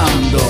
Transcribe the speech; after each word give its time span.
Ahora, 0.00 0.49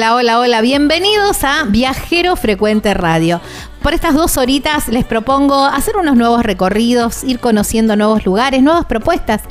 Hola, 0.00 0.14
hola, 0.14 0.38
hola. 0.40 0.60
Bienvenidos 0.62 1.44
a 1.44 1.64
Viajero 1.64 2.34
Frecuente 2.34 2.94
Radio. 2.94 3.38
Por 3.82 3.92
estas 3.92 4.14
dos 4.14 4.38
horitas 4.38 4.88
les 4.88 5.04
propongo 5.04 5.66
hacer 5.66 5.98
unos 5.98 6.16
nuevos 6.16 6.42
recorridos, 6.42 7.22
ir 7.22 7.38
conociendo 7.38 7.94
nuevos 7.96 8.24
lugares, 8.24 8.62
nuevas 8.62 8.86
propuestas. 8.86 9.42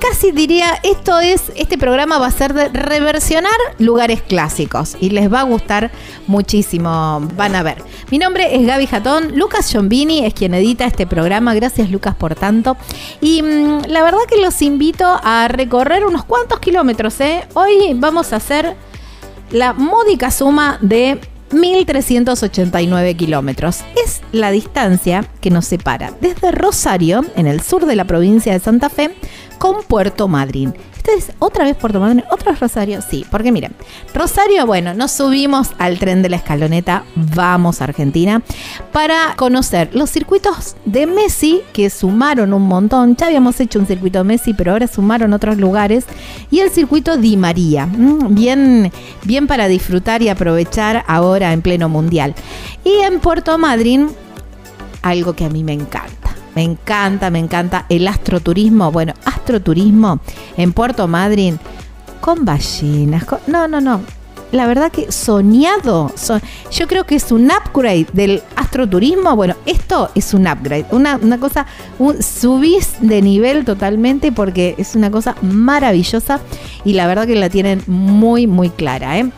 Casi 0.00 0.32
diría, 0.32 0.66
esto 0.82 1.18
es, 1.18 1.50
este 1.56 1.78
programa 1.78 2.18
va 2.18 2.26
a 2.26 2.30
ser 2.30 2.52
de 2.52 2.68
reversionar 2.68 3.54
lugares 3.78 4.20
clásicos 4.20 4.98
y 5.00 5.08
les 5.08 5.32
va 5.32 5.40
a 5.40 5.44
gustar 5.44 5.90
muchísimo. 6.26 7.26
Van 7.34 7.56
a 7.56 7.62
ver. 7.62 7.82
Mi 8.10 8.18
nombre 8.18 8.54
es 8.54 8.66
Gaby 8.66 8.86
Jatón, 8.86 9.34
Lucas 9.34 9.70
Giombini 9.70 10.26
es 10.26 10.34
quien 10.34 10.52
edita 10.52 10.84
este 10.84 11.06
programa. 11.06 11.54
Gracias 11.54 11.88
Lucas 11.88 12.14
por 12.14 12.34
tanto. 12.34 12.76
Y 13.22 13.40
mm, 13.40 13.86
la 13.86 14.02
verdad 14.02 14.18
que 14.28 14.42
los 14.42 14.60
invito 14.60 15.06
a 15.06 15.48
recorrer 15.48 16.04
unos 16.04 16.26
cuantos 16.26 16.60
kilómetros. 16.60 17.18
¿eh? 17.22 17.48
Hoy 17.54 17.94
vamos 17.94 18.34
a 18.34 18.36
hacer 18.36 18.76
la 19.50 19.72
módica 19.72 20.30
suma 20.30 20.78
de 20.80 21.20
1.389 21.50 23.16
kilómetros. 23.16 23.80
Es 24.04 24.22
la 24.32 24.50
distancia 24.50 25.24
que 25.40 25.50
nos 25.50 25.66
separa 25.66 26.12
desde 26.20 26.52
Rosario, 26.52 27.24
en 27.36 27.46
el 27.46 27.60
sur 27.60 27.86
de 27.86 27.96
la 27.96 28.04
provincia 28.04 28.52
de 28.52 28.60
Santa 28.60 28.90
Fe, 28.90 29.14
con 29.64 29.82
Puerto 29.82 30.28
Madryn. 30.28 30.74
Este 30.94 31.14
es 31.14 31.32
otra 31.38 31.64
vez 31.64 31.74
Puerto 31.74 31.98
Madryn, 31.98 32.22
otro 32.30 32.52
es 32.52 32.60
Rosario. 32.60 33.00
Sí, 33.00 33.24
porque 33.30 33.50
miren, 33.50 33.72
Rosario, 34.12 34.66
bueno, 34.66 34.92
nos 34.92 35.12
subimos 35.12 35.70
al 35.78 35.98
tren 35.98 36.20
de 36.20 36.28
la 36.28 36.36
escaloneta, 36.36 37.04
vamos 37.14 37.80
a 37.80 37.84
Argentina, 37.84 38.42
para 38.92 39.32
conocer 39.36 39.88
los 39.94 40.10
circuitos 40.10 40.76
de 40.84 41.06
Messi, 41.06 41.62
que 41.72 41.88
sumaron 41.88 42.52
un 42.52 42.64
montón. 42.64 43.16
Ya 43.16 43.28
habíamos 43.28 43.58
hecho 43.58 43.78
un 43.78 43.86
circuito 43.86 44.18
de 44.18 44.24
Messi, 44.24 44.52
pero 44.52 44.72
ahora 44.72 44.86
sumaron 44.86 45.32
otros 45.32 45.56
lugares. 45.56 46.04
Y 46.50 46.60
el 46.60 46.68
circuito 46.68 47.16
Di 47.16 47.38
María, 47.38 47.88
bien, 48.28 48.92
bien 49.22 49.46
para 49.46 49.66
disfrutar 49.66 50.20
y 50.20 50.28
aprovechar 50.28 51.06
ahora 51.08 51.54
en 51.54 51.62
pleno 51.62 51.88
mundial. 51.88 52.34
Y 52.84 52.96
en 53.00 53.18
Puerto 53.18 53.56
Madryn, 53.56 54.10
algo 55.00 55.32
que 55.32 55.46
a 55.46 55.48
mí 55.48 55.64
me 55.64 55.72
encanta. 55.72 56.33
Me 56.54 56.62
encanta, 56.62 57.30
me 57.30 57.38
encanta 57.38 57.86
el 57.88 58.06
astroturismo. 58.06 58.92
Bueno, 58.92 59.12
astroturismo 59.24 60.20
en 60.56 60.72
Puerto 60.72 61.08
Madryn 61.08 61.58
con 62.20 62.44
ballenas. 62.44 63.24
no, 63.46 63.68
no, 63.68 63.80
no. 63.80 64.00
La 64.52 64.68
verdad 64.68 64.92
que 64.92 65.10
soñado. 65.10 66.12
so- 66.14 66.38
yo 66.70 66.86
creo 66.86 67.04
que 67.04 67.16
es 67.16 67.32
un 67.32 67.50
upgrade 67.50 68.06
del 68.12 68.40
astroturismo. 68.54 69.34
Bueno, 69.34 69.56
esto 69.66 70.10
es 70.14 70.32
un 70.32 70.46
upgrade. 70.46 70.86
Una, 70.92 71.16
una 71.20 71.38
cosa, 71.40 71.66
un, 71.98 72.22
subís 72.22 72.94
de 73.00 73.20
nivel 73.20 73.64
totalmente 73.64 74.30
porque 74.30 74.76
es 74.78 74.94
una 74.94 75.10
cosa 75.10 75.34
maravillosa 75.42 76.38
y 76.84 76.92
la 76.92 77.08
verdad 77.08 77.26
que 77.26 77.34
la 77.34 77.48
tienen 77.50 77.82
muy, 77.88 78.46
muy 78.46 78.70
clara. 78.70 79.18
¿eh? 79.18 79.28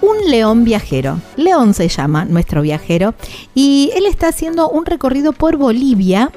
Un 0.00 0.30
león 0.30 0.64
viajero. 0.64 1.20
León 1.36 1.74
se 1.74 1.88
llama 1.88 2.24
nuestro 2.24 2.62
viajero 2.62 3.14
y 3.54 3.90
él 3.94 4.06
está 4.06 4.28
haciendo 4.28 4.68
un 4.68 4.86
recorrido 4.86 5.32
por 5.32 5.56
Bolivia 5.56 6.30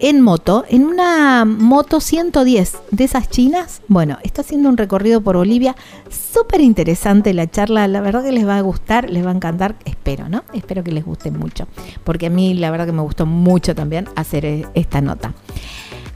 en 0.00 0.22
moto, 0.22 0.64
en 0.68 0.84
una 0.86 1.44
moto 1.44 2.00
110 2.00 2.78
de 2.90 3.04
esas 3.04 3.28
chinas. 3.28 3.82
Bueno, 3.86 4.18
está 4.22 4.40
haciendo 4.40 4.68
un 4.68 4.76
recorrido 4.76 5.20
por 5.20 5.36
Bolivia. 5.36 5.76
Súper 6.10 6.60
interesante 6.60 7.34
la 7.34 7.50
charla, 7.50 7.86
la 7.86 8.00
verdad 8.00 8.24
que 8.24 8.32
les 8.32 8.46
va 8.46 8.56
a 8.56 8.62
gustar, 8.62 9.10
les 9.10 9.24
va 9.24 9.30
a 9.30 9.34
encantar, 9.34 9.76
espero, 9.84 10.28
¿no? 10.28 10.44
Espero 10.54 10.82
que 10.82 10.92
les 10.92 11.04
guste 11.04 11.30
mucho, 11.30 11.66
porque 12.04 12.26
a 12.26 12.30
mí 12.30 12.54
la 12.54 12.70
verdad 12.70 12.86
que 12.86 12.92
me 12.92 13.02
gustó 13.02 13.26
mucho 13.26 13.74
también 13.74 14.08
hacer 14.16 14.44
eh, 14.46 14.66
esta 14.74 15.00
nota. 15.00 15.34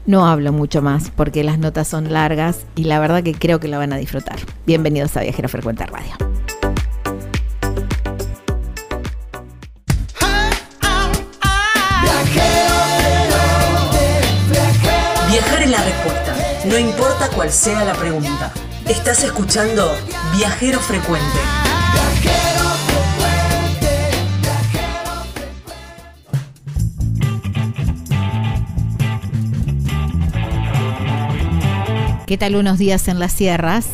No 0.07 0.27
hablo 0.27 0.51
mucho 0.51 0.81
más 0.81 1.09
porque 1.09 1.43
las 1.43 1.57
notas 1.57 1.87
son 1.87 2.13
largas 2.13 2.65
y 2.75 2.83
la 2.83 2.99
verdad 2.99 3.23
que 3.23 3.33
creo 3.33 3.59
que 3.59 3.67
la 3.67 3.79
van 3.79 3.91
a 3.91 3.97
disfrutar. 3.97 4.37
Bienvenidos 4.65 5.17
a 5.17 5.21
Viajero 5.21 5.49
Frecuente 5.49 5.85
Radio. 5.85 6.44
No 16.67 16.77
importa 16.77 17.27
cuál 17.33 17.49
sea 17.49 17.83
la 17.83 17.95
pregunta. 17.95 18.53
Estás 18.87 19.23
escuchando 19.23 19.97
Viajero 20.37 20.79
Frecuente. 20.79 21.25
¿Qué 32.27 32.37
tal 32.37 32.55
unos 32.55 32.77
días 32.77 33.07
en 33.07 33.17
las 33.17 33.33
sierras? 33.33 33.87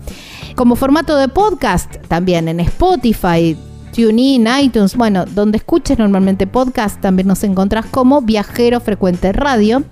Como 0.55 0.77
formato 0.77 1.17
de 1.17 1.27
podcast, 1.27 1.97
también 2.07 2.47
en 2.47 2.61
Spotify, 2.61 3.57
TuneIn, 3.95 4.47
iTunes, 4.59 4.95
bueno, 4.95 5.25
donde 5.25 5.57
escuches 5.57 5.99
normalmente 5.99 6.47
podcast, 6.47 6.99
también 6.99 7.27
nos 7.27 7.43
encontrás 7.43 7.85
como 7.85 8.21
Viajero 8.21 8.79
Frecuente 8.79 9.31
Radio. 9.31 9.83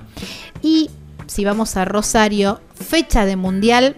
Y 0.60 0.90
si 1.26 1.44
vamos 1.44 1.76
a 1.76 1.84
Rosario, 1.84 2.60
fecha 2.74 3.24
de 3.24 3.36
mundial, 3.36 3.94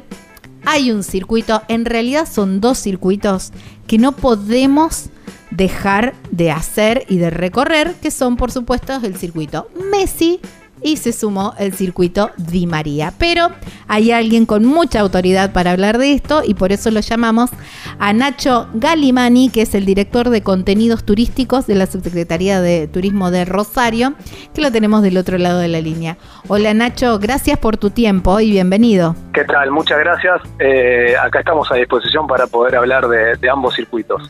hay 0.65 0.93
un 0.93 1.03
circuito, 1.03 1.63
en 1.69 1.85
realidad 1.85 2.29
son 2.31 2.61
dos 2.61 2.79
circuitos 2.79 3.53
que 3.87 3.99
no 3.99 4.13
podemos 4.13 5.07
dejar 5.57 6.15
de 6.31 6.51
hacer 6.51 7.05
y 7.09 7.19
de 7.19 7.31
recorrer, 7.31 7.95
que 8.01 8.11
son 8.11 8.37
por 8.37 8.51
supuesto 8.51 8.95
el 9.03 9.17
circuito 9.17 9.69
Messi 9.91 10.41
y 10.83 10.97
se 10.97 11.13
sumó 11.13 11.55
el 11.59 11.73
circuito 11.75 12.31
Di 12.37 12.67
María. 12.67 13.13
Pero 13.19 13.51
hay 13.89 14.13
alguien 14.13 14.47
con 14.47 14.65
mucha 14.65 15.01
autoridad 15.01 15.53
para 15.53 15.73
hablar 15.73 15.99
de 15.99 16.13
esto 16.13 16.43
y 16.45 16.55
por 16.55 16.73
eso 16.73 16.91
lo 16.91 17.01
llamamos 17.01 17.51
a 17.99 18.13
Nacho 18.13 18.69
Galimani, 18.75 19.51
que 19.51 19.63
es 19.63 19.75
el 19.75 19.85
director 19.85 20.31
de 20.31 20.43
contenidos 20.43 21.05
turísticos 21.05 21.67
de 21.67 21.75
la 21.75 21.87
Subsecretaría 21.87 22.61
de 22.61 22.89
Turismo 22.89 23.31
de 23.31 23.45
Rosario, 23.45 24.15
que 24.55 24.61
lo 24.61 24.73
tenemos 24.73 25.03
del 25.03 25.17
otro 25.17 25.39
lado 25.39 25.59
de 25.59 25.69
la 25.69 25.81
línea. 25.81 26.17
Hola 26.49 26.75
Nacho, 26.75 27.19
gracias 27.19 27.59
por 27.59 27.77
tu 27.77 27.91
tiempo 27.91 28.41
y 28.41 28.51
bienvenido. 28.51 29.15
¿Qué 29.33 29.45
tal? 29.45 29.71
Muchas 29.71 29.99
gracias. 29.99 30.41
Eh, 30.59 31.15
acá 31.21 31.41
estamos 31.41 31.71
a 31.71 31.77
disposición 31.77 32.27
para 32.27 32.47
poder 32.47 32.77
hablar 32.77 33.09
de, 33.09 33.37
de, 33.37 33.51
ambos 33.51 33.75
circuitos. 33.75 34.23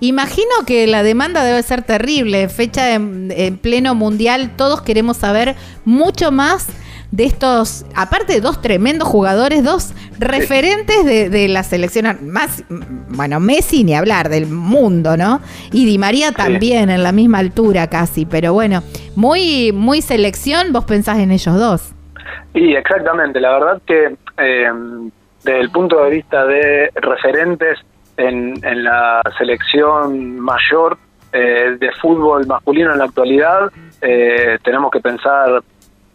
Imagino 0.00 0.50
que 0.66 0.86
la 0.86 1.02
demanda 1.02 1.44
debe 1.44 1.62
ser 1.62 1.82
terrible. 1.82 2.48
Fecha 2.48 2.94
en, 2.94 3.32
en 3.34 3.56
pleno 3.56 3.94
mundial, 3.94 4.50
todos 4.56 4.82
queremos 4.82 5.16
saber 5.16 5.56
mucho 6.00 6.32
más 6.32 6.68
de 7.10 7.24
estos, 7.24 7.84
aparte 7.94 8.34
de 8.34 8.40
dos 8.40 8.62
tremendos 8.62 9.06
jugadores, 9.06 9.62
dos 9.62 9.92
referentes 10.18 11.04
de, 11.04 11.28
de, 11.28 11.48
la 11.48 11.62
selección 11.62 12.06
más, 12.22 12.64
bueno, 13.08 13.38
Messi 13.38 13.84
ni 13.84 13.94
hablar 13.94 14.28
del 14.30 14.46
mundo, 14.46 15.16
¿no? 15.16 15.40
Y 15.72 15.84
Di 15.84 15.98
María 15.98 16.32
también 16.32 16.88
en 16.88 17.02
la 17.02 17.12
misma 17.12 17.38
altura 17.38 17.88
casi, 17.88 18.24
pero 18.24 18.54
bueno, 18.54 18.82
muy, 19.14 19.72
muy 19.72 20.00
selección, 20.00 20.72
vos 20.72 20.84
pensás 20.84 21.18
en 21.18 21.32
ellos 21.32 21.54
dos. 21.58 21.92
Y 22.54 22.74
exactamente, 22.74 23.40
la 23.40 23.50
verdad 23.50 23.82
que 23.86 24.16
eh, 24.38 24.70
desde 25.44 25.60
el 25.60 25.70
punto 25.70 26.02
de 26.02 26.10
vista 26.10 26.46
de 26.46 26.90
referentes 26.94 27.78
en, 28.16 28.54
en 28.64 28.84
la 28.84 29.20
selección 29.36 30.38
mayor 30.40 30.96
eh, 31.32 31.76
de 31.78 31.92
fútbol 32.00 32.46
masculino 32.46 32.92
en 32.92 32.98
la 32.98 33.04
actualidad, 33.04 33.70
eh, 34.00 34.58
tenemos 34.64 34.90
que 34.90 35.00
pensar 35.00 35.62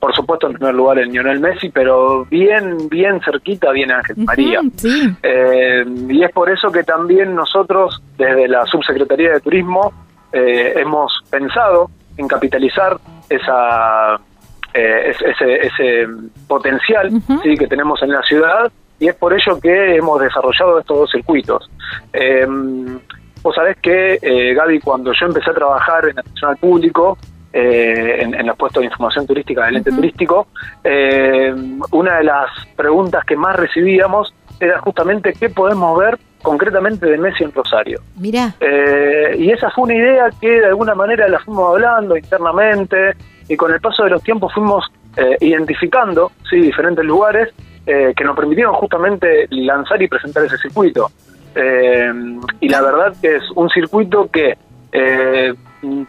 por 0.05 0.13
supuesto 0.13 0.45
en 0.45 0.53
primer 0.53 0.75
lugar 0.75 0.99
el 0.99 1.09
Lionel 1.09 1.39
Messi, 1.39 1.69
pero 1.69 2.25
bien, 2.25 2.87
bien 2.89 3.19
cerquita 3.25 3.71
viene 3.71 3.95
Ángel 3.95 4.17
María. 4.17 4.59
Uh 4.59 4.65
-huh, 4.65 4.71
sí. 4.75 5.17
eh, 5.23 5.83
y 6.09 6.23
es 6.23 6.31
por 6.31 6.47
eso 6.47 6.71
que 6.71 6.83
también 6.83 7.33
nosotros, 7.33 8.03
desde 8.15 8.47
la 8.47 8.67
Subsecretaría 8.67 9.31
de 9.31 9.39
Turismo, 9.39 9.91
eh, 10.31 10.73
hemos 10.75 11.11
pensado 11.31 11.89
en 12.17 12.27
capitalizar 12.27 12.97
esa 13.27 14.19
eh, 14.75 15.15
ese, 15.31 15.55
ese, 15.69 16.07
potencial 16.47 17.07
uh 17.11 17.17
-huh. 17.17 17.41
¿sí? 17.41 17.57
que 17.57 17.65
tenemos 17.65 17.99
en 18.03 18.11
la 18.11 18.21
ciudad, 18.21 18.71
y 18.99 19.07
es 19.07 19.15
por 19.15 19.33
ello 19.33 19.59
que 19.59 19.95
hemos 19.95 20.21
desarrollado 20.21 20.77
estos 20.81 20.99
dos 20.99 21.09
circuitos. 21.09 21.67
Eh, 22.13 22.45
vos 23.41 23.55
sabés 23.55 23.77
que, 23.81 24.19
Gaby, 24.55 24.81
cuando 24.81 25.11
yo 25.19 25.25
empecé 25.25 25.49
a 25.49 25.55
trabajar 25.55 26.09
en 26.09 26.19
atención 26.19 26.51
al 26.51 26.57
público, 26.57 27.17
eh, 27.57 28.21
en, 28.21 28.33
en, 28.33 28.47
los 28.47 28.57
puestos 28.57 28.81
de 28.81 28.87
información 28.87 29.25
turística 29.25 29.65
del 29.65 29.77
ente 29.77 29.89
uh 29.89 29.93
-huh. 29.93 29.95
turístico, 29.95 30.47
eh, 30.83 31.55
una 31.91 32.17
de 32.17 32.25
las 32.25 32.49
preguntas 32.75 33.23
que 33.23 33.37
más 33.37 33.55
recibíamos 33.55 34.33
era 34.59 34.77
justamente 34.81 35.31
qué 35.31 35.49
podemos 35.49 35.97
ver 35.97 36.19
concretamente 36.41 37.05
de 37.05 37.17
Messi 37.17 37.45
en 37.45 37.53
Rosario. 37.53 38.01
Mira. 38.19 38.53
Eh, 38.59 39.37
y 39.39 39.51
esa 39.51 39.71
fue 39.71 39.85
una 39.85 39.95
idea 39.95 40.29
que 40.41 40.49
de 40.49 40.65
alguna 40.65 40.95
manera 40.95 41.29
la 41.29 41.39
fuimos 41.39 41.69
hablando 41.69 42.17
internamente 42.17 43.13
y 43.47 43.55
con 43.55 43.71
el 43.71 43.79
paso 43.79 44.03
de 44.03 44.09
los 44.09 44.21
tiempos 44.21 44.53
fuimos 44.53 44.83
identificando 45.39 46.33
sí, 46.49 46.57
diferentes 46.57 47.05
lugares 47.05 47.53
que 47.85 48.23
nos 48.25 48.35
permitieron 48.35 48.73
justamente 48.73 49.47
lanzar 49.49 50.01
y 50.01 50.09
presentar 50.09 50.43
ese 50.43 50.57
circuito. 50.57 51.09
y 52.59 52.67
la 52.67 52.81
verdad 52.81 53.13
que 53.21 53.37
es 53.37 53.43
un 53.55 53.69
circuito 53.69 54.29
que 54.29 54.57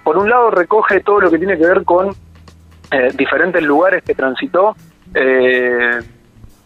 por 0.05 0.17
un 0.19 0.29
lado 0.31 0.51
recoge 0.51 1.01
todo 1.01 1.21
lo 1.21 1.31
que 1.31 1.39
tiene 1.39 1.57
que 1.59 1.67
ver 1.67 1.85
con 1.85 2.09
eh, 2.91 3.09
diferentes 3.17 3.63
lugares 3.63 4.03
que 4.05 4.15
transitó 4.15 4.75
eh, 5.15 5.99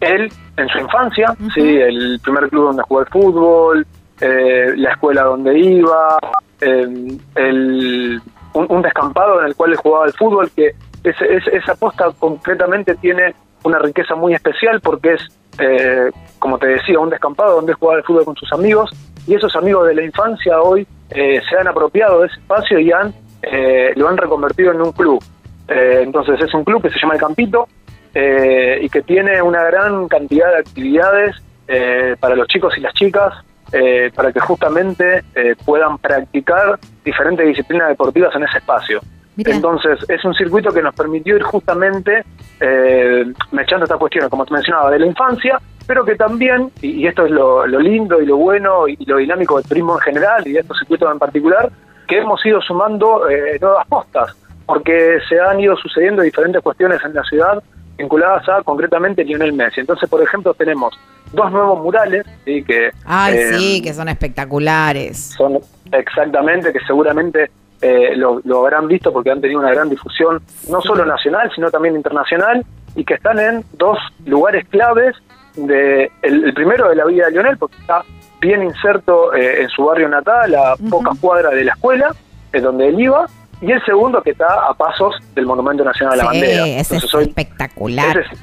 él 0.00 0.32
en 0.56 0.68
su 0.68 0.78
infancia, 0.78 1.34
sí, 1.54 1.76
el 1.76 2.20
primer 2.22 2.48
club 2.48 2.64
donde 2.66 2.82
jugó 2.84 3.00
al 3.00 3.06
fútbol, 3.08 3.86
eh, 4.20 4.72
la 4.76 4.92
escuela 4.92 5.22
donde 5.24 5.58
iba, 5.58 6.18
eh, 6.60 7.18
el, 7.34 8.20
un, 8.54 8.66
un 8.68 8.82
descampado 8.82 9.40
en 9.40 9.46
el 9.46 9.54
cual 9.56 9.70
él 9.72 9.76
jugaba 9.76 10.04
al 10.06 10.12
fútbol, 10.14 10.50
que 10.54 10.74
ese- 11.04 11.34
ese- 11.36 11.56
esa 11.56 11.74
posta 11.74 12.10
concretamente 12.18 12.94
tiene 12.96 13.34
una 13.62 13.78
riqueza 13.78 14.14
muy 14.14 14.34
especial 14.34 14.80
porque 14.80 15.14
es, 15.14 15.22
eh, 15.58 16.10
como 16.38 16.58
te 16.58 16.66
decía, 16.68 16.98
un 16.98 17.10
descampado 17.10 17.56
donde 17.56 17.74
jugaba 17.74 17.98
al 17.98 18.04
fútbol 18.04 18.24
con 18.24 18.36
sus 18.36 18.50
amigos 18.52 18.90
y 19.26 19.34
esos 19.34 19.54
amigos 19.56 19.86
de 19.86 19.94
la 19.94 20.02
infancia 20.02 20.60
hoy 20.62 20.86
eh, 21.10 21.40
se 21.48 21.56
han 21.56 21.68
apropiado 21.68 22.20
de 22.20 22.26
ese 22.26 22.40
espacio 22.40 22.78
y 22.78 22.92
han 22.92 23.12
eh, 23.42 23.92
lo 23.96 24.08
han 24.08 24.16
reconvertido 24.16 24.72
en 24.72 24.80
un 24.80 24.92
club. 24.92 25.22
Eh, 25.68 26.00
entonces 26.02 26.40
es 26.40 26.52
un 26.52 26.64
club 26.64 26.82
que 26.82 26.90
se 26.90 26.98
llama 26.98 27.14
El 27.14 27.20
Campito 27.20 27.68
eh, 28.14 28.80
y 28.82 28.88
que 28.88 29.02
tiene 29.02 29.40
una 29.40 29.62
gran 29.64 30.08
cantidad 30.08 30.50
de 30.52 30.58
actividades 30.58 31.36
eh, 31.68 32.16
para 32.18 32.34
los 32.34 32.48
chicos 32.48 32.76
y 32.76 32.80
las 32.80 32.92
chicas 32.94 33.32
eh, 33.72 34.10
para 34.14 34.32
que 34.32 34.40
justamente 34.40 35.22
puedan 35.64 35.96
practicar 35.98 36.78
diferentes 37.04 37.46
disciplinas 37.46 37.88
deportivas 37.88 38.34
en 38.34 38.42
ese 38.42 38.58
espacio. 38.58 39.00
Mirá. 39.36 39.54
Entonces 39.54 39.98
es 40.08 40.24
un 40.24 40.34
circuito 40.34 40.72
que 40.72 40.82
nos 40.82 40.94
permitió 40.94 41.36
ir 41.36 41.42
justamente 41.42 42.24
eh, 42.60 43.24
mechando 43.52 43.84
estas 43.84 43.98
cuestiones, 43.98 44.28
como 44.28 44.44
te 44.44 44.52
mencionaba, 44.52 44.90
de 44.90 44.98
la 44.98 45.06
infancia, 45.06 45.60
pero 45.90 46.04
que 46.04 46.14
también, 46.14 46.70
y, 46.82 47.04
esto 47.04 47.24
es 47.24 47.32
lo, 47.32 47.66
lo 47.66 47.80
lindo 47.80 48.22
y 48.22 48.24
lo 48.24 48.36
bueno 48.36 48.86
y, 48.86 48.96
lo 49.06 49.16
dinámico 49.16 49.56
del 49.56 49.66
turismo 49.66 49.94
en 49.94 50.00
general 50.02 50.46
y 50.46 50.52
de 50.52 50.60
estos 50.60 50.78
circuitos 50.78 51.10
en 51.10 51.18
particular, 51.18 51.68
que 52.06 52.18
hemos 52.18 52.46
ido 52.46 52.60
sumando 52.60 53.28
eh, 53.28 53.58
nuevas 53.60 53.88
postas, 53.88 54.36
porque 54.66 55.18
se 55.28 55.40
han 55.40 55.58
ido 55.58 55.76
sucediendo 55.76 56.22
diferentes 56.22 56.62
cuestiones 56.62 57.00
en 57.04 57.12
la 57.12 57.24
ciudad 57.24 57.60
vinculadas 57.98 58.48
a 58.48 58.62
concretamente 58.62 59.24
Lionel 59.24 59.52
Messi. 59.52 59.80
Entonces, 59.80 60.08
por 60.08 60.22
ejemplo, 60.22 60.54
tenemos 60.54 60.96
dos 61.32 61.50
nuevos 61.50 61.82
murales, 61.82 62.24
¿sí? 62.44 62.62
que 62.62 62.90
Ay, 63.04 63.34
eh, 63.34 63.52
sí, 63.54 63.82
que 63.82 63.92
son 63.92 64.08
espectaculares. 64.08 65.34
son 65.36 65.58
exactamente, 65.90 66.72
que 66.72 66.78
seguramente 66.86 67.50
eh, 67.82 68.14
lo, 68.14 68.40
lo 68.44 68.60
habrán 68.60 68.86
visto 68.86 69.12
porque 69.12 69.32
han 69.32 69.40
tenido 69.40 69.58
una 69.58 69.72
gran 69.72 69.88
difusión, 69.88 70.40
no 70.68 70.80
solo 70.82 71.04
nacional, 71.04 71.50
sino 71.52 71.68
también 71.68 71.96
internacional, 71.96 72.64
y 72.94 73.04
que 73.04 73.14
están 73.14 73.40
en 73.40 73.64
dos 73.72 73.98
lugares 74.24 74.68
claves. 74.68 75.16
De, 75.56 76.10
el, 76.22 76.44
el 76.44 76.54
primero 76.54 76.88
de 76.88 76.96
la 76.96 77.04
vida 77.06 77.26
de 77.26 77.32
Lionel, 77.32 77.58
porque 77.58 77.76
está 77.80 78.04
bien 78.40 78.62
inserto 78.62 79.34
eh, 79.34 79.62
en 79.62 79.68
su 79.68 79.84
barrio 79.84 80.08
natal, 80.08 80.54
a 80.54 80.74
pocas 80.88 81.18
cuadras 81.18 81.52
de 81.52 81.64
la 81.64 81.72
escuela, 81.72 82.14
es 82.52 82.62
donde 82.62 82.88
él 82.88 83.00
iba, 83.00 83.26
y 83.60 83.70
el 83.72 83.84
segundo 83.84 84.22
que 84.22 84.30
está 84.30 84.66
a 84.68 84.72
pasos 84.74 85.14
del 85.34 85.46
Monumento 85.46 85.84
Nacional 85.84 86.14
a 86.14 86.16
la 86.16 86.24
Bandera. 86.24 86.66
ese 86.66 86.80
es 86.80 86.90
Entonces, 86.92 87.14
hoy- 87.14 87.24
espectacular. 87.24 88.16
ese 88.18 88.32
es- 88.32 88.40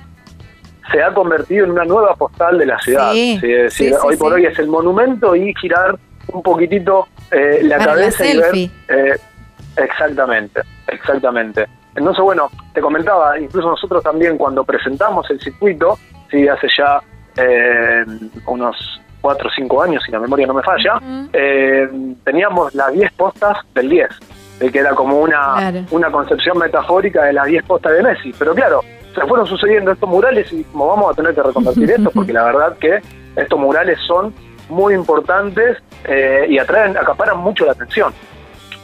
se 0.91 1.03
ha 1.03 1.13
convertido 1.13 1.65
en 1.65 1.71
una 1.71 1.83
nueva 1.83 2.15
postal 2.15 2.57
de 2.57 2.65
la 2.65 2.79
ciudad. 2.79 3.11
Sí, 3.11 3.33
es 3.41 3.41
decir, 3.41 3.93
hoy 4.03 4.15
por 4.15 4.31
hoy 4.33 4.45
es 4.45 4.57
el 4.59 4.67
monumento 4.67 5.35
y 5.35 5.53
girar 5.59 5.97
un 6.31 6.41
poquitito 6.43 7.07
eh, 7.31 7.59
la 7.63 7.77
Para 7.77 7.91
la 7.95 7.97
cabeza 8.01 8.25
y 8.25 8.37
ver. 8.37 8.55
eh, 8.87 9.17
exactamente, 9.75 10.61
exactamente. 10.87 11.65
Entonces, 11.95 12.23
bueno, 12.23 12.49
te 12.73 12.79
comentaba, 12.81 13.37
incluso 13.39 13.69
nosotros 13.69 14.03
también 14.03 14.37
cuando 14.37 14.63
presentamos 14.63 15.29
el 15.31 15.39
circuito, 15.41 15.97
sí, 16.29 16.47
hace 16.47 16.67
ya 16.77 17.01
eh, 17.37 18.05
unos 18.47 19.01
cuatro 19.21 19.49
o 19.49 19.51
cinco 19.55 19.81
años, 19.81 20.01
si 20.05 20.11
la 20.11 20.19
memoria 20.19 20.47
no 20.47 20.53
me 20.53 20.63
falla, 20.63 20.99
eh, 21.33 21.87
teníamos 22.23 22.73
las 22.75 22.93
10 22.93 23.11
postas 23.13 23.57
del 23.73 23.89
10, 23.89 24.07
eh, 24.61 24.71
que 24.71 24.79
era 24.79 24.91
como 24.95 25.19
una, 25.19 25.55
Claro. 25.57 25.79
una 25.91 26.11
concepción 26.11 26.57
metafórica 26.57 27.23
de 27.25 27.33
las 27.33 27.45
10 27.45 27.63
postas 27.65 27.93
de 27.93 28.03
Messi. 28.03 28.33
Pero 28.37 28.53
claro, 28.55 28.81
se 29.13 29.21
fueron 29.25 29.45
sucediendo 29.47 29.91
estos 29.91 30.07
murales 30.09 30.51
y 30.53 30.63
como 30.65 30.87
vamos 30.87 31.11
a 31.11 31.15
tener 31.15 31.33
que 31.33 31.41
reconvertir 31.43 31.91
esto, 31.91 32.11
porque 32.13 32.31
la 32.33 32.43
verdad 32.45 32.77
que 32.77 32.99
estos 33.35 33.59
murales 33.59 33.99
son 34.07 34.33
muy 34.69 34.93
importantes 34.93 35.77
eh, 36.05 36.45
y 36.49 36.59
atraen, 36.59 36.95
acaparan 36.97 37.37
mucho 37.39 37.65
la 37.65 37.71
atención. 37.73 38.13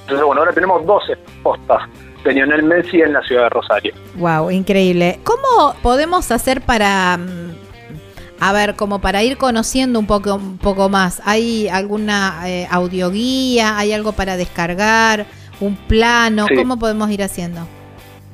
Entonces, 0.02 0.26
bueno, 0.26 0.42
ahora 0.42 0.52
tenemos 0.54 0.86
12 0.86 1.16
postas 1.42 1.84
de 2.24 2.34
Lionel 2.34 2.64
Messi 2.64 3.02
en 3.02 3.14
la 3.14 3.22
ciudad 3.22 3.44
de 3.44 3.50
Rosario. 3.50 3.94
Wow, 4.16 4.52
increíble. 4.52 5.20
¿Cómo 5.24 5.76
podemos 5.82 6.32
hacer 6.32 6.62
para, 6.62 7.18
mm, 7.18 7.52
a 8.40 8.54
ver, 8.54 8.76
como 8.76 9.00
para 9.00 9.24
ir 9.24 9.38
conociendo 9.38 10.00
un 10.00 10.08
poco, 10.08 10.36
un 10.36 10.58
poco 10.58 10.90
más? 10.90 11.22
¿Hay 11.26 11.68
alguna 11.68 12.42
eh, 12.46 12.68
audioguía? 12.72 13.78
¿Hay 13.78 13.94
algo 13.94 14.14
para 14.14 14.38
descargar? 14.38 15.26
¿Un 15.60 15.76
plano? 15.76 16.48
Sí. 16.48 16.56
¿Cómo 16.56 16.78
podemos 16.78 17.10
ir 17.12 17.24
haciendo? 17.24 17.62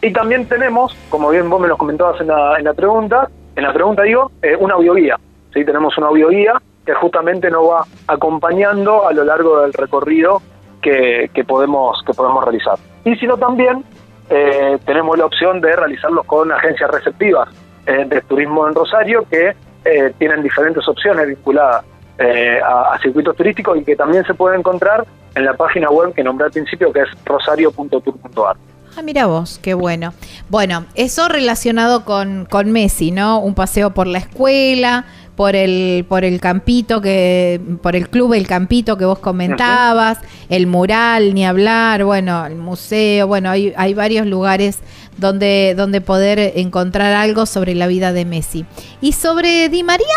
Y 0.00 0.12
también 0.14 0.46
tenemos, 0.46 0.96
como 1.10 1.28
bien 1.28 1.50
vos 1.50 1.60
me 1.60 1.68
lo 1.68 1.76
comentabas 1.76 2.18
en 2.22 2.28
la, 2.28 2.58
en 2.58 2.64
la 2.64 2.72
pregunta, 2.72 3.28
en 3.56 3.62
la 3.62 3.74
pregunta 3.74 4.04
digo, 4.04 4.30
una 4.60 4.74
audioguía. 4.74 5.18
¿sí? 5.52 5.66
Tenemos 5.66 5.98
una 5.98 6.06
audioguía 6.06 6.54
que 6.84 6.94
justamente 6.94 7.50
nos 7.50 7.68
va 7.68 7.84
acompañando 8.06 9.06
a 9.06 9.12
lo 9.12 9.24
largo 9.24 9.60
del 9.60 9.72
recorrido 9.72 10.42
que, 10.82 11.30
que 11.32 11.44
podemos, 11.44 12.02
que 12.06 12.12
podemos 12.12 12.44
realizar. 12.44 12.78
Y 13.04 13.16
si 13.16 13.26
no 13.26 13.36
también 13.36 13.84
eh, 14.30 14.78
tenemos 14.84 15.18
la 15.18 15.26
opción 15.26 15.60
de 15.60 15.74
realizarlos 15.74 16.24
con 16.26 16.52
agencias 16.52 16.90
receptivas 16.90 17.48
eh, 17.86 18.04
de 18.06 18.20
turismo 18.22 18.66
en 18.66 18.74
Rosario 18.74 19.26
que 19.30 19.54
eh, 19.84 20.14
tienen 20.18 20.42
diferentes 20.42 20.86
opciones 20.88 21.26
vinculadas 21.28 21.84
eh, 22.18 22.58
a, 22.64 22.98
circuitos 23.02 23.36
turísticos 23.36 23.78
y 23.78 23.84
que 23.84 23.96
también 23.96 24.24
se 24.24 24.32
pueden 24.32 24.60
encontrar 24.60 25.04
en 25.34 25.44
la 25.44 25.54
página 25.54 25.90
web 25.90 26.14
que 26.14 26.22
nombré 26.22 26.46
al 26.46 26.52
principio 26.52 26.92
que 26.92 27.00
es 27.00 27.08
rosario.tour.ar. 27.24 28.56
Ah, 28.96 29.02
mira 29.02 29.26
vos, 29.26 29.58
qué 29.60 29.74
bueno. 29.74 30.14
Bueno, 30.48 30.86
eso 30.94 31.28
relacionado 31.28 32.04
con, 32.04 32.46
con 32.48 32.70
Messi, 32.70 33.10
¿no? 33.10 33.40
Un 33.40 33.54
paseo 33.54 33.90
por 33.90 34.06
la 34.06 34.18
escuela, 34.18 35.04
por 35.36 35.56
el, 35.56 36.04
por 36.08 36.24
el 36.24 36.40
campito 36.40 37.00
que, 37.00 37.60
por 37.82 37.96
el 37.96 38.08
club 38.08 38.34
El 38.34 38.46
Campito 38.46 38.96
que 38.96 39.04
vos 39.04 39.18
comentabas, 39.18 40.20
el 40.48 40.66
mural, 40.66 41.34
ni 41.34 41.44
hablar, 41.44 42.04
bueno, 42.04 42.46
el 42.46 42.56
museo, 42.56 43.26
bueno, 43.26 43.50
hay, 43.50 43.72
hay 43.76 43.94
varios 43.94 44.26
lugares 44.26 44.80
donde, 45.16 45.74
donde 45.76 46.00
poder 46.00 46.38
encontrar 46.56 47.12
algo 47.14 47.46
sobre 47.46 47.74
la 47.74 47.86
vida 47.86 48.12
de 48.12 48.24
Messi. 48.24 48.64
¿Y 49.00 49.12
sobre 49.12 49.68
Di 49.68 49.82
María? 49.82 50.16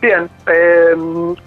Bien, 0.00 0.28
eh, 0.52 0.96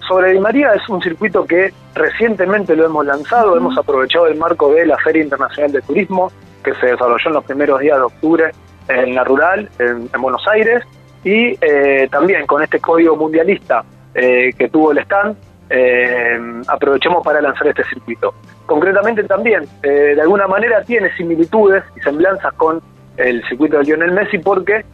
sobre 0.07 0.31
Di 0.31 0.39
María 0.39 0.73
es 0.73 0.87
un 0.87 1.01
circuito 1.01 1.45
que 1.45 1.73
recientemente 1.93 2.75
lo 2.75 2.85
hemos 2.85 3.05
lanzado, 3.05 3.57
hemos 3.57 3.77
aprovechado 3.77 4.27
el 4.27 4.37
marco 4.37 4.71
de 4.71 4.85
la 4.85 4.97
Feria 4.97 5.23
Internacional 5.23 5.71
de 5.71 5.81
Turismo, 5.81 6.31
que 6.63 6.73
se 6.75 6.87
desarrolló 6.87 7.27
en 7.27 7.33
los 7.33 7.43
primeros 7.43 7.79
días 7.81 7.97
de 7.97 8.03
octubre 8.03 8.51
en 8.87 9.15
la 9.15 9.23
rural, 9.23 9.69
en, 9.79 10.09
Buenos 10.21 10.47
Aires, 10.47 10.83
y 11.25 11.57
eh, 11.59 12.07
también 12.09 12.45
con 12.45 12.61
este 12.61 12.79
código 12.79 13.17
mundialista 13.17 13.83
eh, 14.13 14.53
que 14.57 14.69
tuvo 14.69 14.91
el 14.91 14.99
stand, 14.99 15.35
eh, 15.71 16.39
aprovechemos 16.67 17.23
para 17.25 17.41
lanzar 17.41 17.67
este 17.67 17.83
circuito. 17.85 18.35
Concretamente 18.67 19.23
también, 19.23 19.63
de 19.81 20.19
alguna 20.21 20.47
manera 20.47 20.83
tiene 20.83 21.15
similitudes 21.15 21.83
y 21.95 21.99
semblanzas 22.01 22.53
con 22.53 22.81
el 23.17 23.43
circuito 23.47 23.77
de 23.77 23.83
Lionel 23.83 24.11
Messi 24.11 24.37
porque 24.39 24.85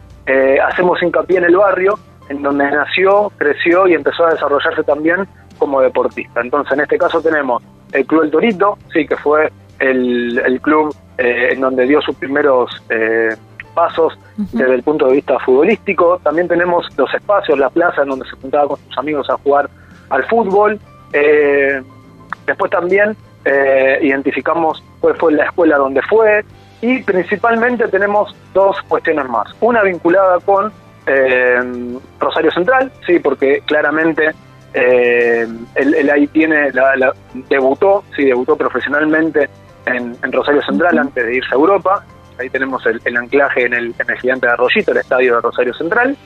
hacemos 0.62 1.02
hincapié 1.02 1.38
en 1.38 1.44
el 1.44 1.56
barrio, 1.56 1.98
en 2.28 2.42
donde 2.42 2.70
nació, 2.70 3.32
creció 3.36 3.86
y 3.86 3.94
empezó 3.94 4.26
a 4.26 4.30
desarrollarse 4.32 4.82
también 4.82 5.26
como 5.58 5.80
deportista. 5.80 6.40
Entonces, 6.40 6.72
en 6.74 6.80
este 6.80 6.98
caso 6.98 7.22
tenemos 7.22 7.62
el 7.92 8.04
Club 8.06 8.24
El 8.24 8.30
Torito, 8.30 8.78
sí, 8.92 9.06
que 9.06 9.16
fue 9.16 9.50
el, 9.78 10.60
club 10.62 10.94
en 11.16 11.60
donde 11.60 11.86
dio 11.86 12.00
sus 12.02 12.16
primeros 12.16 12.70
pasos 13.72 14.18
desde 14.36 14.74
el 14.74 14.82
punto 14.82 15.06
de 15.06 15.14
vista 15.14 15.38
futbolístico. 15.40 16.20
También 16.22 16.48
tenemos 16.48 16.86
los 16.96 17.12
espacios, 17.14 17.58
la 17.58 17.70
plaza 17.70 18.02
en 18.02 18.08
donde 18.08 18.26
se 18.26 18.36
juntaba 18.36 18.68
con 18.68 18.78
sus 18.78 18.98
amigos 18.98 19.28
a 19.30 19.36
jugar 19.38 19.68
al 20.10 20.24
fútbol. 20.24 20.78
Eh, 21.12 21.82
después 22.46 22.70
también 22.70 23.16
eh, 23.44 23.98
identificamos 24.02 24.82
cuál 25.00 25.16
fue 25.16 25.32
la 25.32 25.44
escuela 25.44 25.76
donde 25.76 26.02
fue 26.02 26.44
y 26.80 27.02
principalmente 27.02 27.88
tenemos 27.88 28.34
dos 28.54 28.76
cuestiones 28.88 29.28
más. 29.28 29.48
Una 29.60 29.82
vinculada 29.82 30.38
con 30.40 30.72
eh, 31.06 31.60
Rosario 32.18 32.50
Central, 32.50 32.92
sí, 33.06 33.18
porque 33.18 33.62
claramente 33.66 34.30
él, 34.74 36.10
ahí 36.10 36.26
tiene, 36.28 36.72
la, 36.72 37.12
debutó, 37.50 38.04
sí, 38.16 38.24
debutó 38.24 38.56
profesionalmente 38.56 39.50
en, 39.84 40.16
en 40.22 40.32
Rosario 40.32 40.62
Central 40.62 40.98
antes 40.98 41.26
de 41.26 41.36
irse 41.36 41.50
a 41.52 41.56
Europa 41.56 42.06
ahí 42.38 42.50
tenemos 42.50 42.84
el, 42.86 43.16
anclaje 43.16 43.66
en 43.66 43.74
el, 43.74 43.94
gigante 44.20 44.46
de 44.46 44.52
Arroyito, 44.52 44.92
el 44.92 44.98
estadio 44.98 45.36
de 45.36 45.40
Rosario 45.40 45.74
Central, 45.74 46.16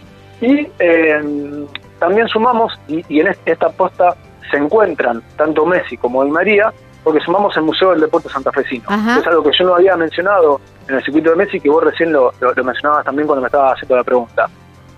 y 0.40 0.68
eh, 0.78 1.66
también 1.98 2.28
sumamos, 2.28 2.78
y, 2.88 3.20
en 3.20 3.34
esta 3.44 3.70
posta 3.70 4.16
se 4.50 4.56
encuentran 4.56 5.22
tanto 5.36 5.66
Messi 5.66 5.96
como 5.96 6.24
Di 6.24 6.30
María, 6.30 6.72
porque 7.02 7.20
sumamos 7.20 7.56
el 7.56 7.62
Museo 7.62 7.90
del 7.90 8.00
Deporte 8.00 8.28
Santafesino, 8.28 8.88
es 9.18 9.26
algo 9.26 9.42
que 9.42 9.50
yo 9.56 9.64
no 9.64 9.74
había 9.76 9.96
mencionado 9.96 10.60
en 10.88 10.96
el 10.96 11.04
circuito 11.04 11.30
de 11.30 11.36
Messi, 11.36 11.60
que 11.60 11.68
vos 11.68 11.82
recién 11.84 12.12
lo, 12.12 12.32
mencionabas 12.64 13.04
también 13.04 13.26
cuando 13.26 13.42
me 13.42 13.46
estabas 13.46 13.74
haciendo 13.74 13.96
la 13.96 14.04
pregunta. 14.04 14.48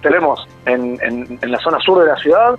Tenemos 0.03 0.47
en, 0.65 0.99
en, 1.03 1.51
la 1.51 1.59
zona 1.59 1.79
sur 1.81 2.01
de 2.01 2.07
la 2.07 2.17
ciudad 2.17 2.59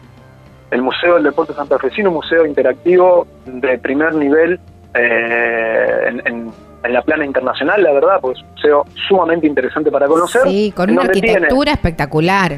el 0.71 0.81
Museo 0.81 1.15
del 1.15 1.23
Deporte 1.23 1.53
Santafesino, 1.53 2.09
un 2.09 2.17
museo 2.17 2.45
interactivo 2.45 3.25
de 3.45 3.77
primer 3.79 4.13
nivel 4.13 4.59
eh, 4.93 6.03
en 6.07 6.21
en 6.27 6.51
la 6.87 7.01
plana 7.01 7.25
internacional, 7.25 7.83
la 7.83 7.91
verdad, 7.91 8.19
pues 8.21 8.37
es 8.37 8.43
un 8.43 8.51
museo 8.51 8.85
sumamente 9.07 9.47
interesante 9.47 9.91
para 9.91 10.07
conocer. 10.07 10.43
Sí, 10.43 10.71
con 10.75 10.89
una 10.89 11.03
arquitectura 11.03 11.73
espectacular. 11.73 12.57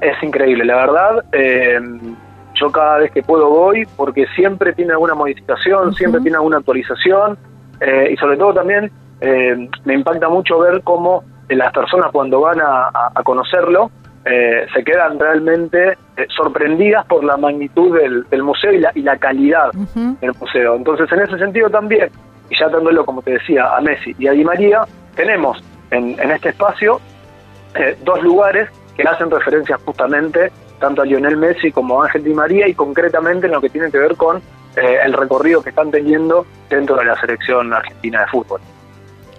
Es 0.00 0.22
increíble, 0.22 0.64
la 0.64 0.76
verdad. 0.76 1.24
Eh, 1.32 1.78
yo 2.54 2.70
cada 2.70 2.98
vez 2.98 3.10
que 3.12 3.22
puedo 3.22 3.48
voy 3.50 3.86
porque 3.96 4.26
siempre 4.34 4.72
tiene 4.72 4.92
alguna 4.92 5.14
modificación, 5.14 5.92
siempre 5.94 6.20
tiene 6.22 6.36
alguna 6.36 6.58
actualización 6.58 7.36
eh, 7.80 8.10
y 8.12 8.16
sobre 8.16 8.38
todo 8.38 8.54
también 8.54 8.90
eh, 9.20 9.68
me 9.84 9.94
impacta 9.94 10.28
mucho 10.28 10.58
ver 10.58 10.80
cómo 10.82 11.22
las 11.48 11.72
personas 11.72 12.10
cuando 12.12 12.40
van 12.40 12.60
a, 12.60 13.12
conocerlo 13.24 13.90
se 14.24 14.82
quedan 14.82 15.20
realmente 15.20 15.96
sorprendidas 16.36 17.06
por 17.06 17.22
la 17.22 17.36
magnitud 17.36 17.96
del, 17.96 18.42
museo 18.42 18.72
y 18.72 18.80
la, 18.80 18.90
y 18.92 19.02
la 19.02 19.16
calidad 19.18 19.70
del 19.72 20.32
museo. 20.40 20.74
Entonces, 20.74 21.06
en 21.12 21.20
ese 21.20 21.38
sentido 21.38 21.70
también, 21.70 22.10
y 22.50 22.58
ya 22.58 22.68
dándolo, 22.68 23.04
como 23.04 23.22
te 23.22 23.32
decía, 23.32 23.76
a 23.76 23.80
Messi 23.80 24.14
y 24.18 24.28
a 24.28 24.32
Di 24.32 24.44
María, 24.44 24.82
tenemos 25.14 25.62
en, 25.90 26.18
este 26.30 26.50
espacio 26.50 27.00
eh, 27.74 27.96
dos 28.04 28.22
lugares 28.22 28.68
que 28.96 29.02
hacen 29.02 29.30
referencia 29.30 29.78
justamente 29.84 30.50
tanto 30.78 31.02
a 31.02 31.04
Lionel 31.04 31.36
Messi 31.36 31.72
como 31.72 32.02
a 32.02 32.06
Ángel 32.06 32.24
Di 32.24 32.34
María 32.34 32.68
y 32.68 32.74
concretamente 32.74 33.46
en 33.46 33.52
lo 33.52 33.60
que 33.60 33.70
tiene 33.70 33.90
que 33.90 33.98
ver 33.98 34.16
con 34.16 34.38
eh, 34.76 34.98
el 35.04 35.12
recorrido 35.12 35.62
que 35.62 35.70
están 35.70 35.90
teniendo 35.90 36.46
dentro 36.68 36.96
de 36.96 37.04
la 37.04 37.18
selección 37.18 37.72
argentina 37.72 38.20
de 38.20 38.26
fútbol. 38.26 38.60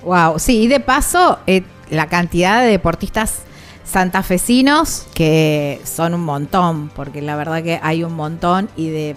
Wow, 0.04 0.39
sí, 0.39 0.63
y 0.63 0.67
de 0.67 0.80
paso, 0.80 1.39
eh, 1.48 1.63
la 1.89 2.08
cantidad 2.08 2.62
de 2.62 2.70
deportistas 2.70 3.43
santafesinos 3.84 5.08
que 5.13 5.80
son 5.84 6.13
un 6.13 6.24
montón, 6.24 6.89
porque 6.89 7.22
la 7.22 7.36
verdad 7.36 7.63
que 7.63 7.80
hay 7.82 8.04
un 8.04 8.15
montón 8.15 8.70
y 8.76 8.89
de 8.89 9.15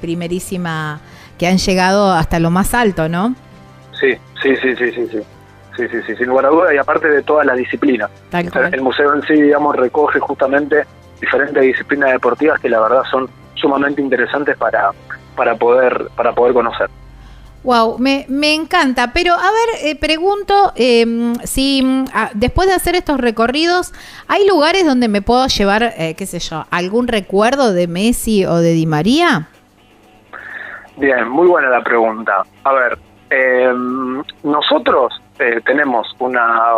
primerísima 0.00 1.00
que 1.44 1.48
han 1.48 1.58
llegado 1.58 2.10
hasta 2.10 2.38
lo 2.40 2.50
más 2.50 2.72
alto, 2.72 3.06
¿no? 3.06 3.34
Sí, 4.00 4.14
sí, 4.42 4.56
sí, 4.56 4.74
sí, 4.76 4.90
sí, 4.92 5.08
sí. 5.12 5.18
Sí, 5.76 5.88
sí, 5.90 5.98
sí, 6.06 6.16
sin 6.16 6.28
lugar 6.28 6.46
a 6.46 6.48
duda, 6.48 6.74
y 6.74 6.78
aparte 6.78 7.06
de 7.08 7.22
toda 7.22 7.44
la 7.44 7.52
disciplina. 7.54 8.08
El 8.32 8.80
museo 8.80 9.12
en 9.12 9.20
sí, 9.22 9.34
digamos, 9.34 9.76
recoge 9.76 10.20
justamente 10.20 10.86
diferentes 11.20 11.62
disciplinas 11.62 12.12
deportivas 12.12 12.58
que 12.60 12.70
la 12.70 12.80
verdad 12.80 13.02
son 13.10 13.28
sumamente 13.56 14.00
interesantes 14.00 14.56
para, 14.56 14.92
para, 15.36 15.54
poder, 15.56 16.06
para 16.16 16.32
poder 16.32 16.54
conocer. 16.54 16.88
Wow, 17.62 17.98
me, 17.98 18.24
me 18.28 18.54
encanta. 18.54 19.12
Pero 19.12 19.34
a 19.34 19.50
ver, 19.50 19.86
eh, 19.86 19.96
pregunto 19.96 20.72
em, 20.76 21.34
si 21.44 21.82
mm, 21.82 22.04
después 22.34 22.68
de 22.68 22.74
hacer 22.74 22.94
estos 22.94 23.20
recorridos, 23.20 23.92
¿hay 24.28 24.46
lugares 24.48 24.86
donde 24.86 25.08
me 25.08 25.20
puedo 25.20 25.46
llevar, 25.48 25.92
eh, 25.98 26.14
qué 26.16 26.24
sé 26.24 26.38
yo, 26.38 26.64
algún 26.70 27.06
recuerdo 27.06 27.74
de 27.74 27.86
Messi 27.86 28.46
o 28.46 28.56
de 28.56 28.72
Di 28.72 28.86
María? 28.86 29.48
Bien, 30.96 31.28
muy 31.28 31.46
buena 31.48 31.68
la 31.68 31.82
pregunta. 31.82 32.42
A 32.62 32.72
ver, 32.72 32.98
em, 33.30 34.22
nosotros 34.42 35.20
eh, 35.38 35.60
tenemos 35.64 36.06
una, 36.20 36.74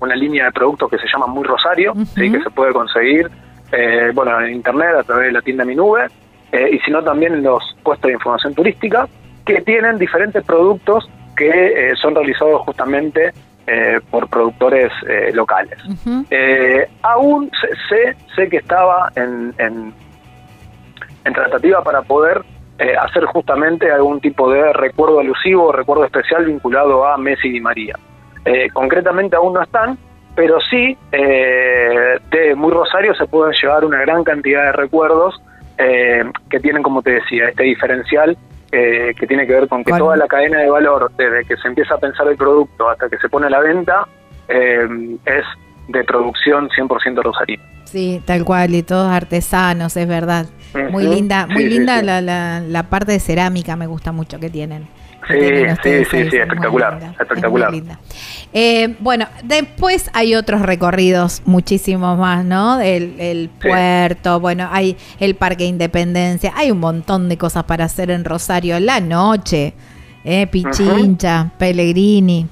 una 0.00 0.16
línea 0.16 0.46
de 0.46 0.52
productos 0.52 0.90
que 0.90 0.98
se 0.98 1.06
llama 1.06 1.26
Muy 1.26 1.44
Rosario, 1.44 1.94
¿sí? 2.14 2.32
que 2.32 2.42
se 2.42 2.50
puede 2.50 2.72
conseguir 2.72 3.30
eh, 3.72 4.10
bueno 4.14 4.40
en 4.40 4.54
internet 4.54 4.96
a 4.98 5.02
través 5.04 5.26
de 5.26 5.32
la 5.32 5.42
tienda 5.42 5.64
Mi 5.64 5.76
Nube, 5.76 6.06
eh, 6.50 6.70
y 6.72 6.78
si 6.80 6.90
no 6.90 7.02
también 7.02 7.34
en 7.34 7.42
los 7.44 7.62
puestos 7.84 8.08
de 8.08 8.14
información 8.14 8.54
turística, 8.54 9.08
que 9.44 9.60
tienen 9.60 9.98
diferentes 9.98 10.44
productos 10.44 11.08
que 11.36 11.92
son 12.00 12.14
realizados 12.14 12.62
justamente 12.62 13.32
por 14.10 14.28
productores 14.28 14.90
locales. 15.34 15.78
aún 17.02 17.50
sé, 17.88 18.16
sé 18.34 18.48
que 18.48 18.56
estaba 18.56 19.10
en, 19.16 19.52
en, 19.58 19.92
en 21.24 21.32
tratativa 21.34 21.82
para 21.82 22.00
poder 22.02 22.42
eh, 22.78 22.94
hacer 22.94 23.24
justamente 23.24 23.90
algún 23.90 24.20
tipo 24.20 24.50
de 24.50 24.70
recuerdo 24.74 25.20
alusivo 25.20 25.68
o 25.68 25.72
recuerdo 25.72 26.04
especial 26.04 26.44
vinculado 26.44 27.06
a 27.06 27.16
Messi 27.16 27.56
y 27.56 27.60
María. 27.60 27.98
Eh, 28.44 28.68
concretamente 28.70 29.34
aún 29.34 29.54
no 29.54 29.62
están, 29.62 29.96
pero 30.34 30.58
sí 30.60 30.96
eh, 31.10 32.18
de 32.30 32.54
Muy 32.54 32.70
Rosario 32.70 33.14
se 33.14 33.26
pueden 33.26 33.54
llevar 33.60 33.82
una 33.84 34.00
gran 34.00 34.22
cantidad 34.24 34.64
de 34.64 34.72
recuerdos 34.72 35.40
que 35.78 36.58
tienen, 36.60 36.82
como 36.82 37.02
te 37.02 37.12
decía, 37.12 37.50
este 37.50 37.64
diferencial 37.64 38.34
que 38.70 39.26
tiene 39.28 39.46
que 39.46 39.52
ver 39.52 39.68
con 39.68 39.84
que 39.84 39.92
toda 39.92 40.16
la 40.16 40.26
cadena 40.26 40.60
de 40.60 40.70
valor, 40.70 41.10
desde 41.18 41.44
que 41.44 41.54
se 41.58 41.68
empieza 41.68 41.96
a 41.96 41.98
pensar 41.98 42.26
el 42.28 42.36
producto 42.38 42.88
hasta 42.88 43.10
que 43.10 43.18
se 43.18 43.28
pone 43.28 43.48
a 43.48 43.50
la 43.50 43.60
venta, 43.60 44.06
es 44.48 45.44
de 45.88 46.04
producción 46.04 46.68
100% 46.68 47.22
rosarina. 47.22 47.62
Sí, 47.84 48.20
tal 48.24 48.44
cual, 48.44 48.74
y 48.74 48.82
todos 48.82 49.10
artesanos, 49.10 49.96
es 49.96 50.08
verdad. 50.08 50.46
Muy 50.90 51.06
linda, 51.06 51.46
muy 51.46 51.64
linda 51.64 52.02
La, 52.02 52.20
la, 52.20 52.82
parte 52.84 53.12
de 53.12 53.20
cerámica, 53.20 53.76
me 53.76 53.86
gusta 53.86 54.12
mucho 54.12 54.38
que 54.38 54.50
tienen. 54.50 54.88
Sí, 55.28 55.38
sí, 55.82 56.04
sí, 56.04 56.30
sí, 56.30 56.36
espectacular, 56.36 57.14
espectacular. 57.18 57.72
Eh, 58.52 58.96
bueno, 59.00 59.26
después 59.42 60.08
hay 60.12 60.34
otros 60.36 60.62
recorridos, 60.62 61.42
muchísimos 61.46 62.16
más, 62.18 62.44
¿no? 62.44 62.80
El, 62.80 63.18
el 63.18 63.48
puerto, 63.48 64.38
bueno, 64.38 64.68
hay 64.70 64.96
el 65.18 65.34
Parque 65.34 65.64
Independencia, 65.64 66.52
hay 66.54 66.70
un 66.70 66.78
montón 66.78 67.28
de 67.28 67.38
cosas 67.38 67.64
para 67.64 67.86
hacer 67.86 68.10
en 68.10 68.24
Rosario 68.24 68.78
la 68.78 69.00
noche, 69.00 69.74
eh, 70.24 70.46
Pichincha, 70.46 71.50
Pellegrini. 71.58 72.46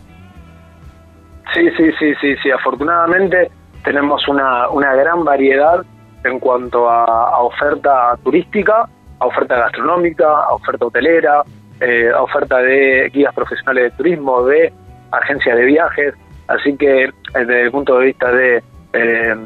Sí, 1.54 1.70
sí, 1.76 1.90
sí, 2.00 2.14
sí, 2.20 2.34
sí, 2.42 2.50
afortunadamente 2.50 3.48
tenemos 3.84 4.26
una, 4.26 4.68
una 4.70 4.92
gran 4.94 5.24
variedad 5.24 5.84
en 6.24 6.40
cuanto 6.40 6.90
a, 6.90 7.38
oferta 7.42 8.18
turística, 8.24 8.88
a 9.20 9.26
oferta 9.26 9.56
gastronómica, 9.56 10.26
a 10.26 10.54
oferta 10.54 10.86
hotelera, 10.86 11.44
eh, 11.80 12.10
a 12.12 12.22
oferta 12.22 12.58
de 12.58 13.08
guías 13.12 13.32
profesionales 13.34 13.84
de 13.84 13.96
turismo, 13.96 14.44
de 14.46 14.72
agencias 15.12 15.56
de 15.56 15.64
viajes. 15.64 16.14
Así 16.48 16.76
que 16.76 17.10
desde 17.32 17.62
el 17.62 17.70
punto 17.70 17.98
de 17.98 18.06
vista 18.06 18.32
de 18.32 18.62
eh, 18.94 19.36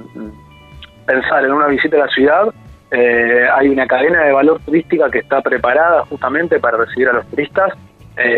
pensar 1.05 1.45
en 1.45 1.53
una 1.53 1.67
visita 1.67 1.97
a 1.97 2.07
la 2.07 2.09
ciudad, 2.09 2.55
eh, 2.91 3.47
hay 3.55 3.69
una 3.69 3.87
cadena 3.87 4.25
de 4.25 4.33
valor 4.33 4.61
turística 4.65 5.11
que 5.11 5.19
está 5.19 5.43
preparada 5.43 6.07
justamente 6.07 6.59
para 6.59 6.79
recibir 6.79 7.09
a 7.09 7.13
los 7.13 7.27
turistas 7.27 7.73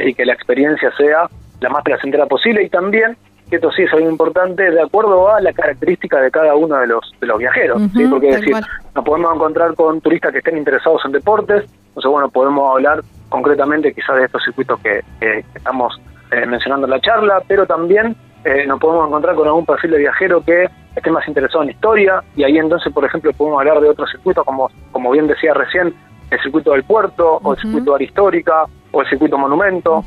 y 0.04 0.12
que 0.12 0.26
la 0.26 0.34
experiencia 0.34 0.92
sea 0.94 1.26
la 1.58 1.70
más 1.70 1.82
placentera 1.82 2.26
posible 2.26 2.62
y 2.62 2.68
también 2.68 3.16
que 3.50 3.56
esto 3.56 3.70
sí 3.72 3.82
es 3.82 3.92
algo 3.92 4.08
importante, 4.08 4.70
de 4.70 4.80
acuerdo 4.80 5.28
a 5.28 5.40
la 5.40 5.52
característica 5.52 6.20
de 6.20 6.30
cada 6.30 6.54
uno 6.54 6.76
de 6.76 6.86
los, 6.86 7.12
de 7.20 7.26
los 7.26 7.38
viajeros, 7.38 7.82
¿sí? 7.92 8.04
Ujú, 8.04 8.10
porque 8.10 8.36
decir, 8.36 8.52
cual. 8.52 8.66
nos 8.94 9.04
podemos 9.04 9.34
encontrar 9.34 9.74
con 9.74 10.00
turistas 10.00 10.32
que 10.32 10.38
estén 10.38 10.56
interesados 10.56 11.02
en 11.04 11.12
deportes, 11.12 11.64
entonces 11.88 12.10
bueno, 12.10 12.28
podemos 12.30 12.70
hablar 12.72 13.02
concretamente 13.28 13.92
quizás 13.92 14.16
de 14.16 14.24
estos 14.24 14.42
circuitos 14.44 14.78
que, 14.80 15.02
que 15.18 15.44
estamos 15.54 16.00
eh, 16.30 16.46
mencionando 16.46 16.86
en 16.86 16.92
la 16.92 17.00
charla, 17.00 17.42
pero 17.46 17.66
también 17.66 18.16
eh, 18.44 18.64
nos 18.66 18.80
podemos 18.80 19.08
encontrar 19.08 19.34
con 19.34 19.46
algún 19.46 19.66
perfil 19.66 19.90
de 19.90 19.98
viajero 19.98 20.42
que 20.44 20.68
esté 20.94 21.10
más 21.10 21.26
interesado 21.28 21.64
en 21.64 21.70
historia, 21.70 22.22
y 22.36 22.44
ahí 22.44 22.56
entonces, 22.56 22.92
por 22.92 23.04
ejemplo, 23.04 23.32
podemos 23.32 23.60
hablar 23.60 23.80
de 23.80 23.88
otros 23.88 24.10
circuitos, 24.10 24.44
como, 24.44 24.70
como 24.92 25.10
bien 25.10 25.26
decía 25.26 25.54
recién, 25.54 25.94
el 26.30 26.40
circuito 26.40 26.72
del 26.72 26.84
puerto, 26.84 27.40
o 27.42 27.52
el 27.54 27.60
circuito 27.60 27.90
de 27.90 27.94
área 27.96 28.06
histórica, 28.06 28.64
o 28.92 29.02
el 29.02 29.08
circuito 29.08 29.36
monumento. 29.36 30.04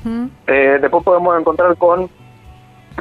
Eh, 0.48 0.78
después 0.82 1.04
podemos 1.04 1.40
encontrar 1.40 1.76
con 1.78 2.10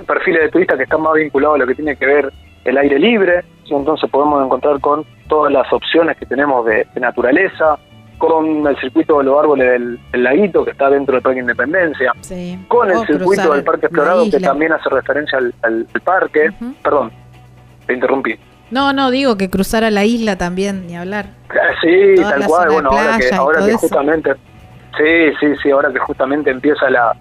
perfiles 0.06 0.42
de 0.42 0.48
turistas 0.50 0.76
que 0.76 0.84
están 0.84 1.02
más 1.02 1.14
vinculados 1.14 1.56
a 1.56 1.58
lo 1.58 1.66
que 1.66 1.74
tiene 1.74 1.96
que 1.96 2.06
ver 2.06 2.32
el 2.64 2.78
aire 2.78 2.98
libre, 2.98 3.44
entonces 3.68 4.08
podemos 4.10 4.44
encontrar 4.44 4.80
con 4.80 5.04
todas 5.28 5.52
las 5.52 5.70
opciones 5.72 6.16
que 6.16 6.26
tenemos 6.26 6.64
de, 6.66 6.86
de 6.94 7.00
naturaleza, 7.00 7.78
con 8.18 8.66
el 8.66 8.76
circuito 8.78 9.18
de 9.18 9.24
los 9.24 9.38
árboles 9.40 9.68
del, 9.72 9.98
del 10.12 10.22
laguito 10.22 10.64
que 10.64 10.70
está 10.72 10.88
dentro 10.90 11.14
del 11.14 11.22
Parque 11.22 11.40
Independencia, 11.40 12.12
Sí. 12.20 12.56
con 12.68 12.88
el 12.90 13.04
circuito 13.06 13.52
del 13.52 13.64
Parque 13.64 13.86
Explorado 13.86 14.24
que 14.30 14.38
también 14.38 14.72
hace 14.72 14.88
referencia 14.90 15.38
al, 15.38 15.52
al- 15.62 15.86
al 15.92 16.00
parque. 16.02 16.50
Perdón, 16.82 17.10
te 17.86 17.94
interrumpí. 17.94 18.36
No, 18.70 18.92
no, 18.92 19.10
digo 19.10 19.36
que 19.36 19.50
cruzar 19.50 19.82
a 19.84 19.90
la 19.90 20.04
isla 20.04 20.36
también, 20.36 20.86
ni 20.86 20.96
hablar. 20.96 21.26
Ah, 21.50 21.74
Sí, 21.82 22.14
Toda 22.14 22.30
tal 22.30 22.46
cual, 22.46 22.68
bueno, 22.70 22.90
ahora 22.90 23.18
que, 23.18 23.34
ahora 23.34 23.58
que 23.64 23.70
eso. 23.70 23.78
justamente, 23.78 24.34
sí, 24.96 25.32
sí, 25.40 25.46
sí, 25.62 25.70
ahora 25.72 25.92
que 25.92 25.98
justamente 25.98 26.50
empieza 26.50 26.88
la, 26.90 27.12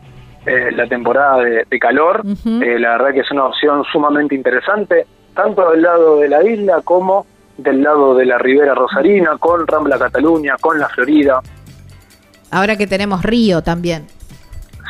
eh, 0.45 0.71
la 0.71 0.88
temporada 0.88 1.38
de, 1.43 1.65
de 1.69 1.80
calor, 1.80 2.23
eh, 2.25 2.80
la 2.80 2.91
verdad 2.91 3.13
que 3.13 3.19
es 3.19 3.32
una 3.32 3.45
opción 3.45 3.84
sumamente 3.91 4.36
interesante, 4.36 5.06
tanto 5.36 5.69
del 5.71 5.82
lado 5.82 6.19
de 6.19 6.30
la 6.30 6.43
isla 6.43 6.82
como 6.84 7.25
del 7.58 7.84
lado 7.84 8.15
de 8.15 8.25
la 8.25 8.38
Ribera 8.38 8.73
Rosarina, 8.73 9.38
con 9.38 9.67
Rambla 9.67 9.99
Cataluña, 9.99 10.56
con 10.60 10.80
la 10.80 10.89
Florida. 10.89 11.41
Ahora 12.49 12.75
que 12.75 12.88
tenemos 12.88 13.23
río 13.23 13.62
también. 13.62 14.08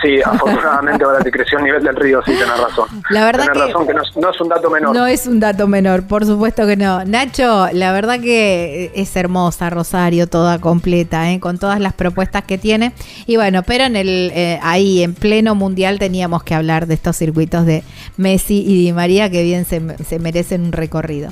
Sí, 0.01 0.19
afortunadamente 0.23 1.03
ahora 1.03 1.23
que 1.23 1.29
creció 1.31 1.59
el 1.59 1.65
nivel 1.65 1.83
del 1.83 1.95
río, 1.95 2.21
sí, 2.25 2.31
tenés 2.31 2.59
razón. 2.59 2.87
La 3.11 3.23
verdad 3.25 3.45
tenés 3.45 3.61
que- 3.61 3.67
razón 3.67 3.87
que 3.87 3.93
no 3.93 4.01
es, 4.01 4.15
no 4.17 4.29
es 4.31 4.41
un 4.41 4.49
dato 4.49 4.69
menor. 4.69 4.95
No 4.95 5.05
es 5.05 5.27
un 5.27 5.39
dato 5.39 5.67
menor, 5.67 6.07
por 6.07 6.25
supuesto 6.25 6.65
que 6.65 6.75
no. 6.75 7.05
Nacho, 7.05 7.67
la 7.73 7.91
verdad 7.91 8.19
que 8.19 8.91
es 8.95 9.15
hermosa 9.15 9.69
Rosario, 9.69 10.27
toda 10.27 10.59
completa, 10.59 11.31
¿eh? 11.31 11.39
con 11.39 11.57
todas 11.59 11.79
las 11.79 11.93
propuestas 11.93 12.43
que 12.45 12.57
tiene. 12.57 12.93
Y 13.27 13.35
bueno, 13.35 13.61
pero 13.63 13.83
en 13.83 13.95
el 13.95 14.31
eh, 14.33 14.59
ahí 14.63 15.03
en 15.03 15.13
pleno 15.13 15.53
mundial 15.55 15.99
teníamos 15.99 16.43
que 16.43 16.55
hablar 16.55 16.87
de 16.87 16.95
estos 16.95 17.15
circuitos 17.17 17.65
de 17.65 17.83
Messi 18.17 18.63
y 18.65 18.85
Di 18.85 18.93
María 18.93 19.29
que 19.29 19.43
bien 19.43 19.65
se, 19.65 19.81
se 20.03 20.17
merecen 20.19 20.63
un 20.63 20.71
recorrido. 20.71 21.31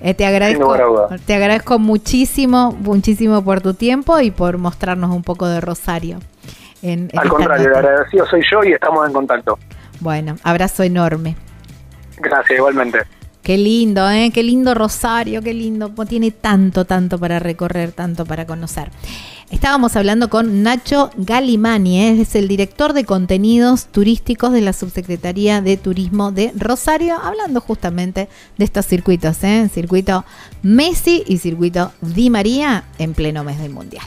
Eh, 0.00 0.14
te 0.14 0.24
agradezco, 0.26 0.76
te 1.26 1.34
agradezco 1.34 1.78
muchísimo, 1.80 2.72
muchísimo 2.72 3.42
por 3.42 3.60
tu 3.60 3.74
tiempo 3.74 4.20
y 4.20 4.30
por 4.30 4.58
mostrarnos 4.58 5.10
un 5.10 5.22
poco 5.22 5.48
de 5.48 5.60
Rosario. 5.60 6.18
En- 6.84 7.08
en 7.12 7.18
Al 7.18 7.28
contrario, 7.28 7.68
el 7.68 7.74
agradecido 7.74 8.26
soy 8.26 8.42
yo 8.50 8.62
y 8.64 8.72
estamos 8.72 9.06
en 9.06 9.12
contacto. 9.12 9.58
Bueno, 10.00 10.36
abrazo 10.42 10.82
enorme. 10.82 11.36
Gracias, 12.18 12.58
igualmente. 12.58 12.98
Qué 13.42 13.58
lindo, 13.58 14.08
¿eh? 14.10 14.30
Qué 14.32 14.42
lindo 14.42 14.72
Rosario, 14.74 15.42
qué 15.42 15.52
lindo. 15.52 15.90
Tiene 16.08 16.30
tanto, 16.30 16.86
tanto 16.86 17.18
para 17.18 17.38
recorrer, 17.38 17.92
tanto 17.92 18.24
para 18.24 18.46
conocer. 18.46 18.90
Estábamos 19.50 19.94
hablando 19.96 20.30
con 20.30 20.62
Nacho 20.62 21.10
Galimani, 21.16 22.00
¿eh? 22.00 22.20
es 22.22 22.34
el 22.36 22.48
director 22.48 22.94
de 22.94 23.04
contenidos 23.04 23.86
turísticos 23.86 24.52
de 24.52 24.62
la 24.62 24.72
Subsecretaría 24.72 25.60
de 25.60 25.76
Turismo 25.76 26.32
de 26.32 26.52
Rosario, 26.56 27.16
hablando 27.22 27.60
justamente 27.60 28.28
de 28.56 28.64
estos 28.64 28.86
circuitos, 28.86 29.44
¿eh? 29.44 29.68
Circuito 29.72 30.24
Messi 30.62 31.22
y 31.26 31.36
circuito 31.36 31.92
Di 32.00 32.30
María 32.30 32.84
en 32.98 33.12
pleno 33.12 33.44
mes 33.44 33.58
del 33.58 33.70
Mundial. 33.72 34.06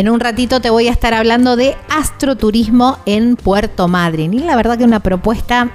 En 0.00 0.08
un 0.08 0.18
ratito 0.18 0.60
te 0.60 0.70
voy 0.70 0.88
a 0.88 0.92
estar 0.92 1.12
hablando 1.12 1.56
de 1.56 1.76
astroturismo 1.90 2.96
en 3.04 3.36
Puerto 3.36 3.86
Madryn. 3.86 4.32
Y 4.32 4.38
la 4.38 4.56
verdad 4.56 4.78
que 4.78 4.84
una 4.84 5.00
propuesta 5.00 5.70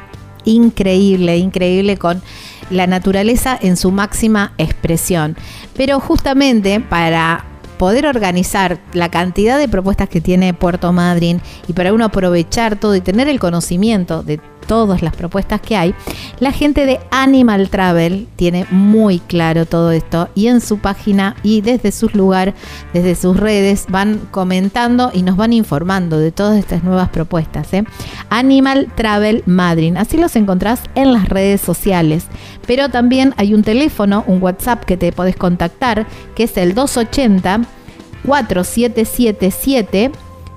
increíble, 0.46 1.38
increíble 1.38 1.98
con 1.98 2.24
la 2.72 2.88
naturaleza 2.88 3.56
en 3.62 3.78
su 3.78 3.92
máxima 3.92 4.54
expresión. 4.58 5.38
Pero 5.78 6.00
justamente 6.00 6.80
para 6.80 7.46
poder 7.78 8.08
organizar 8.08 8.80
la 8.94 9.12
cantidad 9.12 9.60
de 9.60 9.68
propuestas 9.68 10.10
que 10.10 10.22
tiene 10.22 10.56
Puerto 10.56 10.92
Madryn 10.92 11.40
y 11.68 11.74
para 11.74 11.94
uno 11.94 12.06
aprovechar 12.06 12.80
todo 12.80 12.96
y 12.96 13.02
tener 13.02 13.28
el 13.28 13.40
conocimiento 13.40 14.24
de 14.24 14.40
todas 14.68 15.02
las 15.02 15.16
propuestas 15.16 15.62
que 15.62 15.76
hay, 15.76 15.96
la 16.40 16.52
gente 16.52 16.86
de 16.86 17.00
Animal 17.12 17.70
Travel 17.70 18.28
tiene 18.36 18.66
muy 18.72 19.20
claro 19.20 19.66
todo 19.66 19.92
esto 19.92 20.30
y 20.36 20.48
en 20.48 20.62
su 20.62 20.80
página 20.80 21.36
y 21.44 21.62
desde 21.62 21.92
sus 21.92 22.14
lugares, 22.14 22.56
desde 22.94 23.16
sus 23.16 23.38
redes, 23.38 23.86
van 23.90 24.20
comentando 24.32 25.12
y 25.14 25.22
nos 25.22 25.38
van 25.38 25.54
informando 25.54 26.18
de 26.20 26.32
todas 26.32 26.58
estas 26.58 26.84
nuevas 26.84 27.10
propuestas. 27.10 27.74
¿eh? 27.74 27.84
Animal 28.30 28.92
Travel 28.96 29.44
Madrid, 29.46 29.96
así 29.98 30.18
los 30.18 30.36
encontrás 30.36 30.82
en 30.96 31.14
las 31.14 31.30
redes 31.30 31.62
sociales. 31.62 32.28
Pero 32.68 32.90
también 32.90 33.34
hay 33.38 33.54
un 33.54 33.64
teléfono, 33.64 34.24
un 34.28 34.42
WhatsApp 34.42 34.84
que 34.84 34.98
te 34.98 35.12
podés 35.12 35.36
contactar, 35.36 36.08
que 36.36 36.44
es 36.44 36.58
el 36.58 36.74
280 36.74 37.62
4777 38.26 40.12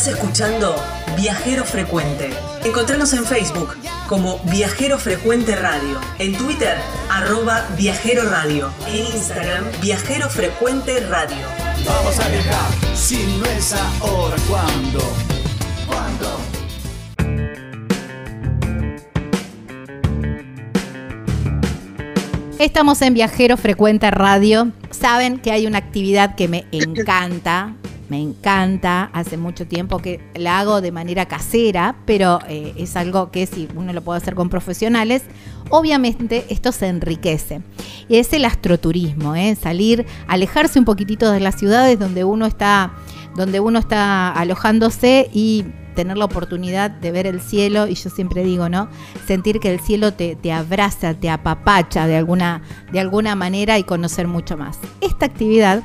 Estás 0.00 0.14
escuchando 0.14 0.74
Viajero 1.14 1.62
Frecuente. 1.62 2.30
Encontranos 2.64 3.12
en 3.12 3.22
Facebook 3.26 3.76
como 4.08 4.38
Viajero 4.44 4.98
Frecuente 4.98 5.54
Radio, 5.54 6.00
en 6.18 6.34
Twitter 6.38 6.78
arroba 7.10 7.66
Viajero 7.76 8.22
Radio, 8.30 8.70
en 8.88 9.04
Instagram 9.04 9.62
Viajero 9.82 10.30
Frecuente 10.30 11.00
Radio. 11.00 11.46
Vamos 11.84 12.18
a 12.18 12.28
viajar, 12.30 12.96
si 12.96 13.26
no 13.38 13.44
es 13.44 13.74
ahora, 13.74 14.36
¿cuándo? 14.48 15.00
¿Cuándo? 15.86 16.40
Estamos 22.58 23.02
en 23.02 23.12
Viajero 23.12 23.58
Frecuente 23.58 24.10
Radio. 24.10 24.72
Saben 24.88 25.38
que 25.38 25.52
hay 25.52 25.66
una 25.66 25.76
actividad 25.76 26.36
que 26.36 26.48
me 26.48 26.64
encanta, 26.72 27.74
me 28.10 28.20
encanta. 28.20 29.08
Hace 29.14 29.36
mucho 29.36 29.66
tiempo 29.66 29.98
que 29.98 30.20
la 30.34 30.58
hago 30.58 30.80
de 30.80 30.92
manera 30.92 31.26
casera, 31.26 31.96
pero 32.04 32.40
eh, 32.48 32.74
es 32.76 32.96
algo 32.96 33.30
que 33.30 33.46
si 33.46 33.68
uno 33.74 33.92
lo 33.92 34.02
puede 34.02 34.18
hacer 34.18 34.34
con 34.34 34.50
profesionales, 34.50 35.22
obviamente 35.70 36.44
esto 36.50 36.72
se 36.72 36.88
enriquece. 36.88 37.62
Y 38.08 38.16
es 38.16 38.32
el 38.32 38.44
astroturismo, 38.44 39.36
¿eh? 39.36 39.54
salir, 39.54 40.04
alejarse 40.26 40.78
un 40.78 40.84
poquitito 40.84 41.30
de 41.30 41.40
las 41.40 41.54
ciudades 41.54 41.98
donde 41.98 42.24
uno 42.24 42.46
está, 42.46 42.92
donde 43.36 43.60
uno 43.60 43.78
está 43.78 44.30
alojándose 44.32 45.30
y 45.32 45.64
tener 45.94 46.18
la 46.18 46.24
oportunidad 46.24 46.90
de 46.90 47.12
ver 47.12 47.26
el 47.26 47.40
cielo 47.40 47.86
y 47.86 47.94
yo 47.94 48.10
siempre 48.10 48.42
digo, 48.42 48.68
¿no? 48.68 48.88
Sentir 49.26 49.60
que 49.60 49.72
el 49.72 49.80
cielo 49.80 50.12
te, 50.14 50.34
te, 50.34 50.52
abraza, 50.52 51.14
te 51.14 51.30
apapacha 51.30 52.06
de 52.06 52.16
alguna, 52.16 52.62
de 52.92 53.00
alguna 53.00 53.36
manera 53.36 53.78
y 53.78 53.84
conocer 53.84 54.26
mucho 54.26 54.56
más. 54.56 54.78
Esta 55.00 55.26
actividad 55.26 55.82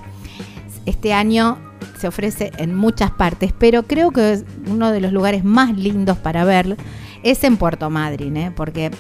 este 0.85 1.13
año 1.13 1.57
se 1.97 2.07
ofrece 2.07 2.51
en 2.57 2.75
muchas 2.75 3.11
partes, 3.11 3.53
pero 3.57 3.83
creo 3.83 4.11
que 4.11 4.43
uno 4.67 4.91
de 4.91 5.01
los 5.01 5.11
lugares 5.11 5.43
más 5.43 5.77
lindos 5.77 6.17
para 6.17 6.43
ver 6.43 6.77
es 7.23 7.43
en 7.43 7.57
Puerto 7.57 7.89
Madryn, 7.89 8.37
¿eh? 8.37 8.51
porque 8.55 8.91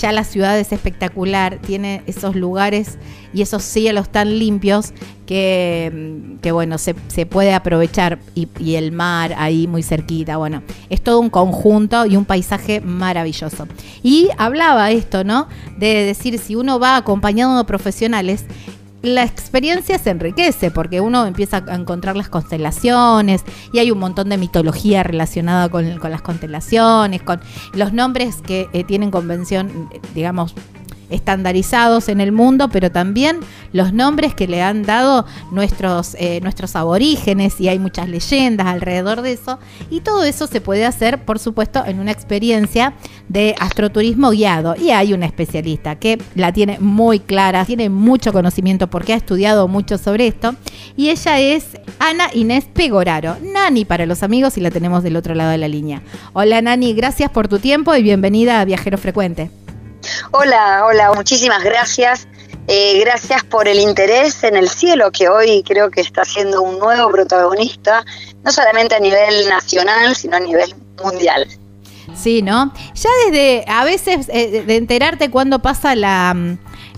ya 0.00 0.12
la 0.12 0.24
ciudad 0.24 0.58
es 0.58 0.72
espectacular, 0.72 1.58
tiene 1.58 2.02
esos 2.06 2.36
lugares 2.36 2.98
y 3.32 3.42
esos 3.42 3.62
cielos 3.62 4.10
tan 4.10 4.38
limpios 4.38 4.92
que, 5.26 6.36
que 6.42 6.52
bueno, 6.52 6.78
se, 6.78 6.94
se, 7.08 7.26
puede 7.26 7.54
aprovechar 7.54 8.18
y, 8.34 8.48
y, 8.58 8.74
el 8.74 8.92
mar 8.92 9.34
ahí 9.38 9.66
muy 9.66 9.82
cerquita, 9.82 10.36
bueno, 10.36 10.62
es 10.90 11.00
todo 11.00 11.18
un 11.18 11.30
conjunto 11.30 12.06
y 12.06 12.16
un 12.16 12.24
paisaje 12.24 12.80
maravilloso. 12.80 13.66
Y 14.02 14.28
hablaba 14.38 14.90
esto, 14.90 15.24
¿no? 15.24 15.48
De 15.78 16.04
decir, 16.04 16.38
si 16.38 16.54
uno 16.54 16.78
va 16.78 16.96
acompañado 16.96 17.56
de 17.58 17.64
profesionales, 17.64 18.44
la 19.06 19.22
experiencia 19.24 19.98
se 19.98 20.10
enriquece 20.10 20.70
porque 20.70 21.00
uno 21.00 21.26
empieza 21.26 21.62
a 21.66 21.74
encontrar 21.74 22.16
las 22.16 22.28
constelaciones 22.28 23.42
y 23.72 23.78
hay 23.78 23.90
un 23.90 23.98
montón 23.98 24.28
de 24.28 24.36
mitología 24.36 25.02
relacionada 25.02 25.68
con, 25.68 25.98
las 26.10 26.22
constelaciones, 26.22 27.22
con 27.22 27.40
los 27.74 27.92
nombres 27.92 28.36
que 28.42 28.68
eh, 28.72 28.84
tienen 28.84 29.10
convención, 29.10 29.88
digamos, 30.14 30.54
estandarizados 31.10 32.08
en 32.08 32.20
el 32.20 32.32
mundo, 32.32 32.68
pero 32.68 32.90
también 32.90 33.40
los 33.72 33.92
nombres 33.92 34.34
que 34.34 34.48
le 34.48 34.62
han 34.62 34.82
dado 34.82 35.26
nuestros, 35.50 36.16
eh, 36.18 36.40
nuestros 36.42 36.76
aborígenes 36.76 37.60
y 37.60 37.68
hay 37.68 37.78
muchas 37.78 38.08
leyendas 38.08 38.66
alrededor 38.66 39.22
de 39.22 39.32
eso. 39.32 39.58
Y 39.90 40.00
todo 40.00 40.24
eso 40.24 40.46
se 40.46 40.60
puede 40.60 40.84
hacer, 40.84 41.24
por 41.24 41.38
supuesto, 41.38 41.84
en 41.84 42.00
una 42.00 42.10
experiencia 42.10 42.94
de 43.28 43.54
astroturismo 43.58 44.30
guiado. 44.30 44.74
Y 44.76 44.90
hay 44.90 45.12
una 45.12 45.26
especialista 45.26 45.96
que 45.96 46.18
la 46.34 46.52
tiene 46.52 46.78
muy 46.80 47.20
clara, 47.20 47.64
tiene 47.64 47.88
mucho 47.88 48.32
conocimiento 48.32 48.88
porque 48.88 49.12
ha 49.12 49.16
estudiado 49.16 49.68
mucho 49.68 49.98
sobre 49.98 50.26
esto. 50.26 50.54
Y 50.96 51.10
ella 51.10 51.40
es 51.40 51.78
Ana 51.98 52.28
Inés 52.32 52.66
Pegoraro, 52.72 53.36
Nani 53.42 53.84
para 53.84 54.06
los 54.06 54.22
amigos 54.22 54.56
y 54.58 54.60
la 54.60 54.70
tenemos 54.70 55.02
del 55.02 55.16
otro 55.16 55.34
lado 55.34 55.50
de 55.50 55.58
la 55.58 55.68
línea. 55.68 56.02
Hola 56.32 56.62
Nani, 56.62 56.94
gracias 56.94 57.30
por 57.30 57.48
tu 57.48 57.58
tiempo 57.58 57.94
y 57.94 58.02
bienvenida 58.02 58.60
a 58.60 58.64
Viajero 58.64 58.98
Frecuente. 58.98 59.50
Hola, 60.32 60.84
hola, 60.86 61.12
muchísimas 61.14 61.62
gracias. 61.62 62.28
Eh, 62.68 62.98
gracias 62.98 63.44
por 63.44 63.68
el 63.68 63.78
interés 63.78 64.42
en 64.42 64.56
el 64.56 64.68
cielo, 64.68 65.12
que 65.12 65.28
hoy 65.28 65.62
creo 65.62 65.90
que 65.90 66.00
está 66.00 66.24
siendo 66.24 66.62
un 66.62 66.78
nuevo 66.80 67.10
protagonista, 67.10 68.04
no 68.42 68.50
solamente 68.50 68.96
a 68.96 68.98
nivel 68.98 69.48
nacional, 69.48 70.16
sino 70.16 70.36
a 70.36 70.40
nivel 70.40 70.74
mundial. 71.02 71.46
Sí, 72.14 72.42
¿no? 72.42 72.72
Ya 72.94 73.10
desde 73.24 73.64
a 73.68 73.84
veces 73.84 74.28
eh, 74.32 74.64
de 74.66 74.76
enterarte 74.76 75.30
cuando 75.30 75.60
pasa 75.60 75.94
la 75.94 76.34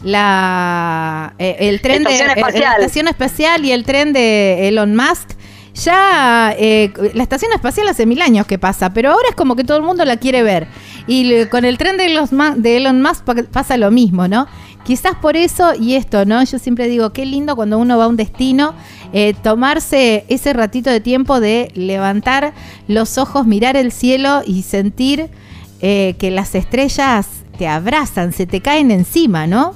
la 0.03 1.35
eh, 1.39 1.57
el 1.61 1.81
tren 1.81 2.05
de 2.05 2.15
espacial. 2.15 2.63
la 2.63 2.77
estación 2.77 3.09
espacial 3.09 3.65
y 3.65 3.73
el 3.73 3.85
tren 3.85 4.13
de 4.13 4.69
Elon 4.69 4.95
Musk 4.95 5.31
ya 5.75 6.55
eh, 6.59 6.93
la 7.15 7.23
estación 7.23 7.53
espacial 7.53 7.89
hace 7.89 8.07
mil 8.07 8.21
años 8.23 8.47
que 8.47 8.59
pasa, 8.59 8.93
pero 8.93 9.13
ahora 9.13 9.29
es 9.31 9.35
como 9.37 9.57
que 9.57 9.65
todo 9.65 9.77
el 9.77 9.83
mundo 9.85 10.05
la 10.05 10.17
quiere 10.17 10.43
ver. 10.43 10.67
Y 11.07 11.47
con 11.47 11.65
el 11.65 11.79
tren 11.79 11.97
de, 11.97 12.09
los 12.11 12.31
de 12.57 12.77
Elon 12.77 13.01
Musk 13.01 13.25
pa- 13.25 13.35
pasa 13.51 13.77
lo 13.77 13.91
mismo, 13.91 14.29
¿no? 14.29 14.47
Quizás 14.85 15.15
por 15.17 15.37
eso 15.37 15.75
y 15.75 15.95
esto, 15.95 16.25
¿no? 16.25 16.43
Yo 16.45 16.59
siempre 16.59 16.89
digo, 16.89 17.13
qué 17.13 17.27
lindo 17.27 17.57
cuando 17.57 17.79
uno 17.79 17.99
va 17.99 18.05
a 18.05 18.09
un 18.09 18.17
destino, 18.17 18.75
eh, 19.13 19.35
tomarse 19.43 20.25
ese 20.29 20.53
ratito 20.55 20.89
de 20.91 21.01
tiempo 21.01 21.41
de 21.41 21.71
levantar 21.75 22.55
los 22.87 23.19
ojos, 23.19 23.47
mirar 23.47 23.77
el 23.77 23.93
cielo 23.93 24.43
y 24.47 24.63
sentir 24.63 25.29
eh, 25.81 26.17
que 26.19 26.31
las 26.31 26.55
estrellas 26.55 27.27
te 27.59 27.69
abrazan, 27.69 28.33
se 28.33 28.47
te 28.47 28.61
caen 28.63 28.91
encima, 28.91 29.47
¿no? 29.47 29.75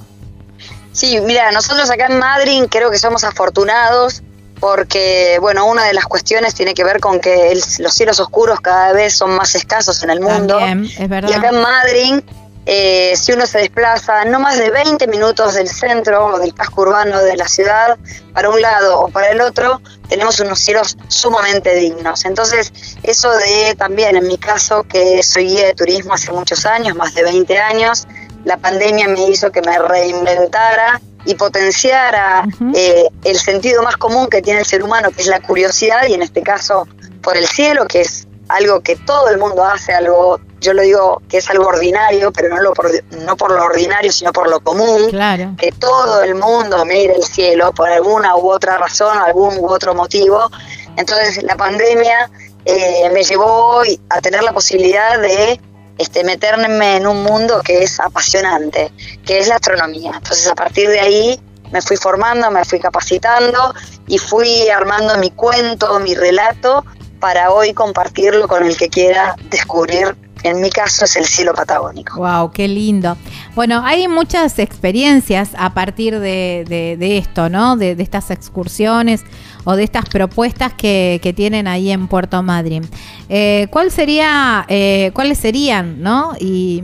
Sí, 0.91 1.17
mira, 1.25 1.51
nosotros 1.51 1.89
acá 1.91 2.07
en 2.07 2.19
Madrid 2.19 2.63
creo 2.69 2.89
que 2.89 2.97
somos 2.97 3.23
afortunados 3.23 4.23
porque, 4.63 5.39
bueno, 5.41 5.65
una 5.65 5.83
de 5.83 5.93
las 5.93 6.05
cuestiones 6.05 6.55
tiene 6.55 6.73
que 6.73 6.85
ver 6.85 7.01
con 7.01 7.19
que 7.19 7.51
el- 7.51 7.61
los 7.79 7.93
cielos 7.93 8.21
oscuros 8.21 8.61
cada 8.61 8.93
vez 8.93 9.13
son 9.13 9.31
más 9.31 9.55
escasos 9.55 10.01
en 10.03 10.09
el 10.09 10.21
mundo. 10.21 10.57
También, 10.57 10.89
es 10.97 11.09
verdad. 11.09 11.29
Y 11.29 11.33
acá 11.33 11.49
en 11.49 11.61
Madrid, 11.61 12.21
eh, 12.65 13.13
si 13.17 13.33
uno 13.33 13.45
se 13.45 13.57
desplaza 13.57 14.23
no 14.23 14.39
más 14.39 14.57
de 14.57 14.69
20 14.69 15.05
minutos 15.07 15.55
del 15.55 15.67
centro 15.67 16.27
o 16.27 16.39
del 16.39 16.53
casco 16.53 16.83
urbano 16.83 17.21
de 17.21 17.35
la 17.35 17.49
ciudad, 17.49 17.97
para 18.33 18.49
un 18.49 18.61
lado 18.61 19.01
o 19.01 19.09
para 19.09 19.31
el 19.31 19.41
otro, 19.41 19.81
tenemos 20.07 20.39
unos 20.39 20.59
cielos 20.59 20.95
sumamente 21.09 21.75
dignos. 21.75 22.23
Entonces, 22.23 22.71
eso 23.03 23.33
de 23.33 23.75
también, 23.77 24.15
en 24.15 24.25
mi 24.25 24.37
caso, 24.37 24.83
que 24.83 25.21
soy 25.23 25.47
guía 25.47 25.65
de 25.65 25.73
turismo 25.73 26.13
hace 26.13 26.31
muchos 26.31 26.65
años, 26.65 26.95
más 26.95 27.13
de 27.13 27.23
20 27.23 27.59
años, 27.59 28.07
la 28.45 28.55
pandemia 28.55 29.09
me 29.09 29.27
hizo 29.27 29.51
que 29.51 29.61
me 29.61 29.77
reinventara 29.77 31.01
y 31.25 31.35
potenciara 31.35 32.43
Ujú. 32.47 32.71
eh, 32.75 33.07
el 33.23 33.37
sentido 33.39 33.81
más 33.83 33.97
común 33.97 34.27
que 34.29 34.41
tiene 34.41 34.59
el 34.61 34.65
ser 34.65 34.83
humano, 34.83 35.09
que 35.11 35.21
es 35.21 35.27
la 35.27 35.41
curiosidad, 35.41 36.05
y 36.07 36.13
en 36.13 36.21
este 36.21 36.41
caso 36.41 36.87
por 37.21 37.37
el 37.37 37.47
cielo, 37.47 37.87
que 37.87 38.01
es 38.01 38.27
algo 38.49 38.81
que 38.81 38.95
todo 38.97 39.29
el 39.29 39.37
mundo 39.37 39.63
hace, 39.63 39.93
algo, 39.93 40.39
yo 40.59 40.73
lo 40.73 40.81
digo 40.81 41.21
que 41.29 41.37
es 41.37 41.49
algo 41.49 41.65
ordinario, 41.67 42.31
pero 42.33 42.49
no, 42.49 42.61
lo 42.61 42.73
por, 42.73 42.91
no 43.25 43.37
por 43.37 43.51
lo 43.51 43.63
ordinario, 43.63 44.11
sino 44.11 44.33
por 44.33 44.49
lo 44.49 44.59
común, 44.59 45.09
Claro. 45.09 45.55
que 45.57 45.71
todo 45.71 46.21
el 46.23 46.35
mundo 46.35 46.83
mire 46.85 47.15
el 47.15 47.23
cielo 47.23 47.71
por 47.73 47.89
alguna 47.89 48.35
u 48.35 48.51
otra 48.51 48.77
razón, 48.77 49.17
algún 49.17 49.57
u 49.59 49.67
otro 49.67 49.95
motivo. 49.95 50.51
Entonces 50.97 51.41
la 51.43 51.55
pandemia 51.55 52.29
eh, 52.65 53.09
me 53.13 53.23
llevó 53.23 53.81
a 54.09 54.21
tener 54.21 54.43
la 54.43 54.51
posibilidad 54.51 55.19
de 55.19 55.59
este, 55.97 56.23
meterme 56.23 56.97
en 56.97 57.07
un 57.07 57.23
mundo 57.23 57.61
que 57.63 57.83
es 57.83 57.99
apasionante, 57.99 58.91
que 59.25 59.39
es 59.39 59.47
la 59.47 59.55
astronomía. 59.55 60.11
Entonces 60.15 60.47
a 60.47 60.55
partir 60.55 60.89
de 60.89 60.99
ahí 60.99 61.41
me 61.71 61.81
fui 61.81 61.97
formando, 61.97 62.49
me 62.51 62.65
fui 62.65 62.79
capacitando 62.79 63.73
y 64.07 64.17
fui 64.17 64.69
armando 64.69 65.17
mi 65.17 65.31
cuento, 65.31 65.99
mi 65.99 66.15
relato 66.15 66.85
para 67.19 67.51
hoy 67.51 67.73
compartirlo 67.73 68.47
con 68.47 68.63
el 68.65 68.75
que 68.75 68.89
quiera 68.89 69.35
descubrir, 69.49 70.15
en 70.43 70.61
mi 70.61 70.69
caso 70.69 71.05
es 71.05 71.15
el 71.15 71.25
cielo 71.25 71.53
patagónico. 71.53 72.17
Wow, 72.17 72.51
qué 72.51 72.67
lindo. 72.67 73.17
Bueno, 73.55 73.81
hay 73.85 74.07
muchas 74.07 74.59
experiencias 74.59 75.49
a 75.57 75.73
partir 75.73 76.19
de, 76.19 76.65
de- 76.67 76.97
de 76.97 77.17
esto, 77.17 77.49
¿no? 77.49 77.77
De, 77.77 77.95
de 77.95 78.03
estas 78.03 78.29
excursiones 78.31 79.23
o 79.63 79.75
de 79.75 79.83
estas 79.83 80.09
propuestas 80.09 80.73
que, 80.73 81.19
que 81.23 81.31
tienen 81.33 81.67
ahí 81.67 81.91
en 81.91 82.07
Puerto 82.07 82.43
Madryn. 82.43 82.87
Eh, 83.29 83.67
¿Cuál 83.71 83.91
sería, 83.91 84.65
eh, 84.67 85.11
cuáles 85.13 85.37
serían, 85.37 86.01
no? 86.01 86.33
Y, 86.39 86.83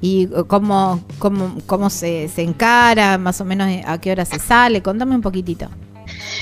y 0.00 0.28
cómo, 0.46 1.00
cómo, 1.18 1.56
cómo 1.66 1.90
se, 1.90 2.28
se 2.28 2.42
encara, 2.42 3.18
más 3.18 3.40
o 3.40 3.44
menos 3.44 3.68
a 3.86 3.98
qué 4.00 4.12
hora 4.12 4.24
se 4.24 4.38
sale. 4.38 4.82
Contame 4.82 5.14
un 5.16 5.22
poquitito. 5.22 5.68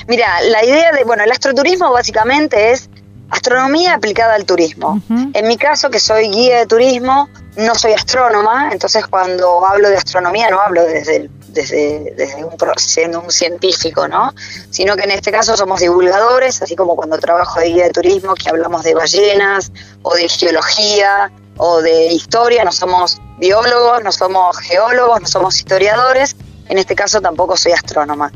Mira, 0.07 0.27
la 0.51 0.63
idea 0.65 0.91
de, 0.91 1.03
bueno, 1.03 1.23
el 1.23 1.31
astroturismo 1.31 1.91
básicamente 1.91 2.71
es 2.71 2.89
astronomía 3.31 3.95
aplicada 3.95 4.35
al 4.35 4.45
turismo. 4.45 5.01
En 5.33 5.47
mi 5.47 5.57
caso, 5.57 5.89
que 5.89 5.99
soy 5.99 6.29
guía 6.29 6.59
de 6.59 6.65
turismo, 6.67 7.29
no 7.57 7.73
soy 7.75 7.93
astrónoma, 7.93 8.69
entonces 8.71 9.07
cuando 9.07 9.65
hablo 9.65 9.89
de 9.89 9.97
astronomía 9.97 10.49
no 10.49 10.61
hablo 10.61 10.83
desde, 10.83 11.15
el- 11.17 11.31
desde, 11.47 12.13
desde 12.15 12.45
un, 12.45 12.51
siendo 12.77 13.19
un 13.21 13.29
científico, 13.31 14.07
¿no? 14.07 14.33
Sino 14.69 14.95
que 14.95 15.03
en 15.03 15.11
este 15.11 15.31
caso 15.31 15.57
somos 15.57 15.79
divulgadores, 15.81 16.61
así 16.61 16.75
como 16.75 16.95
cuando 16.95 17.17
trabajo 17.17 17.59
de 17.59 17.67
guía 17.67 17.83
de 17.85 17.89
turismo, 17.91 18.35
que 18.35 18.49
hablamos 18.49 18.83
de 18.83 18.93
ballenas, 18.93 19.71
o 20.01 20.13
de 20.15 20.29
geología, 20.29 21.31
o 21.57 21.81
de 21.81 22.07
historia, 22.13 22.63
no 22.63 22.71
somos 22.71 23.19
biólogos, 23.37 24.03
no 24.03 24.11
somos 24.11 24.57
geólogos, 24.59 25.21
no 25.21 25.27
somos 25.27 25.57
historiadores, 25.57 26.35
en 26.69 26.77
este 26.77 26.95
caso 26.95 27.19
tampoco 27.19 27.57
soy 27.57 27.73
astrónoma. 27.73 28.31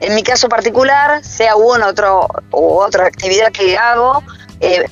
En 0.00 0.14
mi 0.14 0.22
caso 0.22 0.48
particular, 0.48 1.22
sea 1.24 1.56
una 1.56 1.88
otro, 1.88 2.28
u 2.52 2.78
otra 2.78 3.06
actividad 3.06 3.52
que 3.52 3.76
hago, 3.76 4.22
eh, 4.60 4.84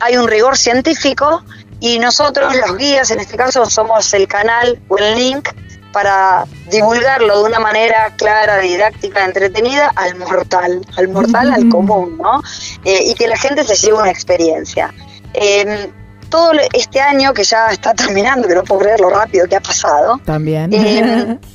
hay 0.00 0.16
un 0.16 0.26
rigor 0.26 0.56
científico 0.56 1.42
y 1.80 1.98
nosotros, 1.98 2.54
los 2.56 2.76
guías, 2.78 3.10
en 3.10 3.20
este 3.20 3.36
caso, 3.36 3.66
somos 3.66 4.12
el 4.14 4.26
canal 4.26 4.80
o 4.88 4.96
el 4.96 5.16
link 5.16 5.48
para 5.92 6.44
divulgarlo 6.70 7.38
de 7.38 7.44
una 7.44 7.60
manera 7.60 8.12
clara, 8.16 8.58
didáctica, 8.58 9.24
entretenida 9.24 9.92
al 9.94 10.16
mortal, 10.16 10.84
al 10.96 11.08
mortal, 11.08 11.52
al 11.52 11.68
común, 11.68 12.18
¿no? 12.18 12.42
Eh, 12.84 13.04
y 13.10 13.14
que 13.14 13.28
la 13.28 13.36
gente 13.36 13.62
se 13.64 13.76
lleve 13.76 13.98
una 13.98 14.10
experiencia. 14.10 14.92
Eh, 15.34 15.90
todo 16.30 16.52
este 16.72 17.00
año 17.00 17.32
que 17.32 17.44
ya 17.44 17.68
está 17.68 17.94
terminando, 17.94 18.48
que 18.48 18.54
no 18.56 18.64
puedo 18.64 18.80
creer 18.80 19.00
lo 19.00 19.10
rápido 19.10 19.46
que 19.46 19.54
ha 19.54 19.60
pasado, 19.60 20.20
También. 20.24 20.72
eh, 20.72 21.38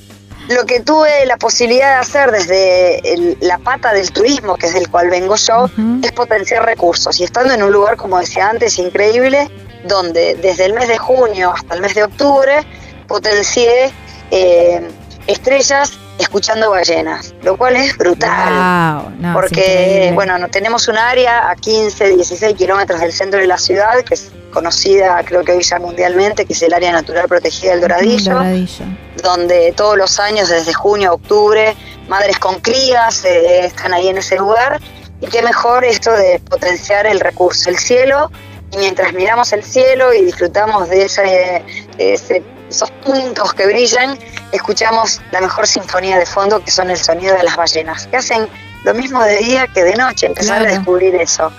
lo 0.49 0.65
que 0.65 0.79
tuve 0.81 1.25
la 1.25 1.37
posibilidad 1.37 1.89
de 1.95 1.99
hacer 2.01 2.31
desde 2.31 3.13
el- 3.13 3.37
la 3.39 3.57
pata 3.59 3.93
del 3.93 4.11
turismo, 4.11 4.55
que 4.57 4.65
es 4.67 4.73
del 4.73 4.89
cual 4.89 5.09
vengo 5.09 5.35
yo, 5.35 5.69
es 6.03 6.11
potenciar 6.11 6.65
recursos. 6.65 7.19
Y 7.19 7.23
estando 7.23 7.53
en 7.53 7.63
un 7.63 7.71
lugar, 7.71 7.95
como 7.97 8.19
decía 8.19 8.49
antes, 8.49 8.77
increíble, 8.79 9.49
donde 9.83 10.35
desde 10.35 10.65
el 10.65 10.73
mes 10.73 10.87
de 10.87 10.97
junio 10.97 11.51
hasta 11.55 11.75
el 11.75 11.81
mes 11.81 11.93
de 11.95 12.03
octubre 12.03 12.65
potencié 13.07 13.91
eh, 14.31 14.87
estrellas 15.27 15.93
escuchando 16.19 16.69
ballenas, 16.69 17.33
lo 17.41 17.57
cual 17.57 17.75
es 17.77 17.97
brutal. 17.97 19.01
Wow, 19.03 19.11
no, 19.19 19.27
es 19.29 19.33
porque, 19.33 20.11
bueno, 20.13 20.37
no, 20.37 20.47
tenemos 20.49 20.87
un 20.87 20.97
área 20.97 21.49
a 21.49 21.55
15, 21.55 22.09
16 22.15 22.55
kilómetros 22.55 22.99
del 22.99 23.11
centro 23.13 23.39
de 23.39 23.47
la 23.47 23.57
ciudad, 23.57 24.03
que 24.03 24.13
es 24.13 24.31
conocida, 24.51 25.21
creo 25.25 25.43
que 25.43 25.53
hoy 25.53 25.63
ya 25.63 25.79
mundialmente, 25.79 26.45
que 26.45 26.53
es 26.53 26.61
el 26.61 26.73
área 26.73 26.91
natural 26.91 27.27
protegida 27.27 27.71
del 27.71 27.81
Doradillo 27.81 28.33
Doradillo. 28.33 28.85
donde 29.23 29.73
todos 29.75 29.97
los 29.97 30.19
años, 30.19 30.49
desde 30.49 30.73
junio 30.73 31.11
a 31.11 31.13
octubre, 31.13 31.75
madres 32.07 32.37
con 32.39 32.59
crías 32.59 33.23
eh, 33.25 33.65
están 33.65 33.93
ahí 33.93 34.07
en 34.09 34.17
ese 34.17 34.35
lugar. 34.37 34.79
Y 35.21 35.27
qué 35.27 35.41
mejor 35.41 35.83
esto 35.85 36.11
de 36.13 36.39
potenciar 36.39 37.05
el 37.05 37.19
recurso, 37.19 37.69
el 37.69 37.77
cielo. 37.77 38.31
Y 38.71 38.77
mientras 38.77 39.13
miramos 39.13 39.51
el 39.53 39.63
cielo 39.63 40.13
y 40.13 40.23
disfrutamos 40.25 40.89
de 40.89 41.03
ese, 41.05 41.63
de 41.97 42.13
ese- 42.13 42.43
esos 42.69 42.91
puntos 42.91 43.53
que 43.53 43.65
brillan, 43.65 44.17
escuchamos 44.51 45.21
la 45.31 45.41
mejor 45.41 45.67
sinfonía 45.67 46.17
de 46.17 46.25
fondo, 46.25 46.63
que 46.63 46.71
son 46.71 46.89
el 46.89 46.97
sonido 46.97 47.35
de 47.35 47.43
las 47.43 47.55
ballenas, 47.55 48.07
que 48.07 48.17
hacen 48.17 48.47
lo 48.83 48.93
mismo 48.93 49.23
de 49.23 49.37
día 49.37 49.67
que 49.67 49.83
de 49.83 49.95
noche, 49.95 50.27
empezar 50.27 50.57
Claro. 50.59 50.71
a 50.71 50.77
descubrir 50.77 51.15
eso. 51.15 51.51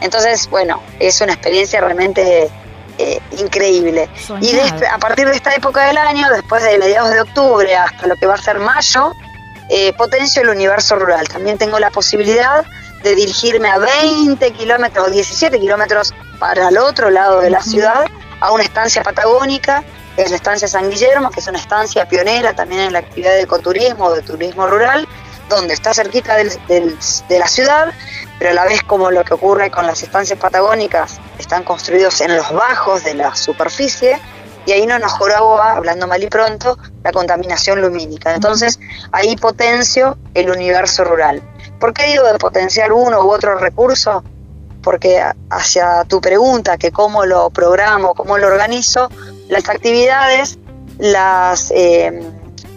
Entonces, 0.00 0.48
bueno, 0.48 0.82
es 0.98 1.20
una 1.20 1.32
experiencia 1.32 1.80
realmente 1.80 2.50
eh, 2.98 3.20
increíble. 3.38 4.08
Y 4.40 4.52
de 4.52 4.86
a 4.88 4.98
partir 4.98 5.26
de 5.28 5.34
esta 5.34 5.54
época 5.54 5.86
del 5.86 5.96
año, 5.98 6.28
después 6.30 6.62
de 6.62 6.78
mediados 6.78 7.10
de 7.10 7.20
octubre 7.22 7.74
hasta 7.74 8.06
lo 8.06 8.14
que 8.16 8.26
va 8.26 8.34
a 8.34 8.42
ser 8.42 8.58
mayo, 8.58 9.12
eh, 9.70 9.92
potencio 9.94 10.42
el 10.42 10.50
universo 10.50 10.96
rural. 10.96 11.26
También 11.28 11.56
tengo 11.56 11.78
la 11.78 11.90
posibilidad 11.90 12.64
de 13.02 13.14
dirigirme 13.14 13.68
a 13.70 13.78
20 13.78 14.50
kilómetros 14.52 15.08
o 15.08 15.10
17 15.10 15.58
kilómetros 15.58 16.12
para 16.38 16.68
el 16.68 16.76
otro 16.78 17.08
lado 17.10 17.40
de 17.40 17.48
la 17.50 17.62
ciudad, 17.62 18.04
a 18.40 18.52
una 18.52 18.62
estancia 18.64 19.02
patagónica, 19.02 19.82
es 20.22 20.30
la 20.30 20.36
estancia 20.36 20.68
San 20.68 20.90
Guillermo, 20.90 21.30
que 21.30 21.40
es 21.40 21.46
una 21.46 21.58
estancia 21.58 22.06
pionera 22.08 22.54
también 22.54 22.82
en 22.82 22.92
la 22.92 23.00
actividad 23.00 23.32
de 23.32 23.42
ecoturismo, 23.42 24.12
de 24.12 24.22
turismo 24.22 24.66
rural, 24.66 25.06
donde 25.48 25.74
está 25.74 25.92
cerquita 25.92 26.36
de 26.36 27.38
la 27.38 27.48
ciudad, 27.48 27.92
pero 28.38 28.50
a 28.50 28.54
la 28.54 28.64
vez 28.64 28.82
como 28.82 29.10
lo 29.10 29.24
que 29.24 29.34
ocurre 29.34 29.70
con 29.70 29.86
las 29.86 30.02
estancias 30.02 30.38
patagónicas, 30.38 31.18
están 31.38 31.64
construidos 31.64 32.20
en 32.20 32.36
los 32.36 32.52
bajos 32.52 33.04
de 33.04 33.14
la 33.14 33.34
superficie 33.34 34.18
y 34.66 34.72
ahí 34.72 34.86
no 34.86 34.98
nos 34.98 35.12
joroba, 35.12 35.72
hablando 35.72 36.06
mal 36.06 36.22
y 36.22 36.28
pronto, 36.28 36.78
la 37.02 37.12
contaminación 37.12 37.80
lumínica. 37.80 38.34
Entonces 38.34 38.78
ahí 39.10 39.36
potencio 39.36 40.18
el 40.34 40.50
universo 40.50 41.04
rural. 41.04 41.42
¿Por 41.80 41.92
qué 41.92 42.04
digo 42.06 42.24
de 42.24 42.38
potenciar 42.38 42.92
uno 42.92 43.22
u 43.24 43.30
otro 43.30 43.56
recurso? 43.56 44.22
Porque 44.82 45.22
hacia 45.50 46.04
tu 46.04 46.20
pregunta, 46.20 46.78
que 46.78 46.92
cómo 46.92 47.26
lo 47.26 47.50
programo, 47.50 48.14
cómo 48.14 48.38
lo 48.38 48.46
organizo, 48.46 49.10
las 49.50 49.68
actividades 49.68 50.58
las, 50.98 51.70
eh, 51.74 52.22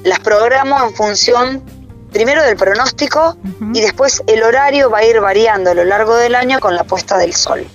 las 0.04 0.20
programo 0.20 0.84
en 0.84 0.94
función 0.94 1.64
primero 2.12 2.44
del 2.44 2.58
pronóstico 2.58 3.38
y 3.74 3.82
después 3.82 4.24
el 4.28 4.44
horario 4.44 4.90
va 4.90 5.00
a 5.00 5.06
ir 5.06 5.20
variando 5.20 5.72
a 5.72 5.74
lo 5.74 5.84
largo 5.84 6.16
del 6.16 6.36
año 6.36 6.60
con 6.60 6.76
la 6.76 6.84
puesta 6.84 7.18
del 7.18 7.34
sol. 7.34 7.66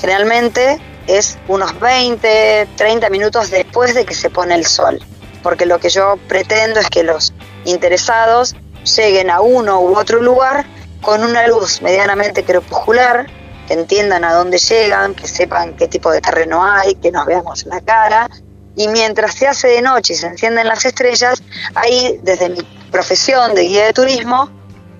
Generalmente 0.00 0.80
es 1.06 1.38
unos 1.48 1.78
20, 1.78 2.68
30 2.76 3.10
minutos 3.10 3.50
después 3.50 3.94
de 3.94 4.04
que 4.04 4.14
se 4.14 4.30
pone 4.30 4.54
el 4.54 4.66
sol, 4.66 4.98
porque 5.42 5.66
lo 5.66 5.78
que 5.78 5.88
yo 5.88 6.16
pretendo 6.28 6.80
es 6.80 6.88
que 6.88 7.02
los 7.02 7.32
interesados 7.64 8.56
lleguen 8.96 9.30
a 9.30 9.40
uno 9.40 9.80
u 9.80 9.96
otro 9.96 10.20
lugar 10.22 10.64
con 11.00 11.22
una 11.22 11.46
luz 11.46 11.82
medianamente 11.82 12.44
crepuscular, 12.44 13.26
entiendan 13.72 14.24
a 14.24 14.34
dónde 14.34 14.58
llegan, 14.58 15.14
que 15.14 15.26
sepan 15.26 15.76
qué 15.76 15.88
tipo 15.88 16.10
de 16.10 16.20
terreno 16.20 16.64
hay, 16.64 16.94
que 16.96 17.10
nos 17.10 17.26
veamos 17.26 17.66
la 17.66 17.80
cara. 17.80 18.28
Y 18.74 18.88
mientras 18.88 19.34
se 19.34 19.46
hace 19.46 19.68
de 19.68 19.82
noche 19.82 20.14
y 20.14 20.16
se 20.16 20.26
encienden 20.26 20.66
las 20.66 20.84
estrellas, 20.84 21.42
ahí 21.74 22.18
desde 22.22 22.48
mi 22.48 22.62
profesión 22.90 23.54
de 23.54 23.62
guía 23.62 23.86
de 23.86 23.92
turismo, 23.92 24.50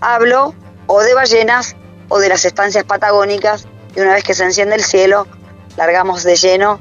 hablo 0.00 0.54
o 0.86 1.00
de 1.00 1.14
ballenas 1.14 1.76
o 2.08 2.18
de 2.18 2.28
las 2.28 2.44
estancias 2.44 2.84
patagónicas 2.84 3.66
y 3.94 4.00
una 4.00 4.14
vez 4.14 4.24
que 4.24 4.34
se 4.34 4.44
enciende 4.44 4.74
el 4.76 4.84
cielo, 4.84 5.26
largamos 5.76 6.22
de 6.22 6.36
lleno 6.36 6.80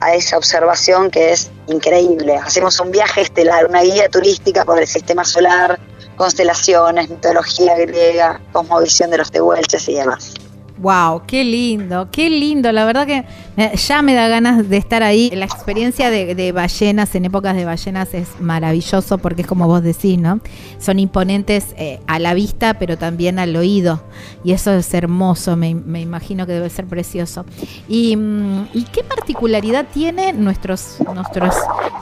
a 0.00 0.14
esa 0.14 0.36
observación 0.36 1.10
que 1.10 1.32
es 1.32 1.50
increíble. 1.68 2.36
Hacemos 2.36 2.80
un 2.80 2.90
viaje 2.90 3.20
estelar, 3.20 3.66
una 3.66 3.82
guía 3.82 4.08
turística 4.08 4.64
por 4.64 4.80
el 4.80 4.86
sistema 4.86 5.24
solar, 5.24 5.78
constelaciones, 6.16 7.08
mitología 7.08 7.76
griega, 7.76 8.40
cosmovisión 8.52 9.10
de 9.10 9.18
los 9.18 9.30
tehuelches 9.30 9.88
y 9.88 9.94
demás. 9.94 10.34
Wow, 10.82 11.22
qué 11.28 11.44
lindo, 11.44 12.08
qué 12.10 12.28
lindo. 12.28 12.72
La 12.72 12.84
verdad 12.84 13.06
que 13.06 13.24
eh, 13.56 13.76
ya 13.76 14.02
me 14.02 14.14
da 14.14 14.26
ganas 14.26 14.68
de 14.68 14.76
estar 14.78 15.04
ahí. 15.04 15.30
La 15.32 15.44
experiencia 15.44 16.10
de, 16.10 16.50
ballenas 16.50 17.14
en 17.14 17.24
épocas 17.24 17.54
de 17.54 17.64
ballenas 17.64 18.12
es 18.14 18.40
maravilloso 18.40 19.18
porque 19.18 19.42
es 19.42 19.46
como 19.46 19.68
vos 19.68 19.80
decís, 19.84 20.18
¿no? 20.18 20.40
Son 20.80 20.98
imponentes 20.98 21.66
eh, 21.76 22.00
a 22.08 22.18
la 22.18 22.34
vista, 22.34 22.74
pero 22.80 22.98
también 22.98 23.38
al 23.38 23.54
oído. 23.54 24.02
Y 24.42 24.50
eso 24.50 24.72
es 24.72 24.92
hermoso, 24.92 25.56
me, 25.56 25.68
imagino 25.68 26.46
que 26.46 26.54
debe 26.54 26.68
ser 26.68 26.86
precioso. 26.86 27.44
Y, 27.86 28.16
mm, 28.16 28.70
¿y 28.74 28.82
qué 28.82 29.04
particularidad 29.04 29.86
tiene 29.94 30.32
nuestros, 30.32 30.96
nuestros, 31.14 31.54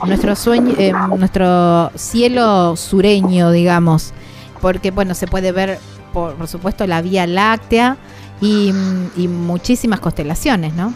nuestro 0.07 0.35
sueño, 0.35 0.73
eh, 0.79 0.95
nuestro 1.19 1.91
cielo 1.97 2.77
sureño, 2.77 3.51
digamos? 3.51 4.15
Porque, 4.63 4.91
bueno, 4.91 5.15
se 5.15 5.27
puede 5.27 5.53
ver, 5.53 5.79
por, 6.15 6.35
por 6.37 6.49
supuesto, 6.49 6.87
la 6.87 7.03
Vía 7.03 7.27
Láctea 7.27 7.99
y, 8.41 8.73
y 9.17 9.29
muchísimas 9.29 10.01
constelaciones, 10.01 10.75
¿no? 10.75 10.95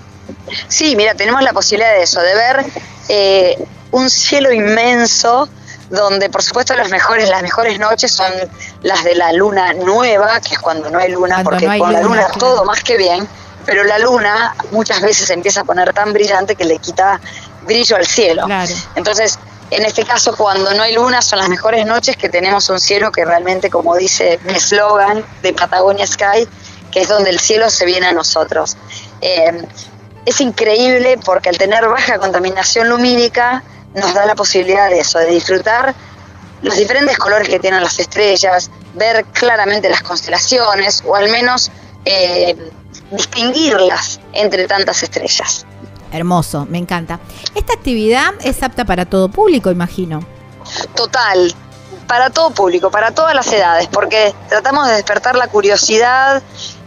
Sí, 0.69 0.97
mira, 0.97 1.15
tenemos 1.15 1.43
la 1.43 1.53
posibilidad 1.53 1.93
de 1.93 2.03
eso, 2.03 2.21
de 2.21 2.35
ver 2.35 2.65
eh, 3.09 3.65
un 3.91 4.09
cielo 4.11 4.53
inmenso 4.53 5.49
donde 5.91 6.31
por 6.31 6.43
supuesto 6.43 6.75
los 6.75 6.89
mejores, 6.89 7.29
las 7.29 7.43
mejores 7.43 7.79
noches 7.79 8.11
son 8.11 8.33
las 8.83 9.05
de 9.05 9.15
la 9.15 9.33
luna 9.33 9.75
nueva, 9.75 10.41
que 10.41 10.55
es 10.55 10.59
cuando 10.59 10.91
no 10.91 10.99
hay 10.99 11.13
luna, 11.13 11.37
Cuando 11.37 11.51
porque 11.51 11.67
no 11.67 11.73
hay 11.73 11.79
con 11.81 11.93
la 11.93 12.01
luna, 12.01 12.25
claro. 12.25 12.39
todo 12.39 12.65
más 12.65 12.83
que 12.83 12.97
bien, 12.97 13.29
pero 13.67 13.85
la 13.85 13.99
luna 13.99 14.55
muchas 14.73 15.01
veces 15.01 15.29
empieza 15.31 15.61
a 15.61 15.65
poner 15.65 15.93
tan 15.93 16.13
brillante 16.13 16.57
que 16.57 16.65
le 16.65 16.79
quita 16.79 17.21
brillo 17.67 17.97
al 17.97 18.07
cielo. 18.07 18.45
Claro. 18.47 18.73
Entonces, 18.95 19.39
en 19.71 19.85
este 19.85 20.05
caso, 20.05 20.37
cuando 20.37 20.73
no 20.75 20.83
hay 20.83 20.95
luna, 20.95 21.23
son 21.23 21.39
las 21.39 21.49
mejores 21.49 21.87
noches 21.87 22.17
que 22.17 22.29
tenemos 22.29 22.69
un 22.71 22.81
cielo 22.81 23.11
que 23.11 23.25
realmente, 23.25 23.71
como 23.71 23.97
dice 23.97 24.39
mi 24.45 24.55
eslogan 24.55 25.25
de 25.43 25.53
Patagonia 25.53 26.07
Sky, 26.07 26.47
que 26.95 27.01
es 27.01 27.09
donde 27.09 27.31
el 27.31 27.41
cielo 27.41 27.69
se 27.71 27.85
viene 27.85 28.07
a 28.07 28.13
nosotros. 28.13 28.77
Eh, 29.21 29.67
es 30.25 30.41
increíble 30.41 31.19
porque 31.25 31.49
al 31.49 31.59
tener 31.59 31.89
baja 31.89 32.19
contaminación 32.19 32.89
lumínica 32.89 33.65
nos 33.95 34.15
da 34.15 34.25
la 34.27 34.37
posibilidad 34.37 34.89
de 34.89 35.01
eso, 35.01 35.19
de 35.19 35.27
disfrutar 35.27 35.93
los 36.63 36.77
diferentes 36.77 37.19
colores 37.19 37.49
que 37.49 37.59
tienen 37.59 37.83
las 37.83 37.99
estrellas, 37.99 38.71
ver 38.95 39.25
claramente 39.33 39.91
las 39.91 40.03
constelaciones 40.03 41.03
o 41.05 41.17
al 41.17 41.29
menos 41.31 41.73
eh, 42.05 42.57
distinguirlas 43.11 44.21
entre 44.33 44.69
tantas 44.69 45.03
estrellas. 45.03 45.67
Hermoso, 46.13 46.65
me 46.71 46.79
encanta. 46.79 47.19
Esta 47.57 47.73
actividad 47.73 48.35
es 48.41 48.63
apta 48.63 48.85
para 48.85 49.05
todo 49.05 49.29
público, 49.29 49.73
imagino. 49.73 50.25
Total, 50.95 51.53
para 52.07 52.31
todo 52.31 52.51
público, 52.51 52.91
para 52.91 53.11
todas 53.11 53.35
las 53.35 53.53
edades, 53.53 53.89
porque 53.89 54.35
tratamos 54.49 54.87
de 54.87 54.95
despertar 54.95 55.37
la 55.37 55.49
curiosidad 55.49 56.43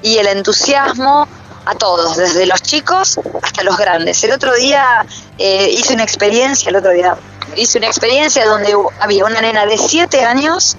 y 0.08 0.18
el 0.18 0.28
entusiasmo 0.28 1.28
a 1.66 1.76
todos, 1.76 2.16
desde 2.16 2.46
los 2.46 2.62
chicos 2.62 3.20
hasta 3.44 3.64
los 3.64 3.78
grandes. 3.78 4.24
El 4.24 4.32
otro 4.32 4.54
día 4.56 5.06
eh, 5.38 5.70
hice 5.70 5.94
una 5.96 6.04
experiencia, 6.04 6.70
el 6.70 6.78
otro 6.78 6.92
día 6.92 7.18
hice 7.58 7.78
una 7.78 7.88
experiencia 7.88 8.46
donde 8.46 8.74
había 9.02 9.26
una 9.26 9.42
nena 9.42 9.66
de 9.66 9.78
7 9.78 10.24
años 10.24 10.78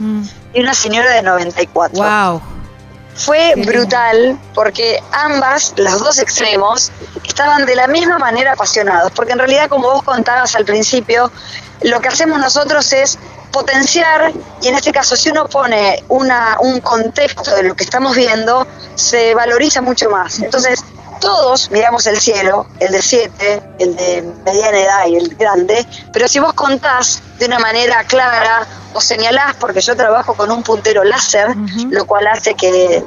y 0.55 0.61
una 0.61 0.73
señora 0.73 1.11
de 1.13 1.23
94. 1.23 2.03
Wow. 2.03 2.43
Fue 3.17 3.39
Qué 3.39 3.57
lindo. 3.57 3.73
brutal 3.73 4.39
porque 4.55 5.03
ambas, 5.13 5.75
los 5.77 5.99
dos 5.99 6.19
extremos, 6.19 6.91
estaban 7.25 7.67
de 7.67 7.75
la 7.75 7.87
misma 7.87 8.19
manera 8.19 8.53
apasionados. 8.53 9.13
Porque 9.13 9.33
en 9.33 9.41
realidad, 9.41 9.69
como 9.69 9.91
vos 9.91 10.03
contabas 10.05 10.55
al 10.55 10.65
principio, 10.65 11.31
lo 11.83 12.01
que 12.01 12.09
hacemos 12.09 12.39
nosotros 12.39 12.93
es 12.93 13.19
potenciar, 13.53 14.33
y 14.63 14.69
en 14.69 14.75
este 14.75 14.93
caso, 14.93 15.17
si 15.17 15.31
uno 15.31 15.47
pone 15.47 16.03
una, 16.09 16.57
un 16.61 16.81
contexto 16.81 17.55
de 17.55 17.63
lo 17.65 17.75
que 17.75 17.85
estamos 17.85 18.15
viendo, 18.17 18.67
se 18.95 19.35
valoriza 19.35 19.81
mucho 19.81 20.11
más. 20.11 20.41
Entonces, 20.41 20.85
todos 21.21 21.71
miramos 21.71 22.07
el 22.07 22.19
cielo, 22.21 22.67
el 22.81 22.93
de 22.93 23.03
7, 23.03 23.63
el 23.79 23.97
de 23.97 24.23
mediana 24.45 24.79
edad 24.79 25.07
y 25.07 25.17
el 25.17 25.35
grande, 25.35 25.87
pero 26.13 26.29
si 26.29 26.39
vos 26.39 26.53
contás 26.55 27.23
de 27.39 27.47
una 27.47 27.59
manera 27.59 28.05
clara 28.05 28.67
o 28.95 29.01
señalás, 29.01 29.55
porque 29.59 29.81
yo 29.81 29.97
trabajo 29.97 30.35
con 30.35 30.51
un 30.51 30.63
puntero 30.63 31.05
láser, 31.05 31.55
lo 31.91 32.07
cual 32.07 32.27
hace 32.29 32.55
que 32.55 33.05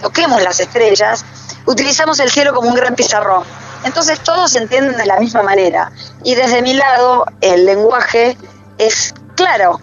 toquemos 0.00 0.42
las 0.42 0.60
estrellas, 0.60 1.24
utilizamos 1.66 2.18
el 2.20 2.30
cielo 2.30 2.54
como 2.54 2.68
un 2.68 2.74
gran 2.74 2.94
pizarrón. 2.94 3.44
Entonces 3.84 4.20
todos 4.20 4.52
se 4.52 4.58
entienden 4.58 4.96
de 4.96 5.06
la 5.06 5.18
misma 5.18 5.42
manera. 5.42 5.90
Y 6.22 6.34
desde 6.34 6.62
mi 6.62 6.74
lado, 6.74 7.26
el 7.40 7.66
lenguaje 7.66 8.36
es 8.78 9.14
claro, 9.42 9.80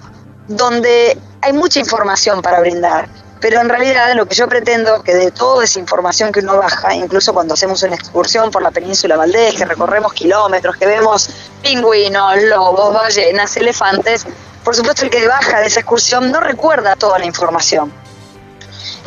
donde 0.48 1.18
hay 1.42 1.54
mucha 1.54 1.80
información 1.80 2.42
para 2.42 2.60
brindar. 2.60 3.10
Pero 3.42 3.62
en 3.62 3.70
realidad 3.70 4.14
lo 4.16 4.26
que 4.26 4.36
yo 4.36 4.48
pretendo 4.48 5.02
que 5.02 5.16
de 5.16 5.32
toda 5.32 5.64
esa 5.64 5.80
información 5.80 6.32
que 6.32 6.42
uno 6.42 6.58
baja, 6.58 6.94
incluso 6.94 7.34
cuando 7.34 7.54
hacemos 7.54 7.84
una 7.84 7.96
excursión 7.96 8.52
por 8.52 8.62
la 8.62 8.72
península 8.72 9.16
Valdés, 9.16 9.56
que 9.56 9.66
recorremos 9.66 10.12
kilómetros, 10.14 10.76
que 10.76 10.86
vemos 10.86 11.30
pingüinos, 11.62 12.42
lobos, 12.44 12.94
ballenas, 12.94 13.56
elefantes, 13.56 14.26
por 14.64 14.76
supuesto 14.76 15.06
el 15.06 15.10
que 15.10 15.26
baja 15.26 15.62
de 15.62 15.68
esa 15.68 15.80
excursión 15.80 16.32
no 16.32 16.42
recuerda 16.42 16.98
toda 16.98 17.18
la 17.18 17.26
información. 17.26 17.94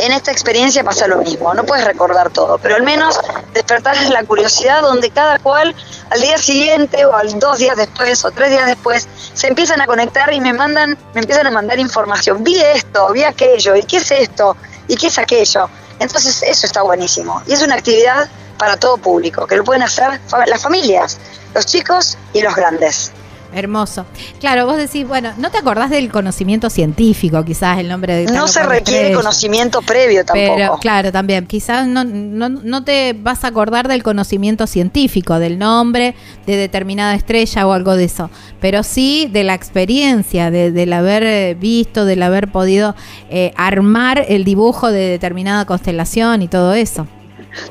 En 0.02 0.10
esta 0.10 0.32
experiencia 0.32 0.82
pasa 0.82 1.06
lo 1.06 1.18
mismo, 1.18 1.54
no 1.54 1.62
puedes 1.64 1.84
recordar 1.84 2.30
todo, 2.30 2.58
pero 2.58 2.74
al 2.74 2.82
menos 2.82 3.20
despertar 3.54 3.96
la 4.10 4.24
curiosidad 4.24 4.82
donde 4.82 5.10
cada 5.10 5.38
cual 5.38 5.76
al 6.10 6.20
día 6.20 6.38
siguiente 6.38 7.04
o 7.04 7.14
al 7.14 7.38
dos 7.38 7.58
días 7.58 7.76
después 7.76 8.24
o 8.24 8.32
tres 8.32 8.50
días 8.50 8.66
después 8.66 9.06
se 9.32 9.46
empiezan 9.46 9.80
a 9.80 9.86
conectar 9.86 10.32
y 10.32 10.40
me 10.40 10.52
mandan, 10.54 10.98
me 11.14 11.20
empiezan 11.20 11.46
a 11.46 11.52
mandar 11.52 11.78
información. 11.78 12.42
Vi 12.42 12.60
esto, 12.60 13.12
vi 13.12 13.22
aquello, 13.22 13.76
y 13.76 13.84
qué 13.84 13.98
es 13.98 14.10
esto, 14.10 14.56
y 14.88 14.96
qué 14.96 15.06
es 15.06 15.18
aquello. 15.18 15.70
Entonces 16.00 16.42
eso 16.42 16.66
está 16.66 16.82
buenísimo. 16.82 17.40
Y 17.46 17.52
es 17.52 17.62
una 17.62 17.76
actividad 17.76 18.28
para 18.58 18.76
todo 18.76 18.96
público, 18.96 19.46
que 19.46 19.54
lo 19.54 19.62
pueden 19.62 19.84
hacer 19.84 20.20
las 20.48 20.60
familias, 20.60 21.16
los 21.54 21.64
chicos 21.64 22.18
y 22.32 22.42
los 22.42 22.56
grandes. 22.56 23.12
Hermoso. 23.54 24.06
Claro, 24.40 24.66
vos 24.66 24.76
decís, 24.76 25.06
bueno, 25.06 25.32
no 25.38 25.50
te 25.50 25.58
acordás 25.58 25.90
del 25.90 26.10
conocimiento 26.10 26.70
científico, 26.70 27.44
quizás 27.44 27.78
el 27.78 27.88
nombre 27.88 28.14
de... 28.14 28.32
No 28.32 28.48
se 28.48 28.62
requiere 28.62 29.12
conocimiento 29.12 29.82
previo 29.82 30.24
tampoco. 30.24 30.54
Pero 30.56 30.76
claro, 30.78 31.12
también, 31.12 31.46
quizás 31.46 31.86
no, 31.86 32.04
no, 32.04 32.48
no 32.48 32.84
te 32.84 33.12
vas 33.12 33.44
a 33.44 33.48
acordar 33.48 33.88
del 33.88 34.02
conocimiento 34.02 34.66
científico, 34.66 35.38
del 35.38 35.58
nombre 35.58 36.14
de 36.46 36.56
determinada 36.56 37.14
estrella 37.14 37.66
o 37.66 37.72
algo 37.72 37.96
de 37.96 38.04
eso, 38.04 38.30
pero 38.60 38.82
sí 38.82 39.28
de 39.32 39.44
la 39.44 39.54
experiencia, 39.54 40.50
de, 40.50 40.72
del 40.72 40.92
haber 40.92 41.22
eh, 41.24 41.56
visto, 41.58 42.04
del 42.04 42.22
haber 42.22 42.50
podido 42.50 42.94
eh, 43.30 43.52
armar 43.56 44.24
el 44.28 44.44
dibujo 44.44 44.90
de 44.90 45.08
determinada 45.08 45.64
constelación 45.64 46.42
y 46.42 46.48
todo 46.48 46.74
eso. 46.74 47.06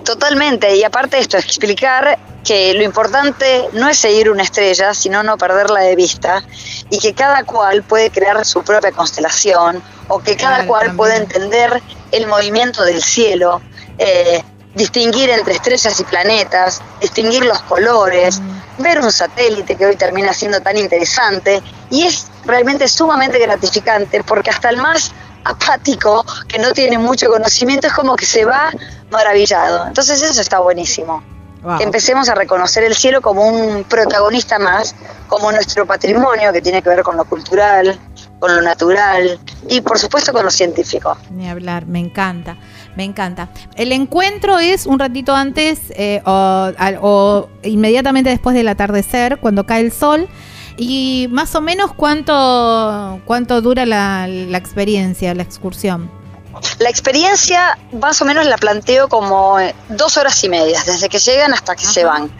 Totalmente, 0.04 0.76
y 0.76 0.84
aparte 0.84 1.20
esto, 1.20 1.38
explicar 1.38 2.18
que 2.44 2.74
lo 2.74 2.84
importante 2.84 3.68
no 3.74 3.88
es 3.88 3.98
seguir 3.98 4.30
una 4.30 4.44
estrella, 4.44 4.94
sino 4.94 5.22
no 5.24 5.38
perderla 5.38 5.82
de 5.82 5.96
vista, 5.96 6.44
y 6.90 6.98
que 7.00 7.14
cada 7.14 7.44
cual 7.44 7.84
puede 7.84 8.10
crear 8.10 8.44
su 8.46 8.64
propia 8.64 8.92
constelación, 8.92 9.82
o 10.08 10.20
que 10.20 10.36
cada 10.36 10.56
Claro, 10.58 10.68
cual 10.68 10.80
también. 10.88 10.98
puede 10.98 11.18
entender 11.18 11.82
el 12.12 12.28
movimiento 12.28 12.84
del 12.84 13.02
cielo, 13.02 13.62
eh, 13.98 14.44
distinguir 14.74 15.30
entre 15.30 15.54
estrellas 15.54 16.00
y 16.00 16.04
planetas, 16.04 16.82
distinguir 17.00 17.46
los 17.46 17.62
colores, 17.64 18.42
ver 18.78 19.00
un 19.02 19.12
satélite 19.12 19.76
que 19.76 19.86
hoy 19.86 19.96
termina 19.96 20.34
siendo 20.34 20.62
tan 20.62 20.78
interesante, 20.78 21.62
y 21.90 22.04
es 22.04 22.26
realmente 22.46 22.88
sumamente 22.88 23.38
gratificante, 23.38 24.24
porque 24.24 24.50
hasta 24.50 24.70
el 24.70 24.78
más 24.78 25.12
apático, 25.44 26.26
que 26.48 26.60
no 26.60 26.72
tiene 26.72 26.98
mucho 26.98 27.30
conocimiento, 27.30 27.88
es 27.88 27.94
como 27.94 28.16
que 28.16 28.26
se 28.26 28.46
va 28.46 28.72
maravillado. 29.12 29.88
Entonces 29.88 30.22
eso 30.22 30.39
está 30.42 30.60
buenísimo. 30.60 31.24
Wow. 31.64 31.78
Que 31.78 31.84
empecemos 31.84 32.28
a 32.28 32.34
reconocer 32.34 32.84
el 32.84 32.96
cielo 32.96 33.22
como 33.22 33.46
un 33.48 33.84
protagonista 33.84 34.58
más, 34.58 34.96
como 35.28 35.52
nuestro 35.52 35.86
patrimonio 35.86 36.52
que 36.52 36.62
tiene 36.62 36.82
que 36.82 36.89
ver 36.89 37.04
con 37.04 37.16
lo 37.18 37.26
cultural, 37.26 38.00
con 38.39 38.56
lo 38.56 38.62
natural 38.64 39.39
y 39.70 39.82
por 39.82 40.00
supuesto 40.00 40.34
con 40.34 40.44
lo 40.44 40.50
científico. 40.50 41.16
Ni 41.30 41.48
hablar, 41.48 41.86
me 41.86 42.00
encanta, 42.00 42.58
me 42.96 43.04
encanta. 43.04 43.50
El 43.76 43.92
encuentro 43.92 44.58
es 44.58 44.88
un 44.88 44.98
ratito 44.98 45.36
antes 45.36 45.80
eh, 45.92 46.24
o, 46.26 46.72
al- 46.76 46.98
o 47.00 47.48
inmediatamente 47.62 48.32
después 48.32 48.56
del 48.56 48.68
atardecer, 48.68 49.38
cuando 49.38 49.64
cae 49.68 49.82
el 49.82 49.92
sol. 49.92 50.28
Y 50.78 51.28
más 51.32 51.55
o 51.55 51.61
menos 51.61 51.93
cuánto, 51.93 53.19
cuánto 53.26 53.61
dura 53.61 53.86
la, 53.86 54.28
la 54.28 54.57
experiencia, 54.57 55.34
la 55.34 55.43
excursión. 55.43 56.09
La 56.80 56.89
experiencia 56.89 57.78
más 57.93 58.22
o 58.22 58.26
menos 58.26 58.45
la 58.45 58.57
planteo 58.57 59.07
como 59.07 59.59
eh, 59.59 59.74
dos 59.89 60.17
horas 60.17 60.43
y 60.43 60.49
media, 60.49 60.82
desde 60.86 61.09
que 61.09 61.19
llegan 61.19 61.53
hasta 61.53 61.76
que 61.76 61.86
se 61.86 62.03
van, 62.03 62.32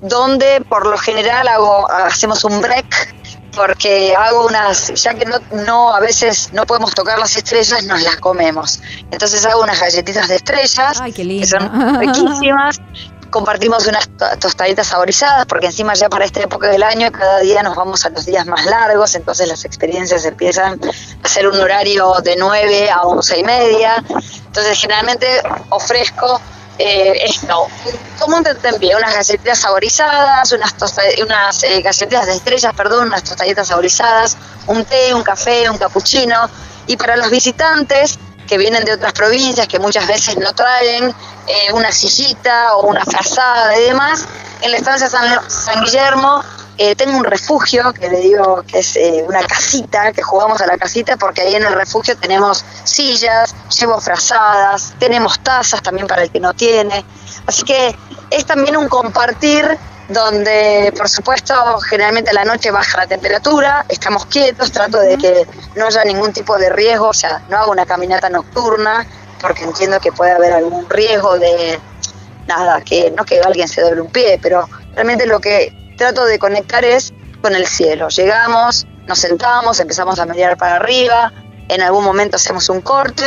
donde 0.00 0.60
por 0.60 0.86
lo 0.86 0.96
general 0.96 1.48
hago, 1.48 1.90
hacemos 1.90 2.44
un 2.44 2.60
break 2.60 3.16
porque 3.54 4.14
hago 4.14 4.46
unas, 4.46 5.02
ya 5.02 5.14
que 5.14 5.24
no, 5.24 5.38
no 5.66 5.92
a 5.92 5.98
veces 5.98 6.50
no 6.52 6.64
podemos 6.64 6.94
tocar 6.94 7.18
las 7.18 7.36
estrellas, 7.36 7.84
nos 7.84 8.02
las 8.02 8.16
comemos. 8.16 8.80
Entonces 9.10 9.44
hago 9.44 9.62
unas 9.62 9.80
galletitas 9.80 10.28
de 10.28 10.36
estrellas, 10.36 11.00
Ay, 11.00 11.12
qué 11.12 11.26
que 11.26 11.46
son 11.46 11.98
riquísimas. 11.98 12.80
Compartimos 13.30 13.86
unas 13.86 14.08
to- 14.16 14.38
tostaditas 14.40 14.86
saborizadas, 14.86 15.44
porque 15.46 15.66
encima 15.66 15.92
ya 15.94 16.08
para 16.08 16.24
esta 16.24 16.40
época 16.40 16.68
del 16.68 16.82
año 16.82 17.12
cada 17.12 17.40
día 17.40 17.62
nos 17.62 17.76
vamos 17.76 18.04
a 18.06 18.10
los 18.10 18.24
días 18.24 18.46
más 18.46 18.64
largos, 18.64 19.14
entonces 19.14 19.46
las 19.48 19.64
experiencias 19.66 20.24
empiezan 20.24 20.80
a 21.22 21.28
ser 21.28 21.46
un 21.46 21.60
horario 21.60 22.14
de 22.22 22.36
9 22.36 22.90
a 22.90 23.02
11 23.02 23.38
y 23.38 23.44
media. 23.44 24.02
Entonces 24.46 24.80
generalmente 24.80 25.42
ofrezco 25.68 26.40
eh, 26.78 27.20
esto, 27.24 27.66
como 28.18 28.36
un 28.38 28.44
tentempié, 28.44 28.96
unas 28.96 29.12
galletitas 29.14 29.58
saborizadas, 29.58 30.50
unas, 30.52 30.74
unas 31.22 31.62
eh, 31.64 31.82
galletitas 31.82 32.24
de 32.26 32.32
estrellas, 32.34 32.72
perdón, 32.74 33.08
unas 33.08 33.24
tostaditas 33.24 33.68
saborizadas, 33.68 34.36
un 34.68 34.84
té, 34.84 35.12
un 35.12 35.22
café, 35.22 35.68
un 35.68 35.76
cappuccino. 35.76 36.48
Y 36.86 36.96
para 36.96 37.16
los 37.16 37.30
visitantes 37.30 38.18
que 38.48 38.58
vienen 38.58 38.84
de 38.84 38.94
otras 38.94 39.12
provincias, 39.12 39.68
que 39.68 39.78
muchas 39.78 40.06
veces 40.06 40.36
no 40.38 40.52
traen 40.54 41.14
eh, 41.46 41.72
una 41.72 41.92
sillita 41.92 42.74
o 42.76 42.86
una 42.86 43.04
frazada 43.04 43.78
y 43.78 43.84
demás, 43.84 44.26
en 44.62 44.72
la 44.72 44.78
estancia 44.78 45.08
San, 45.08 45.48
San 45.48 45.84
Guillermo 45.84 46.42
eh, 46.80 46.94
tengo 46.94 47.18
un 47.18 47.24
refugio, 47.24 47.92
que 47.92 48.08
le 48.08 48.20
digo 48.20 48.62
que 48.64 48.78
es 48.78 48.94
eh, 48.94 49.24
una 49.26 49.42
casita, 49.42 50.12
que 50.12 50.22
jugamos 50.22 50.60
a 50.60 50.66
la 50.66 50.78
casita, 50.78 51.16
porque 51.16 51.42
ahí 51.42 51.56
en 51.56 51.64
el 51.64 51.74
refugio 51.74 52.16
tenemos 52.16 52.64
sillas, 52.84 53.52
llevo 53.76 54.00
frazadas, 54.00 54.94
tenemos 55.00 55.40
tazas 55.40 55.82
también 55.82 56.06
para 56.06 56.22
el 56.22 56.30
que 56.30 56.38
no 56.38 56.54
tiene. 56.54 57.04
Así 57.48 57.64
que 57.64 57.96
es 58.30 58.46
también 58.46 58.76
un 58.76 58.88
compartir 58.88 59.76
donde, 60.08 60.92
por 60.96 61.08
supuesto, 61.08 61.54
generalmente 61.80 62.30
a 62.30 62.34
la 62.34 62.44
noche 62.44 62.70
baja 62.70 62.98
la 62.98 63.06
temperatura, 63.06 63.84
estamos 63.88 64.26
quietos, 64.26 64.72
trato 64.72 64.98
de 64.98 65.18
que 65.18 65.46
no 65.76 65.86
haya 65.86 66.02
ningún 66.04 66.32
tipo 66.32 66.56
de 66.56 66.70
riesgo, 66.70 67.08
o 67.08 67.14
sea, 67.14 67.42
no 67.48 67.58
hago 67.58 67.72
una 67.72 67.84
caminata 67.84 68.30
nocturna, 68.30 69.06
porque 69.40 69.64
entiendo 69.64 70.00
que 70.00 70.10
puede 70.10 70.32
haber 70.32 70.52
algún 70.52 70.88
riesgo 70.88 71.38
de, 71.38 71.78
nada, 72.46 72.80
que 72.80 73.10
no 73.10 73.24
que 73.24 73.40
alguien 73.40 73.68
se 73.68 73.82
doble 73.82 74.00
un 74.00 74.10
pie, 74.10 74.40
pero 74.42 74.68
realmente 74.94 75.26
lo 75.26 75.40
que 75.40 75.72
trato 75.96 76.24
de 76.24 76.38
conectar 76.38 76.84
es 76.84 77.12
con 77.42 77.54
el 77.54 77.66
cielo. 77.66 78.08
Llegamos, 78.08 78.86
nos 79.06 79.18
sentamos, 79.18 79.78
empezamos 79.78 80.18
a 80.18 80.26
mirar 80.26 80.56
para 80.56 80.76
arriba, 80.76 81.32
en 81.68 81.82
algún 81.82 82.02
momento 82.02 82.36
hacemos 82.36 82.68
un 82.70 82.80
corte, 82.80 83.26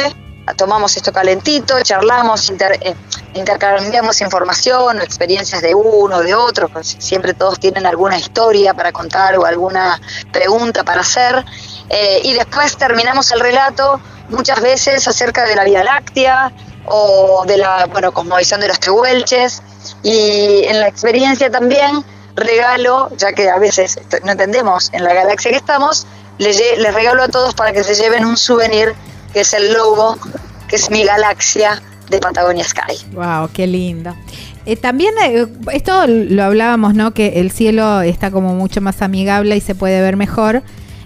tomamos 0.57 0.95
esto 0.97 1.11
calentito, 1.13 1.81
charlamos, 1.81 2.49
inter- 2.49 2.77
eh, 2.81 2.95
intercambiamos 3.33 4.21
información 4.21 4.99
o 4.99 5.01
experiencias 5.01 5.61
de 5.61 5.73
uno, 5.73 6.19
de 6.21 6.33
otro, 6.33 6.67
pues 6.69 6.95
siempre 6.99 7.33
todos 7.33 7.59
tienen 7.59 7.85
alguna 7.85 8.17
historia 8.17 8.73
para 8.73 8.91
contar 8.91 9.37
o 9.37 9.45
alguna 9.45 9.99
pregunta 10.31 10.83
para 10.83 11.01
hacer, 11.01 11.45
eh, 11.89 12.21
y 12.23 12.33
después 12.33 12.75
terminamos 12.77 13.31
el 13.31 13.39
relato 13.39 14.01
muchas 14.29 14.61
veces 14.61 15.07
acerca 15.07 15.45
de 15.45 15.55
la 15.55 15.63
Vía 15.63 15.83
Láctea 15.83 16.51
o 16.85 17.43
de 17.45 17.57
la, 17.57 17.85
bueno, 17.85 18.11
cosmovisión 18.11 18.59
de 18.59 18.67
los 18.67 18.79
tehuelches, 18.79 19.61
y 20.03 20.63
en 20.65 20.79
la 20.79 20.87
experiencia 20.87 21.49
también 21.49 22.03
regalo, 22.35 23.09
ya 23.17 23.33
que 23.33 23.49
a 23.49 23.57
veces 23.59 23.99
no 24.23 24.31
entendemos 24.31 24.89
en 24.93 25.03
la 25.03 25.13
galaxia 25.13 25.51
que 25.51 25.57
estamos, 25.57 26.07
les, 26.37 26.57
les 26.77 26.93
regalo 26.93 27.23
a 27.23 27.27
todos 27.27 27.53
para 27.53 27.71
que 27.71 27.83
se 27.83 27.93
lleven 27.93 28.25
un 28.25 28.37
souvenir 28.37 28.95
que 29.33 29.41
es 29.41 29.53
el 29.53 29.73
logo, 29.73 30.17
que 30.67 30.75
es 30.75 30.89
mi 30.89 31.03
galaxia 31.03 31.81
de 32.09 32.19
Patagonia 32.19 32.63
Sky. 32.63 32.97
Wow, 33.13 33.49
qué 33.53 33.67
lindo. 33.67 34.15
Eh, 34.65 34.75
también 34.75 35.13
eh, 35.23 35.47
esto 35.73 36.05
lo 36.07 36.43
hablábamos, 36.43 36.93
¿no? 36.93 37.13
Que 37.13 37.39
el 37.39 37.51
cielo 37.51 38.01
está 38.01 38.29
como 38.29 38.53
mucho 38.53 38.81
más 38.81 39.01
amigable 39.01 39.55
y 39.55 39.61
se 39.61 39.73
puede 39.73 40.01
ver 40.01 40.17
mejor 40.17 40.61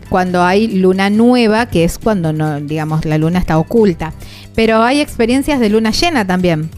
cuando 0.09 0.43
hay 0.43 0.67
luna 0.67 1.09
nueva, 1.09 1.67
que 1.67 1.83
es 1.83 1.97
cuando 1.97 2.33
no, 2.33 2.59
digamos, 2.59 3.05
la 3.05 3.17
luna 3.17 3.39
está 3.39 3.57
oculta. 3.57 4.13
Pero 4.55 4.83
hay 4.83 5.01
experiencias 5.01 5.59
de 5.59 5.69
luna 5.69 5.91
llena 5.91 6.25
también. 6.27 6.69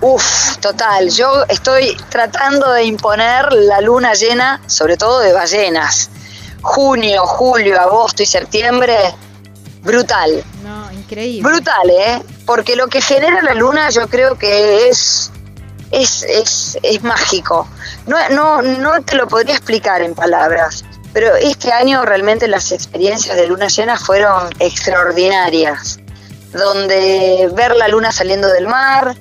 Uf, 0.00 0.56
total. 0.58 1.10
Yo 1.10 1.44
estoy 1.48 1.96
tratando 2.08 2.72
de 2.72 2.84
imponer 2.84 3.52
la 3.52 3.80
luna 3.80 4.14
llena, 4.14 4.60
sobre 4.66 4.96
todo 4.96 5.20
de 5.20 5.32
ballenas. 5.32 6.10
Junio, 6.62 7.26
julio, 7.26 7.78
agosto 7.80 8.22
y 8.22 8.26
septiembre, 8.26 8.96
brutal. 9.82 10.42
No, 10.64 10.79
Brutal, 11.42 11.90
¿eh? 11.90 12.22
Porque 12.46 12.76
lo 12.76 12.86
que 12.88 13.00
genera 13.00 13.42
la 13.42 13.54
luna 13.54 13.90
yo 13.90 14.08
creo 14.08 14.38
que 14.38 14.88
es, 14.88 15.30
es, 15.90 16.22
es, 16.22 16.78
es 16.82 17.02
mágico. 17.02 17.68
No, 18.06 18.16
no, 18.30 18.62
no 18.62 19.02
te 19.02 19.16
lo 19.16 19.26
podría 19.26 19.54
explicar 19.54 20.02
en 20.02 20.14
palabras, 20.14 20.84
pero 21.12 21.34
este 21.36 21.72
año 21.72 22.04
realmente 22.04 22.46
las 22.48 22.72
experiencias 22.72 23.36
de 23.36 23.46
luna 23.46 23.68
llena 23.68 23.98
fueron 23.98 24.50
extraordinarias. 24.58 25.98
Donde 26.52 27.48
ver 27.54 27.76
la 27.76 27.88
luna 27.88 28.10
saliendo 28.12 28.48
del 28.48 28.66
mar, 28.66 29.16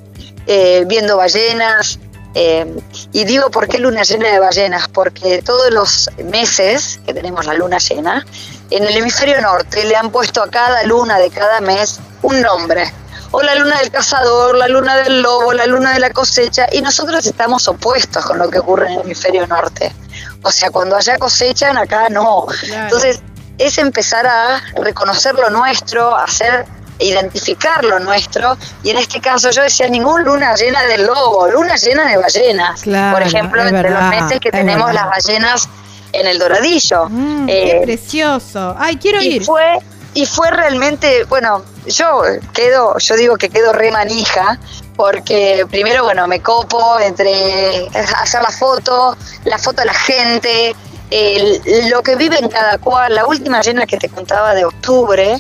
eh, 0.48 0.84
viendo 0.88 1.18
ballenas, 1.18 2.00
eh, 2.36 2.66
y 3.12 3.24
digo, 3.26 3.50
¿por 3.50 3.68
qué 3.68 3.80
luna 3.80 4.04
llena 4.04 4.30
de 4.30 4.40
ballenas? 4.40 4.88
Porque 4.88 5.42
todos 5.42 5.72
los 5.72 6.10
meses 6.24 7.00
que 7.06 7.14
tenemos 7.14 7.46
la 7.46 7.54
luna 7.54 7.80
llena, 7.80 8.26
en 8.70 8.84
el 8.86 8.98
hemisferio 8.98 9.42
norte 9.42 9.84
le 9.86 9.96
han 9.96 10.12
puesto 10.12 10.42
a 10.44 10.50
cada 10.50 10.84
luna 10.84 11.18
de 11.18 11.30
cada 11.30 11.62
mes 11.62 12.00
un 12.22 12.42
nombre. 12.42 12.92
O 13.32 13.44
la 13.44 13.54
luna 13.56 13.78
del 13.80 13.92
cazador, 13.92 14.56
la 14.56 14.68
luna 14.68 14.98
del 14.98 15.22
lobo, 15.22 15.54
la 15.54 15.68
luna 15.68 15.94
de 15.94 16.00
la 16.00 16.10
cosecha, 16.10 16.66
y 16.72 16.82
nosotros 16.82 17.26
estamos 17.28 17.68
opuestos 17.68 18.26
con 18.26 18.40
lo 18.40 18.50
que 18.50 18.58
ocurre 18.58 18.88
en 18.88 18.94
el 18.94 19.02
hemisferio 19.02 19.46
norte. 19.46 19.94
O 20.42 20.52
sea, 20.52 20.72
cuando 20.72 20.96
allá 20.96 21.18
cosechan, 21.20 21.78
acá 21.78 22.10
no. 22.10 22.48
Entonces, 22.64 23.22
es 23.60 23.78
empezar 23.78 24.26
a 24.26 24.62
reconocer 24.82 25.36
lo 25.36 25.50
nuestro, 25.52 26.16
a 26.16 26.24
hacer 26.24 26.66
identificar 27.00 27.84
lo 27.84 28.00
nuestro 28.00 28.58
y 28.84 28.90
en 28.90 28.98
este 28.98 29.22
caso 29.22 29.50
yo 29.52 29.62
decía 29.62 29.88
ningún 29.88 30.24
luna 30.24 30.54
llena 30.56 30.82
del 30.84 31.06
lobo, 31.06 31.48
luna 31.50 31.76
llena 31.76 32.06
de 32.08 32.18
ballenas. 32.18 32.82
Claro, 32.82 33.18
Por 33.18 33.26
ejemplo, 33.26 33.62
entre 33.62 33.84
verdad, 33.84 34.12
los 34.12 34.22
meses 34.22 34.40
que 34.40 34.52
tenemos 34.52 34.88
verdad. 34.88 35.06
las 35.06 35.26
ballenas 35.26 35.70
en 36.14 36.28
el 36.28 36.40
Doradillo. 36.40 37.08
Mm, 37.10 37.50
Eh, 37.50 37.66
qué 37.72 37.80
precioso. 37.86 38.76
Ay, 38.78 38.98
quiero 38.98 39.22
y 39.22 39.36
ir. 39.38 39.44
fue 39.44 39.78
y 40.16 40.26
fue 40.26 40.50
realmente 40.50 41.24
bueno 41.26 41.64
yo 41.86 42.24
quedo 42.52 42.98
yo 42.98 43.16
digo 43.16 43.38
que 43.38 43.50
quedo 43.50 43.74
re 43.74 43.92
manija 43.92 44.60
porque 44.96 45.68
primero 45.70 46.04
bueno 46.04 46.28
me 46.28 46.42
copo 46.42 47.00
entre 47.00 47.88
hacer 48.18 48.42
la 48.42 48.50
foto 48.50 49.16
la 49.46 49.60
foto 49.60 49.82
de 49.82 49.86
la 49.86 49.94
gente 49.94 50.76
el- 51.12 51.90
lo 51.92 52.02
que 52.02 52.16
vive 52.16 52.40
en 52.40 52.50
cada 52.50 52.80
cual 52.80 53.14
la 53.14 53.28
última 53.28 53.62
llena 53.62 53.86
que 53.86 53.98
te 53.98 54.10
contaba 54.10 54.56
de 54.56 54.66
octubre 54.66 55.38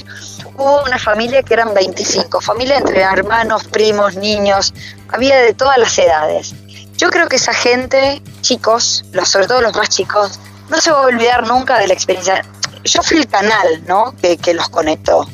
hubo 0.55 0.83
una 0.83 0.99
familia 0.99 1.41
que 1.41 1.55
eran 1.55 1.73
25 1.73 2.39
familia 2.39 2.77
entre 2.77 3.01
hermanos 3.01 3.63
primos 3.65 4.15
niños 4.17 4.71
había 5.11 5.37
de 5.41 5.55
todas 5.55 5.79
las 5.79 5.97
edades 5.97 6.53
yo 6.95 7.09
creo 7.09 7.27
que 7.27 7.37
esa 7.37 7.55
gente 7.55 8.21
chicos 8.41 9.03
los 9.13 9.27
sobre 9.27 9.47
todo 9.47 9.61
los 9.61 9.75
más 9.75 9.89
chicos 9.89 10.39
no 10.69 10.79
se 10.79 10.91
va 10.91 10.99
a 10.99 11.01
olvidar 11.07 11.47
nunca 11.47 11.79
de 11.79 11.87
la 11.87 11.93
experiencia 11.93 12.43
yo 12.83 13.03
fui 13.03 13.17
el 13.17 13.27
canal, 13.27 13.83
¿no? 13.87 14.13
Que, 14.21 14.37
que 14.37 14.53
los 14.53 14.69
conectó. 14.69 15.27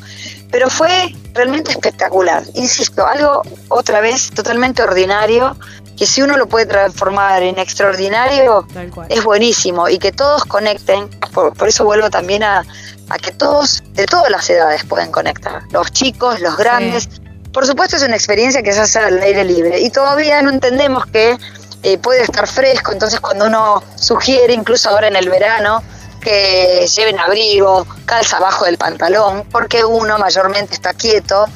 Pero 0.50 0.70
fue 0.70 1.14
realmente 1.34 1.72
espectacular. 1.72 2.42
Insisto, 2.54 3.06
algo 3.06 3.42
otra 3.68 4.00
vez 4.00 4.30
totalmente 4.30 4.82
ordinario, 4.82 5.56
que 5.96 6.06
si 6.06 6.22
uno 6.22 6.36
lo 6.36 6.46
puede 6.46 6.66
transformar 6.66 7.42
en 7.42 7.58
extraordinario, 7.58 8.66
es 9.08 9.24
buenísimo. 9.24 9.88
Y 9.88 9.98
que 9.98 10.12
todos 10.12 10.44
conecten, 10.44 11.08
por, 11.32 11.54
por 11.54 11.68
eso 11.68 11.84
vuelvo 11.84 12.10
también 12.10 12.42
a, 12.42 12.64
a 13.08 13.18
que 13.18 13.32
todos, 13.32 13.82
de 13.92 14.06
todas 14.06 14.30
las 14.30 14.48
edades, 14.48 14.84
pueden 14.84 15.10
conectar. 15.10 15.62
Los 15.70 15.92
chicos, 15.92 16.40
los 16.40 16.56
grandes. 16.56 17.08
Por 17.52 17.66
supuesto 17.66 17.96
es 17.96 18.02
una 18.02 18.16
experiencia 18.16 18.62
que 18.62 18.72
se 18.72 18.80
hace 18.80 18.98
al 18.98 19.20
aire 19.20 19.44
libre. 19.44 19.80
Y 19.80 19.90
todavía 19.90 20.42
no 20.42 20.50
entendemos 20.50 21.06
que 21.06 21.36
eh, 21.82 21.98
puede 21.98 22.22
estar 22.22 22.46
fresco, 22.46 22.92
entonces 22.92 23.20
cuando 23.20 23.46
uno 23.46 23.82
sugiere, 23.96 24.52
incluso 24.52 24.90
ahora 24.90 25.08
en 25.08 25.16
el 25.16 25.28
verano, 25.28 25.82
que 26.20 26.86
lleven 26.94 27.20
abrigo, 27.20 27.86
calza 28.04 28.38
abajo 28.38 28.64
del 28.64 28.78
pantalón, 28.78 29.44
porque 29.50 29.84
uno 29.84 30.18
mayormente 30.18 30.74
está 30.74 30.92
quieto. 30.92 31.46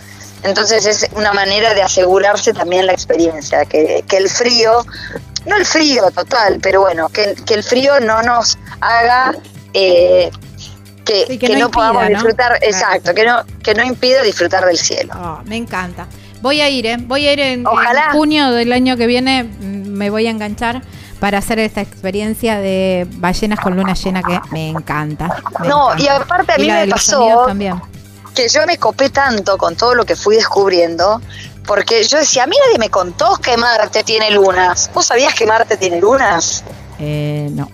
Entonces 0.43 0.87
es 0.87 1.09
una 1.17 1.33
manera 1.33 1.75
de 1.75 1.83
asegurarse 1.83 2.53
también 2.53 2.87
la 2.87 2.93
experiencia, 2.93 3.65
que, 3.67 4.05
que 4.09 4.17
el 4.17 4.31
frío, 4.31 4.87
no 5.45 5.57
el 5.57 5.67
frío 5.67 6.11
total, 6.13 6.61
pero 6.63 6.81
bueno, 6.81 7.09
que, 7.09 7.35
que 7.45 7.55
el 7.55 7.65
frío 7.65 8.01
no 8.01 8.23
nos 8.23 8.59
haga 8.81 9.35
eh, 9.75 10.31
que, 11.05 11.27
Sí, 11.27 11.39
que 11.39 11.49
no 11.49 11.55
no, 11.55 11.65
impida, 11.67 11.71
podamos 11.73 12.09
disfrutar, 12.09 12.59
exacto, 12.63 13.15
que 13.15 13.25
no, 13.25 13.45
que 13.63 13.75
no 13.75 13.83
impida 13.83 14.23
disfrutar 14.23 14.65
del 14.65 14.79
cielo. 14.79 15.13
Oh, 15.17 15.41
me 15.45 15.57
encanta. 15.57 16.07
Voy 16.43 16.61
a 16.61 16.69
ir, 16.69 16.87
¿eh? 16.87 16.97
Voy 17.01 17.27
a 17.27 17.33
ir 17.33 17.41
en, 17.41 17.67
Ojalá. 17.67 18.07
en 18.07 18.11
junio 18.13 18.51
del 18.51 18.73
año 18.73 18.97
que 18.97 19.07
viene. 19.07 19.45
mm, 19.45 19.81
Me 19.91 20.09
voy 20.11 20.27
a 20.27 20.31
enganchar 20.31 20.83
para 21.21 21.39
hacer 21.39 21.59
esta 21.59 21.83
experiencia 21.83 22.59
de 22.59 23.07
ballenas 23.17 23.61
con 23.61 23.77
luna 23.77 23.93
llena 23.95 24.23
que 24.23 24.41
me 24.51 24.71
encanta. 24.71 25.43
me 25.61 25.69
No, 25.69 25.93
encanta. 25.93 26.03
y 26.03 26.09
aparte 26.09 26.53
a 26.55 26.59
mí 26.59 26.67
me 26.71 26.87
pasó- 26.89 27.45
también. 27.47 27.81
que 28.35 28.49
yo 28.49 28.65
me 28.67 28.79
copé 28.79 29.11
tanto 29.11 29.59
con 29.59 29.77
todo 29.77 29.95
lo 29.95 30.07
que 30.07 30.17
fui 30.17 30.37
descubriendo, 30.37 31.21
porque 31.67 32.03
yo 32.05 32.17
decía, 32.19 32.45
a 32.45 32.47
mí 32.47 32.57
nadie 32.67 32.79
me 32.79 32.89
contó 32.89 33.37
que 33.37 33.57
Marte 33.59 34.03
tiene 34.05 34.31
lunas. 34.31 34.91
¿Vos 34.95 35.05
sabías 35.07 35.35
que 35.35 35.45
Marte 35.47 35.77
tiene 35.77 36.01
lunas? 36.01 36.65
Eh, 36.99 37.49
no. 37.53 37.71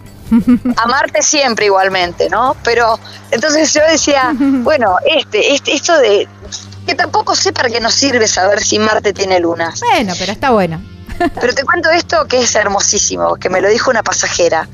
A 0.76 0.88
Marte 0.88 1.22
siempre 1.22 1.66
igualmente, 1.66 2.28
¿no? 2.28 2.56
Pero 2.64 2.98
entonces 3.30 3.72
yo 3.72 3.80
decía, 3.88 4.32
bueno, 4.38 4.96
este, 5.06 5.54
este, 5.54 5.72
esto 5.74 5.96
de 5.98 6.26
que 6.86 6.94
tampoco 6.94 7.34
sé 7.34 7.52
para 7.52 7.68
qué 7.68 7.80
nos 7.80 7.94
sirve 7.94 8.28
saber 8.28 8.62
si 8.62 8.78
Marte 8.78 9.12
tiene 9.12 9.40
lunas. 9.40 9.80
Bueno, 9.80 10.14
pero 10.18 10.32
está 10.32 10.50
bueno. 10.50 10.80
Pero 11.40 11.54
te 11.54 11.64
cuento 11.64 11.90
esto 11.90 12.26
que 12.26 12.40
es 12.40 12.54
hermosísimo, 12.54 13.36
que 13.36 13.48
me 13.48 13.60
lo 13.60 13.68
dijo 13.68 13.90
una 13.90 14.02
pasajera. 14.02 14.68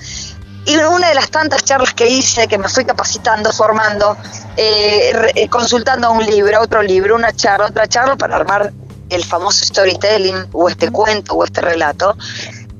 Y 0.64 0.76
una 0.76 1.08
de 1.08 1.14
las 1.14 1.30
tantas 1.30 1.64
charlas 1.64 1.92
que 1.92 2.06
hice, 2.08 2.46
que 2.46 2.56
me 2.56 2.68
fui 2.68 2.84
capacitando, 2.84 3.52
formando, 3.52 4.16
eh, 4.56 5.32
eh, 5.34 5.48
consultando 5.48 6.12
un 6.12 6.24
libro, 6.24 6.60
otro 6.60 6.82
libro, 6.82 7.16
una 7.16 7.32
charla, 7.32 7.66
otra 7.66 7.88
charla 7.88 8.16
para 8.16 8.36
armar 8.36 8.72
el 9.08 9.24
famoso 9.24 9.64
storytelling 9.64 10.46
o 10.52 10.68
este 10.68 10.90
cuento 10.90 11.34
o 11.34 11.44
este 11.44 11.60
relato. 11.60 12.16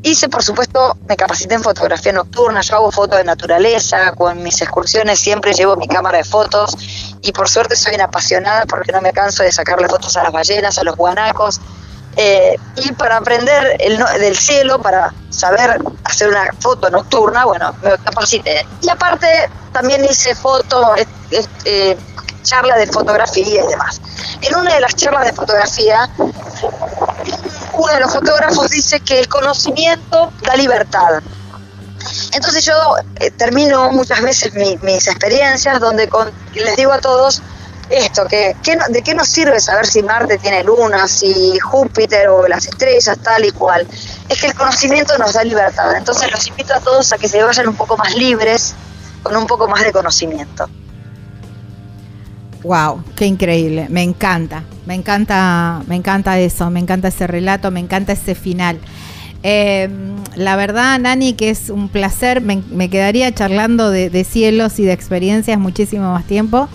Hice, 0.05 0.29
por 0.29 0.43
supuesto, 0.43 0.97
me 1.09 1.17
capacité 1.17 1.55
en 1.55 1.63
fotografía 1.63 2.13
nocturna, 2.13 2.61
yo 2.61 2.75
hago 2.75 2.91
fotos 2.91 3.19
de 3.19 3.25
naturaleza, 3.25 4.13
con 4.13 4.43
mis 4.43 4.61
excursiones 4.61 5.21
siempre 5.21 5.53
llevo 5.53 5.77
mi 5.77 5.87
cámara 5.87 6.19
de 6.19 6.25
fotos 6.25 6.77
y 7.21 7.31
por 7.31 7.49
suerte 7.49 7.77
soy 7.77 7.95
una 7.95 8.05
apasionada 8.05 8.67
porque 8.67 8.91
no 8.91 9.01
me 9.01 9.13
canso 9.13 9.45
de 9.45 9.53
sacarle 9.53 9.89
fotos 9.89 10.17
a 10.17 10.25
las 10.25 10.33
ballenas, 10.33 10.77
a 10.79 10.83
los 10.83 10.97
guanacos, 10.97 11.61
eh, 12.17 12.57
y 12.77 12.93
para 12.93 13.19
aprender 13.19 13.77
el 13.79 13.99
del 14.21 14.37
cielo, 14.37 14.81
para 14.81 15.15
saber 15.31 15.81
hacer 16.05 16.29
una 16.29 16.53
foto 16.59 16.91
nocturna, 16.91 17.45
bueno, 17.45 17.75
me 17.83 17.91
capacité. 17.99 18.67
Y 18.83 18.91
aparte 18.91 19.49
también 19.73 20.05
hice 20.05 20.35
foto, 20.35 20.97
eh, 20.97 21.07
eh, 21.31 21.47
eh, 21.65 21.97
charla 22.43 22.77
de 22.77 22.87
fotografía 22.87 23.65
y 23.65 23.67
demás. 23.67 24.01
En 24.43 24.57
una 24.57 24.75
de 24.75 24.81
las 24.81 24.95
charlas 24.95 25.25
de 25.27 25.33
fotografía, 25.33 26.11
uno 27.83 27.93
de 27.93 28.01
los 28.01 28.13
fotógrafos 28.13 28.71
dice 28.71 29.01
que 29.01 29.19
el 29.19 29.29
conocimiento 29.29 30.33
da 30.43 30.55
libertad. 30.57 31.21
Entonces 32.33 32.65
yo 32.65 32.75
eh, 33.21 33.31
termino 33.31 33.91
muchas 33.93 34.21
veces 34.23 34.55
mi- 34.55 34.79
mis 34.83 35.07
experiencias 35.07 35.79
donde 35.81 36.09
con- 36.09 36.31
les 36.55 36.77
digo 36.77 36.93
a 36.93 36.99
todos 36.99 37.43
esto, 37.91 38.27
que, 38.27 38.57
¿de 38.89 39.03
qué 39.03 39.15
nos 39.15 39.29
sirve 39.29 39.61
saber 39.61 39.87
si 39.87 40.03
Marte 40.03 40.39
tiene 40.39 40.65
lunas, 40.65 41.11
si 41.11 41.59
Júpiter 41.59 42.29
o 42.29 42.49
las 42.49 42.67
estrellas, 42.67 43.19
tal 43.23 43.45
y 43.45 43.51
cual? 43.51 43.87
Es 44.29 44.41
que 44.41 44.47
el 44.47 44.55
conocimiento 44.55 45.17
nos 45.19 45.35
da 45.35 45.45
libertad. 45.45 45.95
Entonces 45.95 46.31
los 46.33 46.47
invito 46.49 46.75
a 46.75 46.81
todos 46.81 47.13
a 47.13 47.19
que 47.19 47.29
se 47.29 47.43
vayan 47.43 47.69
un 47.69 47.77
poco 47.77 47.97
más 47.99 48.15
libres, 48.15 48.75
con 49.23 49.37
un 49.37 49.47
poco 49.47 49.69
más 49.69 49.83
de 49.85 49.93
conocimiento. 49.93 50.69
Wow, 52.65 53.03
qué 53.17 53.27
increíble. 53.27 53.89
Me 53.91 54.03
encanta. 54.03 54.63
Me 54.87 54.95
encanta, 54.95 55.83
me 55.87 55.97
encanta 55.97 56.39
eso, 56.39 56.71
me 56.71 56.81
encanta 56.81 57.09
ese 57.09 57.27
relato, 57.27 57.71
me 57.71 57.81
encanta 57.81 58.13
ese 58.13 58.35
final. 58.35 58.79
Eh, 59.45 59.89
la 60.37 60.57
verdad, 60.57 60.99
Nani, 60.99 61.35
que 61.35 61.51
es 61.51 61.71
un 61.71 61.89
placer. 61.89 62.41
Me, 62.41 62.63
me 62.71 62.89
quedaría 62.89 63.33
charlando 63.33 63.91
de, 63.91 64.11
de 64.11 64.25
cielos 64.25 64.79
y 64.79 64.85
de 64.85 64.93
experiencias 64.93 65.59
muchísimo 65.59 66.13
más 66.13 66.25
tiempo, 66.25 66.69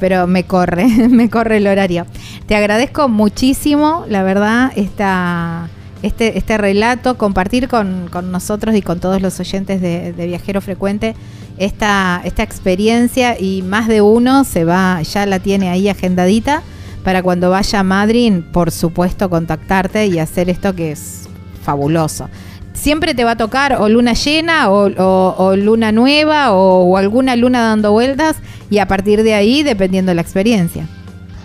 pero 0.00 0.26
me 0.26 0.44
corre, 0.44 0.86
me 1.08 1.30
corre 1.30 1.58
el 1.58 1.66
horario. 1.66 2.06
Te 2.46 2.56
agradezco 2.56 3.08
muchísimo, 3.08 4.04
la 4.08 4.22
verdad, 4.22 4.72
esta, 4.76 5.68
este, 6.02 6.36
este 6.38 6.58
relato, 6.58 7.16
compartir 7.16 7.68
con, 7.68 8.10
nosotros 8.30 8.74
y 8.74 8.82
con 8.82 9.00
todos 9.00 9.22
los 9.22 9.38
oyentes 9.40 9.80
de, 9.80 10.12
Viajero 10.12 10.60
Frecuente 10.60 11.14
esta, 11.58 12.20
esta 12.24 12.42
experiencia 12.42 13.38
y 13.38 13.62
más 13.62 13.86
de 13.88 14.00
uno 14.00 14.44
se 14.44 14.64
va, 14.64 15.00
ya 15.02 15.26
la 15.26 15.38
tiene 15.38 15.68
ahí 15.70 15.88
agendadita 15.88 16.62
para 17.04 17.22
cuando 17.22 17.50
vaya 17.50 17.80
a 17.80 17.82
Madrid, 17.82 18.40
por 18.52 18.70
supuesto, 18.70 19.28
contactarte 19.30 20.06
y 20.06 20.18
hacer 20.18 20.48
esto 20.50 20.74
que 20.74 20.92
es 20.92 21.28
fabuloso. 21.62 22.28
Siempre 22.72 23.14
te 23.14 23.22
va 23.24 23.32
a 23.32 23.36
tocar 23.36 23.74
o 23.80 23.88
luna 23.88 24.14
llena 24.14 24.70
o, 24.70 24.88
o- 24.88 25.34
o 25.36 25.56
luna 25.56 25.92
nueva 25.92 26.52
o, 26.52 26.84
o 26.84 26.96
alguna 26.96 27.36
luna 27.36 27.60
dando 27.60 27.92
vueltas 27.92 28.36
y 28.70 28.78
a 28.78 28.88
partir 28.88 29.22
de 29.22 29.34
ahí 29.34 29.62
dependiendo 29.62 30.10
de 30.10 30.14
la 30.16 30.22
experiencia. 30.22 30.88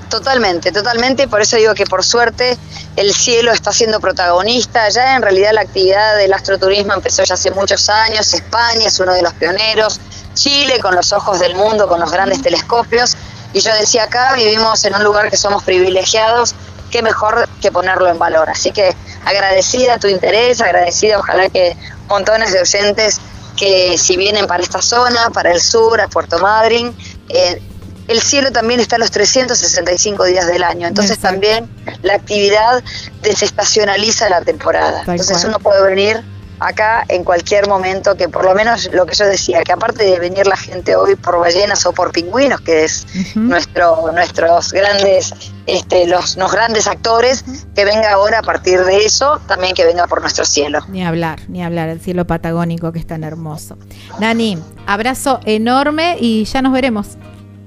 Totalmente, 0.09 0.71
totalmente. 0.71 1.27
Por 1.27 1.41
eso 1.41 1.57
digo 1.57 1.73
que 1.73 1.85
por 1.85 2.03
suerte 2.03 2.57
el 2.95 3.13
cielo 3.13 3.51
está 3.51 3.73
siendo 3.73 3.99
protagonista. 3.99 4.87
Ya 4.89 5.15
en 5.15 5.21
realidad 5.21 5.51
la 5.53 5.61
actividad 5.61 6.15
del 6.17 6.33
astroturismo 6.33 6.93
empezó 6.93 7.23
ya 7.23 7.33
hace 7.33 7.51
muchos 7.51 7.89
años. 7.89 8.33
España 8.33 8.87
es 8.87 8.99
uno 8.99 9.13
de 9.13 9.21
los 9.21 9.33
pioneros. 9.33 9.99
Chile 10.33 10.79
con 10.79 10.95
los 10.95 11.11
ojos 11.11 11.39
del 11.39 11.55
mundo, 11.55 11.87
con 11.89 11.99
los 11.99 12.11
grandes 12.11 12.41
telescopios. 12.41 13.17
Y 13.53 13.59
yo 13.59 13.73
decía 13.73 14.03
acá 14.03 14.33
vivimos 14.35 14.83
en 14.85 14.95
un 14.95 15.03
lugar 15.03 15.29
que 15.29 15.37
somos 15.37 15.63
privilegiados. 15.63 16.55
Qué 16.89 17.01
mejor 17.01 17.49
que 17.61 17.71
ponerlo 17.71 18.07
en 18.07 18.17
valor. 18.17 18.49
Así 18.49 18.71
que 18.71 18.95
agradecida 19.25 19.97
tu 19.97 20.07
interés, 20.07 20.61
agradecida 20.61 21.19
ojalá 21.19 21.49
que 21.49 21.75
montones 22.07 22.53
de 22.53 22.61
oyentes 22.61 23.19
que 23.57 23.97
si 23.97 24.15
vienen 24.15 24.47
para 24.47 24.63
esta 24.63 24.81
zona, 24.81 25.31
para 25.31 25.51
el 25.51 25.59
sur, 25.59 25.99
a 25.99 26.07
Puerto 26.07 26.37
Madryn, 26.39 26.95
eh, 27.27 27.61
el 28.07 28.21
cielo 28.21 28.51
también 28.51 28.79
está 28.79 28.97
los 28.97 29.11
365 29.11 30.25
días 30.25 30.47
del 30.47 30.63
año, 30.63 30.87
entonces 30.87 31.17
Exacto. 31.17 31.33
también 31.33 31.69
la 32.01 32.15
actividad 32.15 32.83
desestacionaliza 33.21 34.29
la 34.29 34.41
temporada. 34.41 35.03
Tal 35.05 35.15
entonces 35.15 35.37
cual. 35.37 35.49
uno 35.49 35.59
puede 35.59 35.83
venir 35.83 36.23
acá 36.59 37.05
en 37.07 37.23
cualquier 37.23 37.67
momento, 37.67 38.15
que 38.15 38.29
por 38.29 38.43
lo 38.43 38.55
menos 38.55 38.89
lo 38.93 39.05
que 39.05 39.15
yo 39.15 39.25
decía, 39.25 39.61
que 39.63 39.71
aparte 39.71 40.03
de 40.03 40.19
venir 40.19 40.47
la 40.47 40.57
gente 40.57 40.95
hoy 40.95 41.15
por 41.15 41.39
ballenas 41.39 41.85
o 41.85 41.93
por 41.93 42.11
pingüinos, 42.11 42.61
que 42.61 42.83
es 42.83 43.05
nuestro, 43.35 44.11
nuestros 44.11 44.71
grandes, 44.71 45.33
este, 45.65 46.07
los, 46.07 46.35
los 46.37 46.51
grandes 46.51 46.87
actores, 46.87 47.43
que 47.75 47.85
venga 47.85 48.11
ahora 48.11 48.39
a 48.39 48.41
partir 48.41 48.83
de 48.83 49.05
eso, 49.05 49.39
también 49.47 49.75
que 49.75 49.85
venga 49.85 50.07
por 50.07 50.21
nuestro 50.21 50.45
cielo. 50.45 50.79
Ni 50.89 51.05
hablar, 51.05 51.41
ni 51.47 51.63
hablar, 51.63 51.89
el 51.89 52.01
cielo 52.01 52.25
patagónico 52.25 52.91
que 52.91 52.99
es 52.99 53.07
tan 53.07 53.23
hermoso. 53.23 53.77
Dani, 54.19 54.57
abrazo 54.85 55.39
enorme 55.45 56.17
y 56.19 56.45
ya 56.45 56.61
nos 56.61 56.73
veremos. 56.73 57.17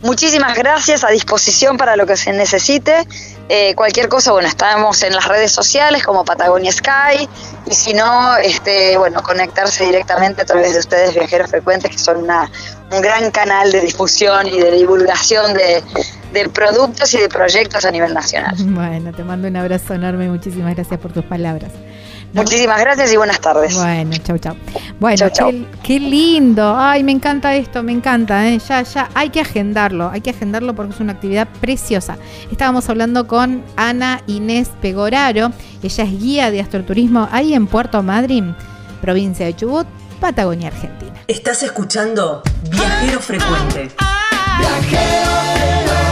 Muchísimas 0.02 0.56
gracias, 0.56 1.04
a 1.04 1.10
disposición 1.10 1.76
para 1.76 1.94
lo 1.96 2.06
que 2.06 2.16
se 2.16 2.32
necesite. 2.32 3.06
Eh, 3.48 3.74
cualquier 3.74 4.08
cosa, 4.08 4.32
bueno, 4.32 4.48
estamos 4.48 5.02
en 5.02 5.12
las 5.12 5.26
redes 5.26 5.52
sociales 5.52 6.02
como 6.02 6.24
Patagonia 6.24 6.72
Sky 6.72 7.28
y 7.66 7.74
si 7.74 7.92
no, 7.92 8.36
este, 8.36 8.96
bueno, 8.96 9.22
conectarse 9.22 9.84
directamente 9.84 10.42
a 10.42 10.44
través 10.44 10.72
de 10.72 10.78
ustedes, 10.78 11.14
viajeros 11.14 11.50
frecuentes, 11.50 11.90
que 11.90 11.98
son 11.98 12.18
una, 12.18 12.50
un 12.92 13.02
gran 13.02 13.30
canal 13.30 13.70
de 13.72 13.80
difusión 13.80 14.46
y 14.46 14.58
de 14.58 14.70
divulgación 14.70 15.52
de, 15.52 15.82
productos 16.50 17.12
y 17.14 17.18
de 17.18 17.28
proyectos 17.28 17.84
a 17.84 17.90
nivel 17.90 18.14
nacional. 18.14 18.54
Bueno, 18.58 19.12
te 19.12 19.24
mando 19.24 19.48
un 19.48 19.56
abrazo 19.56 19.94
enorme 19.94 20.26
y 20.26 20.28
muchísimas 20.28 20.74
gracias 20.74 20.98
por 20.98 21.12
tus 21.12 21.24
palabras. 21.24 21.72
Muchísimas 22.32 22.80
gracias 22.80 23.12
y 23.12 23.16
buenas 23.16 23.40
tardes. 23.40 23.74
Bueno, 23.74 24.16
chau, 24.22 24.38
chau. 24.38 24.54
Bueno, 25.00 25.16
Chau, 25.16 25.30
chau. 25.30 25.50
Qué, 25.50 25.66
qué 25.82 26.00
lindo. 26.00 26.76
Ay, 26.78 27.02
me 27.02 27.12
encanta 27.12 27.54
esto, 27.54 27.82
me 27.82 27.92
encanta. 27.92 28.46
¿eh? 28.48 28.58
Ya, 28.68 28.82
ya, 28.82 29.08
hay 29.14 29.30
que 29.30 29.40
agendarlo, 29.40 30.10
hay 30.10 30.20
que 30.20 30.30
agendarlo 30.30 30.74
porque 30.74 30.92
es 30.94 31.00
una 31.00 31.12
actividad 31.14 31.48
preciosa. 31.60 32.18
Estábamos 32.50 32.88
hablando 32.88 33.26
con 33.26 33.64
Ana 33.76 34.22
Inés 34.26 34.70
Pegoraro. 34.80 35.52
Ella 35.82 36.04
es 36.04 36.20
guía 36.20 36.50
de 36.50 36.60
astroturismo 36.60 37.28
ahí 37.32 37.54
en 37.54 37.66
Puerto 37.66 38.02
Madryn, 38.02 38.54
provincia 39.00 39.46
de 39.46 39.56
Chubut, 39.56 39.86
Patagonia, 40.20 40.68
Argentina. 40.68 41.14
Estás 41.26 41.62
escuchando 41.62 42.42
Viajero 42.70 43.20
Frecuente. 43.20 43.88
Explorar, 44.60 46.09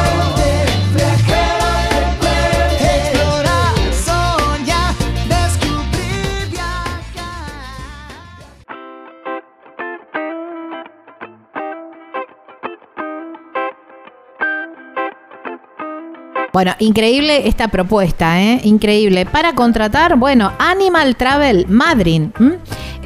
Bueno, 16.59 16.75
increíble 16.81 17.47
esta 17.47 17.69
propuesta, 17.69 18.43
¿eh? 18.43 18.61
Increíble. 18.65 19.27
Para 19.27 19.55
contratar, 19.55 20.17
bueno, 20.17 20.51
Animal 20.59 21.15
Travel 21.15 21.69
Madrid 21.69 22.31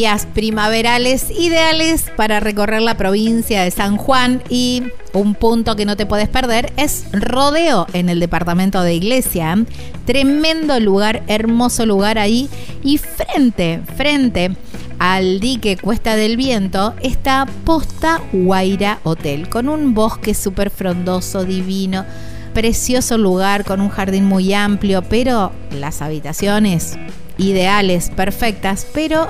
Días 0.00 0.26
primaverales 0.32 1.26
ideales 1.30 2.06
para 2.16 2.40
recorrer 2.40 2.80
la 2.80 2.96
provincia 2.96 3.62
de 3.62 3.70
San 3.70 3.98
Juan 3.98 4.42
y 4.48 4.84
un 5.12 5.34
punto 5.34 5.76
que 5.76 5.84
no 5.84 5.94
te 5.94 6.06
puedes 6.06 6.30
perder 6.30 6.72
es 6.78 7.04
Rodeo 7.12 7.86
en 7.92 8.08
el 8.08 8.18
departamento 8.18 8.80
de 8.80 8.94
Iglesia. 8.94 9.62
Tremendo 10.06 10.80
lugar, 10.80 11.22
hermoso 11.26 11.84
lugar 11.84 12.18
ahí 12.18 12.48
y 12.82 12.96
frente, 12.96 13.82
frente 13.94 14.56
al 14.98 15.38
dique 15.38 15.76
Cuesta 15.76 16.16
del 16.16 16.38
Viento 16.38 16.94
está 17.02 17.46
Posta 17.66 18.22
Guaira 18.32 19.00
Hotel 19.02 19.50
con 19.50 19.68
un 19.68 19.92
bosque 19.92 20.32
súper 20.32 20.70
frondoso, 20.70 21.44
divino. 21.44 22.06
Precioso 22.54 23.18
lugar 23.18 23.66
con 23.66 23.82
un 23.82 23.90
jardín 23.90 24.24
muy 24.24 24.54
amplio, 24.54 25.02
pero 25.02 25.52
las 25.78 26.00
habitaciones 26.00 26.96
ideales, 27.36 28.08
perfectas, 28.08 28.86
pero 28.94 29.28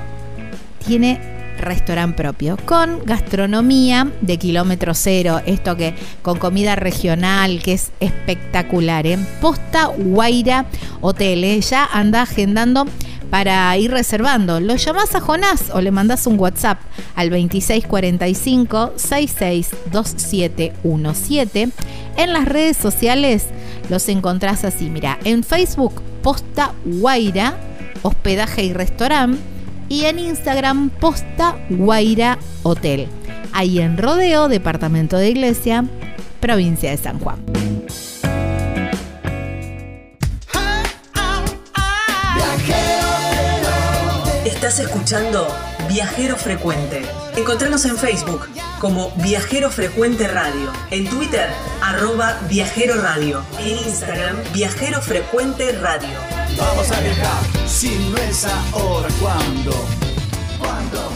tiene 0.86 1.20
restaurante 1.58 2.16
propio 2.16 2.56
con 2.64 3.04
gastronomía 3.04 4.10
de 4.20 4.38
kilómetro 4.38 4.94
cero, 4.94 5.40
esto 5.46 5.76
que 5.76 5.96
con 6.22 6.38
comida 6.38 6.76
regional 6.76 7.60
que 7.62 7.72
es 7.74 7.90
espectacular. 8.00 9.06
¿eh? 9.06 9.18
Posta 9.40 9.86
Guaira 9.86 10.66
Hotel, 11.00 11.60
ya 11.60 11.84
anda 11.84 12.22
agendando 12.22 12.86
para 13.30 13.76
ir 13.76 13.90
reservando. 13.92 14.58
Lo 14.60 14.76
llamás 14.76 15.14
a 15.14 15.20
Jonás 15.20 15.70
o 15.72 15.80
le 15.80 15.92
mandás 15.92 16.26
un 16.26 16.38
WhatsApp 16.38 16.80
al 17.14 17.30
2645 17.30 18.92
662717. 18.96 21.68
En 22.16 22.32
las 22.32 22.46
redes 22.46 22.76
sociales 22.76 23.46
los 23.88 24.08
encontrás 24.08 24.64
así, 24.64 24.90
mira, 24.90 25.20
en 25.24 25.44
Facebook 25.44 26.02
Posta 26.22 26.72
Guaira, 26.84 27.56
hospedaje 28.02 28.64
y 28.64 28.72
restaurante 28.72 29.38
y 29.90 30.04
en 30.04 30.18
Instagram 30.20 30.88
Posta 30.88 31.58
Guaira 31.68 32.38
Hotel. 32.62 33.08
Ahí 33.52 33.80
en 33.80 33.98
Rodeo, 33.98 34.48
departamento 34.48 35.18
de 35.18 35.28
Iglesia, 35.28 35.84
provincia 36.40 36.90
de 36.90 36.96
San 36.96 37.18
Juan. 37.18 37.44
Estás 44.44 44.78
escuchando 44.78 45.48
Viajero 45.88 46.36
Frecuente. 46.36 47.02
Encontranos 47.36 47.84
en 47.86 47.96
Facebook 47.96 48.46
como 48.78 49.10
Viajero 49.16 49.70
Frecuente 49.70 50.28
Radio, 50.28 50.70
en 50.90 51.08
Twitter 51.08 51.48
arroba 51.82 52.38
Viajero 52.48 53.00
Radio, 53.02 53.42
en 53.58 53.78
Instagram 53.88 54.36
Viajero 54.52 55.00
Frecuente 55.00 55.72
Radio. 55.72 56.39
Vamos 56.60 56.90
a 56.92 57.00
viajar, 57.00 57.42
si 57.66 57.88
no 58.10 58.16
es 58.18 58.44
ahora, 58.44 59.08
¿cuándo? 59.18 59.72
¿Cuándo? 60.58 61.10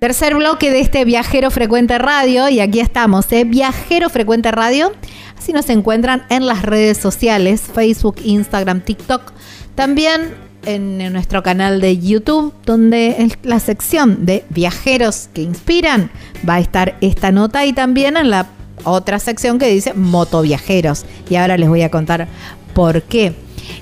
Tercer 0.00 0.34
bloque 0.34 0.72
de 0.72 0.80
este 0.80 1.04
Viajero 1.04 1.52
Frecuente 1.52 1.98
Radio 1.98 2.48
y 2.48 2.58
aquí 2.58 2.80
estamos, 2.80 3.30
¿eh? 3.30 3.44
Viajero 3.44 4.10
Frecuente 4.10 4.50
Radio. 4.50 4.92
Así 5.38 5.52
nos 5.52 5.70
encuentran 5.70 6.26
en 6.28 6.46
las 6.46 6.62
redes 6.62 6.98
sociales, 6.98 7.62
Facebook, 7.72 8.16
Instagram, 8.24 8.80
TikTok. 8.80 9.32
También 9.76 10.34
en 10.66 11.12
nuestro 11.12 11.44
canal 11.44 11.80
de 11.80 11.98
YouTube, 11.98 12.52
donde 12.64 13.38
la 13.44 13.60
sección 13.60 14.26
de 14.26 14.44
viajeros 14.48 15.28
que 15.32 15.42
inspiran 15.42 16.10
va 16.48 16.54
a 16.54 16.60
estar 16.60 16.96
esta 17.00 17.30
nota 17.30 17.64
y 17.66 17.72
también 17.72 18.16
en 18.16 18.30
la 18.30 18.48
otra 18.84 19.18
sección 19.18 19.58
que 19.58 19.68
dice 19.68 19.94
motoviajeros. 19.94 21.04
Y 21.28 21.36
ahora 21.36 21.56
les 21.56 21.68
voy 21.68 21.82
a 21.82 21.90
contar 21.90 22.28
por 22.74 23.02
qué. 23.02 23.34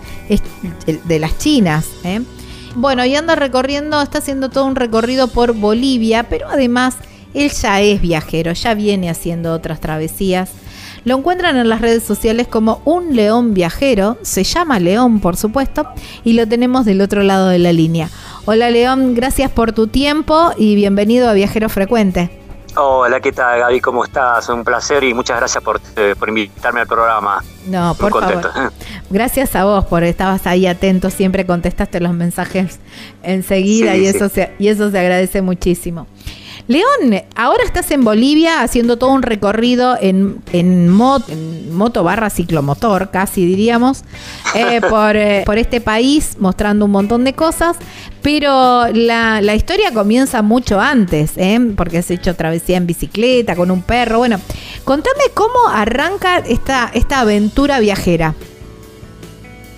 de 0.87 1.19
las 1.19 1.39
chinas. 1.39 1.87
¿eh? 2.05 2.21
Bueno, 2.75 3.05
y 3.05 3.15
anda 3.17 3.35
recorriendo, 3.35 4.01
está 4.01 4.19
haciendo 4.19 4.51
todo 4.51 4.67
un 4.67 4.77
recorrido 4.77 5.29
por 5.29 5.55
Bolivia, 5.55 6.25
pero 6.25 6.49
además 6.49 6.97
él 7.35 7.51
ya 7.51 7.81
es 7.81 8.01
viajero, 8.01 8.53
ya 8.53 8.75
viene 8.75 9.11
haciendo 9.11 9.53
otras 9.53 9.81
travesías. 9.81 10.51
Lo 11.05 11.17
encuentran 11.17 11.57
en 11.57 11.69
las 11.69 11.81
redes 11.81 12.03
sociales 12.03 12.49
como 12.49 12.83
un 12.85 13.15
león 13.15 13.55
viajero, 13.55 14.19
se 14.23 14.43
llama 14.43 14.81
León 14.81 15.21
por 15.21 15.37
supuesto, 15.37 15.87
y 16.25 16.33
lo 16.33 16.49
tenemos 16.49 16.85
del 16.85 17.01
otro 17.01 17.23
lado 17.23 17.49
de 17.49 17.61
la 17.61 17.73
línea. 17.73 18.11
Hola 18.45 18.71
León, 18.71 19.15
gracias 19.15 19.51
por 19.51 19.73
tu 19.73 19.87
tiempo 19.87 20.51
y 20.59 20.75
bienvenido 20.75 21.29
a 21.29 21.33
Viajero 21.33 21.69
Frecuente. 21.69 22.46
Hola, 22.79 23.21
¿qué 23.21 23.33
tal 23.33 23.59
Gaby? 23.61 23.81
¿Cómo 23.81 24.05
estás? 24.05 24.49
Un 24.51 24.63
placer 24.63 25.03
y 25.03 25.15
muchas 25.15 25.39
gracias 25.39 25.65
por, 25.65 25.81
eh, 25.97 26.15
por 26.19 26.29
invitarme 26.29 26.81
al 26.81 26.87
programa. 26.87 27.43
No, 27.67 27.89
Muy 27.89 27.97
por 27.97 28.11
contento. 28.11 28.53
favor. 28.53 28.73
Gracias 29.11 29.57
a 29.57 29.65
vos 29.65 29.87
por 29.87 30.05
estabas 30.05 30.47
ahí 30.47 30.67
atento, 30.67 31.09
siempre 31.11 31.47
contestaste 31.47 32.01
los 32.01 32.13
mensajes 32.13 32.79
enseguida 33.23 33.93
Sí, 33.95 34.01
y 34.01 34.01
sí. 34.03 34.17
eso 34.17 34.29
se 34.29 34.53
y 34.59 34.69
eso 34.69 34.91
se 34.91 34.99
agradece 34.99 35.41
muchísimo. 35.43 36.07
León, 36.69 37.23
ahora 37.37 37.63
estás 37.65 37.93
en 37.93 38.03
Bolivia 38.03 38.61
haciendo 38.63 38.97
todo 38.97 39.11
un 39.11 39.23
recorrido 39.23 39.97
en, 40.01 40.39
en, 40.53 40.89
mo- 40.89 41.23
en 41.29 41.73
moto 41.73 42.03
barra 42.03 42.29
ciclomotor, 42.29 43.11
casi 43.13 43.47
diríamos, 43.47 44.03
eh, 44.57 44.81
por, 44.91 45.15
eh, 45.17 45.45
por 45.47 45.59
este 45.59 45.81
país, 45.81 46.37
mostrando 46.41 46.87
un 46.87 46.91
montón 46.91 47.23
de 47.23 47.35
cosas, 47.35 47.77
pero 48.21 48.89
la, 48.93 49.41
la 49.43 49.55
historia 49.55 49.93
comienza 49.95 50.43
mucho 50.43 50.81
antes, 50.81 51.33
¿eh? 51.37 51.61
porque 51.77 51.99
has 51.99 52.11
hecho 52.11 52.35
travesía 52.35 52.79
en 52.79 52.87
bicicleta, 52.89 53.55
con 53.55 53.71
un 53.71 53.83
perro. 53.83 54.19
Bueno, 54.19 54.41
contame 54.85 55.23
cómo 55.35 55.69
arranca 55.71 56.39
esta, 56.39 56.91
esta 56.95 57.21
aventura 57.21 57.79
viajera. 57.79 58.35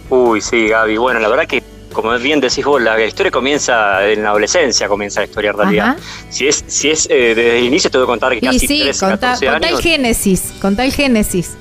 Uy, 0.08 0.40
sí, 0.40 0.68
Gaby. 0.68 0.96
Bueno, 0.96 1.20
la 1.20 1.28
verdad 1.28 1.46
que, 1.46 1.62
como 1.92 2.16
bien 2.18 2.40
decís 2.40 2.64
vos, 2.64 2.80
la 2.80 3.02
historia 3.04 3.30
comienza 3.30 4.06
en 4.08 4.22
la 4.22 4.30
adolescencia, 4.30 4.88
comienza 4.88 5.20
la 5.20 5.26
historia 5.26 5.50
en 5.50 5.56
realidad. 5.56 5.86
Ajá. 5.90 5.96
Si 6.30 6.46
es, 6.46 6.64
si 6.66 6.90
es 6.90 7.06
eh, 7.10 7.34
desde 7.34 7.58
el 7.58 7.64
inicio, 7.64 7.90
te 7.90 7.98
voy 7.98 8.04
a 8.04 8.06
contar 8.06 8.32
que 8.34 8.40
casi 8.40 8.58
sí, 8.60 8.80
13, 8.82 9.00
contá, 9.06 9.16
14 9.32 9.46
contá 9.46 9.68
el 9.68 9.78
génesis, 9.80 10.54
contá 10.60 10.84
el 10.84 10.92
génesis. 10.92 11.56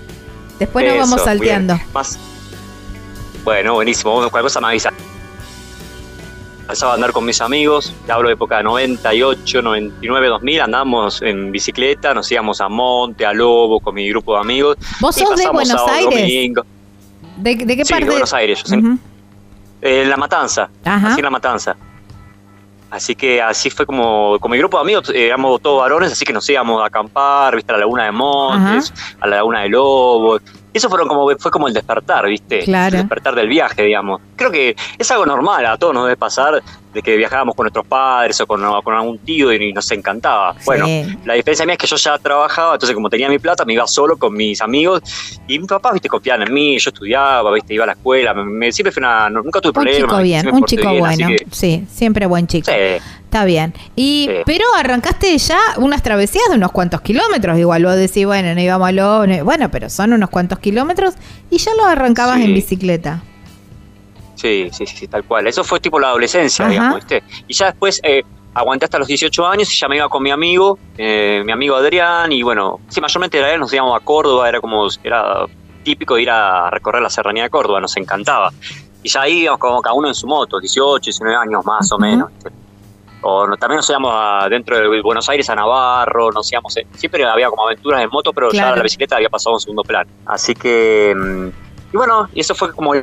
Después 0.60 0.86
nos 0.88 0.98
vamos 0.98 1.22
salteando. 1.24 1.76
bien. 1.76 1.88
Más... 1.94 2.20
Bueno, 3.44 3.76
buenísimo. 3.76 4.14
Cualquier 4.16 4.44
cosa 4.44 4.60
me 4.60 4.68
avisa. 4.68 4.92
empezaba 6.62 6.92
a 6.92 6.96
andar 6.96 7.14
con 7.14 7.24
mis 7.24 7.40
amigos, 7.40 7.94
te 8.06 8.12
hablo 8.12 8.28
de 8.28 8.34
época 8.34 8.62
98, 8.62 9.62
99, 9.62 10.28
2000, 10.28 10.62
andábamos 10.62 11.22
en 11.22 11.52
bicicleta, 11.52 12.14
nos 12.14 12.30
íbamos 12.32 12.60
a 12.60 12.68
Monte, 12.68 13.26
a 13.26 13.32
Lobo 13.34 13.80
con 13.80 13.96
mi 13.96 14.10
grupo 14.10 14.34
de 14.34 14.42
amigos. 14.42 14.78
¿Vos 15.00 15.16
sos 15.16 15.38
de 15.38 15.48
Buenos 15.48 15.82
Aires? 15.88 16.20
domingo. 16.22 16.66
¿De, 17.38 17.56
de 17.56 17.78
qué 17.78 17.86
Sí, 17.86 17.92
parte? 17.94 18.06
de 18.06 18.12
Buenos 18.12 18.34
Aires, 18.34 18.60
yo 18.64 18.68
sé. 18.68 18.78
Ujú. 18.78 18.98
Eh, 19.82 20.04
en 20.04 20.10
La 20.10 20.18
Matanza, 20.18 20.70
Ajá. 20.84 21.08
así 21.10 21.20
en 21.20 21.24
La 21.24 21.30
Matanza. 21.30 21.76
Así 22.90 23.16
que 23.16 23.42
así 23.42 23.70
fue 23.70 23.86
como, 23.86 24.38
con 24.40 24.50
mi 24.50 24.58
grupo 24.58 24.78
de 24.78 24.82
amigos, 24.84 25.10
eh, 25.10 25.28
éramos 25.28 25.62
todos 25.62 25.82
varones, 25.82 26.12
así 26.14 26.24
que 26.24 26.32
nos 26.32 26.50
íbamos 26.50 26.82
a 26.82 26.86
acampar, 26.86 27.54
viste, 27.56 27.70
a 27.72 27.74
la 27.74 27.80
laguna 27.80 28.06
de 28.06 28.12
Montes, 28.14 28.94
a 29.20 29.28
la 29.28 29.36
laguna 29.38 29.62
de 29.62 29.70
Lobos. 29.70 30.42
Eso 30.74 30.88
fueron 30.90 31.08
como, 31.10 31.28
fue 31.38 31.52
como 31.52 31.68
el 31.68 31.74
despertar, 31.74 32.26
viste, 32.28 32.60
Claro. 32.60 32.96
el 32.96 33.02
despertar 33.02 33.36
del 33.36 33.50
viaje, 33.50 33.84
digamos. 33.84 34.22
Creo 34.38 34.52
que 34.52 34.76
es 34.98 35.12
algo 35.12 35.26
normal, 35.26 35.66
a 35.66 35.76
todos 35.78 35.94
nos 35.94 36.06
debe 36.06 36.16
pasar, 36.16 36.64
de 36.98 37.04
que 37.04 37.16
viajábamos 37.16 37.54
con 37.54 37.66
nuestros 37.66 37.86
padres 37.86 38.42
o 38.42 38.48
con, 38.48 38.60
con 38.82 38.96
algún 38.96 39.20
tío 39.20 39.54
y 39.54 39.72
nos 39.72 39.90
encantaba. 39.92 40.56
Bueno, 40.66 40.88
la 41.26 41.36
diferencia 41.36 41.64
mía 41.64 41.74
es 41.74 41.78
que 41.80 41.86
yo 41.86 41.96
ya 41.96 42.18
trabajaba, 42.18 42.74
entonces 42.74 42.96
como 42.96 43.08
tenía 43.08 43.30
mi 43.30 43.38
plata, 43.38 43.64
me 43.66 43.74
iba 43.74 43.86
solo 43.86 44.18
con 44.18 44.34
mis 44.34 44.60
amigos 44.62 45.04
y 45.48 45.60
mis 45.60 45.68
papás, 45.68 45.94
viste, 45.94 46.10
confiaban 46.10 46.48
en 46.48 46.54
mí, 46.56 46.80
yo 46.80 46.90
estudiaba, 46.90 47.54
viste, 47.54 47.76
iba 47.76 47.84
a 47.84 47.88
la 47.88 47.94
escuela, 47.94 48.34
me, 48.34 48.44
me- 48.46 48.72
siempre 48.72 48.92
fui 48.92 49.00
una, 49.02 49.30
nunca 49.30 49.62
tuve 49.62 49.70
Un 49.70 49.74
problemas. 49.74 49.98
chico 50.02 50.18
bien, 50.24 50.48
un 50.52 50.64
chico 50.66 50.90
bien, 50.90 51.00
bueno. 51.00 51.28
que- 51.28 51.46
Sí, 51.52 51.86
siempre 51.92 52.26
buen 52.26 52.48
chico. 52.48 52.72
Sí. 52.72 52.78
Está 53.26 53.46
bien. 53.46 53.74
Y, 53.96 54.26
Sí. 54.28 54.36
pero 54.46 54.64
arrancaste 54.76 55.38
ya 55.38 55.60
unas 55.78 56.02
travesías 56.02 56.46
de 56.50 56.56
unos 56.56 56.72
cuantos 56.72 57.02
kilómetros. 57.02 57.60
Igual 57.60 57.84
vos 57.86 57.96
decís, 57.96 58.26
bueno, 58.26 58.56
no 58.56 58.60
íbamos 58.62 58.88
a 58.88 58.92
lo. 58.92 59.28
no- 59.28 59.46
Bueno, 59.46 59.70
pero 59.70 59.90
son 59.92 60.14
unos 60.14 60.30
cuantos 60.32 60.58
kilómetros 60.60 61.14
y 61.52 61.58
ya 61.60 61.72
lo 61.76 61.86
arrancabas 61.86 62.38
Sí. 62.38 62.46
en 62.46 62.54
bicicleta. 62.56 63.22
Sí, 64.38 64.70
sí, 64.72 64.86
sí, 64.86 65.08
tal 65.08 65.24
cual. 65.26 65.48
Eso 65.48 65.64
fue 65.64 65.80
tipo 65.80 66.00
la 66.00 66.10
adolescencia, 66.10 66.66
Ajá. 66.66 66.72
digamos, 66.72 66.96
¿viste? 66.96 67.24
Y 67.48 67.54
ya 67.54 67.66
después 67.68 68.00
eh, 68.04 68.22
aguanté 68.54 68.86
hasta 68.86 69.00
los 69.00 69.08
18 69.08 69.46
años 69.48 69.72
y 69.74 69.78
ya 69.78 69.88
me 69.88 69.98
iba 69.98 70.08
con 70.10 70.22
mi 70.24 70.30
amigo, 70.32 70.78
eh, 70.98 71.42
mi 71.46 71.52
amigo 71.52 71.76
Adrián, 71.76 72.32
y 72.32 72.44
bueno, 72.44 72.80
sí, 72.88 73.02
mayormente 73.02 73.40
era 73.40 73.52
él, 73.54 73.60
nos 73.60 73.74
íbamos 73.74 73.96
a 74.00 74.04
Córdoba, 74.04 74.48
era 74.48 74.60
como, 74.62 74.88
era 75.04 75.46
típico 75.84 76.18
ir 76.18 76.30
a 76.30 76.70
recorrer 76.70 77.02
la 77.02 77.10
serranía 77.10 77.44
de 77.44 77.50
Córdoba, 77.50 77.82
nos 77.82 77.96
encantaba. 77.98 78.52
Y 79.04 79.10
ya 79.10 79.28
íbamos 79.28 79.60
como 79.60 79.82
cada 79.82 79.94
uno 79.96 80.08
en 80.08 80.16
su 80.16 80.28
moto, 80.28 80.60
18, 80.60 81.02
19 81.10 81.36
años 81.36 81.64
más 81.66 81.92
o 81.92 81.98
menos. 81.98 82.30
O 83.22 83.48
no- 83.48 83.58
también 83.58 83.78
nos 83.78 83.90
íbamos 83.90 84.12
a- 84.14 84.48
dentro 84.50 84.78
de 84.78 85.02
Buenos 85.02 85.28
Aires 85.30 85.50
a 85.50 85.56
Navarro, 85.56 86.32
nos 86.32 86.52
íbamos, 86.52 86.76
en- 86.78 86.86
siempre 86.96 87.24
había 87.26 87.50
como 87.50 87.66
aventuras 87.66 88.02
en 88.04 88.10
moto, 88.12 88.32
pero 88.34 88.50
Claro. 88.50 88.70
ya 88.72 88.76
la 88.76 88.84
bicicleta 88.84 89.16
había 89.16 89.30
pasado 89.30 89.56
un 89.56 89.60
segundo 89.60 89.84
plano. 89.84 90.10
Así 90.26 90.54
que, 90.54 91.14
mm, 91.16 91.48
y 91.94 91.98
bueno, 91.98 92.28
y 92.34 92.42
eso 92.42 92.54
fue 92.54 92.72
como 92.74 92.94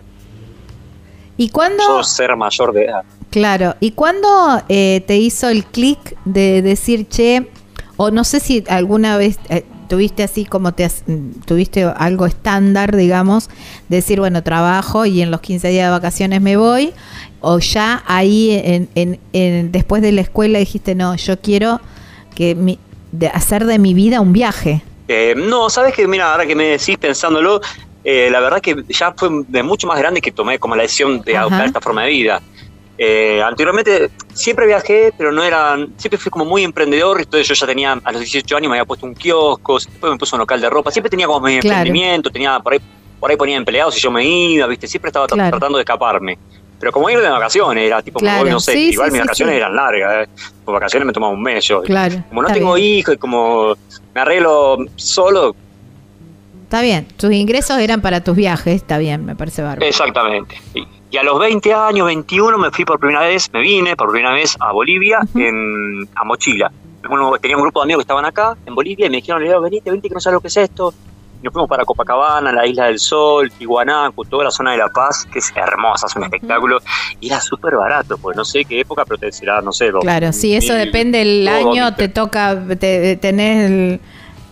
¿Y 1.37 1.49
cuándo? 1.51 1.83
yo 1.87 2.03
ser 2.05 2.37
mayor 2.37 2.73
de 2.73 2.85
edad. 2.85 3.03
Claro. 3.31 3.75
¿Y 3.81 3.91
cuándo 3.93 4.63
eh, 4.69 5.03
te 5.07 5.17
hizo 5.17 5.49
el 5.49 5.65
clic 5.65 6.17
de 6.25 6.63
decir, 6.63 7.09
che, 7.09 7.49
o 7.97 8.11
no 8.11 8.23
sé 8.25 8.39
si 8.41 8.63
alguna 8.69 9.17
vez 9.17 9.39
eh, 9.49 9.65
tuviste 9.89 10.23
así 10.23 10.45
como 10.45 10.73
te 10.73 10.87
mm, 10.89 11.41
tuviste 11.45 11.83
algo 11.85 12.27
estándar, 12.27 12.95
digamos, 12.97 13.51
decir, 13.89 14.21
bueno, 14.21 14.43
trabajo 14.45 15.05
y 15.07 15.21
en 15.23 15.31
los 15.33 15.41
15 15.41 15.69
días 15.69 15.87
de 15.89 15.91
vacaciones 15.91 16.41
me 16.41 16.57
voy, 16.57 16.93
o 17.41 17.59
ya 17.59 18.03
ahí 18.07 18.51
en, 18.65 18.89
en- 18.95 19.19
en- 19.33 19.73
después 19.73 20.01
de 20.03 20.13
la 20.13 20.21
escuela 20.21 20.59
dijiste, 20.61 20.95
no, 20.95 21.17
yo 21.17 21.41
quiero 21.41 21.81
que 22.37 22.55
mi- 22.55 22.79
de 23.13 23.29
hacer 23.29 23.65
de 23.67 23.79
mi 23.79 23.95
vida 23.95 24.21
un 24.21 24.33
viaje. 24.33 24.83
Eh, 25.09 25.35
no, 25.37 25.69
sabes 25.71 25.93
que, 25.95 26.07
mira, 26.09 26.33
ahora 26.33 26.47
que 26.47 26.55
me 26.55 26.65
decís 26.69 26.97
pensándolo, 26.99 27.61
eh, 28.05 28.29
la 28.31 28.41
verdad 28.41 28.61
que 28.61 28.77
ya 28.89 29.15
fue 29.17 29.29
de 29.49 29.63
mucho 29.63 29.87
más 29.87 29.99
grande 29.99 30.21
que 30.21 30.31
tomé 30.31 30.59
como 30.59 30.77
la 30.77 30.83
decisión 30.83 31.21
de 31.23 31.33
Ajá. 31.37 31.41
adoptar 31.47 31.67
esta 31.67 31.81
forma 31.81 32.03
de 32.05 32.11
vida. 32.11 32.41
Eh, 32.97 33.43
anteriormente 33.43 34.11
siempre 34.33 34.67
viajé, 34.67 35.13
pero 35.17 35.33
no 35.33 35.43
era, 35.43 35.77
siempre 35.99 36.19
fui 36.19 36.31
como 36.31 36.45
muy 36.45 36.63
emprendedor, 36.63 37.19
entonces 37.19 37.49
yo 37.49 37.55
ya 37.55 37.67
tenía, 37.67 37.93
a 38.05 38.13
los 38.13 38.21
18 38.21 38.57
años 38.57 38.71
me 38.71 38.77
había 38.77 38.85
puesto 38.85 39.07
un 39.07 39.15
kiosco, 39.15 39.75
después 39.79 40.13
me 40.13 40.19
puse 40.19 40.37
un 40.37 40.41
local 40.41 40.61
de 40.61 40.71
ropa, 40.71 40.91
siempre 40.93 41.11
tenía 41.11 41.27
como 41.27 41.41
mi 41.41 41.59
Claro. 41.59 41.79
emprendimiento, 41.79 42.31
tenía 42.31 42.61
por 42.61 42.75
ahí, 42.75 42.79
por 43.19 43.31
ahí 43.31 43.37
ponía 43.37 43.57
empleados 43.57 43.97
y 43.97 44.01
yo 44.01 44.11
me 44.13 44.25
iba, 44.25 44.67
viste, 44.69 44.87
siempre 44.87 45.09
estaba 45.09 45.27
Claro. 45.27 45.51
tratando 45.51 45.79
de 45.79 45.83
escaparme. 45.83 46.39
Pero 46.79 46.93
como 46.93 47.09
ir 47.09 47.19
de 47.21 47.29
vacaciones, 47.31 47.85
era 47.85 48.03
tipo, 48.03 48.21
Claro. 48.21 48.43
hoy 48.45 48.51
no 48.51 48.61
sé, 48.61 48.73
Sí, 48.73 48.91
igual 48.91 49.09
sí, 49.09 49.13
mis 49.13 49.21
sí, 49.23 49.27
vacaciones 49.27 49.57
eran 49.57 49.75
largas, 49.75 50.27
eh. 50.27 50.31
Por 50.65 50.75
vacaciones 50.75 51.07
me 51.07 51.13
tomaba 51.13 51.33
un 51.33 51.43
mes 51.43 51.65
yo. 51.67 51.83
Claro. 51.83 52.23
Como 52.29 52.43
no 52.43 52.53
tengo 52.53 52.77
hijos 52.79 53.15
y 53.15 53.19
como 53.19 53.75
me 54.15 54.21
arreglo 54.21 54.77
solo, 54.97 55.57
Está 56.75 56.83
bien, 56.83 57.07
tus 57.17 57.31
ingresos 57.31 57.79
eran 57.79 58.01
para 58.01 58.25
tus 58.25 58.35
viajes, 58.35 58.75
está 58.75 58.99
bien, 58.99 59.25
me 59.25 59.37
parece 59.37 59.63
bárbaro. 59.63 59.87
Exactamente. 59.87 60.57
Y, 60.75 61.17
a 61.17 61.23
los 61.23 61.39
20 61.39 61.73
años, 61.73 62.05
21, 62.05 62.59
me 62.59 62.73
fui 62.73 62.85
por 62.85 62.99
primera 62.99 63.21
vez, 63.21 63.49
me 63.53 63.61
vine 63.61 63.95
por 63.95 64.11
primera 64.11 64.35
vez 64.35 64.57
a 64.59 64.73
Bolivia, 64.73 65.21
en, 65.37 66.09
a 66.17 66.25
Mochila. 66.25 66.73
Bueno, 67.09 67.31
tenía 67.41 67.57
un 67.57 67.63
grupo 67.63 67.79
de 67.79 67.85
amigos 67.85 68.01
que 68.01 68.03
estaban 68.03 68.25
acá, 68.25 68.57
en 68.67 68.75
Bolivia, 68.75 69.07
y 69.07 69.11
me 69.11 69.19
dijeron, 69.19 69.45
Leo, 69.45 69.61
venite, 69.61 69.89
venite, 69.89 70.09
que 70.09 70.15
no 70.15 70.21
sabes 70.21 70.35
lo 70.35 70.41
que 70.41 70.49
es 70.49 70.57
esto. 70.57 70.93
Y 71.41 71.45
nos 71.45 71.53
fuimos 71.53 71.69
para 71.69 71.85
Copacabana, 71.85 72.51
la 72.51 72.67
Isla 72.67 72.87
del 72.87 72.99
Sol, 72.99 73.53
Tiwanaku, 73.53 74.25
toda 74.25 74.43
la 74.43 74.51
zona 74.51 74.73
de 74.73 74.79
La 74.79 74.89
Paz, 74.89 75.29
que 75.33 75.39
es 75.39 75.53
hermosa, 75.55 76.09
es 76.09 76.17
un 76.17 76.25
espectáculo. 76.25 76.81
Y 77.21 77.29
era 77.29 77.41
súper 77.41 77.77
barato, 77.77 78.19
pues 78.19 78.37
no 78.37 78.45
sé 78.45 78.65
qué 78.65 78.81
época, 78.81 79.05
pero 79.05 79.19
te 79.19 79.31
será, 79.31 79.61
no 79.61 79.71
sé, 79.71 79.93
Claro, 80.01 80.33
sí, 80.33 80.57
eso 80.57 80.75
depende 80.75 81.19
del 81.19 81.47
año, 81.47 81.95
te 81.95 82.09
toca, 82.09 82.61
te, 82.81 83.15
tenés 83.15 83.71
el- 83.71 84.01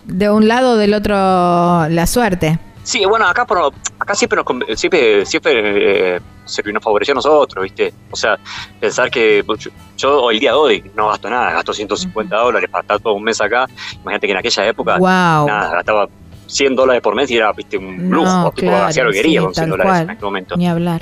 de 0.05 0.29
un 0.29 0.47
lado 0.47 0.71
o 0.73 0.75
del 0.77 0.93
otro 0.93 1.13
la 1.15 2.05
suerte. 2.07 2.59
Sí, 2.83 3.05
bueno, 3.05 3.25
acá 3.25 3.45
por, 3.45 3.73
acá 3.97 4.13
siempre 4.13 4.37
nos 4.43 4.79
siempre, 4.79 5.25
siempre 5.25 6.15
eh, 6.15 6.19
se 6.43 6.61
nos 6.73 6.83
favoreció 6.83 7.13
a 7.13 7.15
nosotros, 7.15 7.63
¿viste? 7.63 7.93
O 8.11 8.15
sea, 8.15 8.37
pensar 8.79 9.09
que 9.09 9.41
yo, 9.57 9.71
yo 9.97 10.21
hoy 10.21 10.39
día 10.39 10.51
de 10.51 10.57
hoy 10.57 10.91
no 10.93 11.07
gasto 11.07 11.29
nada, 11.29 11.53
gasto 11.53 11.71
150 11.73 12.35
dólares 12.35 12.69
para 12.69 12.81
estar 12.81 12.99
todo 12.99 13.13
un 13.13 13.23
mes 13.23 13.39
acá. 13.39 13.67
Imagínate 14.01 14.27
que 14.27 14.31
en 14.33 14.37
aquella 14.37 14.67
época 14.67 14.97
Wow. 14.97 15.47
nada, 15.47 15.75
gastaba 15.75 16.09
100 16.47 16.75
dólares 16.75 17.01
por 17.01 17.15
mes 17.15 17.31
y 17.31 17.37
era, 17.37 17.53
viste, 17.53 17.77
un 17.77 18.09
No, 18.09 18.17
lujo, 18.17 18.51
tipo, 18.53 18.67
claro, 18.69 18.85
hacía 18.87 19.03
lo 19.05 19.11
que 19.11 19.17
sí, 19.17 19.21
quería 19.23 19.41
con 19.41 19.53
100 19.53 19.63
tal 19.63 19.69
dólares 19.71 19.89
cual. 19.91 20.01
en 20.03 20.09
aquel 20.09 20.25
momento. 20.25 20.57
Ni 20.57 20.67
hablar. 20.67 21.01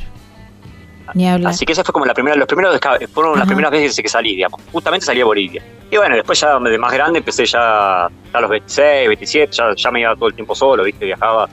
Ni 1.13 1.27
hablar. 1.29 1.51
Así 1.51 1.65
que 1.65 1.73
esa 1.73 1.83
fue 1.83 1.93
como 1.93 2.05
la 2.05 2.13
primera, 2.13 2.35
los 2.35 2.47
primeros 2.47 2.79
fueron 3.13 3.31
Ajá. 3.33 3.39
las 3.39 3.47
primeras 3.47 3.71
veces 3.71 3.99
que 4.01 4.09
salí, 4.09 4.35
digamos. 4.35 4.59
Justamente 4.71 5.05
salí 5.05 5.21
a 5.21 5.25
Bolivia. 5.25 5.63
Y 5.89 5.97
bueno, 5.97 6.15
después 6.15 6.39
ya 6.39 6.57
de 6.59 6.77
más 6.77 6.93
grande 6.93 7.19
empecé 7.19 7.45
ya, 7.45 8.05
a 8.05 8.41
los 8.41 8.49
26, 8.49 9.07
27, 9.07 9.51
ya, 9.53 9.73
ya 9.75 9.91
me 9.91 10.01
iba 10.01 10.15
todo 10.15 10.27
el 10.29 10.33
tiempo 10.35 10.55
solo, 10.55 10.83
viste, 10.83 11.05
viajaba. 11.05 11.49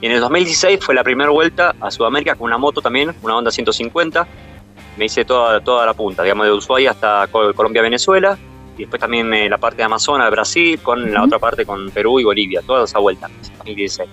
Y 0.00 0.06
en 0.06 0.12
el 0.12 0.20
2016 0.20 0.80
fue 0.84 0.94
la 0.94 1.02
primera 1.02 1.30
vuelta 1.30 1.74
a 1.80 1.90
Sudamérica 1.90 2.34
con 2.36 2.46
una 2.46 2.58
moto 2.58 2.80
también, 2.80 3.14
una 3.22 3.36
Honda 3.36 3.50
150. 3.50 4.26
Me 4.96 5.06
hice 5.06 5.24
toda, 5.24 5.60
toda 5.60 5.86
la 5.86 5.94
punta, 5.94 6.22
digamos, 6.22 6.46
de 6.46 6.52
Ushuaia 6.52 6.92
hasta 6.92 7.26
Co- 7.28 7.52
Colombia, 7.54 7.82
Venezuela. 7.82 8.38
Y 8.76 8.82
después 8.82 9.00
también 9.00 9.32
eh, 9.34 9.48
la 9.48 9.58
parte 9.58 9.78
de 9.78 9.84
Amazonas, 9.84 10.30
Brasil, 10.30 10.78
con 10.82 11.12
la 11.12 11.20
Ujú. 11.20 11.26
otra 11.26 11.38
parte 11.38 11.64
con 11.64 11.90
Perú 11.90 12.20
y 12.20 12.24
Bolivia, 12.24 12.60
toda 12.66 12.84
esa 12.84 12.98
vuelta, 12.98 13.28
2016. 13.58 14.08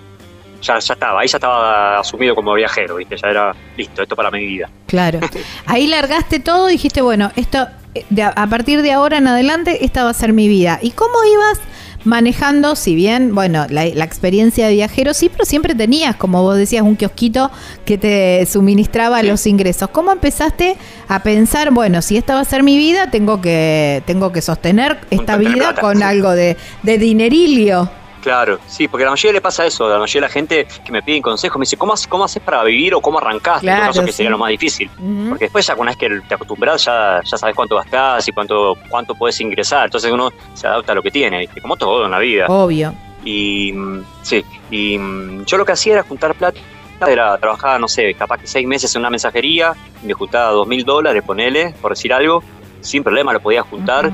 Ya, 0.62 0.78
ya 0.78 0.94
estaba, 0.94 1.20
ahí 1.20 1.28
ya 1.28 1.36
estaba 1.36 1.98
asumido 1.98 2.34
como 2.34 2.54
viajero, 2.54 2.96
viste, 2.96 3.16
ya 3.16 3.28
era 3.28 3.54
listo, 3.76 4.02
esto 4.02 4.16
para 4.16 4.30
mi 4.30 4.46
vida. 4.46 4.70
Claro. 4.86 5.20
Ahí 5.66 5.86
largaste 5.86 6.38
todo 6.38 6.68
y 6.68 6.72
dijiste, 6.72 7.02
bueno, 7.02 7.32
esto 7.36 7.66
de 8.10 8.22
a, 8.22 8.46
partir 8.46 8.82
de 8.82 8.92
ahora 8.92 9.18
en 9.18 9.26
adelante, 9.26 9.84
esta 9.84 10.04
va 10.04 10.10
a 10.10 10.14
ser 10.14 10.32
mi 10.32 10.48
vida. 10.48 10.78
¿Y 10.82 10.92
cómo 10.92 11.14
ibas 11.24 11.58
manejando, 12.04 12.74
si 12.74 12.94
bien, 12.94 13.34
bueno, 13.34 13.66
la, 13.68 13.84
la 13.86 14.04
experiencia 14.04 14.66
de 14.66 14.74
viajero 14.74 15.14
sí, 15.14 15.28
pero 15.28 15.44
siempre 15.44 15.74
tenías, 15.74 16.16
como 16.16 16.42
vos 16.42 16.56
decías, 16.56 16.82
un 16.82 16.96
kiosquito 16.96 17.50
que 17.84 17.98
te 17.98 18.44
suministraba 18.46 19.22
los 19.22 19.46
ingresos. 19.46 19.88
¿Cómo 19.90 20.12
empezaste 20.12 20.76
a 21.08 21.22
pensar, 21.22 21.70
bueno, 21.70 22.02
si 22.02 22.16
esta 22.16 22.34
va 22.34 22.40
a 22.40 22.44
ser 22.44 22.62
mi 22.62 22.76
vida, 22.76 23.10
tengo 23.10 23.40
que, 23.40 24.02
tengo 24.06 24.32
que 24.32 24.42
sostener 24.42 24.98
esta 25.10 25.36
vida 25.36 25.54
plata, 25.54 25.80
con 25.80 25.98
sí. 25.98 26.02
algo 26.02 26.32
de, 26.32 26.56
de 26.82 26.98
dinerilio? 26.98 27.88
Claro, 28.22 28.58
sí, 28.66 28.86
porque 28.88 29.02
a 29.02 29.06
la 29.06 29.10
mayoría 29.10 29.32
le 29.32 29.40
pasa 29.40 29.66
eso, 29.66 29.84
a 29.86 29.90
la 29.90 29.98
mayoría 29.98 30.22
de 30.22 30.28
la 30.28 30.32
gente 30.32 30.66
que 30.84 30.92
me 30.92 31.02
piden 31.02 31.20
consejos 31.22 31.58
me 31.58 31.64
dice, 31.64 31.76
¿cómo, 31.76 31.92
haces- 31.92 32.06
cómo 32.08 32.24
haces 32.24 32.40
para 32.42 32.62
vivir 32.64 32.94
o 32.94 33.00
cómo 33.00 33.18
arrancás? 33.18 33.60
Claro, 33.60 33.92
Yo 33.92 34.04
que 34.04 34.12
sí. 34.12 34.18
sería 34.18 34.30
lo 34.30 34.38
más 34.38 34.50
difícil. 34.50 34.88
Porque 35.28 35.46
después 35.46 35.66
ya 35.66 35.74
una 35.74 35.90
vez 35.90 35.96
que 35.98 36.08
te 36.28 36.34
acostumbras 36.34 36.84
ya, 36.84 37.20
ya 37.24 37.36
sabes 37.36 37.54
cuánto 37.56 37.76
gastás 37.76 38.26
y 38.28 38.32
cuánto, 38.32 38.76
cuánto 38.88 39.14
puedes 39.16 39.40
ingresar. 39.40 39.86
Entonces 39.86 40.10
uno 40.12 40.30
se 40.54 40.66
adapta 40.68 40.92
a 40.92 40.94
lo 40.94 41.02
que 41.02 41.10
tiene, 41.10 41.40
¿viste? 41.40 41.60
como 41.60 41.76
todo 41.76 42.04
en 42.04 42.10
la 42.12 42.18
vida. 42.20 42.46
Obvio. 42.48 42.94
Y 43.24 43.74
sí, 44.22 44.44
y 44.70 44.98
mm, 44.98 45.44
yo 45.44 45.56
lo 45.58 45.64
que 45.64 45.72
hacía 45.72 45.94
era 45.94 46.02
juntar 46.02 46.34
plata. 46.34 46.58
Era 47.06 47.36
trabajar, 47.38 47.80
no 47.80 47.88
sé, 47.88 48.14
capaz 48.14 48.38
que 48.38 48.46
seis 48.46 48.64
meses 48.64 48.94
en 48.94 49.00
una 49.00 49.10
mensajería, 49.10 49.72
me 50.04 50.12
juntaba 50.12 50.52
dos 50.52 50.68
mil 50.68 50.84
dólares, 50.84 51.24
ponele, 51.26 51.74
por 51.82 51.90
decir 51.92 52.12
algo, 52.12 52.44
sin 52.80 53.02
problema 53.02 53.32
lo 53.32 53.40
podía 53.40 53.62
juntar. 53.62 54.12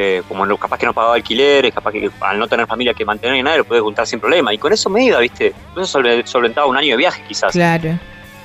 Eh, 0.00 0.22
como 0.28 0.46
no- 0.46 0.56
capaz 0.56 0.78
que 0.78 0.86
no 0.86 0.94
pagaba 0.94 1.16
alquileres, 1.16 1.74
capaz 1.74 1.90
que 1.90 2.08
al 2.20 2.38
no 2.38 2.46
tener 2.46 2.68
familia 2.68 2.94
que 2.94 3.04
mantener 3.04 3.34
ni 3.34 3.42
nada, 3.42 3.56
lo 3.56 3.64
podía 3.64 3.80
juntar 3.82 4.06
sin 4.06 4.20
problema. 4.20 4.54
Y 4.54 4.58
con 4.58 4.72
eso 4.72 4.88
me 4.88 5.04
iba, 5.04 5.18
¿viste? 5.18 5.52
Con 5.74 5.82
eso 5.82 5.98
solve- 5.98 6.24
solventaba 6.24 6.68
un 6.68 6.76
año 6.76 6.90
de 6.92 6.96
viaje 6.98 7.20
quizás. 7.26 7.50
Claro. 7.50 7.98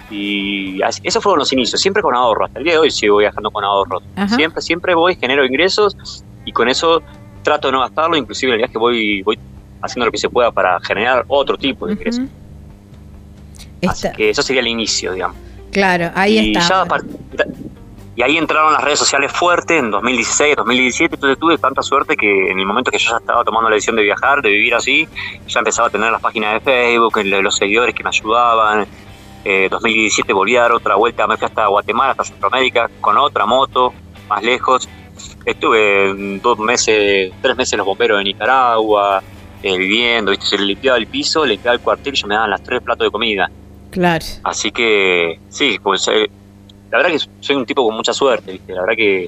Y 0.10 0.82
así- 0.82 1.02
esos 1.04 1.22
fueron 1.22 1.38
los 1.38 1.54
inicios, 1.54 1.80
siempre 1.80 2.02
con 2.02 2.16
ahorro. 2.16 2.46
Hasta 2.46 2.58
el 2.58 2.64
día 2.66 2.74
de 2.74 2.80
hoy 2.80 2.90
sigo 2.90 3.18
viajando 3.18 3.52
con 3.52 3.64
ahorro. 3.64 4.02
Ajá. 4.16 4.36
Siempre, 4.36 4.64
siempre 4.64 4.96
voy, 4.96 5.16
genero 5.16 5.46
ingresos 5.46 5.96
y 6.44 6.52
con 6.52 6.70
eso 6.70 7.04
trato 7.44 7.68
de 7.68 7.74
no 7.74 7.82
gastarlo. 7.82 8.18
Inclusive 8.18 8.50
en 8.50 8.54
el 8.54 8.58
viaje 8.58 8.78
voy, 8.80 9.22
voy 9.22 9.38
haciendo 9.80 10.08
lo 10.08 10.12
que 10.12 10.18
se 10.18 10.30
pueda 10.30 10.52
para 10.52 10.80
generar 10.80 11.24
otro 11.28 11.56
tipo 11.56 11.86
de 11.86 11.94
ingresos. 11.94 12.26
Así 13.88 14.08
que 14.18 14.32
eso 14.32 14.42
sería 14.42 14.62
el 14.62 14.68
inicio, 14.70 15.14
digamos. 15.14 15.38
claro, 15.72 16.10
ahí 16.16 16.40
y 16.40 16.58
está. 16.58 16.68
ya 16.68 16.86
Y 18.16 18.22
ahí 18.22 18.38
entraron 18.38 18.74
las 18.74 18.84
redes 18.84 19.00
sociales 19.00 19.32
fuertes 19.32 19.80
en 19.80 19.90
2016, 19.90 20.56
2017, 20.58 21.16
entonces 21.16 21.40
tuve 21.40 21.58
tanta 21.58 21.82
suerte 21.82 22.16
que 22.16 22.52
en 22.52 22.60
el 22.60 22.66
momento 22.66 22.92
que 22.92 23.00
yo 23.00 23.10
ya 23.12 23.18
estaba 23.18 23.44
tomando 23.44 23.70
la 23.70 23.76
decisión 23.76 23.96
de 23.96 24.04
viajar, 24.04 24.42
de 24.42 24.50
vivir 24.50 24.76
así, 24.76 25.08
ya 25.48 25.60
empezaba 25.60 25.88
a 25.88 25.92
tener 25.92 26.12
las 26.12 26.22
páginas 26.22 26.54
de 26.54 26.60
Facebook, 26.60 27.18
los 27.24 27.56
seguidores 27.56 27.96
que 27.96 28.04
me 28.04 28.10
ayudaban. 28.10 28.86
Eh, 29.46 29.68
2017 29.70 30.32
volví 30.32 30.56
a 30.56 30.62
dar 30.62 30.74
otra 30.74 30.96
vuelta, 30.96 31.26
me 31.26 31.38
fui 31.38 31.46
hasta 31.46 31.66
Guatemala, 31.66 32.12
hasta 32.12 32.26
Centroamérica, 32.26 32.90
con 33.02 33.18
otra 33.18 33.48
moto, 33.48 33.94
más 34.30 34.44
lejos. 34.44 34.88
Estuve 35.44 36.40
dos 36.40 36.60
meses, 36.60 37.34
tres 37.42 37.58
meses 37.58 37.74
en 37.74 37.78
los 37.80 37.88
bomberos 37.88 38.20
de 38.20 38.26
Nicaragua, 38.26 39.24
eh, 39.64 39.78
viviendo, 39.78 40.32
¿viste? 40.32 40.46
se 40.46 40.58
limpiaba 40.60 41.00
el 41.00 41.08
piso, 41.08 41.46
limpiaba 41.46 41.76
el 41.76 41.82
cuartel 41.82 42.14
y 42.14 42.18
ya 42.18 42.28
me 42.28 42.36
daban 42.36 42.52
las 42.52 42.62
tres 42.62 42.82
platos 42.82 43.08
de 43.08 43.12
comida. 43.12 43.50
Claro. 43.90 44.26
Así 44.44 44.72
que, 44.72 45.40
sí, 45.50 45.80
pues 45.82 46.08
eh, 46.08 46.30
la 46.94 47.00
verdad 47.00 47.12
que 47.12 47.26
soy 47.40 47.56
un 47.56 47.66
tipo 47.66 47.84
con 47.84 47.96
mucha 47.96 48.14
suerte, 48.14 48.52
¿viste? 48.52 48.72
La 48.72 48.82
verdad 48.82 48.96
que. 48.96 49.28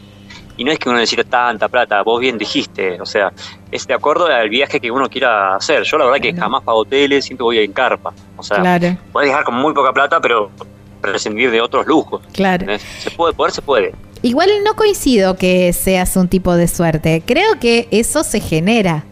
Y 0.58 0.64
no 0.64 0.72
es 0.72 0.78
que 0.80 0.88
uno 0.88 1.00
necesite 1.00 1.24
tanta 1.26 1.68
plata, 1.68 2.02
vos 2.04 2.20
bien 2.22 2.38
dijiste, 2.38 3.02
o 3.02 3.06
sea, 3.06 3.34
es 3.72 3.86
de 3.88 3.94
acuerdo 3.94 4.28
al 4.28 4.48
viaje 4.50 4.80
que 4.80 4.90
uno 4.90 5.10
quiera 5.10 5.56
hacer. 5.56 5.84
Yo 5.84 5.98
la 5.98 6.06
verdad 6.06 6.22
que 6.22 6.34
jamás 6.34 6.64
pago 6.64 6.80
hoteles, 6.80 7.26
siempre 7.26 7.44
voy 7.44 7.58
en 7.60 7.74
carpa. 7.74 8.14
O 8.38 8.44
sea, 8.44 8.60
Claro, 8.62 8.96
podés 9.12 9.30
viajar 9.30 9.44
con 9.44 9.56
muy 9.56 9.74
poca 9.74 9.92
plata, 9.92 10.22
pero 10.22 10.52
prescindir 11.02 11.52
de 11.52 11.60
otros 11.60 11.86
lujos. 11.88 12.22
claro. 12.32 12.62
¿entendés? 12.64 12.84
Se 13.00 13.12
puede, 13.12 13.34
poder 13.34 13.52
se 13.52 13.62
puede. 13.62 13.94
Igual 14.22 14.50
no 14.64 14.76
coincido 14.76 15.36
que 15.36 15.74
seas 15.74 16.16
un 16.16 16.30
tipo 16.30 16.56
de 16.56 16.68
suerte. 16.68 17.22
Creo 17.26 17.60
que 17.60 17.88
eso 17.92 18.24
se 18.24 18.40
genera. 18.40 19.04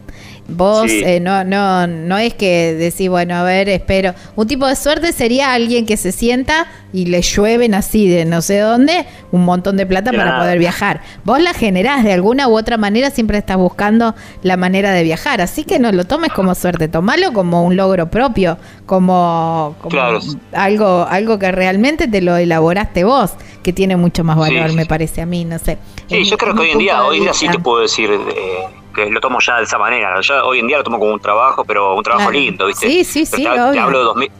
Vos 0.46 0.90
Sí. 0.90 1.02
eh, 1.04 1.20
no, 1.20 1.42
no, 1.42 1.86
no 1.86 2.18
es 2.18 2.34
que 2.34 2.74
decís, 2.74 3.08
bueno, 3.08 3.34
a 3.36 3.42
ver, 3.44 3.68
espero. 3.70 4.14
Un 4.36 4.46
tipo 4.46 4.66
de 4.66 4.76
suerte 4.76 5.12
sería 5.12 5.52
alguien 5.54 5.86
que 5.86 5.96
se 5.96 6.12
sienta 6.12 6.66
y 6.92 7.06
le 7.06 7.22
llueven 7.22 7.74
así 7.74 8.08
de 8.08 8.24
no 8.26 8.42
sé 8.42 8.58
dónde 8.58 9.06
un 9.32 9.44
montón 9.44 9.76
de 9.78 9.86
plata 9.86 10.12
para 10.12 10.38
poder 10.38 10.58
viajar. 10.58 11.00
Vos 11.24 11.40
la 11.40 11.54
generás 11.54 12.04
de 12.04 12.12
alguna 12.12 12.46
u 12.48 12.56
otra 12.58 12.76
manera, 12.76 13.10
siempre 13.10 13.38
estás 13.38 13.56
buscando 13.56 14.14
la 14.42 14.56
manera 14.58 14.92
de 14.92 15.02
viajar. 15.02 15.40
Así 15.40 15.64
que 15.64 15.78
no 15.78 15.90
lo 15.92 16.04
tomes 16.04 16.30
como 16.32 16.54
suerte, 16.54 16.88
tomalo 16.88 17.32
como 17.32 17.64
un 17.64 17.74
logro 17.76 18.10
propio, 18.10 18.58
como, 18.86 19.74
como 19.80 19.90
Claro. 19.90 20.20
algo, 20.52 21.06
algo 21.08 21.38
que 21.38 21.50
realmente 21.52 22.06
te 22.06 22.20
lo 22.20 22.36
elaboraste 22.36 23.04
vos, 23.04 23.32
que 23.62 23.72
tiene 23.72 23.96
mucho 23.96 24.24
más 24.24 24.36
valor, 24.36 24.70
sí. 24.70 24.76
me 24.76 24.86
parece 24.86 25.22
a 25.22 25.26
mí, 25.26 25.44
no 25.44 25.58
sé. 25.58 25.78
Sí, 26.08 26.18
Es 26.18 26.28
yo 26.30 26.36
creo 26.36 26.54
que 26.54 26.60
hoy 26.60 26.70
en 26.70 26.78
día, 26.78 27.02
hoy 27.04 27.20
día 27.20 27.32
sí 27.32 27.48
te 27.48 27.58
puedo 27.58 27.80
decir 27.80 28.10
eh, 28.10 28.18
que 28.94 29.06
lo 29.10 29.20
tomo 29.20 29.38
ya 29.40 29.56
de 29.58 29.64
esa 29.64 29.76
manera. 29.78 30.20
Yo 30.20 30.46
hoy 30.46 30.60
en 30.60 30.66
día 30.68 30.78
lo 30.78 30.84
tomo 30.84 30.98
como 30.98 31.12
un 31.12 31.20
trabajo, 31.20 31.64
pero 31.64 31.94
un 31.94 32.02
trabajo 32.02 32.30
Claro. 32.30 32.38
lindo, 32.40 32.66
¿viste? 32.66 32.86
Sí, 32.88 33.04
sí, 33.04 33.26
sí, 33.26 33.36
te, 33.36 33.42
te 33.42 33.78
hablo 33.78 33.98
de 33.98 34.04
2000 34.04 34.30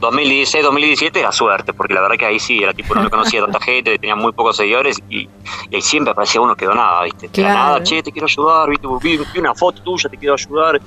2016, 0.00 0.64
2017 0.64 1.20
era 1.20 1.30
suerte, 1.30 1.74
porque 1.74 1.92
la 1.92 2.00
verdad 2.00 2.16
que 2.16 2.24
ahí 2.24 2.38
sí, 2.40 2.62
era 2.62 2.72
tipo, 2.72 2.94
no 2.94 3.02
me 3.02 3.10
conocía 3.10 3.42
tanta 3.42 3.60
gente, 3.62 3.98
tenía 3.98 4.16
muy 4.16 4.32
pocos 4.32 4.56
seguidores 4.56 4.96
y, 5.10 5.28
y 5.68 5.74
ahí 5.74 5.82
siempre 5.82 6.12
aparecía 6.12 6.40
uno 6.40 6.56
que 6.56 6.64
donaba, 6.64 7.04
¿viste? 7.04 7.28
Claro. 7.28 7.54
nada, 7.54 7.82
che, 7.82 8.02
te 8.02 8.10
quiero 8.10 8.24
ayudar, 8.26 8.70
¿viste? 8.70 8.88
Vi, 9.02 9.20
una 9.38 9.54
foto 9.54 9.82
tuya, 9.82 10.08
te 10.08 10.16
quiero 10.16 10.34
ayudar. 10.34 10.80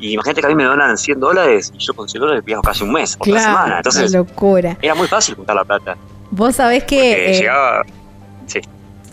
Y 0.00 0.14
imagínate 0.14 0.40
que 0.40 0.46
a 0.48 0.50
mí 0.50 0.56
me 0.56 0.64
donan 0.64 0.98
100 0.98 1.20
dólares 1.20 1.72
y 1.74 1.78
yo 1.78 1.94
con 1.94 2.08
100 2.08 2.20
dólares 2.20 2.44
viajo 2.44 2.62
casi 2.62 2.82
un 2.82 2.92
mes, 2.92 3.16
por 3.16 3.28
la 3.28 3.38
semana. 3.40 3.62
Claro, 3.64 3.76
Entonces, 3.76 4.12
locura. 4.12 4.76
era 4.82 4.94
muy 4.96 5.06
fácil 5.06 5.36
juntar 5.36 5.54
la 5.54 5.64
plata. 5.64 5.96
Vos 6.32 6.56
sabés 6.56 6.82
que... 6.82 7.30
eh, 7.36 7.38
llegaba... 7.38 7.82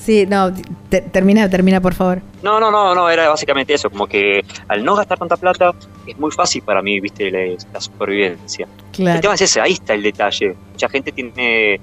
Sí. 0.04 0.26
No, 0.28 0.52
te- 0.90 1.02
termina, 1.02 1.50
termina, 1.50 1.80
por 1.80 1.94
favor. 1.94 2.22
No, 2.42 2.60
no, 2.60 2.70
no, 2.72 2.94
no, 2.94 3.10
era 3.10 3.30
básicamente 3.30 3.74
eso, 3.74 3.90
como 3.90 4.06
que 4.06 4.44
al 4.68 4.84
no 4.84 4.96
gastar 4.96 5.18
tanta 5.18 5.38
plata 5.38 5.74
es 6.06 6.18
muy 6.20 6.30
fácil 6.32 6.62
para 6.62 6.82
mí, 6.82 7.00
viste, 7.00 7.32
la, 7.32 7.40
la 7.74 7.80
supervivencia. 7.82 8.66
El 8.66 8.92
Claro. 8.92 9.22
tema 9.22 9.34
es 9.36 9.42
ese, 9.42 9.62
ahí 9.62 9.74
está 9.74 9.94
el 9.94 10.04
detalle. 10.04 10.56
Mucha 10.72 10.90
gente 10.90 11.12
tiene 11.12 11.80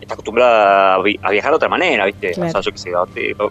está 0.00 0.12
acostumbrada 0.14 0.94
a, 0.96 1.02
vi- 1.02 1.18
a 1.22 1.30
viajar 1.30 1.50
de 1.52 1.56
otra 1.56 1.68
manera, 1.68 2.04
viste, 2.04 2.32
Claro. 2.32 2.48
o 2.50 2.52
sea, 2.52 2.60
yo 2.60 2.70
qué 2.72 2.78
sé, 2.78 2.90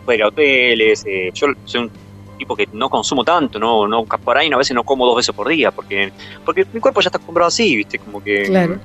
puede 0.06 0.18
ir 0.20 0.24
a 0.24 0.28
hoteles, 0.28 1.04
eh, 1.08 1.32
yo 1.34 1.48
soy 1.66 1.82
un 1.82 1.92
tipo 2.38 2.56
que 2.56 2.68
no 2.74 2.90
consumo 2.90 3.24
tanto, 3.24 3.58
no, 3.60 3.88
no 3.88 4.06
por 4.06 4.38
ahí 4.38 4.50
a 4.54 4.58
veces 4.58 4.76
no 4.76 4.84
como 4.84 5.06
dos 5.06 5.16
veces 5.18 5.34
por 5.36 5.48
día, 5.50 5.72
porque, 5.72 6.12
porque 6.46 6.66
mi 6.72 6.80
cuerpo 6.80 7.02
ya 7.02 7.08
está 7.08 7.18
acostumbrado 7.18 7.48
así, 7.48 7.76
viste, 7.76 7.98
como 8.00 8.24
que 8.24 8.44
Claro. 8.44 8.78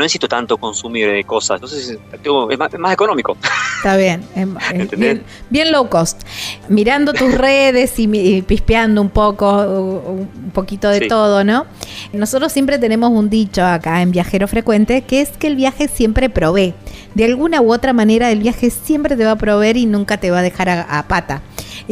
No 0.00 0.04
necesito 0.04 0.28
tanto 0.28 0.56
consumir 0.56 1.08
eh, 1.10 1.24
cosas, 1.24 1.56
entonces 1.56 1.90
es, 1.90 2.58
más, 2.58 2.72
es 2.72 2.80
más 2.80 2.92
económico. 2.92 3.36
Está 3.76 3.96
bien, 3.96 4.22
es- 4.34 4.90
bien, 4.98 5.22
bien 5.50 5.70
low 5.72 5.88
cost. 5.90 6.22
Mirando 6.68 7.12
tus 7.12 7.34
redes 7.34 7.98
y, 7.98 8.04
y 8.16 8.42
pispeando 8.42 9.02
un 9.02 9.10
poco, 9.10 9.62
un 9.62 10.50
poquito 10.52 10.88
de 10.88 11.00
Sí. 11.00 11.08
todo, 11.08 11.44
¿no? 11.44 11.66
Nosotros 12.12 12.50
siempre 12.52 12.78
tenemos 12.78 13.10
un 13.10 13.28
dicho 13.30 13.64
acá 13.64 14.00
en 14.02 14.10
Viajero 14.10 14.48
Frecuente, 14.48 15.02
que 15.02 15.20
es 15.20 15.30
que 15.30 15.46
el 15.46 15.56
viaje 15.56 15.86
siempre 15.88 16.30
provee. 16.30 16.74
De 17.14 17.24
alguna 17.24 17.60
u 17.60 17.72
otra 17.72 17.92
manera 17.92 18.30
el 18.30 18.38
viaje 18.40 18.70
siempre 18.70 19.16
te 19.16 19.24
va 19.24 19.32
a 19.32 19.36
proveer 19.36 19.76
y 19.76 19.84
nunca 19.86 20.16
te 20.18 20.30
va 20.30 20.38
a 20.38 20.42
dejar 20.42 20.68
a, 20.70 20.82
a 20.98 21.06
pata. 21.08 21.42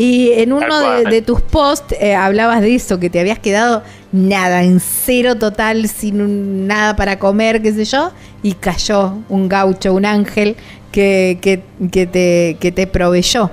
Y 0.00 0.30
en 0.34 0.52
uno 0.52 1.00
de, 1.02 1.22
tus 1.22 1.40
posts 1.40 1.96
eh, 1.98 2.14
hablabas 2.14 2.60
de 2.60 2.72
eso, 2.72 3.00
que 3.00 3.10
te 3.10 3.18
habías 3.18 3.40
quedado 3.40 3.82
nada, 4.12 4.62
en 4.62 4.78
cero 4.78 5.34
total, 5.34 5.88
sin 5.88 6.22
un- 6.22 6.68
nada 6.68 6.94
para 6.94 7.18
comer, 7.18 7.60
qué 7.60 7.72
sé 7.72 7.84
yo, 7.84 8.12
y 8.40 8.52
cayó 8.52 9.14
un 9.28 9.48
gaucho, 9.48 9.92
un 9.92 10.06
ángel 10.06 10.54
que, 10.92 11.38
que, 11.42 11.64
que 11.90 12.06
te, 12.06 12.56
que 12.60 12.70
te 12.70 12.86
proveyó. 12.86 13.50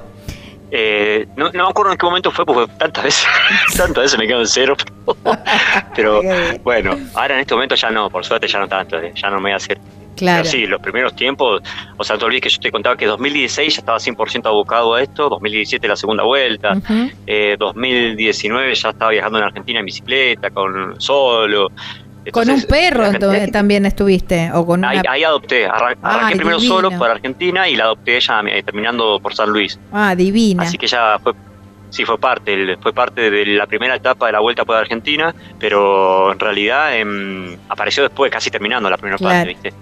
Eh, 0.70 1.26
no, 1.36 1.52
no 1.52 1.64
me 1.64 1.70
acuerdo 1.72 1.94
en 1.94 1.98
qué 1.98 2.06
momento 2.06 2.30
fue, 2.30 2.46
porque 2.46 2.72
tantas 2.78 3.04
veces, 3.06 3.26
tantas 3.76 4.04
veces 4.04 4.20
me 4.20 4.28
quedo 4.28 4.42
en 4.42 4.48
cero. 4.48 4.78
Pero 5.96 6.22
bueno, 6.64 6.96
ahora 7.16 7.34
en 7.36 7.42
este 7.42 7.56
momento 7.56 7.74
ya 7.74 7.90
no, 7.90 8.08
por 8.12 8.24
suerte 8.24 8.48
ya 8.48 8.60
no 8.60 8.68
tanto, 8.68 9.00
eh, 9.00 9.14
ya 9.16 9.32
no 9.32 9.38
me 9.38 9.42
voy 9.44 9.52
a 9.54 9.56
hacer. 9.56 9.80
Claro. 10.16 10.44
Pero 10.44 10.52
sí, 10.52 10.66
los 10.68 10.82
primeros 10.82 11.16
tiempos, 11.16 11.62
o 11.98 12.04
sea, 12.04 12.16
no 12.16 12.20
te 12.20 12.26
olvides 12.26 12.42
que 12.44 12.50
yo 12.50 12.60
te 12.60 12.72
contaba 12.72 12.96
que 12.96 13.06
2016 13.06 13.76
ya 13.76 13.80
estaba 13.80 13.98
100% 14.00 14.46
abocado 14.48 14.94
a 14.94 15.02
esto, 15.02 15.30
2017 15.30 15.88
la 15.88 15.96
segunda 15.96 16.24
vuelta, 16.24 16.74
Ujú. 16.78 17.10
eh, 17.28 17.56
2019 17.60 18.74
ya 18.76 18.90
estaba 18.90 19.12
viajando 19.12 19.38
en 19.40 19.44
Argentina 19.46 19.80
en 19.80 19.86
bicicleta, 19.86 20.50
con 20.52 21.00
solo. 21.02 21.70
Con 22.32 22.44
un 22.50 22.56
Entonces, 22.56 22.66
perro 22.66 23.04
la 23.04 23.12
ento- 23.12 23.32
gente- 23.32 23.52
también 23.52 23.86
estuviste, 23.86 24.50
o 24.54 24.66
con 24.66 24.80
una... 24.80 24.90
Ahí, 24.90 25.00
ahí 25.08 25.24
adopté, 25.24 25.68
arran- 25.68 25.96
arranqué 26.02 26.26
Ay, 26.34 26.36
primero 26.36 26.58
divino. 26.58 26.76
solo 26.76 26.92
para 26.98 27.14
Argentina 27.14 27.70
y 27.70 27.76
la 27.76 27.84
adopté 27.84 28.20
ya 28.20 28.42
eh, 28.48 28.64
terminando 28.64 29.20
por 29.20 29.36
San 29.36 29.50
Luis. 29.52 29.80
Ah, 29.92 30.16
divina. 30.16 30.64
Así 30.64 30.76
que 30.80 30.88
ya 30.88 31.20
fue, 31.22 31.34
sí 31.92 32.04
fue 32.04 32.18
parte, 32.18 32.78
fue 32.82 32.94
parte 32.94 33.30
de 33.30 33.46
la 33.46 33.68
primera 33.68 33.94
etapa 33.96 34.26
de 34.26 34.32
la 34.32 34.40
vuelta 34.40 34.66
por 34.66 34.76
Argentina, 34.76 35.36
pero 35.60 36.32
en 36.32 36.40
realidad 36.40 36.98
em, 36.98 37.56
apareció 37.70 38.02
después, 38.02 38.32
casi 38.32 38.50
terminando 38.50 38.90
la 38.90 38.98
primera 38.98 39.18
Claro. 39.20 39.36
parte, 39.36 39.48
¿viste? 39.50 39.74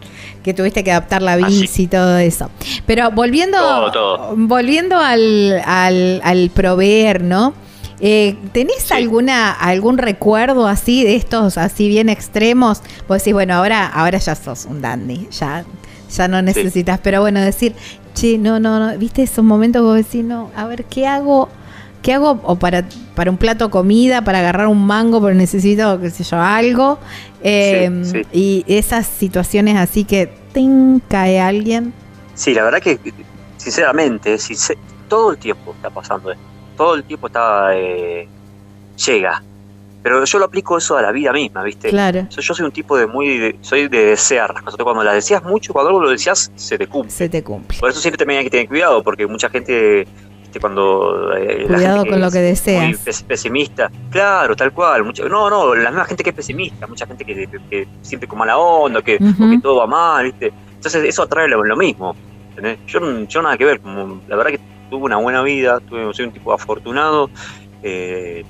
Que 0.44 0.54
tuviste 0.54 0.84
que 0.84 0.92
adaptar 0.92 1.22
la 1.22 1.34
Así. 1.34 1.62
bici 1.62 1.84
y 1.84 1.88
todo 1.88 2.18
eso. 2.18 2.50
Pero 2.86 3.12
volviendo, 3.12 3.58
Todo, 3.58 3.92
todo. 3.92 4.34
volviendo 4.38 4.98
al, 5.00 5.62
al, 5.66 6.22
al 6.24 6.50
proveer, 6.50 7.24
¿no? 7.24 7.54
Eh, 8.00 8.36
¿Tenés 8.52 8.84
Sí. 8.84 8.94
alguna 8.94 9.52
algún 9.52 9.98
recuerdo 9.98 10.68
así 10.68 11.04
de 11.06 11.16
estos 11.16 11.58
así 11.58 11.88
bien 11.88 12.10
extremos? 12.10 12.82
Vos 13.08 13.20
decís, 13.20 13.34
bueno, 13.34 13.54
ahora 13.56 13.88
ahora 13.88 14.18
ya 14.18 14.36
sos 14.36 14.66
un 14.66 14.82
dandy, 14.82 15.30
ya 15.32 15.64
ya 16.14 16.28
no 16.28 16.42
necesitas, 16.42 17.00
pero 17.02 17.22
bueno, 17.22 17.40
decir, 17.42 17.74
che, 18.14 18.38
no, 18.38 18.60
no, 18.60 18.78
no, 18.80 18.98
¿viste 19.00 19.24
esos 19.24 19.44
momentos 19.44 19.82
vos 19.82 19.96
decís, 19.96 20.24
no, 20.24 20.52
a 20.56 20.66
ver, 20.66 20.84
¿qué 20.86 21.08
hago? 21.08 21.48
¿Qué 22.04 22.14
hago? 22.14 22.40
O 22.44 22.56
para, 22.58 22.86
para 23.16 23.32
un 23.32 23.38
plato 23.38 23.66
de 23.66 23.72
comida, 23.72 24.22
para 24.24 24.40
agarrar 24.40 24.68
un 24.68 24.86
mango, 24.86 25.20
pero 25.22 25.34
necesito, 25.34 26.00
qué 26.00 26.10
sé 26.12 26.24
yo, 26.24 26.38
algo. 26.40 27.00
Eh, 27.42 27.90
Sí, 28.04 28.12
sí. 28.12 28.28
Y 28.32 28.66
esas 28.68 29.08
situaciones 29.08 29.78
así 29.78 30.04
que 30.04 30.30
¡ting! 30.54 31.00
cae 31.08 31.40
alguien. 31.40 31.94
Sí, 32.36 32.54
la 32.54 32.64
verdad 32.64 32.80
que, 32.82 33.00
sinceramente, 33.58 34.38
todo 35.08 35.32
el 35.32 35.38
tiempo 35.38 35.74
está 35.74 35.90
pasando 35.90 36.32
esto, 36.32 36.44
todo 36.78 36.96
el 36.96 37.04
tiempo 37.04 37.28
está, 37.28 37.76
eh, 37.76 38.28
llega, 39.06 39.42
pero 40.02 40.24
yo 40.26 40.40
lo 40.40 40.46
aplico 40.46 40.78
eso 40.78 40.98
a 40.98 41.02
la 41.02 41.12
vida 41.12 41.32
misma, 41.32 41.64
¿viste? 41.64 41.90
Claro, 41.90 42.28
Yo 42.30 42.42
soy 42.54 42.66
un 42.66 42.72
tipo 42.72 42.98
de 42.98 43.08
muy, 43.08 43.38
de- 43.38 43.56
soy 43.62 43.88
de 43.88 44.06
desear 44.08 44.54
las 44.54 44.64
cosas, 44.64 44.80
cuando 44.84 45.04
las 45.04 45.14
deseas 45.16 45.44
mucho, 45.44 45.72
cuando 45.72 45.90
algo 45.90 46.02
lo 46.02 46.10
deseas, 46.10 46.52
se 46.56 46.78
te 46.78 46.88
cumple. 46.88 47.12
se 47.12 47.30
te 47.30 47.44
cumple. 47.44 47.78
Por 47.80 47.90
eso 47.90 48.00
siempre 48.02 48.18
también 48.18 48.40
hay 48.40 48.46
que 48.46 48.52
tener 48.52 48.68
cuidado, 48.68 49.02
porque 49.04 49.26
mucha 49.28 49.50
gente, 49.50 50.08
viste, 50.54 50.60
cuando... 50.60 51.34
eh, 51.36 51.66
la 51.68 51.76
Cuidado 51.76 51.98
gente 51.98 52.10
con 52.12 52.22
lo 52.22 52.32
que 52.32 52.50
es 52.50 52.60
deseas. 52.66 52.84
Muy 52.86 52.94
pes- 52.98 53.24
pesimista. 53.24 53.90
Claro, 54.12 54.56
tal 54.56 54.72
cual. 54.72 55.04
mucha- 55.04 55.28
no, 55.28 55.50
no, 55.50 55.74
la 55.76 55.90
misma 55.90 56.06
gente 56.06 56.24
que 56.24 56.30
es 56.30 56.36
pesimista, 56.36 56.86
mucha 56.88 57.06
gente 57.08 57.26
que, 57.26 57.48
que- 57.48 57.60
que 57.70 57.88
siempre 58.02 58.28
con 58.28 58.38
mala 58.40 58.58
onda, 58.58 59.02
que, 59.02 59.18
Ujú. 59.20 59.46
o 59.46 59.50
que 59.50 59.60
todo 59.60 59.76
va 59.78 59.88
mal, 59.88 60.26
¿viste? 60.26 60.54
Entonces 60.76 61.04
eso 61.06 61.24
atrae 61.24 61.48
lo, 61.48 61.64
lo 61.64 61.76
mismo. 61.76 62.16
¿entendés? 62.50 62.78
Yo, 62.86 63.00
yo 63.28 63.42
nada 63.42 63.58
que 63.58 63.66
ver, 63.66 63.80
como, 63.80 64.22
la 64.28 64.36
verdad 64.36 64.52
que 64.52 64.60
tuve 64.90 65.06
una 65.06 65.18
buena 65.18 65.42
vida, 65.42 65.80
tuve, 65.80 66.14
soy 66.14 66.26
un 66.26 66.32
tipo 66.32 66.54
afortunado. 66.54 67.30
eh, 67.82 68.44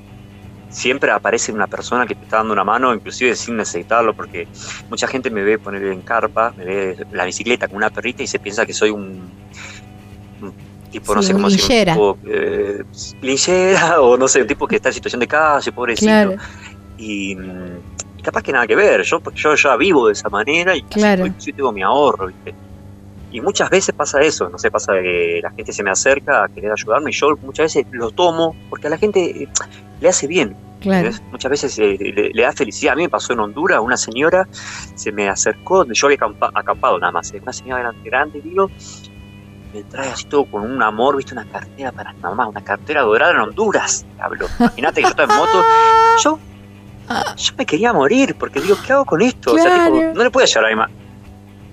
siempre 0.69 1.11
aparece 1.11 1.51
una 1.51 1.67
persona 1.67 2.07
que 2.07 2.15
te 2.15 2.23
está 2.23 2.37
dando 2.37 2.51
una 2.53 2.63
mano, 2.63 2.93
inclusive 2.95 3.35
sin 3.35 3.55
necesitarlo, 3.57 4.15
porque 4.15 4.47
mucha 4.89 5.07
gente 5.07 5.29
me 5.29 5.43
ve 5.43 5.59
poner 5.59 5.83
en 5.85 6.01
carpa, 6.01 6.51
me 6.57 6.65
ve 6.65 7.05
la 7.11 7.25
bicicleta 7.25 7.67
con 7.67 7.77
una 7.77 7.91
perrita 7.91 8.23
y 8.23 8.27
se 8.27 8.39
piensa 8.39 8.65
que 8.65 8.73
soy 8.73 8.89
un, 8.89 9.29
un 10.41 10.53
tipo, 10.93 11.13
no 11.15 11.21
sé 11.21 11.33
cómo 11.33 11.47
linchera. 11.49 11.93
tipo, 11.93 12.17
eh, 12.25 12.83
linchera 13.21 14.01
o 14.01 14.15
no 14.17 14.27
sé, 14.27 14.41
un 14.41 14.47
tipo 14.47 14.67
que 14.67 14.77
está 14.77 14.89
en 14.89 14.93
situación 14.95 15.19
de 15.19 15.27
calle, 15.27 15.71
pobrecito. 15.71 16.05
Claro, 16.07 16.35
Y, 16.97 17.33
y 17.33 18.21
capaz 18.23 18.41
que 18.43 18.51
nada 18.53 18.65
que 18.67 18.75
ver, 18.75 19.01
yo, 19.03 19.21
yo 19.35 19.55
ya 19.55 19.75
vivo 19.75 20.07
de 20.07 20.13
esa 20.13 20.29
manera 20.29 20.75
y 20.75 20.81
Claro. 20.83 21.25
inclusive 21.25 21.57
tengo 21.57 21.71
mi 21.73 21.81
ahorro, 21.83 22.27
¿viste? 22.27 22.53
Y 23.31 23.41
muchas 23.41 23.69
veces 23.69 23.95
pasa 23.95 24.21
eso, 24.21 24.47
no 24.47 24.59
sé, 24.59 24.69
pasa 24.69 24.93
que 25.01 25.39
la 25.41 25.49
gente 25.51 25.73
se 25.73 25.81
me 25.83 25.89
acerca 25.89 26.43
a 26.43 26.47
querer 26.49 26.71
ayudarme 26.71 27.09
y 27.09 27.13
yo 27.13 27.35
muchas 27.41 27.63
veces 27.73 27.85
lo 27.91 28.11
tomo 28.11 28.55
porque 28.69 28.85
a 28.87 28.91
la 28.91 28.97
gente 28.97 29.19
eh, 29.43 29.47
le 29.99 30.07
hace 30.09 30.27
bien. 30.27 30.55
Muchas 31.31 31.49
veces 31.49 31.79
eh, 31.79 31.97
le, 31.99 32.29
le 32.33 32.43
da 32.43 32.51
felicidad. 32.51 32.93
A 32.93 32.95
mí 32.97 33.03
me 33.03 33.09
pasó 33.09 33.31
en 33.33 33.39
Honduras, 33.39 33.79
una 33.81 33.95
señora 33.97 34.47
se 34.51 35.11
me 35.13 35.29
acercó, 35.29 35.85
yo 35.91 36.07
había 36.07 36.17
acampa- 36.19 36.51
acampado 36.53 36.99
nada 36.99 37.11
más, 37.13 37.33
eh, 37.33 37.39
una 37.41 37.53
señora 37.53 37.81
grande, 37.81 38.01
grande, 38.09 38.41
digo, 38.43 38.69
me 39.73 39.83
trae 39.83 40.09
así 40.09 40.25
todo 40.25 40.45
con 40.45 40.69
un 40.69 40.81
amor, 40.81 41.17
viste, 41.17 41.33
una 41.33 41.45
cartera 41.45 41.91
para 41.91 42.13
mi 42.13 42.21
mamá, 42.21 42.47
una 42.47 42.63
cartera 42.63 43.01
dorada 43.01 43.33
en 43.33 43.39
Honduras. 43.39 44.05
Hablo, 44.19 44.47
imagínate 44.59 45.01
que 45.01 45.03
yo 45.03 45.09
estaba 45.09 45.33
en 45.33 45.39
moto, 45.39 45.65
yo, 46.23 46.39
yo 47.35 47.53
me 47.57 47.65
quería 47.65 47.93
morir, 47.93 48.35
porque 48.35 48.61
digo, 48.61 48.77
¿qué 48.85 48.93
hago 48.93 49.05
con 49.05 49.21
esto? 49.21 49.53
O 49.53 49.57
sea, 49.57 49.85
tipo, 49.85 50.01
no 50.13 50.23
le 50.23 50.29
puedo 50.29 50.45
llevar 50.45 50.65
a 50.65 50.69
mi 50.69 50.75
mamá, 50.75 50.91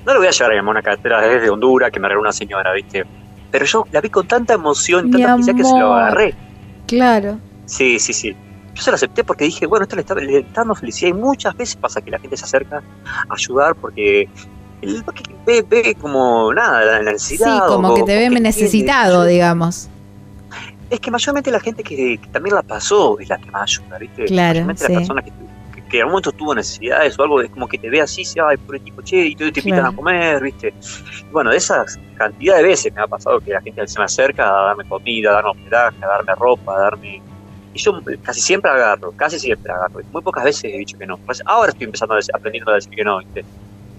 no 0.05 0.13
le 0.13 0.19
voy 0.19 0.29
a 0.29 0.31
llevar 0.31 0.51
a 0.51 0.55
mi 0.55 0.61
mamá 0.61 0.71
una 0.73 0.83
cartera 0.83 1.21
desde 1.21 1.51
Honduras 1.51 1.91
que 1.91 2.01
me 2.01 2.09
regaló 2.09 2.23
una 2.23 2.33
señora, 2.33 2.73
viste. 2.73 3.05
Pero 3.51 3.65
yo 3.65 3.87
la 3.91 4.01
vi 4.01 4.09
con 4.09 4.27
tanta 4.27 4.55
emoción, 4.55 5.11
tanta 5.11 5.33
felicidad 5.33 5.57
que 5.57 5.65
se 5.65 5.79
lo 5.79 5.95
agarré. 5.95 6.35
Claro. 6.87 7.39
Sí, 7.67 7.99
sí, 7.99 8.13
sí. 8.13 8.37
Yo 8.75 8.83
se 8.83 8.91
lo 8.91 8.95
acepté 8.95 9.25
porque 9.25 9.45
dije, 9.45 9.67
bueno, 9.67 9.83
esto 9.83 9.97
le 9.97 10.03
está, 10.03 10.15
le 10.15 10.39
está 10.39 10.61
dando 10.61 10.75
felicidad 10.75 11.11
y 11.11 11.15
muchas 11.15 11.57
veces 11.57 11.77
pasa 11.77 12.01
que 12.01 12.11
la 12.11 12.19
gente 12.19 12.37
se 12.37 12.45
acerca 12.45 12.83
a 13.29 13.35
ayudar 13.35 13.75
porque, 13.75 14.29
el- 14.83 15.05
porque 15.05 15.23
ve, 15.47 15.63
ve 15.69 15.95
como 16.01 16.53
nada, 16.53 16.85
la 16.85 16.93
la 17.03 17.11
Sí, 17.19 17.35
necesidad. 17.35 17.67
como 17.69 17.89
o- 17.89 17.95
que 17.95 18.03
te 18.03 18.15
ve 18.15 18.21
tiene- 18.29 18.41
necesitado, 18.41 19.25
digamos. 19.25 19.89
Es 20.89 20.99
que 21.01 21.11
mayormente 21.11 21.51
la 21.51 21.61
gente 21.61 21.83
que, 21.85 22.19
que 22.19 22.29
también 22.33 22.55
la 22.57 22.63
pasó 22.63 23.19
es 23.21 23.29
la 23.29 23.39
que 23.39 23.51
más 23.51 23.63
ayuda, 23.63 23.99
¿viste? 23.99 24.25
Claro, 24.25 24.55
Mayormente 24.55 24.85
sí. 24.87 24.93
las 24.93 25.01
personas 25.03 25.25
que, 25.25 25.31
que, 25.75 25.89
que 25.89 25.97
en 25.99 26.01
algún 26.03 26.13
momento 26.15 26.33
tuvo 26.33 26.55
necesidades 26.55 27.17
o 27.19 27.23
algo, 27.23 27.41
es 27.43 27.51
como 27.51 27.69
que 27.69 27.79
te 27.79 27.89
ve 27.89 28.01
así, 28.01 28.25
se 28.25 28.41
ay, 28.41 28.57
por 28.57 28.75
el 28.75 28.83
tipo, 28.83 29.01
che, 29.03 29.25
y 29.27 29.37
te, 29.37 29.53
te 29.53 29.61
invitan 29.61 29.81
Claro. 29.81 29.93
a 29.93 29.97
comer, 29.97 30.43
¿viste? 30.43 30.75
Y 31.21 31.33
bueno, 31.33 31.51
de 31.51 31.59
esas 31.59 31.99
cantidad 32.17 32.57
de 32.57 32.65
veces 32.65 32.93
me 32.93 33.01
ha 33.03 33.07
pasado 33.07 33.39
que 33.41 33.53
la 33.53 33.61
gente 33.63 33.87
se 33.87 33.99
me 34.01 34.05
acerca 34.05 34.49
a 34.49 34.63
darme 34.67 34.85
comida, 34.89 35.31
a 35.31 35.35
darme 35.35 35.51
hospedaje, 35.51 35.97
a 36.05 36.07
darme 36.09 36.35
ropa, 36.35 36.75
a 36.77 36.81
darme... 36.81 37.23
Y 37.73 37.79
yo 37.79 37.93
casi 38.25 38.41
siempre 38.41 38.69
agarro, 38.69 39.13
casi 39.13 39.39
siempre 39.39 39.71
agarro. 39.73 40.01
Muy 40.13 40.23
pocas 40.23 40.43
veces 40.43 40.65
he 40.65 40.77
dicho 40.79 40.99
que 40.99 41.07
no. 41.07 41.17
Pues 41.19 41.41
ahora 41.47 41.71
estoy 41.71 41.85
empezando 41.85 42.15
a 42.15 42.17
decir- 42.19 42.35
aprendiendo 42.35 42.73
a 42.73 42.75
decir 42.75 42.91
que 42.91 43.05
no, 43.05 43.19
¿viste? 43.21 43.45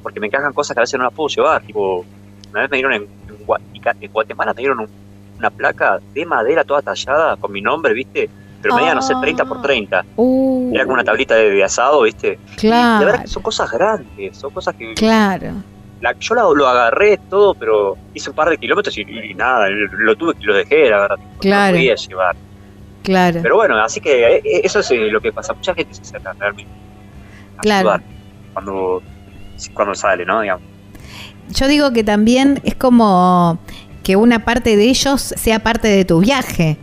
Porque 0.01 0.19
me 0.19 0.27
encajan 0.27 0.53
cosas 0.53 0.73
que 0.75 0.79
a 0.79 0.83
veces 0.83 0.97
no 0.97 1.05
las 1.05 1.13
puedo 1.13 1.29
llevar. 1.29 1.61
Tipo, 1.63 2.05
una 2.51 2.61
vez 2.61 2.71
me 2.71 2.77
dieron 2.77 2.93
en, 2.93 3.01
en 3.03 3.45
Gua- 3.47 3.59
en 3.99 4.11
Guatemala, 4.11 4.53
me 4.53 4.61
dieron 4.61 4.79
un- 4.79 4.89
una 5.37 5.49
placa 5.49 5.99
de 6.13 6.25
madera 6.25 6.63
toda 6.63 6.81
tallada 6.81 7.35
con 7.37 7.51
mi 7.51 7.61
nombre, 7.61 7.93
¿viste? 7.93 8.29
Pero 8.61 8.75
medía, 8.75 8.93
no 8.93 9.01
sé, 9.01 9.15
30 9.19 9.43
por 9.45 9.59
30. 9.61 10.05
Uh, 10.17 10.71
Era 10.73 10.83
como 10.83 10.93
una 10.93 11.03
tablita 11.03 11.33
de, 11.35 11.49
de 11.49 11.63
asado, 11.63 12.03
¿viste? 12.03 12.37
Y 12.61 12.67
la 12.67 12.75
verdad 12.99 13.01
claro, 13.13 13.21
que 13.23 13.27
son 13.27 13.41
cosas 13.43 13.71
grandes, 13.71 14.37
son 14.37 14.51
cosas 14.51 14.75
que... 14.75 14.93
claro. 14.93 15.53
la- 15.99 16.15
yo 16.19 16.35
la- 16.35 16.43
lo 16.53 16.67
agarré 16.67 17.17
todo, 17.29 17.55
pero 17.55 17.97
hice 18.13 18.29
un 18.29 18.35
par 18.35 18.49
de 18.49 18.57
kilómetros 18.59 18.95
y, 18.99 19.01
y 19.01 19.33
nada, 19.33 19.67
lo 19.69 20.15
tuve 20.15 20.35
que 20.35 20.45
lo 20.45 20.53
dejé, 20.53 20.89
la 20.91 20.99
verdad. 20.99 21.17
Claro. 21.39 21.71
No 21.71 21.79
podía 21.79 21.95
llevar. 21.95 22.35
Claro. 23.03 23.39
Pero 23.41 23.55
bueno, 23.55 23.77
así 23.81 23.99
que 23.99 24.35
eh, 24.37 24.41
eso 24.63 24.79
es 24.81 24.91
eh, 24.91 25.07
lo 25.09 25.19
que 25.21 25.31
pasa. 25.31 25.53
Mucha 25.53 25.73
gente 25.73 25.95
se 25.95 26.01
acerca 26.03 26.33
realmente 26.37 26.71
a 27.57 27.61
Claro. 27.61 27.89
ayudar 27.89 28.01
cuando, 28.53 29.01
cuando 29.69 29.95
sale, 29.95 30.25
¿no? 30.25 30.41
Digamos. 30.41 30.63
Yo 31.53 31.67
digo 31.67 31.91
que 31.91 32.03
también 32.03 32.59
es 32.63 32.75
como 32.75 33.59
que 34.03 34.15
una 34.15 34.45
parte 34.45 34.75
de 34.77 34.85
ellos 34.85 35.21
sea 35.21 35.59
parte 35.59 35.87
de 35.87 36.05
tu 36.05 36.19
viaje. 36.19 36.77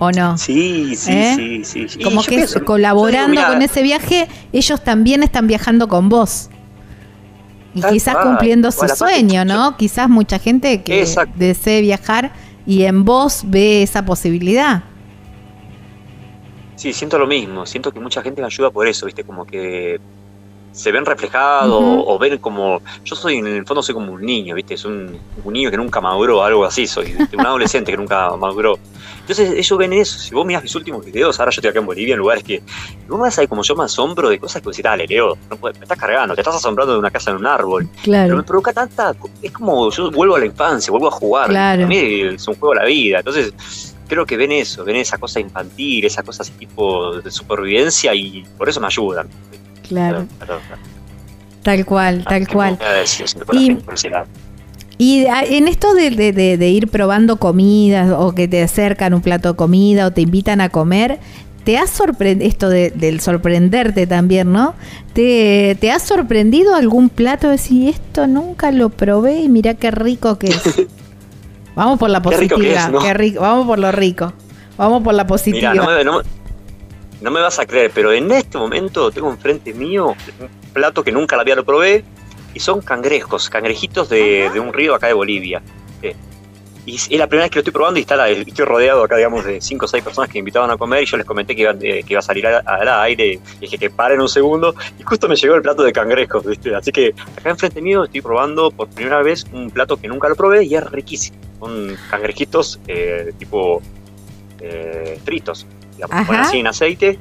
¿O 0.00 0.12
no? 0.12 0.38
Sí, 0.38 0.94
sí, 0.94 1.10
¿Eh? 1.12 1.62
sí, 1.64 1.88
sí. 1.88 1.98
Como 2.04 2.22
que 2.22 2.36
pienso- 2.36 2.64
colaborando 2.64 3.44
con 3.46 3.62
ese 3.62 3.82
viaje, 3.82 4.28
ellos 4.52 4.84
también 4.84 5.22
están 5.24 5.46
viajando 5.48 5.88
con 5.88 6.08
vos. 6.08 6.50
Y 7.74 7.82
quizás 7.82 8.14
cual. 8.14 8.28
cumpliendo 8.28 8.70
su 8.70 8.86
sueño, 8.88 9.44
¿no? 9.44 9.76
Quizás 9.76 10.08
mucha 10.08 10.38
gente 10.38 10.82
que 10.82 11.00
Exacto. 11.00 11.34
desee 11.36 11.80
viajar 11.80 12.32
y 12.66 12.84
en 12.84 13.04
vos 13.04 13.42
ve 13.46 13.82
esa 13.82 14.04
posibilidad. 14.04 14.84
Sí, 16.76 16.92
siento 16.92 17.18
lo 17.18 17.26
mismo. 17.26 17.66
Siento 17.66 17.92
que 17.92 17.98
mucha 17.98 18.22
gente 18.22 18.40
me 18.40 18.46
ayuda 18.46 18.70
por 18.70 18.86
eso, 18.86 19.06
¿viste? 19.06 19.24
Como 19.24 19.44
que 19.44 20.00
se 20.72 20.92
ven 20.92 21.04
reflejados 21.06 21.82
Ujú. 21.82 22.04
o 22.06 22.18
ven 22.18 22.38
como. 22.38 22.80
Yo 23.04 23.16
soy, 23.16 23.36
en 23.38 23.46
el 23.46 23.66
fondo, 23.66 23.82
soy 23.82 23.94
como 23.94 24.12
un 24.12 24.22
niño, 24.22 24.54
¿viste? 24.54 24.76
Soy 24.76 24.92
un, 24.92 25.18
un 25.44 25.52
niño 25.52 25.70
que 25.70 25.76
nunca 25.76 26.00
maduró, 26.00 26.42
algo 26.44 26.64
así. 26.64 26.86
Soy 26.86 27.14
un 27.32 27.46
adolescente 27.46 27.90
que 27.90 27.96
nunca 27.98 28.34
maduró. 28.36 28.78
Entonces, 29.20 29.50
ellos 29.52 29.78
ven 29.78 29.92
eso. 29.92 30.18
Si 30.18 30.34
vos 30.34 30.46
mirás 30.46 30.62
mis 30.62 30.74
últimos 30.74 31.04
videos, 31.04 31.38
ahora 31.38 31.50
yo 31.50 31.58
estoy 31.60 31.70
acá 31.70 31.80
en 31.80 31.86
Bolivia, 31.86 32.14
en 32.14 32.20
lugares 32.20 32.42
que. 32.44 32.62
Vos 33.08 33.18
me 33.18 33.24
vas 33.24 33.38
ahí 33.38 33.46
como 33.46 33.62
yo 33.62 33.74
me 33.76 33.84
asombro 33.84 34.28
de 34.28 34.38
cosas 34.38 34.62
que 34.62 34.66
vos 34.68 34.76
decís, 34.76 34.84
dale, 34.84 35.06
Leo, 35.06 35.36
no 35.50 35.56
puedes- 35.56 35.78
me 35.78 35.84
estás 35.84 35.98
cargando, 35.98 36.34
te 36.34 36.40
estás 36.40 36.56
asombrando 36.56 36.92
de 36.94 36.98
una 36.98 37.10
casa 37.10 37.30
en 37.32 37.36
un 37.38 37.46
árbol. 37.46 37.86
Pero 37.90 38.02
Claro. 38.04 38.36
me 38.36 38.42
provoca 38.42 38.72
tanta. 38.72 39.14
Es 39.42 39.52
como 39.52 39.90
yo 39.90 40.10
vuelvo 40.10 40.36
a 40.36 40.38
la 40.38 40.46
infancia, 40.46 40.90
vuelvo 40.90 41.08
a 41.08 41.12
jugar. 41.12 41.48
Claro. 41.50 41.84
A 41.84 41.86
mí 41.86 41.96
es 41.98 42.46
un 42.48 42.54
juego 42.54 42.72
a 42.72 42.76
la 42.76 42.84
vida. 42.84 43.18
Entonces, 43.18 43.94
creo 44.08 44.24
que 44.24 44.36
ven 44.38 44.52
eso, 44.52 44.84
ven 44.84 44.96
esa 44.96 45.18
cosa 45.18 45.40
infantil, 45.40 46.04
esa 46.06 46.22
cosa 46.22 46.42
así 46.42 46.52
tipo 46.52 47.16
de 47.20 47.30
supervivencia 47.30 48.14
y 48.14 48.44
por 48.56 48.68
eso 48.68 48.80
me 48.80 48.86
ayudan. 48.86 49.28
Claro. 49.88 50.26
Pero- 50.38 50.58
pero- 50.68 50.80
Tal 51.62 51.84
cual, 51.84 52.24
tal 52.24 52.46
que 52.46 52.54
cual. 52.54 52.78
Y-. 53.52 53.76
Y 54.98 55.26
a- 55.26 55.42
en 55.44 55.68
esto 55.68 55.94
de, 55.94 56.10
de- 56.10 56.32
de- 56.32 56.56
de 56.56 56.68
ir 56.70 56.88
probando 56.88 57.36
comidas 57.36 58.10
o 58.16 58.34
que 58.34 58.48
te 58.48 58.62
acercan 58.62 59.14
un 59.14 59.20
plato 59.20 59.50
de 59.50 59.56
comida 59.56 60.06
o 60.06 60.10
te 60.12 60.22
invitan 60.22 60.60
a 60.60 60.70
comer, 60.70 61.18
¿te 61.64 61.76
ha 61.78 61.86
sorprendido 61.86 62.48
esto 62.48 62.68
de- 62.68 62.90
del 62.90 63.20
sorprenderte 63.20 64.06
también, 64.06 64.50
¿no? 64.52 64.74
¿Te, 65.12 65.76
te 65.80 65.92
ha 65.92 65.98
sorprendido 65.98 66.74
algún 66.74 67.10
plato 67.10 67.46
de 67.48 67.52
decir 67.52 67.88
esto 67.90 68.26
nunca 68.26 68.72
lo 68.72 68.88
probé 68.88 69.40
y 69.40 69.48
mira 69.48 69.74
qué 69.74 69.90
rico 69.90 70.38
que 70.38 70.48
es? 70.48 70.62
Vamos 71.76 71.98
por 72.00 72.10
la 72.10 72.20
Qué 72.22 72.30
rico 72.36 72.56
que 72.56 72.62
positividad, 72.62 72.86
es, 72.86 72.92
¿no? 72.92 72.98
qué 72.98 73.14
rico, 73.14 73.40
vamos 73.40 73.66
por 73.68 73.78
lo 73.78 73.92
rico, 73.92 74.32
vamos 74.76 75.00
por 75.04 75.14
la 75.14 75.28
positiva. 75.28 75.72
Mira, 75.72 75.84
no 75.84 75.90
me, 75.96 76.04
no, 76.04 76.18
me- 76.18 76.24
no 77.20 77.30
me 77.30 77.40
vas 77.40 77.58
a 77.58 77.66
creer, 77.66 77.90
pero 77.94 78.12
en 78.12 78.30
este 78.32 78.58
momento 78.58 79.10
tengo 79.10 79.30
enfrente 79.30 79.72
mío 79.74 80.14
un 80.40 80.48
plato 80.72 81.02
que 81.02 81.12
nunca 81.12 81.36
la 81.36 81.42
había 81.42 81.56
lo 81.56 81.64
probé 81.64 82.04
y 82.54 82.60
son 82.60 82.80
cangrejos, 82.80 83.48
cangrejitos 83.50 84.08
de, 84.08 84.50
de 84.52 84.60
un 84.60 84.72
río 84.72 84.94
acá 84.94 85.06
de 85.08 85.12
Bolivia. 85.14 85.60
Eh, 86.02 86.14
Y 86.86 86.94
es 86.96 87.10
la 87.18 87.26
primera 87.26 87.44
vez 87.44 87.50
que 87.50 87.56
lo 87.56 87.60
estoy 87.60 87.72
probando 87.72 87.98
y 87.98 88.02
está 88.02 88.16
la- 88.16 88.30
estoy 88.30 88.64
rodeado 88.64 89.04
acá, 89.04 89.16
digamos, 89.16 89.44
de 89.44 89.60
cinco 89.60 89.84
o 89.84 89.88
seis 89.88 90.02
personas 90.02 90.28
que 90.30 90.34
me 90.34 90.38
invitaban 90.38 90.70
a 90.70 90.78
comer 90.78 91.02
y 91.02 91.06
yo 91.06 91.18
les 91.18 91.26
comenté 91.26 91.54
que 91.54 91.62
iba, 91.62 91.72
eh, 91.72 92.02
que 92.02 92.14
iba 92.14 92.20
a 92.20 92.22
salir 92.22 92.46
al, 92.46 92.62
al 92.66 92.88
aire 93.02 93.34
y 93.34 93.40
dije 93.60 93.76
que 93.76 93.90
paren 93.90 94.20
un 94.22 94.28
segundo 94.28 94.74
y 94.98 95.02
justo 95.02 95.28
me 95.28 95.36
llegó 95.36 95.54
el 95.56 95.60
plato 95.62 95.82
de 95.82 95.92
cangrejos, 95.92 96.46
¿viste? 96.46 96.74
Así 96.74 96.90
que 96.90 97.14
acá 97.36 97.50
enfrente 97.50 97.82
mío 97.82 98.04
estoy 98.04 98.22
probando 98.22 98.70
por 98.70 98.88
primera 98.88 99.20
vez 99.22 99.44
un 99.52 99.70
plato 99.70 99.98
que 100.00 100.08
nunca 100.08 100.28
lo 100.30 100.34
probé 100.36 100.64
y 100.64 100.74
es 100.76 100.84
riquísimo. 100.90 101.36
Son 101.60 101.94
cangrejitos 102.10 102.80
eh, 102.86 103.32
tipo 103.38 103.82
eh, 104.60 105.18
fritos, 105.24 105.66
digamos, 105.98 106.16
Ajá. 106.30 106.42
así 106.42 106.58
en 106.58 106.66
aceite 106.68 107.18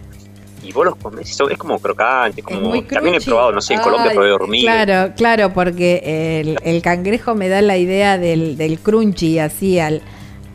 y 0.63 0.71
vos 0.73 0.85
los 0.85 0.95
comés 0.95 1.29
y 1.29 1.33
son- 1.33 1.51
es 1.51 1.57
como 1.57 1.79
crocante, 1.79 2.41
como 2.43 2.81
también 2.83 3.15
he 3.15 3.21
probado, 3.21 3.51
no 3.51 3.61
sé, 3.61 3.73
en 3.75 3.79
Colombia 3.81 4.11
Ay, 4.11 4.15
probé 4.15 4.31
hormiga. 4.31 4.83
Claro, 4.85 5.13
claro, 5.15 5.53
porque 5.53 6.41
el, 6.41 6.57
el 6.63 6.81
cangrejo 6.81 7.35
me 7.35 7.47
da 7.49 7.61
la 7.61 7.77
idea 7.77 8.17
del, 8.17 8.57
del 8.57 8.79
crunchy 8.79 9.39
así 9.39 9.79
al, 9.79 10.01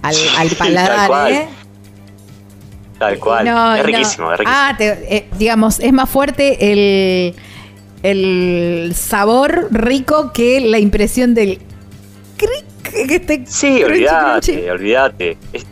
al, 0.03 0.15
al 0.39 0.49
Tal 0.49 0.57
paladar, 0.59 1.09
cual. 1.09 1.33
¿eh? 1.33 1.49
Tal 2.99 3.19
cual. 3.19 3.45
No, 3.47 3.75
es 3.75 3.81
no. 3.81 3.87
riquísimo, 3.87 4.33
es 4.33 4.39
riquísimo. 4.39 4.61
Ah, 4.61 4.75
te- 4.77 5.17
eh, 5.17 5.29
digamos, 5.39 5.81
es 5.81 5.93
más 5.93 6.09
fuerte 6.11 6.73
el, 6.73 7.35
el 8.03 8.93
sabor 8.95 9.69
rico 9.71 10.33
que 10.33 10.61
la 10.61 10.79
impresión 10.79 11.35
del 11.35 11.59
cric, 12.37 13.09
que 13.09 13.15
esté 13.17 13.45
Sí, 13.47 13.83
olvídate, 13.83 14.71
olvídate. 14.71 15.37
Es, 15.53 15.67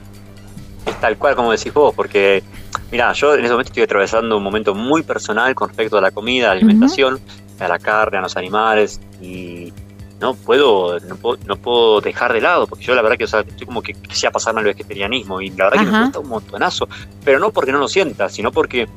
es 0.86 1.01
tal 1.01 1.16
cual 1.16 1.36
como 1.36 1.52
decís 1.52 1.73
vos, 1.73 1.94
porque, 1.94 2.43
mira, 2.90 3.12
yo 3.12 3.35
en 3.35 3.40
ese 3.40 3.52
momento 3.52 3.70
estoy 3.70 3.82
atravesando 3.85 4.36
un 4.36 4.43
momento 4.43 4.74
muy 4.74 5.02
personal 5.02 5.55
con 5.55 5.69
respecto 5.69 5.98
a 5.98 6.01
la 6.01 6.11
comida, 6.11 6.47
a 6.47 6.55
la 6.55 6.61
alimentación, 6.61 7.20
a 7.59 7.69
la 7.69 7.78
carne, 7.78 8.19
a 8.19 8.20
los 8.23 8.36
animales, 8.36 9.01
y 9.20 9.73
no 10.20 10.35
puedo, 10.35 10.98
no 11.01 11.16
puedo, 11.16 11.39
no 11.47 11.57
puedo 11.57 12.01
dejar 12.01 12.32
de 12.32 12.40
lado, 12.40 12.66
porque 12.66 12.85
yo 12.85 12.94
la 12.94 13.02
verdad 13.02 13.16
que 13.16 13.24
o 13.24 13.28
sea, 13.28 13.40
estoy 13.40 13.66
como 13.66 13.82
que 13.82 13.94
quisiera 13.94 14.31
pasarme 14.31 14.61
al 14.61 14.66
vegetarianismo, 14.66 15.40
y 15.40 15.51
la 15.51 15.65
verdad 15.65 15.85
que 15.85 15.90
me 15.90 16.02
gusta 16.02 16.19
un 16.19 16.28
montonazo, 16.28 16.89
pero 17.24 17.39
no 17.39 17.51
porque 17.51 17.73
no 17.73 17.78
lo 17.78 17.89
sienta, 17.89 18.28
sino 18.28 18.52
porque 18.52 18.89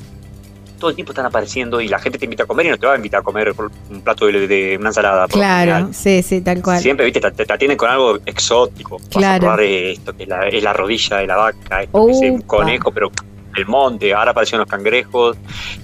todo 0.84 0.90
el 0.90 0.96
tiempo 0.96 1.14
están 1.14 1.26
apareciendo 1.26 1.80
y 1.80 1.88
la 1.88 1.98
gente 1.98 2.18
te 2.18 2.26
invita 2.26 2.44
a 2.44 2.46
comer 2.46 2.66
y 2.66 2.70
no 2.72 2.78
te 2.78 2.86
va 2.86 2.92
a 2.94 2.96
invitar 2.98 3.22
a 3.22 3.24
comer 3.24 3.54
un 3.90 4.02
plato 4.02 4.26
de, 4.26 4.48
de 4.48 4.76
una 4.78 4.90
ensalada. 4.90 5.28
Claro, 5.30 5.90
sí, 5.94 6.22
sí, 6.22 6.42
tal 6.42 6.62
cual. 6.62 6.80
Siempre, 6.82 7.06
viste, 7.06 7.22
te, 7.32 7.54
atienden 7.54 7.78
con 7.78 7.90
algo 7.90 8.20
exótico. 8.26 8.98
Vas 8.98 9.08
Claro. 9.08 9.36
a 9.38 9.40
probar 9.56 9.62
esto, 9.62 10.14
que 10.14 10.24
es 10.24 10.30
la, 10.30 10.48
es 10.50 10.62
la 10.62 10.74
rodilla 10.74 11.18
de 11.20 11.28
la 11.28 11.38
vaca, 11.38 11.84
esto 11.84 12.06
que 12.06 12.12
es 12.12 12.18
un 12.20 12.40
Upa. 12.40 12.48
conejo, 12.48 12.92
pero 12.92 13.12
el 13.56 13.66
monte. 13.66 14.14
Ahora 14.14 14.32
aparecieron 14.32 14.60
los 14.66 14.70
cangrejos 14.70 15.38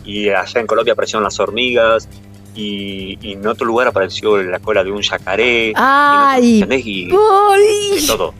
y 0.03 0.27
allá 0.30 0.59
en 0.59 0.67
Colombia 0.67 0.91
aparecieron 0.93 1.23
las 1.23 1.39
hormigas 1.39 2.09
y, 2.55 3.17
y 3.21 3.34
en 3.34 3.47
otro 3.47 3.65
lugar 3.65 3.88
apareció 3.88 4.35
la 4.43 4.59
cola 4.59 4.84
de 4.84 4.91
un 4.91 5.01
yacaré. 5.01 5.71
Ay. 5.77 6.65
Y 6.84 7.05
de 7.05 8.07
todo. 8.07 8.34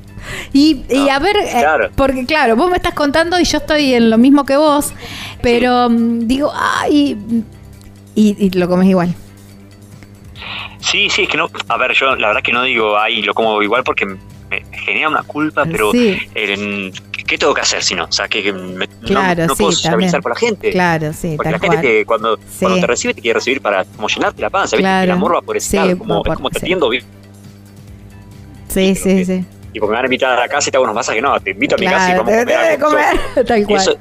Y, 0.53 0.84
y 0.89 1.10
a 1.10 1.19
ver, 1.19 1.35
eh, 1.38 1.89
porque 1.95 2.26
claro, 2.26 2.56
vos 2.56 2.69
me 2.69 2.77
estás 2.77 2.93
contando 2.93 3.39
y 3.39 3.43
yo 3.45 3.57
estoy 3.60 3.93
en 3.93 4.10
lo 4.10 4.18
mismo 4.18 4.45
que 4.45 4.57
vos, 4.57 4.93
pero 5.41 5.89
mm, 5.89 6.27
digo, 6.27 6.51
ay, 6.56 7.18
y, 8.15 8.35
y 8.45 8.49
lo 8.51 8.68
comes 8.68 8.88
igual. 8.88 9.14
Sí, 10.80 11.10
sí, 11.10 11.23
es 11.23 11.30
que 11.30 11.38
no. 11.38 11.49
A 11.68 11.77
ver, 11.77 11.93
yo 11.93 12.15
la 12.15 12.27
verdad 12.30 12.41
que 12.41 12.53
no 12.53 12.64
digo, 12.64 12.97
ay, 12.97 13.22
lo 13.22 13.34
como 13.34 13.61
igual 13.61 13.84
porque 13.84 14.06
me 14.06 14.18
genera 14.72 15.10
una 15.10 15.23
culpa, 15.23 15.65
pero 15.65 15.91
Sí. 15.91 16.18
eh, 16.34 16.91
¿qué 17.27 17.38
tengo 17.38 17.53
que 17.53 17.61
hacer 17.61 17.84
si 17.84 17.93
no? 17.95 18.06
O 18.06 18.11
sea, 18.11 18.27
que, 18.27 18.51
me- 18.51 18.88
no- 18.88 19.06
Claro, 19.06 19.45
no, 19.45 19.56
sí, 19.56 19.60
puedo 19.64 19.72
socializar 19.73 20.22
con 20.22 20.31
la 20.31 20.35
gente. 20.39 20.72
Claro, 20.72 21.14
sí, 21.14 21.34
Porque 21.35 21.51
la 21.51 21.60
gente 21.60 21.76
cual. 21.76 21.81
te- 21.85 22.06
cuando, 22.06 22.38
Sí. 22.38 22.43
cuando 22.61 22.80
te 22.80 22.88
recibe 22.88 23.14
te 23.14 23.22
quiere 23.22 23.35
recibir 23.35 23.61
para 23.61 23.85
como 23.85 24.07
llenarte 24.07 24.41
la 24.41 24.49
panza, 24.49 24.77
¿viste? 24.77 24.84
Claro. 24.89 25.03
El 25.03 25.11
amor 25.11 25.35
va 25.35 25.41
por 25.41 25.57
ese 25.57 25.76
lado, 25.77 25.97
como, 25.97 26.23
por- 26.23 26.31
es 26.34 26.38
como 26.38 26.49
te 26.49 26.57
atiendo 26.60 26.89
bien. 26.89 27.03
Sí, 28.69 28.95
sí, 28.95 29.26
sí. 29.26 29.45
Y 29.74 29.80
porque 29.80 29.91
me 29.91 29.96
van 29.98 30.06
a 30.06 30.08
invitar 30.08 30.38
a 30.38 30.40
la 30.40 30.48
casa 30.48 30.70
y 30.70 30.72
te 30.72 30.78
hago 30.78 30.84
unos 30.86 30.96
masajes, 30.96 31.22
no, 31.22 31.40
te 31.40 31.52
invito 31.52 31.76
a 31.76 31.78
mi 31.78 31.86
casa 31.86 32.10
y 32.12 32.18
vamos 32.18 32.34
a 32.34 32.46
comer 32.46 32.80
comer, 32.80 33.46
tal 33.46 33.60
Y 33.60 33.64
cual. 33.66 33.82
eso, 33.82 33.96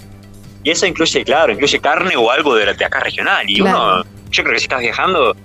y 0.65 0.71
eso 0.71 0.87
incluye, 0.87 1.25
claro, 1.25 1.53
incluye 1.53 1.79
carne 1.81 2.17
o 2.17 2.31
algo 2.31 2.55
de, 2.55 2.67
la- 2.67 2.75
de 2.75 2.85
acá 2.85 3.01
regional. 3.01 3.49
Y 3.49 3.61
Claro. 3.61 3.79
uno, 3.79 4.05
yo 4.31 4.43
creo 4.43 4.55
que 4.55 4.59
si 4.61 4.65
estás 4.65 4.81
viajando, 4.81 5.37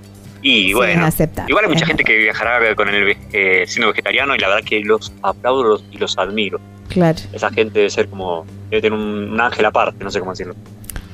y 0.41 0.67
Sí, 0.67 0.73
bueno, 0.73 1.05
acepta. 1.05 1.45
igual 1.47 1.65
hay 1.65 1.71
mucha 1.71 1.85
gente 1.85 2.03
que 2.03 2.17
viajará 2.17 2.75
con 2.75 2.89
el 2.89 3.15
eh, 3.31 3.63
siendo 3.67 3.87
vegetariano 3.89 4.35
y 4.35 4.39
la 4.39 4.49
verdad 4.49 4.63
que 4.65 4.81
los 4.81 5.13
aplaudo 5.21 5.81
y 5.91 5.97
los 5.97 6.17
admiro. 6.17 6.59
Claro. 6.89 7.17
Esa 7.31 7.49
gente 7.49 7.79
debe 7.79 7.89
ser 7.89 8.07
como, 8.09 8.45
debe 8.69 8.81
tener 8.81 8.99
un, 8.99 9.31
un 9.31 9.39
ángel 9.41 9.65
aparte, 9.65 10.03
no 10.03 10.11
sé 10.11 10.19
cómo 10.19 10.31
decirlo. 10.31 10.53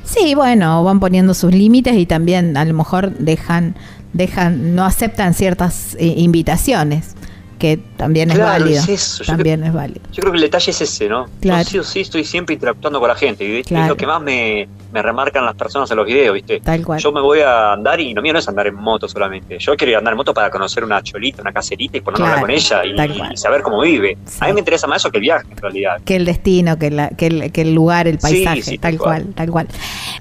Sí, 0.03 0.34
bueno, 0.34 0.84
van 0.84 0.99
poniendo 0.99 1.36
sus 1.36 1.53
límites 1.53 1.94
y 1.94 2.07
también 2.07 2.57
a 2.57 2.65
lo 2.65 2.73
mejor 2.73 3.11
dejan, 3.11 3.76
dejan, 4.14 4.73
no 4.76 4.84
aceptan 4.84 5.36
ciertas 5.36 5.95
eh, 5.99 6.14
invitaciones, 6.18 7.15
que 7.60 7.77
también 7.98 8.31
es 8.31 8.40
válido. 8.40 8.80
es 8.80 8.90
eso, 8.90 9.23
yo 9.23 9.34
También 9.34 9.64
es 9.64 9.73
válido. 9.73 9.99
Yo 10.11 10.22
creo 10.22 10.31
que 10.31 10.38
el 10.38 10.44
detalle 10.44 10.72
es 10.72 10.81
ese, 10.81 11.07
¿no? 11.10 11.27
Claro. 11.41 11.64
Yo 11.64 11.69
sí 11.69 11.77
o 11.80 11.84
sí 11.84 11.99
estoy 11.99 12.23
siempre 12.23 12.53
interactuando 12.56 12.99
con 12.99 13.10
la 13.10 13.15
gente 13.15 13.44
y 13.45 13.57
es 13.60 13.88
lo 13.88 13.95
que 13.98 14.07
más 14.07 14.22
me, 14.22 14.68
me 14.91 15.02
remarcan 15.02 15.45
las 15.45 15.56
personas 15.56 15.91
en 15.91 15.98
los 15.98 16.07
videos, 16.07 16.34
¿viste? 16.34 16.60
Tal 16.61 16.84
cual. 16.86 16.99
Yo 16.99 17.11
me 17.11 17.22
voy 17.22 17.41
a 17.41 17.73
andar 17.73 17.99
y 17.99 18.14
lo 18.14 18.22
mío 18.22 18.34
no 18.34 18.40
es 18.40 18.48
andar 18.48 18.65
en 18.68 18.76
moto 18.76 19.07
solamente. 19.07 19.60
Yo 19.60 19.76
quiero 19.76 19.91
ir 19.91 19.95
a 19.95 19.99
andar 19.99 20.14
en 20.14 20.18
moto 20.18 20.34
para 20.34 20.49
conocer 20.49 20.84
una 20.84 21.03
cholita, 21.03 21.41
una 21.41 21.52
caserita 21.52 21.98
y 21.98 22.02
ponerme 22.02 22.26
Claro, 22.26 22.41
con 22.41 22.49
ella 22.49 22.81
y, 22.86 23.38
saber 23.38 23.61
cómo 23.61 23.81
vive. 23.81 24.18
A 24.40 24.48
mí 24.48 24.53
me 24.53 24.60
interesa 24.60 24.88
más 24.88 25.02
eso 25.02 25.11
que 25.11 25.18
el 25.18 25.22
viaje, 25.23 25.45
en 25.52 25.57
realidad. 25.57 25.98
que 26.06 26.15
el 26.15 26.26
destino, 26.26 26.80
que, 26.80 26.90
la- 26.91 27.10
que, 27.10 27.27
el, 27.27 27.52
que 27.52 27.61
el 27.61 27.73
lugar, 27.76 28.07
el 28.07 28.15
Sí, 28.19 28.22
paisaje, 28.45 28.61
sí, 28.64 28.77
tal 28.77 28.94
tal 28.94 28.98
cual, 28.99 29.22
cual. 29.23 29.34
tal 29.36 29.49
cual. 29.52 29.68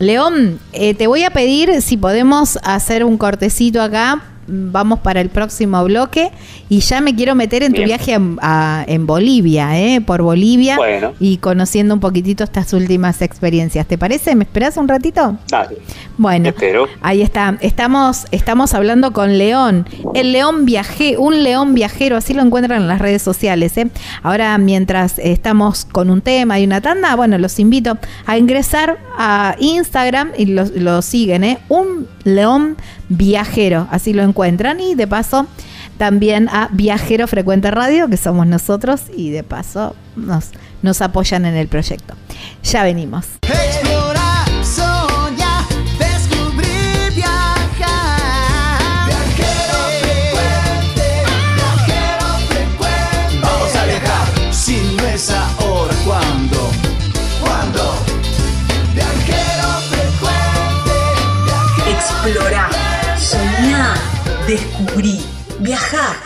León, 0.00 0.58
eh, 0.72 0.94
te 0.94 1.06
voy 1.06 1.22
a 1.24 1.30
pedir 1.30 1.80
si 1.82 1.96
podemos 1.96 2.58
hacer 2.62 3.04
un 3.04 3.16
cortecito 3.16 3.80
acá. 3.80 4.22
Vamos 4.48 5.00
para 5.00 5.20
el 5.20 5.28
próximo 5.28 5.82
bloque 5.84 6.30
y 6.68 6.80
ya 6.80 7.00
me 7.00 7.14
quiero 7.14 7.34
meter 7.34 7.62
en 7.62 7.72
tu 7.74 7.82
viaje 7.82 8.14
a- 8.14 8.20
a- 8.40 8.84
en 8.88 9.06
Bolivia, 9.06 9.78
¿eh? 9.78 10.00
por 10.00 10.22
Bolivia 10.22 10.76
Bueno. 10.76 11.12
y 11.20 11.36
conociendo 11.36 11.92
un 11.94 12.00
poquitito 12.00 12.44
estas 12.44 12.72
últimas 12.72 13.20
experiencias. 13.22 13.86
¿Te 13.86 13.98
parece? 13.98 14.34
¿Me 14.34 14.44
esperás 14.44 14.76
un 14.76 14.88
ratito? 14.88 15.36
Dale. 15.50 15.76
Bueno, 16.16 16.48
Espero. 16.48 16.86
ahí 17.02 17.22
está. 17.22 17.56
Estamos, 17.60 18.26
estamos 18.30 18.74
hablando 18.74 19.12
con 19.12 19.36
León. 19.38 19.86
El 20.14 20.32
león 20.32 20.64
viaje, 20.64 21.16
un 21.18 21.42
león 21.44 21.74
viajero, 21.74 22.16
así 22.16 22.34
lo 22.34 22.42
encuentran 22.42 22.82
en 22.82 22.88
las 22.88 23.00
redes 23.00 23.22
sociales. 23.22 23.76
¿eh? 23.76 23.88
Ahora, 24.22 24.56
mientras 24.58 25.18
estamos 25.18 25.84
con 25.84 26.10
un 26.10 26.20
tema 26.22 26.58
y 26.58 26.64
una 26.64 26.80
tanda, 26.80 27.14
bueno, 27.16 27.38
los 27.38 27.58
invito 27.58 27.98
a 28.26 28.38
ingresar 28.38 28.98
a 29.18 29.56
Instagram 29.58 30.30
y 30.36 30.46
lo, 30.46 30.64
lo 30.76 31.02
siguen, 31.02 31.44
¿eh? 31.44 31.58
Un 31.68 32.06
león 32.24 32.76
viajero, 33.08 33.88
así 33.90 34.12
lo 34.12 34.22
encuentran. 34.22 34.80
Y 34.80 34.94
de 34.94 35.06
paso, 35.06 35.46
también 35.96 36.48
a 36.48 36.68
Viajero 36.72 37.26
Frecuente 37.26 37.70
Radio, 37.70 38.08
que 38.08 38.16
somos 38.16 38.46
nosotros, 38.46 39.02
y 39.14 39.30
de 39.30 39.42
paso 39.42 39.94
nos, 40.16 40.50
nos 40.82 41.02
apoyan 41.02 41.44
en 41.44 41.54
el 41.54 41.68
proyecto. 41.68 42.14
Ya 42.62 42.82
venimos. 42.82 43.26
Descubrí, 64.48 65.20
viajar. 65.60 66.16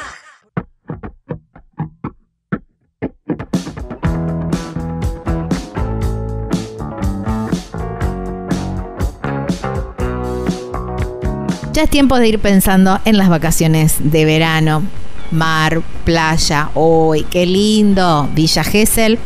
Ya 11.72 11.82
es 11.82 11.90
tiempo 11.90 12.16
de 12.18 12.28
ir 12.28 12.38
pensando 12.38 13.00
en 13.04 13.18
las 13.18 13.28
vacaciones 13.28 13.96
de 13.98 14.24
verano. 14.24 14.84
Mar, 15.32 15.82
playa, 16.04 16.70
uy, 16.76 17.24
qué 17.28 17.44
lindo. 17.44 18.28
Villa 18.34 18.62
Gesell, 18.62 19.18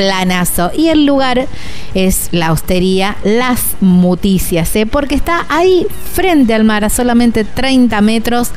planazo. 0.00 0.70
Y 0.74 0.88
el 0.88 1.04
lugar 1.04 1.46
es 1.94 2.30
la 2.32 2.52
hostería 2.52 3.18
Las 3.22 3.76
Muticias, 3.82 4.74
¿eh? 4.74 4.86
porque 4.86 5.14
está 5.14 5.44
ahí 5.50 5.86
frente 6.14 6.54
al 6.54 6.64
mar, 6.64 6.86
a 6.86 6.88
solamente 6.88 7.44
30 7.44 8.00
metros. 8.00 8.52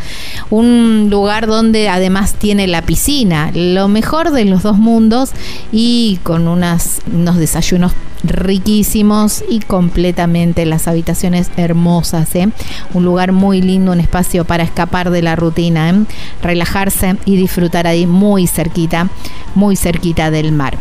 Un 0.50 1.10
lugar 1.10 1.48
donde 1.48 1.90
además 1.90 2.36
tiene 2.36 2.66
la 2.68 2.82
piscina, 2.82 3.52
lo 3.54 3.90
mejor 3.90 4.32
de 4.32 4.46
los 4.46 4.64
dos 4.64 4.78
mundos 4.78 5.32
y 5.74 6.20
con 6.24 6.48
unas, 6.48 7.02
unos 7.12 7.36
desayunos 7.36 7.92
riquísimos 8.24 9.44
y 9.50 9.60
completamente 9.60 10.66
las 10.66 10.88
habitaciones 10.88 11.52
hermosas, 11.58 12.34
¿eh? 12.36 12.48
un 12.94 13.04
lugar 13.04 13.34
muy 13.34 13.62
lindo, 13.62 13.92
un 13.92 14.00
espacio 14.00 14.46
para 14.46 14.64
escapar 14.64 15.10
de 15.10 15.22
la 15.22 15.36
rutina, 15.36 15.90
¿eh? 15.90 16.06
relajarse 16.42 17.18
y 17.26 17.36
disfrutar 17.36 17.86
ahí 17.86 18.08
muy 18.08 18.48
cerquita, 18.48 19.10
muy 19.56 19.76
cerquita 19.76 20.32
del 20.32 20.54
mar 20.54 20.78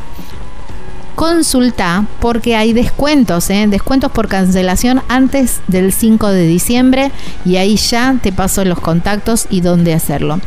consulta 1.15 2.07
porque 2.21 2.57
hay 2.57 2.73
descuentos, 2.73 3.51
¿eh? 3.51 3.67
descuentos 3.69 4.11
por 4.13 4.29
cancelación 4.29 5.03
antes 5.09 5.61
del 5.69 5.93
5 5.93 6.29
de 6.29 6.47
diciembre 6.47 7.13
y 7.45 7.57
ahí 7.57 7.77
ya 7.77 8.17
te 8.23 8.33
paso 8.33 8.65
los 8.65 8.81
contactos 8.81 9.47
y 9.51 9.61
dónde 9.61 9.95
hacerlo. 9.95 10.41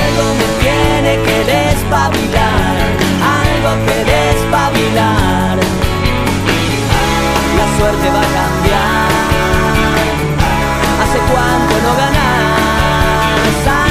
algo 0.00 0.34
me 0.34 0.48
tiene 0.62 1.12
que 1.24 1.38
despabilar 1.52 2.29
hace 3.70 4.04
despabilar. 4.04 5.58
La 7.58 7.66
suerte 7.76 8.06
va 8.10 8.20
a 8.20 8.30
cambiar. 8.38 9.10
Hace 11.02 11.18
cuánto 11.30 11.74
no 11.86 11.92
ganas. 12.02 12.30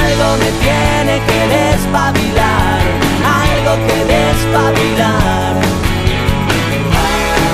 Algo 0.02 0.28
me 0.42 0.50
tiene 0.64 1.14
que 1.28 1.40
despabilar. 1.56 2.80
Algo 3.40 3.72
que 3.86 3.98
despabilar. 4.14 5.54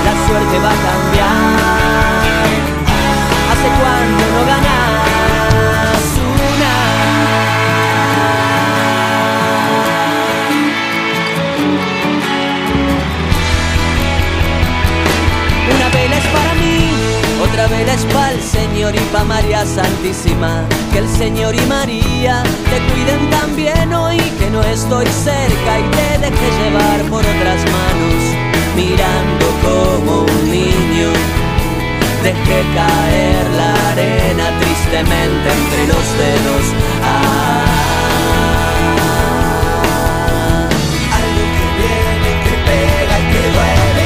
La 0.05 0.13
suerte 0.27 0.55
va 0.65 0.71
a 0.71 0.79
cambiar. 0.87 1.57
Hace 3.51 3.67
cuánto 3.79 4.23
no 4.33 4.41
ganas. 4.47 4.66
Es 17.93 18.05
para 18.05 18.31
el 18.31 18.41
Señor 18.41 18.95
y 18.95 18.99
para 19.11 19.23
María 19.23 19.65
Santísima. 19.65 20.63
Que 20.91 20.99
el 20.99 21.09
Señor 21.09 21.55
y 21.55 21.61
María 21.67 22.43
te 22.43 22.79
cuiden 22.91 23.29
también 23.29 23.93
hoy 23.93 24.17
que 24.39 24.49
no 24.49 24.61
estoy 24.63 25.05
cerca 25.05 25.79
y 25.79 25.83
te 25.91 26.17
deje 26.19 26.47
llevar 26.59 27.01
por 27.09 27.21
otras 27.21 27.61
manos, 27.77 28.23
mirando 28.75 29.45
como 29.63 30.21
un 30.21 30.51
niño. 30.51 31.09
Dejé 32.23 32.63
caer 32.75 33.45
la 33.55 33.71
arena 33.91 34.45
tristemente 34.59 35.47
entre 35.59 35.87
los 35.87 36.05
dedos. 36.21 36.65
Ah. 37.03 37.67
Algo 41.19 41.43
que 41.57 41.67
viene, 41.79 42.29
que 42.43 42.55
pega 42.67 43.15
y 43.19 43.25
que 43.31 43.43
duele. 43.55 44.05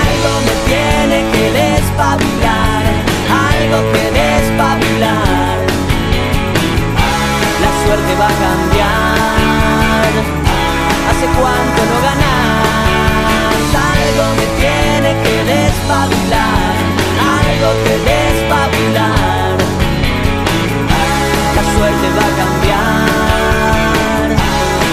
Algo 0.00 0.32
me 0.46 0.54
tiene 0.68 1.18
que 1.32 1.44
despabilar. 1.52 2.37
Algo 3.70 3.92
que 3.92 4.00
despabilar. 4.00 5.58
La 7.60 7.70
suerte 7.84 8.12
va 8.18 8.28
a 8.28 8.36
cambiar. 8.46 10.10
¿Hace 11.10 11.26
cuánto 11.38 11.80
no 11.90 11.98
ganas? 12.08 13.68
Algo 13.92 14.24
me 14.38 14.46
tiene 14.58 15.10
que 15.22 15.36
despabilar. 15.52 16.76
Algo 17.36 17.70
que 17.84 17.94
despabilar. 18.08 19.56
La 21.56 21.62
suerte 21.74 22.06
va 22.16 22.24
a 22.24 22.34
cambiar. 22.40 24.28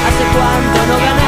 ¿Hace 0.06 0.24
cuánto 0.36 0.80
no 0.92 0.98
ganas? 1.06 1.25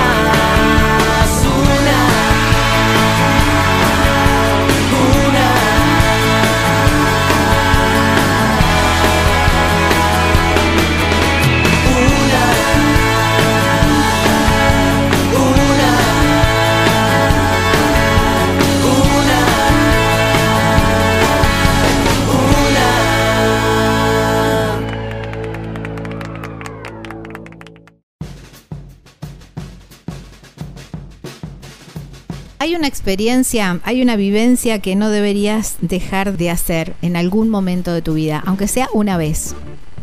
Experiencia, 33.07 33.79
hay 33.83 34.01
una 34.01 34.17
vivencia 34.17 34.79
que 34.79 34.97
no 34.97 35.09
deberías 35.09 35.77
dejar 35.79 36.35
de 36.35 36.49
hacer 36.49 36.93
en 37.01 37.15
algún 37.15 37.47
momento 37.47 37.93
de 37.93 38.01
tu 38.01 38.15
vida, 38.15 38.43
aunque 38.45 38.67
sea 38.67 38.89
una 38.91 39.15
vez. 39.15 39.55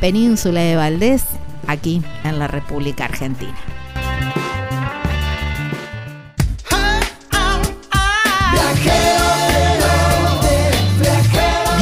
Península 0.00 0.60
de 0.60 0.76
Valdés, 0.76 1.24
aquí 1.66 2.00
en 2.22 2.38
la 2.38 2.46
República 2.46 3.06
Argentina. 3.06 3.56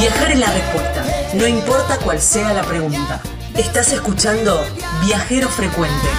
Viajar 0.03 0.31
es 0.31 0.39
la 0.39 0.51
respuesta, 0.51 1.05
no 1.33 1.47
importa 1.47 1.97
cuál 2.03 2.19
sea 2.19 2.51
la 2.51 2.63
pregunta. 2.63 3.21
Estás 3.55 3.93
escuchando 3.93 4.61
Viajero 5.05 5.47
Frecuente. 5.47 6.09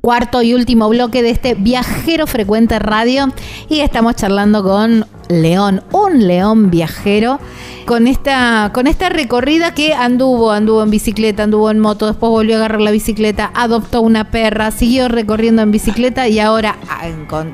cuarto 0.00 0.42
y 0.42 0.54
último 0.54 0.88
bloque 0.88 1.22
de 1.22 1.30
este 1.30 1.54
viajero 1.54 2.26
frecuente 2.26 2.78
radio 2.78 3.32
y 3.68 3.80
estamos 3.80 4.16
charlando 4.16 4.62
con 4.62 5.06
León, 5.28 5.82
un 5.92 6.26
león 6.26 6.70
viajero 6.70 7.40
con 7.86 8.06
esta 8.06 8.70
con 8.72 8.86
esta 8.86 9.08
recorrida 9.08 9.74
que 9.74 9.94
anduvo, 9.94 10.50
anduvo 10.50 10.82
en 10.82 10.90
bicicleta, 10.90 11.44
anduvo 11.44 11.70
en 11.70 11.78
moto, 11.78 12.06
después 12.06 12.30
volvió 12.30 12.54
a 12.54 12.58
agarrar 12.58 12.80
la 12.80 12.90
bicicleta, 12.90 13.50
adoptó 13.54 14.00
una 14.00 14.30
perra, 14.30 14.70
siguió 14.70 15.08
recorriendo 15.08 15.62
en 15.62 15.70
bicicleta 15.70 16.28
y 16.28 16.38
ahora 16.38 16.76
ah, 16.88 17.08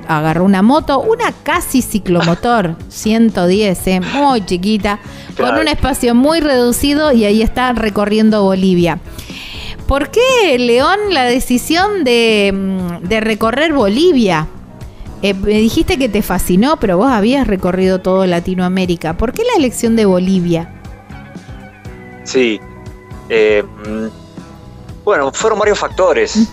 agarró 0.08 0.44
una 0.44 0.62
moto, 0.62 1.00
una 1.00 1.32
casi 1.42 1.82
ciclomotor 1.82 2.76
110, 2.88 3.86
eh, 3.86 4.00
muy 4.00 4.44
chiquita, 4.44 5.00
con 5.36 5.56
un 5.56 5.68
espacio 5.68 6.14
muy 6.14 6.40
reducido 6.40 7.12
y 7.12 7.24
ahí 7.24 7.42
está 7.42 7.72
recorriendo 7.72 8.42
Bolivia. 8.42 8.98
¿Por 9.86 10.10
qué, 10.10 10.58
León, 10.58 10.98
la 11.10 11.24
decisión 11.24 12.04
de, 12.04 12.52
mm, 12.54 13.08
de 13.08 13.20
recorrer 13.20 13.72
Bolivia? 13.72 14.46
Eh, 15.22 15.34
me 15.34 15.58
dijiste 15.58 15.98
que 15.98 16.08
te 16.08 16.22
fascinó, 16.22 16.78
pero 16.78 16.96
vos 16.96 17.10
habías 17.10 17.46
recorrido 17.46 18.00
todo 18.00 18.26
Latinoamérica. 18.26 19.16
¿Por 19.16 19.32
qué 19.32 19.42
la 19.44 19.58
elección 19.58 19.96
de 19.96 20.06
Bolivia? 20.06 20.72
Sí. 22.24 22.60
Eh, 23.28 23.62
mm, 23.62 24.06
bueno, 25.04 25.32
fueron 25.32 25.58
varios 25.58 25.78
factores. 25.78 26.48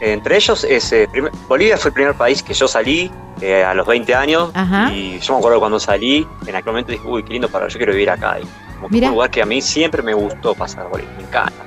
Entre 0.00 0.36
ellos, 0.36 0.64
es, 0.64 0.92
eh, 0.92 1.08
Bolivia 1.48 1.76
fue 1.76 1.88
el 1.88 1.94
primer 1.94 2.14
país 2.14 2.42
que 2.42 2.54
yo 2.54 2.68
salí 2.68 3.10
eh, 3.40 3.64
a 3.64 3.74
los 3.74 3.86
20 3.86 4.14
años. 4.14 4.50
Ajá. 4.54 4.92
Y 4.92 5.18
yo 5.18 5.34
me 5.34 5.38
acuerdo 5.40 5.58
cuando 5.58 5.80
salí, 5.80 6.26
en 6.46 6.54
aquel 6.54 6.72
momento 6.72 6.92
dije, 6.92 7.06
uy, 7.06 7.24
qué 7.24 7.32
lindo 7.32 7.48
para 7.48 7.68
yo 7.68 7.76
quiero 7.76 7.92
vivir 7.92 8.10
acá. 8.10 8.38
Y 8.40 8.44
como 8.76 8.88
que 8.88 9.04
un 9.04 9.10
lugar 9.10 9.30
que 9.30 9.42
a 9.42 9.46
mí 9.46 9.60
siempre 9.60 10.02
me 10.02 10.14
gustó 10.14 10.54
pasar 10.54 10.88
Bolivia, 10.88 11.12
me 11.16 11.24
encanta. 11.24 11.64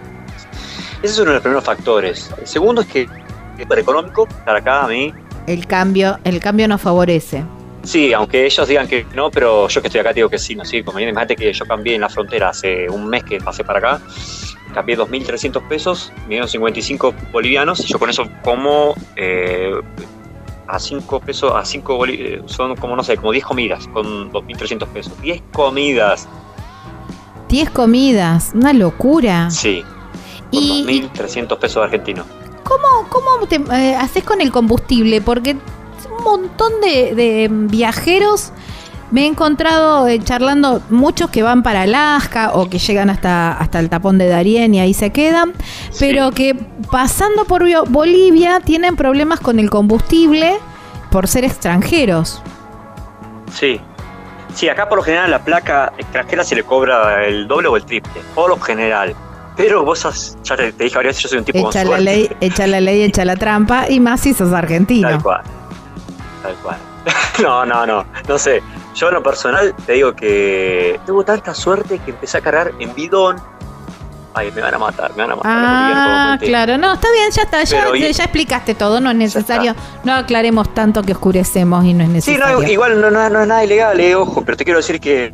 Ese 1.03 1.13
es 1.13 1.19
uno 1.19 1.31
de 1.31 1.33
los 1.35 1.41
primeros 1.41 1.63
factores. 1.63 2.31
El 2.39 2.47
segundo 2.47 2.81
es 2.81 2.87
que 2.87 3.09
es 3.57 3.65
para 3.65 3.81
económico, 3.81 4.27
estar 4.29 4.55
acá 4.55 4.83
a 4.83 4.87
mí. 4.87 5.13
El 5.51 5.67
cambio, 5.67 6.17
el 6.23 6.39
cambio 6.39 6.65
nos 6.69 6.79
favorece. 6.79 7.43
Sí, 7.83 8.13
aunque 8.13 8.45
ellos 8.45 8.67
digan 8.69 8.87
que 8.87 9.05
no, 9.13 9.29
pero 9.29 9.67
yo 9.67 9.81
que 9.81 9.87
estoy 9.89 9.99
acá 9.99 10.13
digo 10.13 10.29
que 10.29 10.39
sí, 10.39 10.55
no 10.55 10.63
sí, 10.63 10.81
conviene. 10.81 11.11
Imagínate 11.11 11.35
que 11.35 11.51
yo 11.51 11.65
cambié 11.65 11.95
en 11.95 12.01
la 12.01 12.07
frontera 12.07 12.49
hace 12.49 12.89
un 12.89 13.07
mes 13.07 13.25
que 13.25 13.41
pasé 13.41 13.65
para 13.65 13.79
acá, 13.79 14.01
cambié 14.73 14.97
2.300 14.97 15.67
pesos, 15.67 16.13
me 16.23 16.29
dieron 16.29 16.47
55 16.47 17.13
bolivianos 17.33 17.81
y 17.81 17.87
yo 17.87 17.99
con 17.99 18.09
eso 18.09 18.29
como 18.43 18.95
eh, 19.17 19.73
a 20.67 20.79
5 20.79 21.19
pesos, 21.19 21.51
a 21.53 21.65
5 21.65 21.97
bolivianos, 21.97 22.49
son 22.49 22.77
como 22.77 22.95
no 22.95 23.03
sé, 23.03 23.17
como 23.17 23.33
10 23.33 23.43
comidas 23.43 23.87
con 23.89 24.31
2.300 24.31 24.87
pesos. 24.87 25.21
10 25.21 25.41
comidas, 25.51 26.29
10 27.49 27.71
comidas, 27.71 28.51
una 28.53 28.71
locura. 28.71 29.49
sí, 29.49 29.83
con 30.49 30.61
y 30.63 30.85
2.300 30.85 31.57
pesos 31.57 31.83
argentinos. 31.83 32.25
¿Cómo, 32.71 33.09
cómo 33.09 33.47
te 33.47 33.55
eh, 33.55 33.95
haces 33.95 34.23
con 34.23 34.41
el 34.41 34.51
combustible? 34.51 35.21
Porque 35.21 35.57
un 36.17 36.23
montón 36.23 36.79
de, 36.81 37.15
de 37.15 37.47
viajeros 37.51 38.51
me 39.11 39.23
he 39.23 39.25
encontrado 39.25 40.07
eh, 40.07 40.19
charlando 40.23 40.81
muchos 40.89 41.29
que 41.29 41.43
van 41.43 41.63
para 41.63 41.81
Alaska 41.81 42.51
o 42.53 42.69
que 42.69 42.79
llegan 42.79 43.09
hasta, 43.09 43.51
hasta 43.51 43.79
el 43.79 43.89
tapón 43.89 44.17
de 44.17 44.27
Darien 44.27 44.73
y 44.73 44.79
ahí 44.79 44.93
se 44.93 45.11
quedan, 45.11 45.53
pero 45.99 46.31
que 46.31 46.55
pasando 46.89 47.45
por 47.45 47.63
Bolivia 47.89 48.61
tienen 48.61 48.95
problemas 48.95 49.39
con 49.41 49.59
el 49.59 49.69
combustible 49.69 50.57
por 51.09 51.27
ser 51.27 51.43
extranjeros. 51.43 52.41
Sí. 53.53 53.81
Sí, 54.53 54.67
acá 54.67 54.89
por 54.89 54.97
lo 54.97 55.03
general 55.03 55.25
a 55.25 55.29
la 55.29 55.43
placa 55.43 55.93
extranjera 55.97 56.43
se 56.43 56.55
le 56.55 56.63
cobra 56.63 57.25
el 57.25 57.47
doble 57.47 57.69
o 57.69 57.77
el 57.77 57.85
triple, 57.85 58.21
por 58.35 58.49
lo 58.49 58.59
general. 58.59 59.15
Pero 59.57 59.83
vos 59.83 59.99
sos- 59.99 60.37
ya 60.43 60.55
te, 60.55 60.71
dije 60.71 60.95
varias 60.95 61.15
veces, 61.15 61.23
yo 61.23 61.29
soy 61.29 61.37
un 61.39 61.45
tipo 61.45 61.61
con 61.61 61.69
Echa 61.71 61.83
la 61.83 61.99
ley, 61.99 62.29
echa 62.41 62.67
la 62.67 62.79
ley, 62.79 63.01
echa 63.03 63.25
la 63.25 63.35
trampa 63.35 63.89
y 63.89 63.99
más 63.99 64.21
si 64.21 64.33
sos 64.33 64.53
argentino. 64.53 65.09
Tal 65.09 65.21
cual. 65.23 65.41
Tal 66.43 66.55
cual. 66.63 66.77
no, 67.43 67.65
no, 67.65 67.85
no. 67.85 68.05
No 68.27 68.37
sé. 68.37 68.61
Yo 68.95 69.07
en 69.09 69.13
lo 69.15 69.23
personal 69.23 69.73
te 69.85 69.93
digo 69.93 70.13
que 70.13 70.99
tuve 71.05 71.23
tanta 71.23 71.53
suerte 71.53 71.99
que 71.99 72.11
empecé 72.11 72.37
a 72.37 72.41
cargar 72.41 72.71
en 72.79 72.93
bidón. 72.95 73.37
Ay, 74.33 74.49
me 74.55 74.61
van 74.61 74.73
a 74.73 74.77
matar, 74.77 75.11
me 75.11 75.23
van 75.23 75.31
a 75.31 75.35
matar. 75.35 75.51
Ah, 75.53 76.37
claro, 76.39 76.77
no, 76.77 76.93
está 76.93 77.07
bien, 77.11 77.29
ya 77.31 77.41
está, 77.41 77.63
ya, 77.65 77.79
Pero 77.91 77.95
y- 77.97 78.13
ya 78.13 78.23
explicaste 78.23 78.75
todo, 78.75 79.01
no 79.01 79.11
es 79.11 79.17
necesario, 79.17 79.75
no 80.05 80.13
aclaremos 80.13 80.73
tanto 80.73 81.03
que 81.03 81.11
oscurecemos 81.11 81.83
y 81.83 81.93
no 81.93 82.03
es 82.05 82.23
Sí, 82.23 82.31
necesario. 82.31 82.61
no, 82.61 82.63
igual 82.67 83.01
no, 83.01 83.11
no- 83.11 83.29
no 83.29 83.41
es 83.41 83.47
nada 83.47 83.63
ilegal, 83.65 83.99
eh, 83.99 84.15
ojo, 84.15 84.41
pero 84.45 84.55
te 84.55 84.63
quiero 84.63 84.79
decir 84.79 85.01
que 85.01 85.33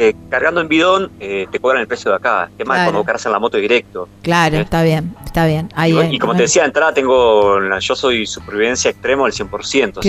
eh, 0.00 0.14
cargando 0.28 0.60
en 0.60 0.68
bidón 0.68 1.10
eh, 1.18 1.48
te 1.50 1.58
cobran 1.58 1.80
el 1.80 1.88
precio 1.88 2.12
de 2.12 2.18
acá. 2.18 2.48
Es 2.56 2.64
más, 2.64 2.76
Claro. 2.76 2.92
cuando 2.92 3.04
cargas 3.04 3.26
en 3.26 3.32
la 3.32 3.40
moto 3.40 3.56
directo. 3.56 4.08
Claro, 4.22 4.58
está 4.58 4.84
bien, 4.84 5.16
está 5.24 5.44
bien. 5.44 5.70
Ahí, 5.74 5.92
y, 6.12 6.20
como 6.20 6.36
te 6.36 6.42
decía 6.42 6.62
de 6.62 6.68
entrada, 6.68 6.94
tengo 6.94 7.58
yo 7.80 7.96
soy 7.96 8.24
supervivencia 8.24 8.92
extremo 8.92 9.24
al 9.24 9.32
100%. 9.32 10.00
¿sí? 10.00 10.08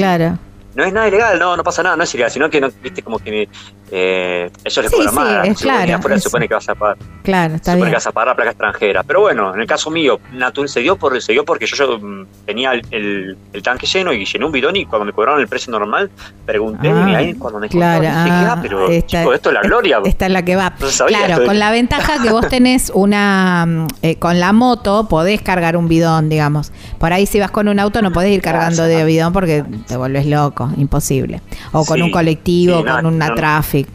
No 0.80 0.86
es 0.86 0.94
nada 0.94 1.10
ilegal, 1.10 1.38
no, 1.38 1.58
no 1.58 1.64
pasa 1.64 1.84
nada, 1.84 1.98
no 1.98 2.04
es 2.06 2.14
ilegal, 2.14 2.32
sino 2.32 2.50
que 2.50 2.62
no, 2.62 2.70
viste 2.82 3.02
como 3.04 3.20
que 3.20 3.50
eh, 3.92 4.50
ellos 4.64 4.84
les 4.84 4.92
Sí, 4.92 4.98
es 5.02 5.62
claro, 5.62 6.00
se 6.14 6.20
supone 6.22 6.48
que 6.48 6.54
vas 6.54 6.70
a 6.70 6.76
pagar, 6.76 6.98
Claro, 7.24 7.50
se 7.50 7.56
está 7.58 7.72
supone 7.72 7.78
bien. 7.78 7.90
que 7.90 7.96
vas 7.96 8.08
a 8.08 8.12
pagar 8.12 8.28
la 8.30 8.36
placa 8.36 8.50
extranjera. 8.52 9.04
Pero 9.04 9.22
bueno, 9.22 9.54
en 9.54 9.60
el 9.62 9.68
caso 9.68 9.90
mío, 9.92 10.20
natu- 10.34 10.68
se 10.68 10.80
dio 10.80 10.96
por 10.96 11.20
se 11.22 11.34
dio 11.34 11.44
porque 11.44 11.66
yo, 11.66 11.76
yo 11.76 12.00
mm, 12.00 12.26
tenía 12.46 12.72
el, 12.74 12.82
el- 12.92 13.38
el 13.52 13.64
tanque 13.64 13.88
lleno 13.88 14.14
y 14.14 14.24
llené 14.26 14.46
un 14.46 14.52
bidón 14.52 14.76
y 14.78 14.86
cuando 14.86 15.06
me 15.06 15.12
cobraron 15.12 15.42
el 15.42 15.48
precio 15.48 15.72
normal, 15.72 16.10
pregunté 16.46 16.90
Ah, 16.90 17.08
y 17.12 17.16
ahí 17.16 17.34
cuando 17.34 17.60
me 17.60 17.68
claro, 17.68 18.02
contaron 18.04 18.24
dije, 18.26 18.36
ah, 18.38 18.54
ah, 18.54 18.60
pero 18.62 18.88
esta- 18.90 19.20
chico, 19.20 19.34
esto 19.34 19.50
es 19.50 19.54
la 19.56 19.62
gloria. 19.62 20.00
Esta 20.06 20.26
es 20.28 20.32
la 20.32 20.46
que 20.46 20.56
va. 20.56 20.74
No 20.80 20.88
sabía 20.88 21.26
Claro, 21.26 21.46
con 21.46 21.60
la 21.60 21.72
ventaja 21.72 22.22
que 22.24 22.30
vos 22.32 22.48
tenés 22.48 22.92
una. 22.94 23.66
mm, 23.68 23.88
eh, 24.04 24.16
con 24.18 24.40
la 24.40 24.54
moto 24.54 25.08
podés 25.10 25.42
cargar 25.42 25.76
un 25.76 25.88
bidón, 25.88 26.30
digamos. 26.30 26.72
Por 27.00 27.12
ahí, 27.12 27.26
si 27.26 27.40
vas 27.40 27.52
con 27.52 27.68
un 27.68 27.80
auto, 27.80 28.02
no 28.02 28.12
podés 28.12 28.32
ir 28.32 28.42
cargando 28.42 28.84
de 28.84 29.04
bidón 29.04 29.34
porque 29.34 29.64
te 29.88 29.98
vuelves 29.98 30.26
loco, 30.28 30.69
imposible. 30.78 31.41
O 31.72 31.86
con 31.86 31.98
Sí, 31.98 32.02
un 32.04 32.12
colectivo, 32.12 32.78
sí, 32.80 32.84
no, 32.84 32.96
con 32.96 33.06
una 33.08 33.30
no. 33.30 33.36
traffic. 33.36 33.88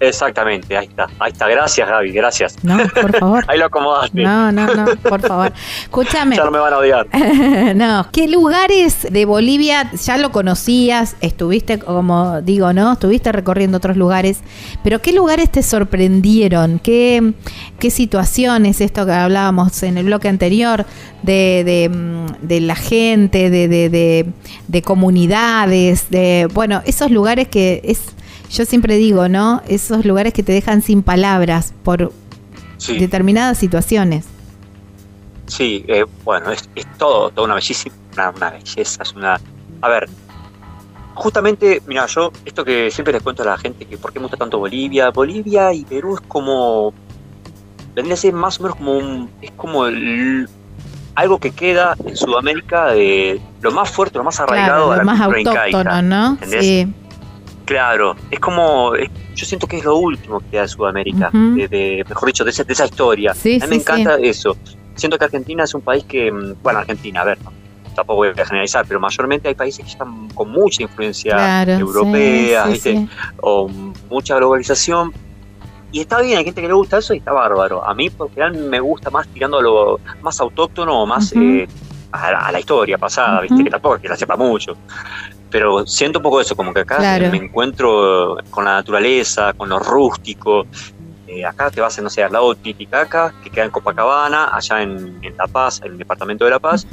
Exactamente, 0.00 0.76
ahí 0.76 0.86
está, 0.86 1.08
ahí 1.18 1.32
está, 1.32 1.48
gracias 1.48 1.88
Gaby, 1.88 2.12
gracias. 2.12 2.64
No, 2.64 2.78
por 2.88 3.16
favor. 3.16 3.44
ahí 3.48 3.58
lo 3.58 3.66
acomodaste. 3.66 4.22
No, 4.22 4.52
no, 4.52 4.66
no, 4.74 4.86
por 4.96 5.20
favor. 5.20 5.52
Escúchame. 5.82 6.36
Ya 6.36 6.44
no 6.44 6.50
me 6.50 6.58
van 6.58 6.72
a 6.72 6.78
odiar. 6.78 7.06
no, 7.76 8.06
¿qué 8.12 8.28
lugares 8.28 9.06
de 9.10 9.24
Bolivia 9.24 9.90
ya 9.92 10.18
lo 10.18 10.30
conocías? 10.30 11.16
Estuviste, 11.20 11.78
como 11.78 12.40
digo, 12.42 12.72
¿no? 12.72 12.92
Estuviste 12.92 13.32
recorriendo 13.32 13.78
otros 13.78 13.96
lugares, 13.96 14.40
pero 14.84 15.00
¿qué 15.00 15.12
lugares 15.12 15.50
te 15.50 15.62
sorprendieron? 15.62 16.78
¿Qué, 16.78 17.32
qué 17.78 17.90
situaciones, 17.90 18.80
esto 18.80 19.04
que 19.04 19.12
hablábamos 19.12 19.82
en 19.82 19.98
el 19.98 20.06
bloque 20.06 20.28
anterior, 20.28 20.86
de, 21.22 21.64
de, 21.64 21.90
de 22.40 22.60
la 22.60 22.76
gente, 22.76 23.50
de, 23.50 23.68
de, 23.68 23.88
de, 23.88 24.26
de 24.68 24.82
comunidades, 24.82 26.10
de, 26.10 26.48
bueno, 26.52 26.82
esos 26.84 27.10
lugares 27.10 27.48
que 27.48 27.80
es, 27.84 28.00
yo 28.50 28.64
siempre 28.64 28.96
digo, 28.96 29.28
¿no? 29.28 29.62
Esos 29.68 30.04
lugares 30.04 30.32
que 30.32 30.42
te 30.42 30.52
dejan 30.52 30.82
sin 30.82 31.02
palabras 31.02 31.72
por 31.84 32.12
Sí. 32.78 32.96
determinadas 32.98 33.58
situaciones. 33.58 34.26
Sí, 35.46 35.84
eh, 35.88 36.04
bueno, 36.24 36.52
es, 36.52 36.68
es 36.74 36.86
todo, 36.98 37.30
toda 37.30 37.46
una 37.46 37.54
bellísima, 37.54 37.94
una, 38.14 38.30
una 38.30 38.50
belleza, 38.50 39.02
es 39.02 39.12
una... 39.14 39.40
A 39.80 39.88
ver, 39.88 40.08
justamente, 41.14 41.82
mira, 41.86 42.06
yo, 42.06 42.30
esto 42.44 42.64
que 42.64 42.90
siempre 42.90 43.12
les 43.12 43.22
cuento 43.22 43.42
a 43.42 43.46
la 43.46 43.58
gente, 43.58 43.84
que 43.84 43.96
por 43.98 44.12
qué 44.12 44.18
me 44.20 44.24
gusta 44.24 44.36
tanto 44.36 44.58
Bolivia, 44.58 45.10
Bolivia 45.10 45.72
y 45.72 45.84
Perú 45.84 46.14
es 46.16 46.20
como... 46.28 46.92
Vendría 47.94 48.14
a 48.14 48.18
ser 48.18 48.32
más 48.34 48.60
o 48.60 48.62
menos 48.64 48.76
como 48.76 48.92
un... 48.96 49.30
Es 49.42 49.50
como 49.52 49.86
el- 49.86 50.48
algo 51.16 51.40
que 51.40 51.50
queda 51.50 51.96
en 52.06 52.16
Sudamérica 52.16 52.92
de 52.92 53.40
lo 53.60 53.72
más 53.72 53.90
fuerte, 53.90 54.18
lo 54.18 54.24
más 54.24 54.38
arraigado 54.38 54.86
Claro, 54.86 54.92
a 54.92 54.96
la 54.98 55.02
lo 55.02 55.04
más 55.06 55.18
incaica, 55.40 55.64
autóctono, 55.64 56.02
¿no? 56.02 56.32
¿entendés? 56.34 56.64
Sí. 56.64 56.92
Claro, 57.68 58.16
es 58.30 58.40
como, 58.40 58.94
es- 58.94 59.10
yo 59.34 59.44
siento 59.44 59.66
que 59.66 59.76
es 59.76 59.84
lo 59.84 59.96
último 59.96 60.40
que 60.50 60.58
de 60.58 60.66
Sudamérica, 60.66 61.28
de, 61.32 61.68
de- 61.68 62.04
mejor 62.08 62.26
dicho, 62.26 62.42
de 62.42 62.50
esa, 62.50 62.64
de 62.64 62.72
esa 62.72 62.86
historia. 62.86 63.34
Sí, 63.34 63.56
a 63.62 63.66
mí 63.66 63.70
me 63.70 63.74
sí, 63.76 63.80
encanta 63.82 64.16
eso. 64.16 64.56
Siento 64.94 65.18
que 65.18 65.26
Argentina 65.26 65.64
es 65.64 65.74
un 65.74 65.82
país 65.82 66.02
que, 66.04 66.32
mm, 66.32 66.54
bueno, 66.62 66.78
Argentina, 66.78 67.20
a 67.20 67.24
ver, 67.24 67.38
no, 67.44 67.52
tampoco 67.94 68.16
voy 68.16 68.28
a 68.28 68.32
generalizar, 68.46 68.86
pero 68.88 68.98
mayormente 69.00 69.48
hay 69.48 69.54
países 69.54 69.84
que 69.84 69.90
están 69.90 70.28
con 70.30 70.50
mucha 70.50 70.82
influencia 70.82 71.34
Claro, 71.34 71.72
europea, 71.72 72.66
¿viste? 72.68 73.06
o 73.42 73.68
mucha 74.08 74.36
globalización. 74.36 75.12
Y 75.92 76.00
está 76.00 76.20
bien, 76.22 76.38
hay 76.38 76.44
gente 76.44 76.62
que 76.62 76.68
le 76.68 76.74
gusta 76.74 76.98
eso 76.98 77.12
y 77.12 77.18
está 77.18 77.32
bárbaro. 77.32 77.86
A 77.86 77.92
mí, 77.94 78.08
por 78.08 78.30
general, 78.30 78.54
me 78.54 78.80
gusta 78.80 79.10
más 79.10 79.28
tirando 79.28 79.58
a 79.58 79.62
lo 79.62 80.00
más 80.22 80.40
autóctono 80.40 81.02
o 81.02 81.06
más 81.06 81.32
eh, 81.34 81.66
a, 82.12 82.30
la, 82.32 82.38
a 82.46 82.52
la 82.52 82.60
historia 82.60 82.96
pasada, 82.98 83.42
¿viste? 83.42 83.62
Que 83.62 83.70
tampoco 83.70 83.96
es 83.96 84.00
que 84.02 84.08
la 84.08 84.16
sepa 84.16 84.36
mucho. 84.36 84.74
Pero 85.50 85.86
siento 85.86 86.18
un 86.18 86.22
poco 86.22 86.40
eso, 86.40 86.54
como 86.56 86.72
que 86.74 86.80
acá 86.80 86.96
Claro. 86.98 87.30
me 87.30 87.38
encuentro 87.38 88.36
con 88.50 88.64
la 88.64 88.72
naturaleza, 88.74 89.52
con 89.54 89.68
lo 89.68 89.78
rústico. 89.78 90.66
Eh, 91.26 91.44
acá 91.44 91.70
te 91.70 91.80
vas, 91.80 91.98
no 92.00 92.08
sé, 92.10 92.22
al 92.22 92.32
lado 92.32 92.54
de 92.54 92.60
Titicaca, 92.60 93.34
que 93.42 93.50
queda 93.50 93.64
en 93.64 93.70
Copacabana, 93.70 94.48
allá 94.54 94.82
en, 94.82 95.18
en 95.22 95.36
La 95.36 95.46
Paz, 95.46 95.80
en 95.84 95.92
el 95.92 95.98
departamento 95.98 96.44
de 96.44 96.50
La 96.50 96.58
Paz. 96.58 96.86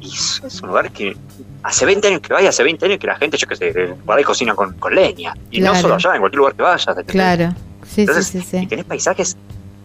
Y 0.00 0.06
es, 0.08 0.40
es 0.44 0.60
un 0.62 0.68
lugar 0.70 0.90
que 0.90 1.16
hace 1.62 1.84
20 1.84 2.08
años 2.08 2.20
que 2.20 2.32
vaya, 2.32 2.48
hace 2.48 2.62
20 2.64 2.86
años 2.86 2.98
que 2.98 3.06
la 3.06 3.16
gente, 3.16 3.36
yo 3.36 3.46
qué 3.46 3.54
sé, 3.56 3.94
por 4.06 4.16
ahí 4.16 4.24
cocina 4.24 4.54
con, 4.54 4.72
con 4.74 4.94
leña. 4.94 5.34
Y 5.50 5.58
Claro. 5.60 5.74
no 5.74 5.80
solo 5.80 5.94
allá, 5.96 6.14
en 6.14 6.20
cualquier 6.20 6.38
lugar 6.38 6.54
que 6.54 6.62
vayas. 6.62 6.86
Claro. 7.06 7.54
Sí, 7.86 8.00
Entonces, 8.02 8.26
sí, 8.28 8.40
sí, 8.40 8.56
Y 8.56 8.60
sí. 8.60 8.66
tenés 8.66 8.84
paisajes 8.86 9.36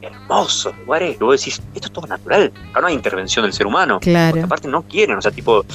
hermosos, 0.05 0.77
lugares 0.79 1.17
que 1.17 1.23
vos 1.23 1.39
decís, 1.39 1.61
esto 1.73 1.87
es 1.87 1.93
todo 1.93 2.07
natural. 2.07 2.51
Acá 2.71 2.81
no 2.81 2.87
hay 2.87 2.93
intervención 2.93 3.43
del 3.43 3.53
ser 3.53 3.67
humano. 3.67 3.99
Claro. 3.99 4.31
Porque 4.31 4.45
aparte 4.45 4.67
no 4.67 4.83
quieren, 4.83 5.17
o 5.17 5.21
sea, 5.21 5.31
tipo, 5.31 5.65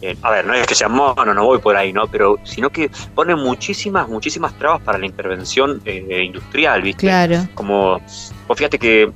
eh, 0.00 0.16
a 0.22 0.30
ver, 0.30 0.46
no 0.46 0.54
es 0.54 0.66
que 0.66 0.74
sean 0.74 0.92
monos, 0.92 1.34
no 1.34 1.44
voy 1.44 1.58
por 1.58 1.76
ahí, 1.76 1.92
¿no? 1.92 2.06
Pero, 2.06 2.38
sino 2.44 2.70
que 2.70 2.90
ponen 3.14 3.38
muchísimas, 3.38 4.08
muchísimas 4.08 4.56
trabas 4.58 4.80
para 4.82 4.98
la 4.98 5.06
intervención 5.06 5.80
eh, 5.84 6.22
industrial, 6.24 6.82
¿viste? 6.82 7.06
Claro. 7.06 7.48
Como, 7.54 8.00
vos 8.48 8.58
fíjate 8.58 8.78
que 8.78 9.10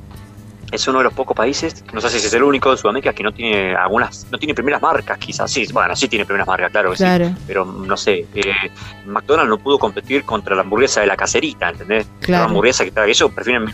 es 0.73 0.89
uno 0.89 0.99
de 0.99 1.05
los 1.05 1.13
pocos 1.15 1.37
países, 1.37 1.85
no 1.93 2.01
sé 2.01 2.11
si 2.11 2.17
es 2.27 2.33
el 2.35 2.43
único 2.43 2.71
de 2.73 2.77
Sudamérica 2.77 3.13
que 3.13 3.23
no 3.23 3.33
tiene 3.33 3.75
algunas, 3.77 4.27
no 4.31 4.39
tiene 4.39 4.53
primeras 4.55 4.83
marcas, 4.83 5.17
quizás, 5.19 5.51
sí, 5.51 5.67
bueno, 5.73 5.95
sí 5.95 6.09
tiene 6.09 6.25
primeras 6.25 6.47
marcas, 6.49 6.71
claro 6.73 6.91
que 6.91 6.97
sí, 6.97 7.05
Claro. 7.05 7.31
pero 7.47 7.65
no 7.65 7.97
sé, 7.97 8.27
eh, 8.35 8.43
McDonald's 9.07 9.49
no 9.51 9.59
pudo 9.59 9.79
competir 9.79 10.25
contra 10.25 10.57
la 10.57 10.63
hamburguesa 10.63 11.01
de 11.03 11.07
la 11.07 11.17
cacerita, 11.17 11.69
¿entendés? 11.71 12.07
Claro. 12.21 12.45
La 12.45 12.49
hamburguesa 12.49 12.83
que 12.85 12.89
está, 12.89 13.07
ellos 13.07 13.31
prefieren 13.33 13.67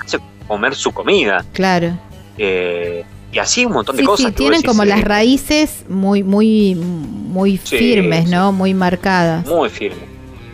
comer 0.47 0.74
su 0.74 0.93
comida, 0.93 1.44
Claro. 1.52 1.97
eh, 2.39 3.05
y 3.32 3.39
así 3.39 3.64
un 3.64 3.73
montón 3.73 3.97
de 3.97 4.02
Sí, 4.02 4.06
cosas. 4.06 4.27
sí, 4.27 4.32
tienen 4.32 4.60
decís, 4.60 4.66
como 4.69 4.82
eh, 4.82 4.86
las 4.86 5.02
raíces 5.02 5.85
muy, 5.89 6.23
muy, 6.23 6.74
muy 6.74 7.56
Sí, 7.56 7.78
firmes, 7.78 8.27
sí. 8.27 8.31
¿no? 8.31 8.52
Muy 8.52 8.74
marcadas. 8.74 9.47
Muy 9.47 9.70
firme, 9.70 10.02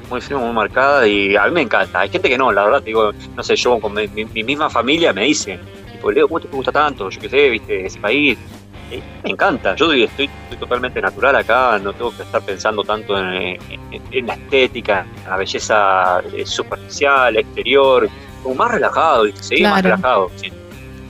muy 0.09 0.20
firme, 0.20 0.44
muy 0.44 0.52
marcada 0.52 1.05
y 1.09 1.35
a 1.35 1.44
mí 1.47 1.51
me 1.51 1.62
encanta. 1.62 1.98
Hay 2.01 2.09
gente 2.10 2.28
que 2.28 2.39
no, 2.39 2.52
la 2.52 2.62
verdad, 2.65 2.78
te 2.78 2.86
digo, 2.86 3.10
no 3.36 3.43
sé, 3.43 3.56
yo 3.56 3.81
con 3.81 3.94
mi, 3.94 4.06
mi- 4.06 4.24
mi 4.27 4.44
misma 4.44 4.70
familia 4.70 5.12
me 5.12 5.24
dicen, 5.24 5.59
tipo, 5.98 6.10
Leo, 6.12 6.28
¿cómo 6.28 6.40
te 6.40 6.48
gusta 6.48 6.72
tanto? 6.72 7.10
Yo 7.10 7.20
qué 7.20 7.28
sé, 7.28 7.48
viste, 7.50 7.86
ese 7.86 7.98
país. 8.00 8.38
Eh, 8.90 9.02
me 9.22 9.30
encanta, 9.32 9.74
yo 9.76 9.92
estoy, 9.92 10.30
totalmente 10.58 11.00
natural 11.02 11.36
acá, 11.36 11.78
no 11.78 11.92
tengo 11.92 12.10
que 12.16 12.22
estar 12.22 12.40
pensando 12.40 12.82
tanto 12.84 13.18
en, 13.18 13.58
en- 13.90 14.02
en 14.10 14.26
la 14.26 14.32
estética, 14.34 15.04
en 15.24 15.28
la 15.30 15.36
belleza 15.36 16.20
eh, 16.34 16.46
superficial, 16.46 17.36
exterior, 17.36 18.08
como 18.42 18.54
más 18.54 18.70
relajado, 18.70 19.24
¿viste? 19.24 19.40
más 19.40 19.72
Claro. 19.72 19.82
relajado. 19.82 20.30
sí. 20.36 20.50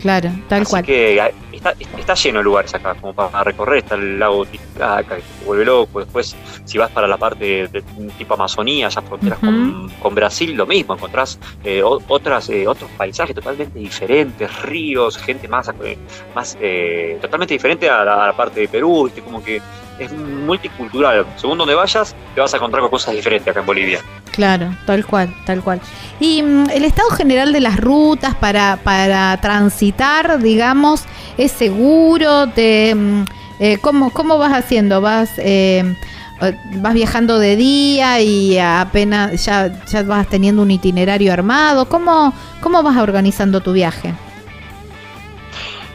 Claro, 0.01 0.31
tal 0.48 0.62
Así 0.62 0.70
cual. 0.70 0.85
que 0.85 1.19
eh, 1.19 1.35
está, 1.59 1.75
está 1.99 2.15
lleno 2.15 2.39
de 2.39 2.45
lugares 2.45 2.75
acá, 2.75 2.95
como 2.95 3.13
para 3.15 3.45
recorrer, 3.45 3.79
está 3.79 3.95
el 3.95 4.19
lago 4.19 4.47
Titicaca, 4.47 5.17
que 5.17 5.23
te 5.23 5.45
vuelve 5.45 5.65
loco, 5.65 6.01
después 6.01 6.37
si 6.65 6.79
vas 6.79 6.91
para 6.91 7.07
la 7.07 7.17
parte 7.17 7.69
de, 7.69 7.83
tipo 8.17 8.35
Amazonía, 8.35 8.89
ya 8.89 9.03
fronteras 9.03 9.39
con, 9.39 9.91
con 10.01 10.15
Brasil, 10.15 10.55
lo 10.55 10.67
mismo, 10.67 10.95
encontrás 10.95 11.39
eh, 11.65 11.83
otras, 11.83 12.49
eh, 12.51 12.67
otros 12.67 12.91
paisajes 12.97 13.35
totalmente 13.35 13.79
diferentes, 13.79 14.63
ríos, 14.63 15.17
gente 15.19 15.49
más, 15.49 15.69
eh, 15.83 15.99
más 16.35 16.57
eh, 16.61 17.19
totalmente 17.21 17.55
diferente 17.55 17.89
a 17.89 18.05
la, 18.05 18.25
a 18.25 18.27
la 18.29 18.37
parte 18.37 18.61
de 18.61 18.69
Perú, 18.69 19.05
¿viste? 19.05 19.23
como 19.23 19.43
que 19.43 19.61
es 19.99 20.12
multicultural, 20.12 21.27
según 21.37 21.59
donde 21.59 21.75
vayas, 21.75 22.15
te 22.35 22.41
vas 22.41 22.53
a 22.53 22.57
encontrar 22.57 22.83
con 22.83 22.91
cosas 22.91 23.15
diferentes 23.15 23.49
acá 23.49 23.61
en 23.61 23.66
Bolivia. 23.66 24.01
Claro, 24.31 24.75
tal 24.87 25.05
cual, 25.05 25.35
tal 25.45 25.62
cual. 25.62 25.81
Y 26.20 26.43
mm, 26.43 26.70
el 26.70 26.85
estado 26.85 27.11
general 27.11 27.53
de 27.53 27.61
las 27.61 27.77
rutas 27.79 28.35
para, 28.37 28.79
para 28.85 29.37
transitar, 29.41 30.39
digamos, 30.41 31.05
es 31.37 31.53
seguro. 31.53 32.47
Te, 32.49 32.95
mm, 32.95 33.25
eh, 33.61 33.79
¿cómo, 33.81 34.11
¿Cómo 34.11 34.39
vas 34.39 34.53
haciendo? 34.53 35.01
¿Vas 35.01 35.31
eh, 35.39 35.97
eh, 36.41 36.57
vas 36.75 36.95
viajando 36.95 37.39
de 37.41 37.57
día 37.57 38.20
y 38.20 38.59
apenas 38.59 39.45
ya, 39.45 39.85
ya 39.87 40.03
vas 40.05 40.29
teniendo 40.29 40.62
un 40.62 40.70
itinerario 40.70 41.33
armado? 41.33 41.89
¿Cómo, 41.89 42.33
¿Cómo 42.61 42.83
vas 42.83 42.97
organizando 42.99 43.61
tu 43.61 43.73
viaje? 43.73 44.15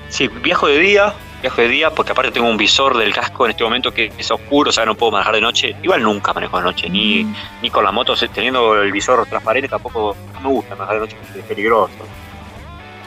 Sí, 0.10 0.28
viajo 0.28 0.68
de 0.68 0.80
día, 0.80 1.14
viajo 1.44 1.62
de 1.62 1.68
día 1.68 1.92
porque 1.92 2.14
aparte 2.14 2.32
tengo 2.32 2.48
un 2.48 2.56
visor 2.56 2.98
del 2.98 3.14
casco 3.14 3.46
en 3.46 3.52
este 3.52 3.66
momento 3.66 3.94
que 3.94 4.12
es 4.18 4.32
oscuro, 4.32 4.70
o 4.70 4.72
sea, 4.72 4.86
no 4.86 4.96
puedo 4.96 5.12
manejar 5.12 5.36
de 5.36 5.42
noche. 5.42 5.76
Igual 5.84 6.02
nunca 6.02 6.34
manejo 6.34 6.58
de 6.58 6.64
noche, 6.64 6.90
ni, 6.90 7.28
ni 7.62 7.70
con 7.70 7.84
la 7.84 7.92
moto, 7.92 8.16
teniendo 8.34 8.82
el 8.82 8.92
visor 8.94 9.26
transparente 9.28 9.68
tampoco 9.68 10.16
me 10.42 10.48
gusta 10.48 10.76
manejar 10.76 10.96
de 10.96 11.02
noche 11.02 11.18
porque 11.22 11.40
es 11.40 11.46
peligroso. 11.46 11.94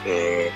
Eh, 0.05 0.51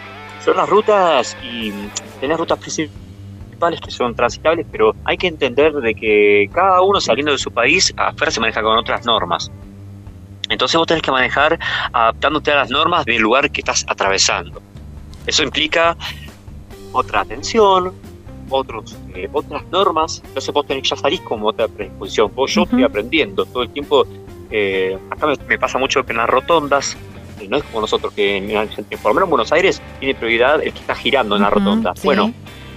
son 0.46 0.58
las 0.58 0.70
rutas 0.70 1.36
y 1.44 1.74
tenés 2.20 2.38
rutas 2.38 2.60
principales 2.60 3.82
que 3.82 3.90
son 3.90 4.16
transitables, 4.16 4.68
pero 4.72 4.96
hay 5.04 5.18
que 5.18 5.28
entender 5.28 5.74
de 5.74 5.96
que 5.96 6.50
cada 6.54 6.82
uno 6.82 7.02
saliendo 7.02 7.32
de 7.32 7.40
su 7.40 7.52
país 7.52 7.92
afuera 7.98 8.32
se 8.32 8.40
maneja 8.40 8.62
con 8.62 8.78
otras 8.78 9.06
normas. 9.06 9.52
Entonces 10.50 10.78
vos 10.78 10.86
tenés 10.86 11.02
que 11.02 11.12
manejar 11.12 11.58
adaptándote 11.92 12.52
a 12.52 12.58
las 12.58 12.70
normas 12.70 13.06
del 13.06 13.22
lugar 13.24 13.50
que 13.50 13.62
estás 13.62 13.86
atravesando. 13.88 14.62
Eso 15.26 15.44
implica 15.44 15.96
otra 16.92 17.22
atención, 17.22 17.94
otros, 18.50 18.96
eh, 19.16 19.30
otras 19.32 19.64
normas. 19.72 20.22
Entonces 20.26 20.54
vos 20.54 20.66
tenés, 20.66 20.90
ya 20.90 20.96
salís 20.96 21.22
con 21.22 21.44
otra 21.44 21.68
predisposición. 21.68 22.32
Vos, 22.36 22.54
yo 22.54 22.64
estoy 22.64 22.84
aprendiendo 22.84 23.46
todo 23.46 23.64
el 23.64 23.70
tiempo. 23.70 24.06
eh, 24.50 24.98
acá 25.10 25.28
me, 25.28 25.36
me 25.48 25.58
pasa 25.58 25.78
mucho 25.78 26.04
que 26.06 26.12
en 26.12 26.18
las 26.18 26.30
rotondas, 26.30 26.98
eh, 27.40 27.48
no 27.50 27.58
es 27.58 27.64
como 27.64 27.82
nosotros, 27.82 28.14
que 28.14 28.38
en, 28.38 28.56
Argentina, 28.58 29.02
por 29.02 29.12
lo 29.12 29.16
menos 29.16 29.28
en 29.28 29.30
Buenos 29.32 29.52
Aires 29.54 29.82
tiene 30.00 30.14
prioridad 30.16 30.62
el 30.62 30.74
que 30.74 30.80
está 30.80 30.94
girando 30.96 31.36
en 31.38 31.42
la 31.44 31.50
rotonda. 31.50 31.94
sí. 31.96 32.02
Bueno, 32.04 32.34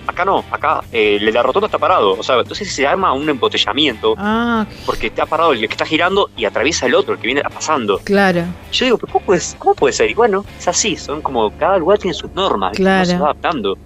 acá 0.07 0.25
no, 0.25 0.45
acá 0.51 0.83
eh, 0.93 1.17
el 1.19 1.25
de 1.25 1.33
la 1.33 1.43
rotonda 1.43 1.67
está 1.67 1.79
parado. 1.79 2.13
O 2.13 2.23
sea, 2.23 2.39
entonces 2.39 2.73
se 2.73 2.87
arma 2.87 3.13
un 3.13 3.29
embotellamiento 3.29 4.15
Ah, 4.19 4.67
porque 4.87 5.09
está 5.09 5.27
parado 5.27 5.53
el 5.53 5.61
que 5.61 5.67
está 5.67 5.87
girando 5.87 6.31
y 6.37 6.45
atraviesa 6.45 6.87
el 6.87 6.95
otro, 6.95 7.15
el 7.15 7.21
que 7.21 7.27
viene 7.27 7.43
pasando. 7.43 7.99
claro. 8.05 8.45
Yo 8.71 8.85
digo, 8.85 8.99
¿pero 8.99 9.13
cómo, 9.13 9.25
puede, 9.25 9.41
¿cómo 9.59 9.75
puede 9.75 9.93
ser? 9.93 10.11
Y 10.11 10.15
bueno, 10.15 10.45
es 10.59 10.69
así, 10.69 10.95
son 10.97 11.21
como, 11.23 11.51
cada 11.59 11.79
lugar 11.79 11.99
tiene 11.99 12.15
sus 12.15 12.31
normas. 12.33 12.77
Claro. 12.77 13.07
Se 13.07 13.19
va 13.19 13.31
adaptando. 13.31 13.77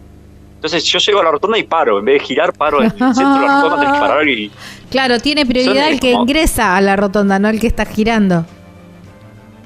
Entonces 0.59 0.83
yo 0.85 0.99
llego 0.99 1.21
a 1.21 1.25
la 1.25 1.31
rotonda 1.31 1.57
y 1.57 1.63
paro, 1.63 2.01
en 2.01 2.05
vez 2.05 2.21
de 2.21 2.27
girar, 2.27 2.53
paro 2.53 2.79
en 2.81 2.87
el 2.87 2.91
centro 2.91 3.35
de 3.41 3.47
la 3.47 3.63
rotonda, 3.63 3.77
tenés 3.81 3.93
que 3.95 4.01
parar 4.01 4.29
y... 4.29 4.51
Claro, 4.91 5.21
tiene 5.21 5.47
prioridad 5.47 5.85
Son, 5.85 5.93
el 5.93 6.01
que 6.01 6.11
como- 6.13 6.25
ingresa 6.25 6.77
a 6.77 6.81
la 6.81 6.97
rotonda, 6.97 7.39
no 7.39 7.49
el 7.49 7.61
que 7.61 7.69
está 7.69 7.85
girando. 7.85 8.45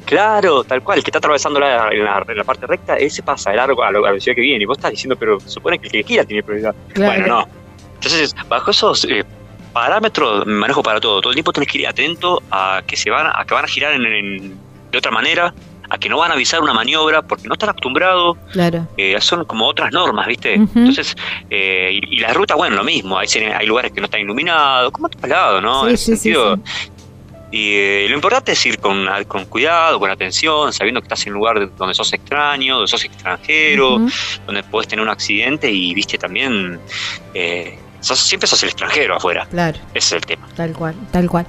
Claro, 0.05 0.65
tal 0.65 0.83
cual, 0.83 0.99
el 0.99 1.05
que 1.05 1.11
está 1.11 1.19
atravesando 1.19 1.59
la, 1.61 1.89
en, 1.91 2.05
la, 2.05 2.25
en 2.29 2.37
la 2.37 2.45
parte 2.45 2.67
recta, 2.67 2.97
ese 2.97 3.23
pasa 3.23 3.51
de 3.51 3.57
largo 3.57 3.83
a, 3.83 3.91
la 3.93 4.01
velocidad 4.01 4.35
que 4.35 4.43
viene. 4.43 4.63
Y 4.65 4.67
vos 4.67 4.77
estás 4.77 4.91
diciendo, 4.91 5.17
pero 5.17 5.39
supone 5.41 5.79
que 5.79 5.87
el 5.87 5.93
que 5.93 6.03
gira 6.03 6.25
tiene 6.25 6.43
prioridad. 6.43 6.75
Claro. 6.93 7.13
Bueno, 7.23 7.35
no. 7.41 7.49
Entonces, 7.95 8.35
bajo 8.49 8.71
esos 8.73 9.05
eh, 9.05 9.25
parámetros, 9.73 10.45
me 10.47 10.55
manejo 10.55 10.83
para 10.83 11.01
todo. 11.01 11.21
Todo 11.21 11.31
el 11.31 11.37
tiempo 11.37 11.53
tenés 11.53 11.69
que 11.71 11.79
ir 11.79 11.87
atento 11.87 12.43
a 12.51 12.83
que 12.87 12.97
se 12.97 13.09
van 13.11 13.27
a, 13.29 13.41
a 13.41 13.45
que 13.47 13.55
van 13.55 13.65
a 13.65 13.69
girar 13.69 13.93
en- 13.95 14.05
en- 14.05 14.59
de 14.91 14.99
otra 14.99 15.11
manera, 15.13 15.55
a 15.95 15.99
que 15.99 16.09
no 16.09 16.17
van 16.19 16.31
a 16.31 16.35
avisar 16.35 16.61
una 16.63 16.73
maniobra, 16.73 17.21
porque 17.21 17.47
no 17.47 17.53
están 17.53 17.69
acostumbrados. 17.69 18.39
Claro. 18.53 18.89
eh, 18.97 19.15
son 19.21 19.45
como 19.45 19.67
otras 19.67 19.93
normas, 19.93 20.27
¿viste? 20.27 20.55
Entonces, 20.55 21.15
eh, 21.51 21.91
y, 21.93 22.17
y 22.17 22.19
la 22.21 22.33
ruta, 22.33 22.55
bueno, 22.55 22.77
lo 22.77 22.85
mismo. 22.85 23.19
Hay, 23.19 23.29
hay 23.29 23.67
lugares 23.67 23.93
que 23.93 24.01
no 24.01 24.07
están 24.07 24.21
iluminados, 24.21 24.91
como 24.91 25.09
a 25.09 25.11
todos 25.11 25.29
lados, 25.29 25.63
¿no? 25.63 25.85
Sí, 25.85 25.91
en 25.91 25.99
sí, 25.99 26.05
sentido, 26.17 26.57
sí. 26.57 26.63
y 27.51 27.73
eh, 27.75 28.07
lo 28.09 28.15
importante 28.15 28.53
es 28.53 28.65
ir 28.65 28.79
con, 28.79 29.07
con 29.29 29.45
cuidado, 29.45 30.01
con 30.01 30.11
atención, 30.11 30.73
sabiendo 30.73 31.01
que 31.03 31.05
estás 31.05 31.27
en 31.27 31.35
un 31.35 31.39
lugar 31.41 31.71
donde 31.77 31.95
sos 31.95 32.11
extraño, 32.15 32.77
donde 32.77 32.89
sos 32.89 33.05
extranjero, 33.05 34.01
donde 34.47 34.63
puedes 34.63 34.89
tener 34.89 35.03
un 35.05 35.11
accidente 35.11 35.71
y, 35.71 35.93
viste, 35.93 36.17
también 36.17 36.81
eh, 37.35 37.79
sos- 38.01 38.19
siempre 38.21 38.47
sos 38.49 38.63
el 38.63 38.71
extranjero 38.71 39.17
afuera. 39.17 39.47
Claro. 39.51 39.79
Ese 39.93 40.07
es 40.17 40.23
el 40.23 40.27
tema. 40.27 40.49
Tal 40.57 40.73
cual, 40.73 40.95
tal 41.11 41.29
cual. 41.29 41.47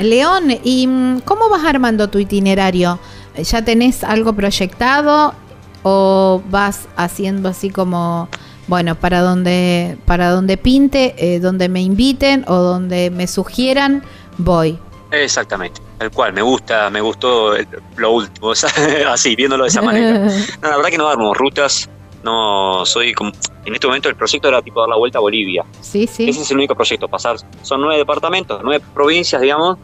León, 0.00 0.58
¿y 0.64 0.88
mm, 0.88 1.20
cómo 1.20 1.48
vas 1.48 1.64
armando 1.64 2.08
tu 2.08 2.18
itinerario? 2.18 2.98
¿Ya 3.42 3.62
tenés 3.64 4.04
algo 4.04 4.32
proyectado 4.32 5.34
o 5.82 6.42
vas 6.50 6.88
haciendo 6.96 7.48
así 7.48 7.70
como, 7.70 8.28
bueno, 8.66 8.94
para 8.96 9.20
donde, 9.20 9.96
para 10.06 10.30
donde 10.30 10.56
pinte, 10.56 11.14
eh, 11.18 11.38
donde 11.40 11.68
me 11.68 11.80
inviten 11.82 12.44
o 12.48 12.56
donde 12.56 13.10
me 13.10 13.26
sugieran, 13.26 14.02
voy? 14.38 14.78
Exactamente, 15.12 15.80
tal 15.98 16.10
cual, 16.10 16.32
me 16.32 16.42
gusta, 16.42 16.90
me 16.90 17.00
gustó 17.00 17.54
el- 17.54 17.68
lo 17.96 18.10
último, 18.10 18.52
así, 19.08 19.36
viéndolo 19.36 19.64
de 19.64 19.68
esa 19.68 19.82
manera. 19.82 20.26
No, 20.62 20.68
la 20.70 20.76
verdad 20.76 20.90
que 20.90 20.98
no 20.98 21.08
armo 21.08 21.32
rutas, 21.34 21.88
no 22.24 22.84
soy 22.84 23.14
como... 23.14 23.30
En 23.64 23.74
este 23.74 23.86
momento 23.86 24.08
el 24.08 24.14
proyecto 24.16 24.48
era 24.48 24.62
tipo 24.62 24.80
dar 24.80 24.88
la 24.88 24.96
vuelta 24.96 25.18
a 25.18 25.20
Bolivia. 25.20 25.64
sí, 25.80 26.06
sí. 26.08 26.28
Ese 26.28 26.42
es 26.42 26.50
el 26.50 26.56
único 26.56 26.74
proyecto, 26.74 27.06
pasar, 27.08 27.36
son 27.62 27.80
nueve 27.80 27.98
departamentos, 27.98 28.60
nueve 28.64 28.84
provincias, 28.94 29.40
digamos, 29.40 29.78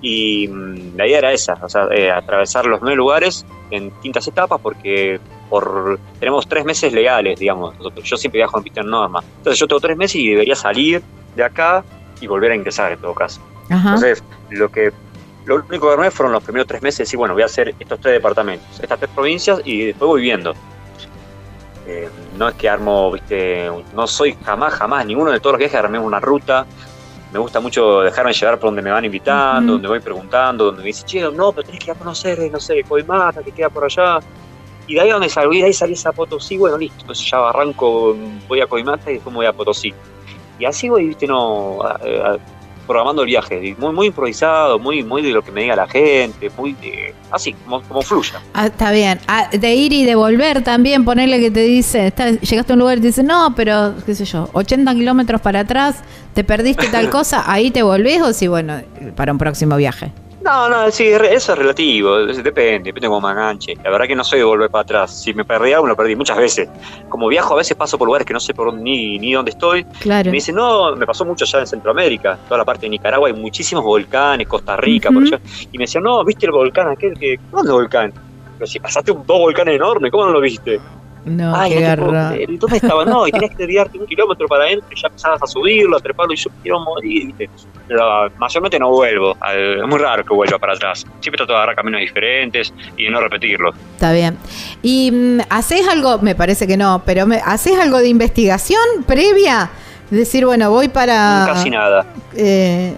y 0.00 0.48
mm, 0.48 0.96
la 0.96 1.06
idea 1.06 1.18
era 1.18 1.32
esa, 1.32 1.54
o 1.62 1.68
sea, 1.68 1.88
eh, 1.90 2.10
atravesar 2.10 2.66
los 2.66 2.80
nueve 2.80 2.96
lugares 2.96 3.44
en 3.70 3.90
distintas 3.90 4.26
etapas 4.26 4.60
porque 4.60 5.20
por 5.48 5.98
tenemos 6.18 6.48
tres 6.48 6.64
meses 6.64 6.92
legales, 6.92 7.38
digamos, 7.38 7.76
nosotros, 7.76 8.04
yo 8.08 8.16
siempre 8.16 8.38
viajo 8.38 8.58
en 8.58 8.64
pista 8.64 8.80
en 8.80 8.88
norma, 8.88 9.22
entonces 9.38 9.58
yo 9.58 9.66
tengo 9.66 9.80
tres 9.80 9.96
meses 9.96 10.16
y 10.16 10.30
debería 10.30 10.54
salir 10.54 11.02
de 11.34 11.44
acá 11.44 11.84
y 12.20 12.26
volver 12.26 12.52
a 12.52 12.54
ingresar 12.54 12.92
en 12.92 13.00
todo 13.00 13.14
caso. 13.14 13.40
Ajá. 13.68 13.94
Entonces, 13.94 14.22
lo 14.50 14.70
que 14.70 14.92
lo 15.44 15.56
único 15.56 15.88
que 15.88 15.92
armé 15.94 16.10
fueron 16.10 16.32
los 16.32 16.42
primeros 16.42 16.68
tres 16.68 16.82
meses 16.82 17.12
y 17.12 17.16
bueno, 17.16 17.34
voy 17.34 17.42
a 17.42 17.46
hacer 17.46 17.74
estos 17.78 18.00
tres 18.00 18.14
departamentos, 18.14 18.78
estas 18.80 18.98
tres 18.98 19.10
provincias 19.12 19.60
y 19.64 19.86
después 19.86 20.08
voy 20.08 20.22
viendo. 20.22 20.54
Eh, 21.86 22.08
no 22.38 22.48
es 22.48 22.54
que 22.54 22.68
armo, 22.68 23.10
viste, 23.10 23.68
no 23.94 24.06
soy 24.06 24.36
jamás, 24.44 24.74
jamás, 24.74 25.04
ninguno 25.06 25.32
de 25.32 25.40
todos 25.40 25.54
los 25.54 25.58
viajes 25.58 25.76
armé 25.76 25.98
una 25.98 26.20
ruta. 26.20 26.66
Me 27.32 27.38
gusta 27.38 27.60
mucho 27.60 28.00
dejarme 28.00 28.32
llevar 28.32 28.58
por 28.58 28.68
donde 28.70 28.82
me 28.82 28.90
van 28.90 29.04
invitando, 29.04 29.72
donde 29.74 29.86
voy 29.88 30.00
preguntando, 30.00 30.64
donde 30.66 30.80
me 30.82 30.86
dicen, 30.88 31.06
che, 31.06 31.20
no, 31.30 31.52
pero 31.52 31.64
tenés 31.64 31.78
que 31.78 31.90
ir 31.90 31.96
a 31.96 31.98
conocer, 31.98 32.50
no 32.50 32.58
sé, 32.58 32.82
Coimata, 32.82 33.42
que 33.42 33.52
queda 33.52 33.68
por 33.70 33.84
allá. 33.84 34.18
Y 34.88 34.94
de 34.94 35.00
ahí 35.02 35.10
donde 35.10 35.28
salí, 35.28 35.60
de 35.60 35.66
ahí 35.66 35.72
salí 35.72 35.94
a 36.04 36.10
Potosí, 36.12 36.56
bueno, 36.58 36.76
listo, 36.76 37.02
entonces 37.02 37.30
ya 37.30 37.48
arranco, 37.48 38.16
voy 38.48 38.60
a 38.60 38.66
Coimata 38.66 39.10
y 39.10 39.14
después 39.14 39.32
me 39.32 39.36
voy 39.38 39.46
a 39.46 39.52
Potosí. 39.52 39.94
Y 40.58 40.64
así 40.64 40.88
voy, 40.88 41.06
viste, 41.06 41.26
no, 41.28 41.80
a- 41.82 41.92
a- 41.94 42.38
programando 42.90 43.22
el 43.22 43.28
viaje, 43.28 43.76
muy, 43.78 43.92
muy 43.92 44.06
improvisado, 44.08 44.76
muy, 44.80 45.04
muy 45.04 45.22
de 45.22 45.30
lo 45.30 45.42
que 45.42 45.52
me 45.52 45.60
diga 45.62 45.76
la 45.76 45.86
gente, 45.86 46.50
muy 46.58 46.72
de, 46.72 47.14
así, 47.30 47.52
como, 47.52 47.80
como 47.82 48.02
fluya. 48.02 48.40
Ah, 48.52 48.66
está 48.66 48.90
bien. 48.90 49.20
Ah, 49.28 49.48
de 49.52 49.74
ir 49.76 49.92
y 49.92 50.04
de 50.04 50.16
volver 50.16 50.64
también, 50.64 51.04
ponerle 51.04 51.38
que 51.38 51.52
te 51.52 51.60
dice, 51.60 52.08
está- 52.08 52.30
llegaste 52.30 52.72
a 52.72 52.74
un 52.74 52.80
lugar 52.80 52.98
y 52.98 53.00
te 53.00 53.06
dice, 53.06 53.22
no, 53.22 53.54
pero, 53.54 53.94
qué 54.04 54.16
sé 54.16 54.24
yo, 54.24 54.48
80 54.54 54.92
kilómetros 54.94 55.40
para 55.40 55.60
atrás, 55.60 56.02
te 56.34 56.42
perdiste 56.42 56.88
tal 56.88 57.10
cosa, 57.16 57.44
ahí 57.46 57.70
te 57.70 57.84
volvés 57.84 58.20
o 58.22 58.32
si, 58.32 58.48
bueno, 58.48 58.80
para 59.14 59.30
un 59.30 59.38
próximo 59.38 59.76
viaje. 59.76 60.10
No, 60.42 60.70
no, 60.70 60.90
sí, 60.90 61.06
eso 61.08 61.52
es 61.52 61.58
relativo, 61.58 62.16
depende, 62.24 62.88
depende 62.88 63.08
cómo 63.08 63.20
me 63.20 63.32
enganche. 63.32 63.76
La 63.84 63.90
verdad 63.90 64.06
que 64.06 64.16
no 64.16 64.24
soy 64.24 64.38
de 64.38 64.44
volver 64.44 64.70
para 64.70 64.82
atrás. 64.82 65.22
Si 65.22 65.34
me 65.34 65.44
perdí 65.44 65.72
algo, 65.72 65.86
lo 65.86 65.94
perdí 65.94 66.16
muchas 66.16 66.38
veces. 66.38 66.68
Como 67.10 67.28
viajo, 67.28 67.54
a 67.54 67.58
veces 67.58 67.76
paso 67.76 67.98
por 67.98 68.06
lugares 68.06 68.26
que 68.26 68.32
no 68.32 68.40
sé 68.40 68.54
por 68.54 68.66
dónde, 68.66 68.82
ni, 68.82 69.18
ni 69.18 69.32
dónde 69.34 69.50
estoy. 69.50 69.84
Claro. 70.00 70.30
Me 70.30 70.36
dicen, 70.36 70.54
no, 70.54 70.96
me 70.96 71.04
pasó 71.04 71.26
mucho 71.26 71.44
allá 71.44 71.60
en 71.60 71.66
Centroamérica, 71.66 72.38
toda 72.46 72.58
la 72.58 72.64
parte 72.64 72.86
de 72.86 72.90
Nicaragua, 72.90 73.28
hay 73.28 73.34
muchísimos 73.34 73.84
volcanes, 73.84 74.48
Costa 74.48 74.76
Rica, 74.76 75.10
por 75.10 75.22
allá. 75.22 75.38
Y 75.70 75.76
me 75.76 75.84
decían, 75.84 76.04
no, 76.04 76.24
¿viste 76.24 76.46
el 76.46 76.52
volcán 76.52 76.88
aquel? 76.88 77.18
que 77.18 77.38
¿Dónde 77.52 77.72
volcán? 77.72 78.12
Pero 78.58 78.66
si 78.66 78.80
pasaste 78.80 79.12
un, 79.12 79.26
dos 79.26 79.38
volcanes 79.38 79.76
enormes, 79.76 80.10
¿cómo 80.10 80.24
no 80.24 80.32
lo 80.32 80.40
viste? 80.40 80.80
No, 81.24 81.54
Ay, 81.54 81.72
qué 81.72 81.80
no 81.80 81.86
garra. 81.86 82.32
¿Dónde 82.48 82.76
estaba? 82.76 83.04
No, 83.04 83.26
y 83.28 83.32
tenías 83.32 83.50
que 83.50 83.56
desviarte 83.58 83.98
un 83.98 84.06
kilómetro 84.06 84.48
para 84.48 84.64
adentro 84.64 84.88
y 84.90 84.98
ya 85.00 85.08
empezabas 85.08 85.42
a 85.42 85.46
subirlo, 85.46 85.96
a 85.96 86.00
treparlo 86.00 86.32
y 86.32 86.36
yo 86.36 86.50
quiero 86.62 86.80
morir. 86.80 87.34
Pero 87.86 88.30
mayormente 88.38 88.78
no 88.78 88.90
vuelvo. 88.90 89.36
Es 89.52 89.86
muy 89.86 89.98
raro 89.98 90.24
que 90.24 90.32
vuelva 90.32 90.58
para 90.58 90.72
atrás. 90.72 91.06
Siempre 91.20 91.36
trato 91.36 91.52
de 91.52 91.58
agarrar 91.58 91.76
caminos 91.76 92.00
diferentes 92.00 92.72
y 92.96 93.08
no 93.10 93.20
repetirlos. 93.20 93.74
Está 93.94 94.12
bien. 94.12 94.38
¿Y 94.82 95.10
mm, 95.12 95.40
haces 95.50 95.86
algo, 95.88 96.18
me 96.20 96.34
parece 96.34 96.66
que 96.66 96.76
no, 96.78 97.02
pero 97.04 97.26
¿haces 97.44 97.78
algo 97.78 97.98
de 97.98 98.08
investigación 98.08 98.80
previa? 99.06 99.70
Decir, 100.10 100.46
bueno, 100.46 100.70
voy 100.70 100.88
para... 100.88 101.44
Casi 101.46 101.70
nada. 101.70 102.06
eh, 102.34 102.96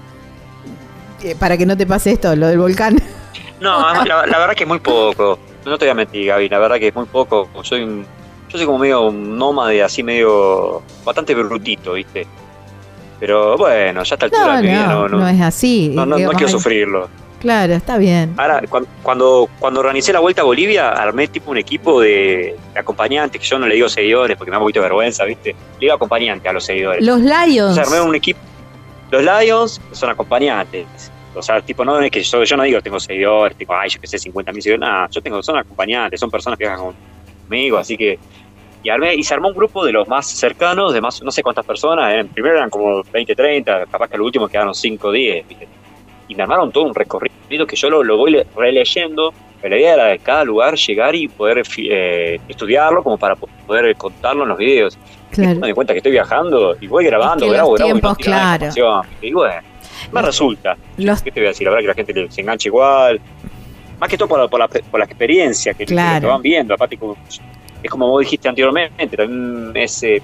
eh, 1.25 1.37
para 1.39 1.57
que 1.57 1.67
no 1.67 1.77
te 1.77 1.87
pase 1.87 2.13
esto, 2.13 2.35
lo 2.37 2.47
del 2.49 2.59
volcán. 2.59 2.97
No, 3.61 3.81
la, 4.05 4.27
la 4.27 4.39
verdad 4.39 4.55
que 4.55 4.65
muy 4.67 4.79
poco. 4.79 5.39
No 5.65 5.79
te 5.79 5.85
voy 5.85 5.91
a 5.91 5.95
mentir, 5.95 6.27
Gaby. 6.27 6.49
La 6.49 6.59
verdad 6.59 6.79
que 6.79 6.89
es 6.89 6.95
muy 6.95 7.07
poco. 7.07 7.49
Soy 7.63 7.83
un- 7.83 8.05
yo 8.49 8.59
soy 8.59 8.67
como 8.67 8.79
medio 8.79 9.03
un 9.09 9.37
nómade, 9.39 9.83
así 9.83 10.03
medio. 10.03 10.83
bastante 11.05 11.35
brutito, 11.35 11.93
¿viste? 11.95 12.27
Pero 13.21 13.57
bueno, 13.57 14.03
ya 14.03 14.15
a 14.15 14.17
esta 14.17 14.27
altura 14.27 14.47
No, 14.47 14.57
de 14.57 14.63
mi 14.63 14.69
vida 14.69 14.87
no, 14.87 15.09
no, 15.09 15.19
no, 15.19 15.29
es 15.29 15.41
así. 15.41 15.89
no- 15.95 16.03
no- 16.03 16.07
no 16.07 16.17
digamos, 16.17 16.37
quiero 16.37 16.51
sufrirlo. 16.53 17.09
Claro, 17.41 17.73
está 17.75 17.99
bien. 17.99 18.35
Ahora, 18.37 18.63
cuan- 18.69 18.87
cuando, 19.03 19.49
cuando 19.59 19.81
organicé 19.81 20.13
la 20.13 20.21
vuelta 20.21 20.43
a 20.43 20.45
Bolivia, 20.45 20.91
armé 20.91 21.27
tipo 21.29 21.51
un 21.51 21.57
equipo 21.59 22.01
de, 22.01 22.57
acompañantes, 22.77 23.41
que 23.41 23.47
yo 23.47 23.59
no 23.59 23.67
le 23.67 23.75
digo 23.75 23.89
seguidores 23.89 24.37
porque 24.37 24.51
me 24.51 24.55
da 24.57 24.59
un 24.59 24.65
poquito 24.65 24.81
de 24.81 24.85
vergüenza, 24.85 25.25
¿viste? 25.25 25.51
Le 25.51 25.57
digo 25.81 25.95
acompañante 25.95 26.49
a 26.49 26.53
los 26.53 26.65
seguidores. 26.65 27.05
Los 27.05 27.21
Lions. 27.21 27.77
Entonces 27.77 27.87
armé 27.93 28.01
un 28.01 28.15
equipo. 28.15 28.39
Los 29.11 29.23
Lions 29.23 29.81
son 29.93 30.11
acompañantes. 30.11 30.87
O 31.35 31.43
sea, 31.43 31.61
tipo, 31.63 31.85
no 31.85 31.99
es 32.01 32.11
que 32.11 32.23
yo, 32.23 32.45
yo 32.45 32.57
no 32.57 32.63
digo 32.65 32.81
tengo 32.83 33.01
seguidores, 33.01 33.57
tengo, 33.57 33.75
ay, 33.75 33.89
yo 33.89 34.01
que 34.01 34.07
sé, 34.07 34.19
50 34.19 34.53
mil 34.53 34.61
seguidores, 34.63 34.81
nada, 34.81 35.09
yo 35.11 35.21
tengo, 35.23 35.43
son 35.43 35.57
acompañantes, 35.57 36.21
son 36.21 36.31
personas 36.31 36.59
que 36.59 36.65
viajan 36.65 36.93
conmigo, 37.49 37.79
así 37.79 37.97
que, 37.97 38.19
y, 38.83 38.89
armé, 38.91 39.15
y 39.15 39.23
se 39.23 39.33
armó 39.35 39.49
un 39.49 39.55
grupo 39.55 39.85
de 39.85 39.93
los 39.93 40.07
más 40.09 40.27
cercanos, 40.27 40.93
de 40.93 41.01
más, 41.01 41.23
no 41.23 41.31
sé 41.31 41.43
cuántas 41.43 41.65
personas, 41.65 42.27
primero 42.35 42.57
eran 42.57 42.69
como 42.71 43.03
20, 43.13 43.35
30, 43.35 43.87
capaz 43.87 44.09
que 44.09 44.17
al 44.17 44.23
último 44.23 44.49
quedaron 44.49 44.75
5, 44.75 45.11
10, 45.13 45.49
¿viste? 45.49 45.69
y 46.29 46.35
me 46.35 46.43
armaron 46.43 46.71
todo 46.73 46.85
un 46.85 46.95
recorrido 46.95 47.67
que 47.67 47.77
yo 47.77 47.91
lo, 47.91 48.03
lo 48.03 48.17
voy 48.17 48.31
le- 48.33 48.47
releyendo, 48.57 49.33
pero 49.61 49.75
la 49.75 49.81
idea 49.81 49.95
era 49.95 50.05
de 50.07 50.19
cada 50.19 50.45
lugar 50.45 50.75
llegar 50.77 51.15
y 51.15 51.29
poder 51.29 51.63
eh, 51.79 52.41
estudiarlo 52.49 53.03
como 53.03 53.17
para 53.19 53.37
po- 53.37 53.49
poder 53.67 53.95
contarlo 53.97 54.43
en 54.45 54.49
los 54.49 54.59
videos. 54.59 54.99
Claro. 55.31 55.55
Me 55.61 55.69
doy 55.69 55.73
cuenta 55.75 55.93
que 55.93 55.99
estoy 55.99 56.13
viajando 56.13 56.77
y 56.81 56.87
voy 56.87 57.05
grabando, 57.05 57.45
Es 57.45 57.51
que 57.51 57.55
grabo, 57.57 57.73
grabo, 57.73 57.91
y 57.91 57.93
no 57.95 58.01
tiempos, 58.17 58.29
nada 58.31 58.53
de 58.59 58.59
claro. 58.59 59.03
Y 59.21 59.33
bueno, 59.33 59.61
me 60.11 60.23
resulta. 60.23 60.77
Los- 60.97 61.23
¿Qué 61.23 61.31
te 61.31 61.41
voy 61.41 61.47
a 61.47 61.51
decir? 61.51 61.67
La 61.67 61.71
verdad 61.73 61.83
que 61.95 62.03
la 62.03 62.07
gente 62.07 62.31
se 62.33 62.41
engancha 62.41 62.69
igual. 62.69 63.21
Más 64.01 64.09
que 64.09 64.17
todo 64.19 64.29
por 64.29 64.41
la, 64.41 64.49
por 64.49 64.59
la, 64.59 64.69
por 64.69 64.99
la 64.99 65.05
experiencia 65.07 65.75
que, 65.75 65.87
Claro. 65.87 66.21
te 66.21 66.27
van 66.27 66.43
viendo. 66.43 66.75
Aparte, 66.75 66.99
es 67.83 67.91
como 67.91 68.09
vos 68.09 68.21
dijiste 68.21 68.49
anteriormente, 68.49 69.17
también 69.17 69.73
es, 69.77 70.03
eh, 70.03 70.21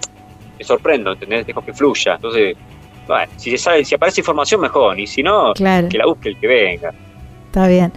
me 0.58 0.64
sorprendo, 0.64 1.12
¿entendés? 1.12 1.46
Dejo 1.46 1.64
que 1.64 1.72
fluya. 1.72 2.14
Entonces, 2.16 2.56
bueno, 3.06 3.30
si, 3.36 3.56
sale, 3.56 3.84
si 3.84 3.94
aparece 3.94 4.20
información, 4.20 4.60
mejor. 4.60 4.98
Y 4.98 5.06
si 5.06 5.22
no, 5.22 5.52
Claro. 5.54 5.88
que 5.88 5.96
la 5.98 6.06
busque 6.06 6.30
el 6.30 6.40
que 6.40 6.46
venga. 6.46 6.92
Está 7.46 7.66
bien. 7.68 7.92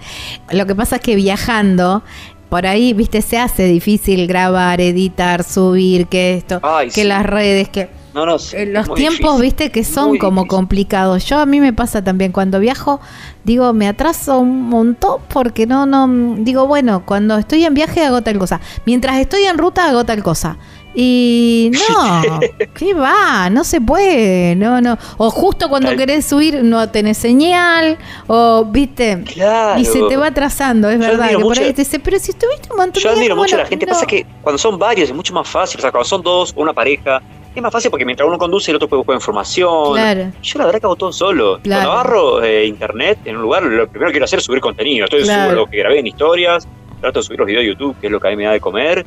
Lo 0.52 0.66
que 0.66 0.76
pasa 0.76 0.98
es 0.98 1.02
que 1.02 1.16
viajando, 1.16 2.04
por 2.50 2.66
ahí, 2.68 2.94
viste, 2.94 3.22
se 3.22 3.38
hace 3.40 3.64
difícil 3.66 4.28
grabar, 4.28 4.80
editar, 4.82 5.44
subir, 5.44 6.08
que 6.08 6.36
esto, 6.36 6.60
Ay, 6.64 6.88
que 6.88 7.02
sí. 7.02 7.04
las 7.04 7.26
redes, 7.26 7.70
que 7.70 7.90
No, 8.14 8.26
no, 8.26 8.38
sí, 8.40 8.58
eh, 8.58 8.66
los 8.66 8.94
tiempos, 8.94 9.40
difícil. 9.40 9.42
viste, 9.42 9.72
que 9.72 9.84
son 9.84 10.18
como 10.18 10.46
complicados. 10.48 11.26
Yo 11.26 11.40
a 11.40 11.46
mí 11.46 11.60
me 11.62 11.72
pasa 11.72 12.04
también 12.04 12.32
cuando 12.32 12.60
viajo, 12.60 13.00
digo, 13.46 13.72
me 13.74 13.88
atraso 13.88 14.40
un 14.40 14.64
montón 14.70 15.22
porque 15.34 15.66
no, 15.66 15.86
no, 15.86 16.36
digo, 16.40 16.68
bueno, 16.68 17.04
cuando 17.06 17.38
estoy 17.38 17.64
en 17.66 17.74
viaje 17.74 18.04
hago 18.04 18.22
tal 18.22 18.38
cosa. 18.38 18.60
Mientras 18.86 19.18
estoy 19.18 19.44
en 19.46 19.58
ruta 19.58 19.88
hago 19.88 20.04
tal 20.04 20.22
cosa. 20.24 20.58
Y 20.94 21.72
no, 21.72 22.22
¿qué 22.76 22.94
va? 22.94 23.50
No 23.50 23.64
se 23.64 23.80
puede, 23.80 24.58
no, 24.58 24.82
no. 24.82 24.98
O 25.16 25.30
justo 25.32 25.70
cuando 25.70 25.96
querés 25.96 26.26
subir 26.26 26.66
no 26.66 26.90
tenés 26.90 27.18
señal, 27.18 27.98
o 28.28 28.66
viste, 28.66 29.24
Claro. 29.24 29.80
y 29.80 29.86
se 29.86 30.02
te 30.10 30.18
va 30.18 30.28
atrasando, 30.28 30.90
es 30.90 31.00
Yo 31.00 31.08
verdad. 31.08 31.30
Que 31.30 31.40
por 31.40 31.58
ahí 31.58 31.72
te 31.72 31.84
dice, 31.84 31.98
pero 32.00 32.20
si 32.20 32.32
estuviste 32.32 32.68
un 32.72 32.76
montón 32.78 33.02
Yo 33.02 33.10
admiro 33.10 33.38
mucho 33.38 33.56
a 33.56 33.60
la 33.60 33.66
gente. 33.68 33.86
no. 33.86 33.94
Pasa 33.94 34.06
que 34.06 34.26
cuando 34.42 34.58
son 34.58 34.78
varios 34.78 35.08
es 35.10 35.16
mucho 35.16 35.34
más 35.34 35.48
fácil. 35.48 35.80
O 35.80 35.82
sea, 35.82 35.92
cuando 35.92 36.10
son 36.10 36.22
dos 36.24 36.52
una 36.58 36.74
pareja, 36.74 37.22
es 37.60 37.62
más 37.64 37.72
fácil 37.72 37.92
porque 37.92 38.06
mientras 38.06 38.28
uno 38.28 38.38
conduce, 38.38 38.72
el 38.72 38.76
otro 38.78 38.88
puede 38.88 39.00
buscar 39.00 39.16
información. 39.16 39.94
Claro. 39.94 40.32
Yo 40.42 40.60
la 40.60 40.66
verdad 40.66 40.80
que 40.80 40.86
hago 40.86 40.96
todo 40.96 41.12
solo. 41.12 41.60
Claro. 41.62 41.82
Cuando 41.90 41.92
agarro 42.00 42.44
eh, 42.44 42.66
internet 42.66 43.20
en 43.26 43.36
un 43.38 43.42
lugar, 43.44 43.64
lo 43.64 43.88
primero 43.88 44.08
que 44.10 44.14
quiero 44.14 44.26
hacer 44.26 44.40
es 44.40 44.46
subir 44.46 44.62
contenido. 44.62 45.06
Entonces 45.06 45.28
Claro. 45.28 45.52
subo 45.52 45.62
lo 45.62 45.66
que 45.68 45.78
grabé 45.78 46.00
en 46.00 46.08
historias, 46.08 46.68
trato 47.02 47.20
de 47.20 47.24
subir 47.24 47.40
los 47.40 47.48
videos 47.48 47.64
de 47.64 47.68
YouTube, 47.70 47.96
que 48.00 48.08
es 48.08 48.12
lo 48.12 48.20
que 48.20 48.28
a 48.28 48.32
mí 48.32 48.38
me 48.38 48.46
da 48.46 48.52
de 48.52 48.60
comer. 48.62 49.06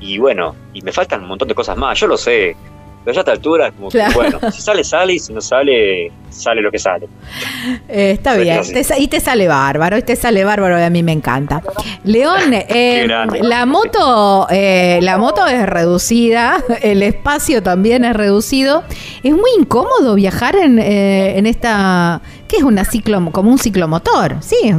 Y 0.00 0.18
bueno, 0.18 0.54
y 0.72 0.82
me 0.82 0.92
faltan 0.92 1.22
un 1.22 1.28
montón 1.28 1.48
de 1.48 1.54
cosas 1.54 1.76
más. 1.76 1.98
Yo 2.00 2.06
lo 2.06 2.16
sé. 2.16 2.56
Pero 3.04 3.14
ya 3.14 3.20
a 3.20 3.22
esta 3.22 3.32
altura, 3.32 3.70
como 3.70 3.88
que, 3.90 3.98
Claro. 3.98 4.14
bueno, 4.14 4.38
si 4.50 4.62
sale, 4.62 4.82
sale, 4.82 5.12
y 5.14 5.18
si 5.18 5.32
no 5.32 5.40
sale, 5.40 6.10
sale 6.30 6.62
lo 6.62 6.70
que 6.70 6.78
sale. 6.78 7.06
Eh, 7.88 8.12
está 8.12 8.36
bien, 8.36 8.60
te 8.62 8.84
y 8.98 9.08
te 9.08 9.20
sale 9.20 9.48
bárbaro, 9.48 9.96
y 9.96 10.02
te 10.02 10.16
sale 10.16 10.44
bárbaro, 10.44 10.78
y 10.78 10.82
a 10.82 10.90
mí 10.90 11.02
me 11.02 11.12
encanta. 11.12 11.62
León, 12.04 12.40
eh, 12.52 13.06
la 13.42 13.64
moto, 13.66 14.46
eh, 14.50 14.98
la 15.02 15.16
moto 15.18 15.46
es 15.46 15.66
reducida, 15.66 16.62
el 16.82 17.02
espacio 17.02 17.62
también 17.62 18.04
es 18.04 18.14
reducido. 18.14 18.84
Es 19.22 19.32
muy 19.32 19.50
incómodo 19.58 20.14
viajar 20.14 20.56
en, 20.56 20.78
en 20.78 21.46
esta, 21.46 22.20
¿qué 22.54 22.58
es 22.58 22.62
una 22.64 22.84
ciclo, 22.84 23.30
como 23.32 23.50
un 23.50 23.58
ciclomotor? 23.58 24.36
Sí, 24.40 24.72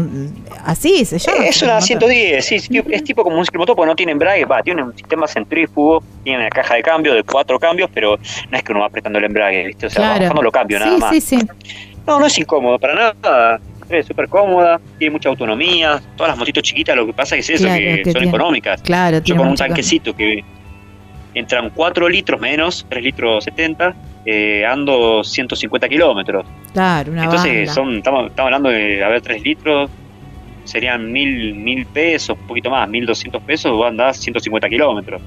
así 0.64 1.04
se 1.06 1.20
llama. 1.20 1.46
Es 1.46 1.62
una 1.62 1.82
ciclomotor. 1.82 2.10
110, 2.12 2.46
sí, 2.46 2.60
sí, 2.60 2.82
es 2.90 3.04
tipo 3.04 3.24
como 3.24 3.38
un 3.38 3.46
ciclomotor 3.46 3.76
porque 3.76 3.90
no 3.90 3.96
tiene 3.96 4.12
embrague, 4.14 4.46
va, 4.46 4.62
tiene 4.64 4.84
un 4.84 4.96
sistema 4.96 5.28
centrífugo, 5.28 6.04
tiene 6.24 6.40
una 6.40 6.50
caja 6.50 6.76
de 6.76 6.84
cambio 6.84 7.14
de 7.14 7.24
cuatro 7.24 7.60
cambios, 7.60 7.90
pero 7.94 8.18
no 8.50 8.58
es 8.58 8.64
que 8.64 8.72
uno 8.72 8.82
va 8.82 8.88
apretando 8.88 9.20
el 9.20 9.26
embrague, 9.26 9.68
¿viste? 9.68 9.88
O 9.88 9.90
sea, 9.90 10.04
Claro. 10.04 10.22
bajando 10.22 10.42
lo 10.42 10.52
cambio 10.52 10.80
nada 10.80 10.94
sí, 10.96 11.00
más. 11.02 11.12
sí, 11.12 11.22
sí. 11.22 11.40
No, 12.08 12.20
no 12.20 12.26
es 12.28 12.38
incómodo 12.38 12.78
para 12.80 12.94
nada. 12.96 13.60
Es 13.90 14.08
súper 14.08 14.28
cómoda, 14.30 14.80
tiene 14.98 15.12
mucha 15.14 15.30
autonomía. 15.30 16.02
Todas 16.16 16.32
las 16.32 16.38
motitos 16.40 16.64
chiquitas, 16.64 16.96
lo 16.96 17.06
que 17.06 17.14
pasa 17.14 17.36
es 17.36 17.50
eso, 17.50 17.66
Claro, 17.66 17.80
que, 17.80 17.96
que 17.98 18.04
son 18.06 18.14
tiene- 18.14 18.28
económicas. 18.30 18.82
Claro, 18.82 19.20
Yo 19.24 19.36
con 19.36 19.48
un 19.50 19.56
tanquecito 19.56 20.16
que 20.16 20.44
entran 21.36 21.70
4 21.76 22.10
litros 22.10 22.40
menos, 22.40 22.86
3 22.90 23.04
litros 23.04 23.44
70, 23.44 23.94
eh, 24.26 24.66
ando 24.66 25.24
150 25.24 25.88
kilómetros. 25.90 26.46
Claro, 26.76 27.12
una 27.14 27.24
Entonces, 27.24 27.54
banda. 27.68 27.74
son, 27.74 27.96
estamos, 27.98 28.28
estamos 28.28 28.48
hablando 28.48 28.70
de, 28.70 29.04
a 29.04 29.08
ver, 29.08 29.22
3 29.22 29.42
litros, 29.42 29.90
serían 30.66 31.12
mil, 31.12 31.56
mil 31.56 31.86
pesos, 31.86 32.38
un 32.40 32.46
poquito 32.48 32.70
más, 32.70 32.88
1200 32.90 33.42
pesos, 33.44 33.72
vos 33.72 33.88
andás 33.88 34.18
150 34.18 34.68
kilómetros. 34.70 35.22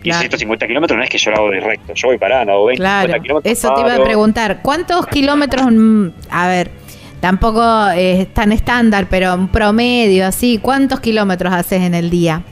Y 0.00 0.02
Claro. 0.04 0.20
150 0.20 0.66
kilómetros 0.66 0.96
no 0.98 1.04
es 1.04 1.08
que 1.10 1.18
yo 1.18 1.30
lo 1.30 1.36
hago 1.36 1.50
de 1.50 1.60
recto, 1.60 1.94
yo 1.94 2.08
voy 2.08 2.18
parando, 2.18 2.52
hago 2.52 2.66
20, 2.66 2.80
Claro, 2.80 3.06
50 3.06 3.22
kilómetros. 3.22 3.52
eso 3.58 3.74
te 3.74 3.80
iba 3.80 3.94
a 3.94 4.02
preguntar. 4.02 4.60
¿Cuántos 4.62 5.06
kilómetros? 5.06 5.66
mm, 5.70 6.06
A 6.30 6.48
ver, 6.48 6.70
tampoco 7.20 7.62
eh, 7.94 8.22
es 8.22 8.34
tan 8.34 8.50
estándar, 8.50 9.06
pero 9.08 9.34
un 9.34 9.46
promedio, 9.48 10.26
así. 10.26 10.58
¿Cuántos 10.60 10.98
kilómetros 11.00 11.52
haces 11.52 11.82
en 11.82 11.94
el 11.94 12.10
día? 12.10 12.42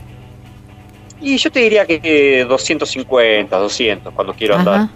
Y 1.21 1.35
yo 1.35 1.51
te 1.51 1.59
diría 1.59 1.85
que 1.85 2.45
250, 2.47 3.57
200 3.57 4.13
cuando 4.13 4.33
quiero 4.33 4.55
andar. 4.55 4.87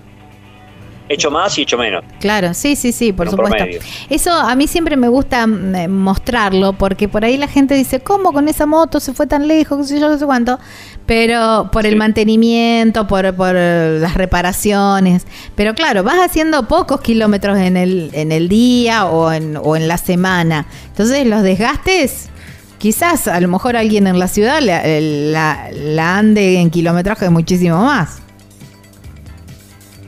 Hecho 1.10 1.30
más 1.30 1.58
y 1.58 1.64
hecho 1.64 1.78
menos. 1.78 2.04
Claro, 2.22 2.54
sí, 2.54 2.76
sí, 2.78 2.92
sí, 2.94 3.12
por 3.12 3.30
supuesto. 3.30 3.58
promedio. 3.58 3.82
Eso 4.10 4.32
a 4.32 4.56
mí 4.56 4.68
siempre 4.68 4.96
me 4.96 5.10
gusta 5.10 5.46
mm, 5.46 5.76
eh, 5.76 5.88
mostrarlo, 5.90 6.74
porque 6.74 7.10
por 7.10 7.26
ahí 7.26 7.36
la 7.38 7.48
gente 7.48 7.76
dice, 7.76 8.00
¿cómo 8.00 8.32
con 8.32 8.48
esa 8.48 8.66
moto 8.66 9.00
se 9.02 9.14
fue 9.14 9.28
tan 9.28 9.48
lejos? 9.48 9.78
qué 9.80 9.84
sé 9.84 10.00
yo, 10.00 10.08
no 10.10 10.18
sé 10.18 10.26
cuánto. 10.26 10.60
Pero 11.06 11.70
por 11.74 11.86
el 11.86 11.98
mantenimiento, 11.98 13.06
por, 13.08 13.36
por 13.36 13.54
eh, 13.58 13.98
las 14.00 14.14
reparaciones. 14.14 15.28
Pero 15.56 15.74
claro, 15.76 16.04
vas 16.04 16.20
haciendo 16.20 16.68
pocos 16.70 17.02
kilómetros 17.02 17.58
en 17.58 17.76
el, 17.76 18.10
en 18.14 18.32
el 18.32 18.48
día 18.48 19.06
o 19.06 19.32
en, 19.34 19.58
o 19.62 19.76
en 19.76 19.90
la 19.90 19.98
semana. 19.98 20.66
Entonces 20.88 21.28
los 21.28 21.44
desgastes, 21.44 22.30
quizás 22.78 23.28
a 23.28 23.42
lo 23.42 23.50
mejor 23.50 23.76
alguien 23.76 24.08
en 24.08 24.18
la 24.20 24.30
ciudad 24.30 24.62
la, 24.62 24.82
la- 24.86 25.70
la 25.74 26.18
ande 26.18 26.60
en 26.60 26.70
kilometraje 26.70 27.30
muchísimo 27.30 27.84
más. 27.84 28.22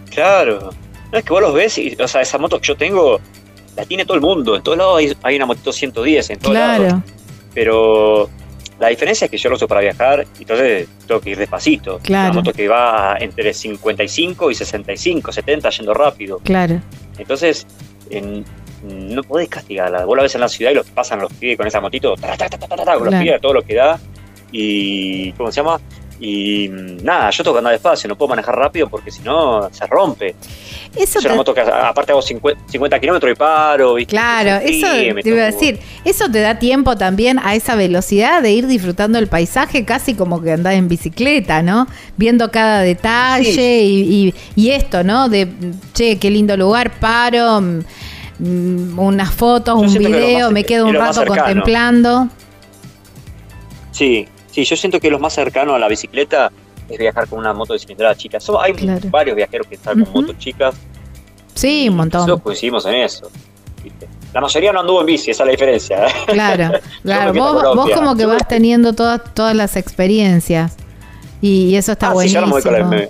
Claro. 0.10 0.70
No, 1.16 1.20
es 1.20 1.26
que 1.26 1.32
vos 1.32 1.42
los 1.42 1.54
ves 1.54 1.78
y, 1.78 1.96
o 1.98 2.08
sea, 2.10 2.20
esa 2.20 2.38
moto 2.38 2.60
que 2.60 2.68
yo 2.68 2.76
tengo, 2.76 3.22
la 3.78 3.86
tiene 3.86 4.04
todo 4.04 4.16
el 4.16 4.22
mundo. 4.22 4.54
En 4.58 4.62
todos 4.64 4.78
lados 4.78 4.98
hay, 5.00 5.14
hay 5.24 5.36
una 5.38 5.46
motito 5.46 5.72
110, 5.72 6.30
en 6.32 6.40
todos 6.40 6.54
lados. 6.56 6.94
Pero 7.54 8.30
la 8.80 8.90
diferencia 8.90 9.24
es 9.26 9.32
que 9.32 9.38
yo 9.38 9.50
lo 9.50 9.56
uso 9.56 9.66
para 9.66 9.80
viajar 9.80 10.28
y 10.38 10.42
entonces 10.42 10.90
tengo 11.08 11.22
que 11.22 11.30
ir 11.30 11.38
despacito. 11.38 12.00
Claro. 12.04 12.32
Una 12.32 12.42
moto 12.42 12.52
que 12.52 12.68
va 12.68 13.16
entre 13.18 13.54
55 13.54 14.52
y 14.52 14.56
65, 14.56 15.32
70 15.32 15.70
yendo 15.70 15.94
rápido. 15.94 16.40
claro. 16.44 16.82
Entonces, 17.18 17.66
en- 18.10 18.44
no 18.84 19.24
podés 19.24 19.48
castigarla. 19.48 20.04
Vos 20.04 20.18
la 20.18 20.24
ves 20.24 20.36
en 20.36 20.42
la 20.42 20.50
ciudad 20.50 20.72
y 20.72 20.76
los 20.76 20.86
pasan 20.88 21.20
los 21.22 21.32
pies 21.34 21.58
con 21.58 21.66
esa 21.66 21.80
motito, 21.80 22.16
ta, 22.18 22.36
ta, 22.36 22.50
ta, 22.50 22.58
con 22.68 22.78
los 22.78 23.08
Claro. 23.08 23.24
pies, 23.24 23.42
todo 23.42 23.54
lo 23.54 23.62
que 23.62 23.74
da. 23.76 23.98
Y, 24.52 25.32
¿cómo 25.32 25.50
se 25.52 25.62
llama? 25.62 25.80
Y 26.28 26.70
nada, 27.04 27.30
yo 27.30 27.44
tengo 27.44 27.54
que 27.54 27.60
andar 27.60 27.74
despacio, 27.74 28.08
no 28.08 28.16
puedo 28.18 28.30
manejar 28.30 28.56
rápido 28.56 28.90
porque 28.90 29.12
si 29.12 29.22
no 29.22 29.70
se 29.72 29.86
rompe. 29.86 30.34
Eso 30.96 31.20
Es 31.20 31.26
una 31.26 31.34
te- 31.34 31.38
moto 31.38 31.54
que 31.54 31.62
aparte 31.62 32.14
hago 32.14 32.22
50, 32.24 32.64
50 32.68 33.00
kilómetros 33.00 33.32
y 33.32 33.36
paro. 33.36 33.94
¿viste? 33.94 34.10
Claro, 34.10 34.60
Sí, 34.66 34.82
eso 34.84 35.16
te 35.22 35.30
iba 35.30 35.42
a 35.44 35.46
decir, 35.46 35.80
eso 36.04 36.28
te 36.32 36.40
da 36.42 36.58
tiempo 36.58 36.96
también 36.98 37.38
a 37.38 37.54
esa 37.54 37.76
velocidad 37.76 38.42
de 38.42 38.52
ir 38.54 38.66
disfrutando 38.66 39.20
el 39.20 39.28
paisaje 39.28 39.86
casi 39.86 40.16
como 40.16 40.42
que 40.42 40.54
andás 40.54 40.74
en 40.74 40.88
bicicleta, 40.88 41.62
¿no? 41.62 41.86
Viendo 42.18 42.50
cada 42.50 42.80
detalle 42.80 43.82
y, 43.84 44.02
y- 44.30 44.34
y 44.56 44.72
esto, 44.72 45.04
¿no? 45.04 45.30
De, 45.30 45.48
che, 45.94 46.18
qué 46.18 46.32
lindo 46.32 46.58
lugar, 46.58 47.00
paro, 47.00 47.62
mm, 47.62 47.80
mm, 48.40 48.98
unas 49.00 49.32
fotos, 49.32 49.76
Yo 49.80 49.88
un 49.88 49.94
que 49.94 50.00
video, 50.00 50.46
más- 50.46 50.52
me 50.54 50.64
quedo 50.64 50.88
un 50.88 50.96
rato 50.96 51.14
cercano. 51.20 51.44
contemplando. 51.44 52.28
Sí, 53.92 54.28
sí, 54.56 54.64
yo 54.64 54.76
siento 54.76 55.00
que 55.00 55.10
lo 55.12 55.20
más 55.20 55.34
cercano 55.34 55.76
a 55.76 55.80
la 55.80 55.88
bicicleta 55.88 56.52
es 56.90 56.98
viajar 56.98 57.28
con 57.28 57.40
una 57.40 57.54
moto 57.54 57.74
de 57.74 57.80
cilindrada 57.80 58.16
chica. 58.16 58.40
So- 58.40 58.62
hay 58.62 58.74
Claro. 58.74 59.10
varios 59.10 59.36
viajeros 59.36 59.68
que 59.68 59.76
están 59.76 60.04
con 60.06 60.14
motos 60.14 60.38
chicas. 60.40 60.76
Sí, 61.54 61.90
un 61.90 61.98
Nosotros 61.98 62.22
montón. 62.28 62.40
coincidimos 62.42 62.86
en 62.86 62.96
eso. 62.96 63.30
¿viste? 63.84 64.08
La 64.34 64.42
mayoría 64.42 64.72
no 64.74 64.80
anduvo 64.82 65.00
en 65.02 65.06
bici, 65.08 65.32
esa 65.32 65.44
es 65.44 65.48
la 65.48 65.52
diferencia. 65.52 66.06
Claro, 66.28 66.80
claro. 67.04 67.34
quedo 67.34 67.76
Vos, 67.76 67.90
como 67.92 68.16
que 68.16 68.26
vas 68.26 68.48
teniendo 68.48 68.94
todas, 68.94 69.22
todas 69.34 69.56
las 69.56 69.76
experiencias. 69.76 70.76
Y, 71.42 71.66
y 71.70 71.76
eso 71.76 71.92
está 71.94 72.08
Ah, 72.12 72.14
sí, 72.22 72.30
yo 72.30 72.40
ahora 72.40 72.48
me 72.48 72.52
buenísimo. 72.52 72.54
voy 72.54 72.62
con 72.62 72.74
la- 72.74 72.98
me- 73.06 73.10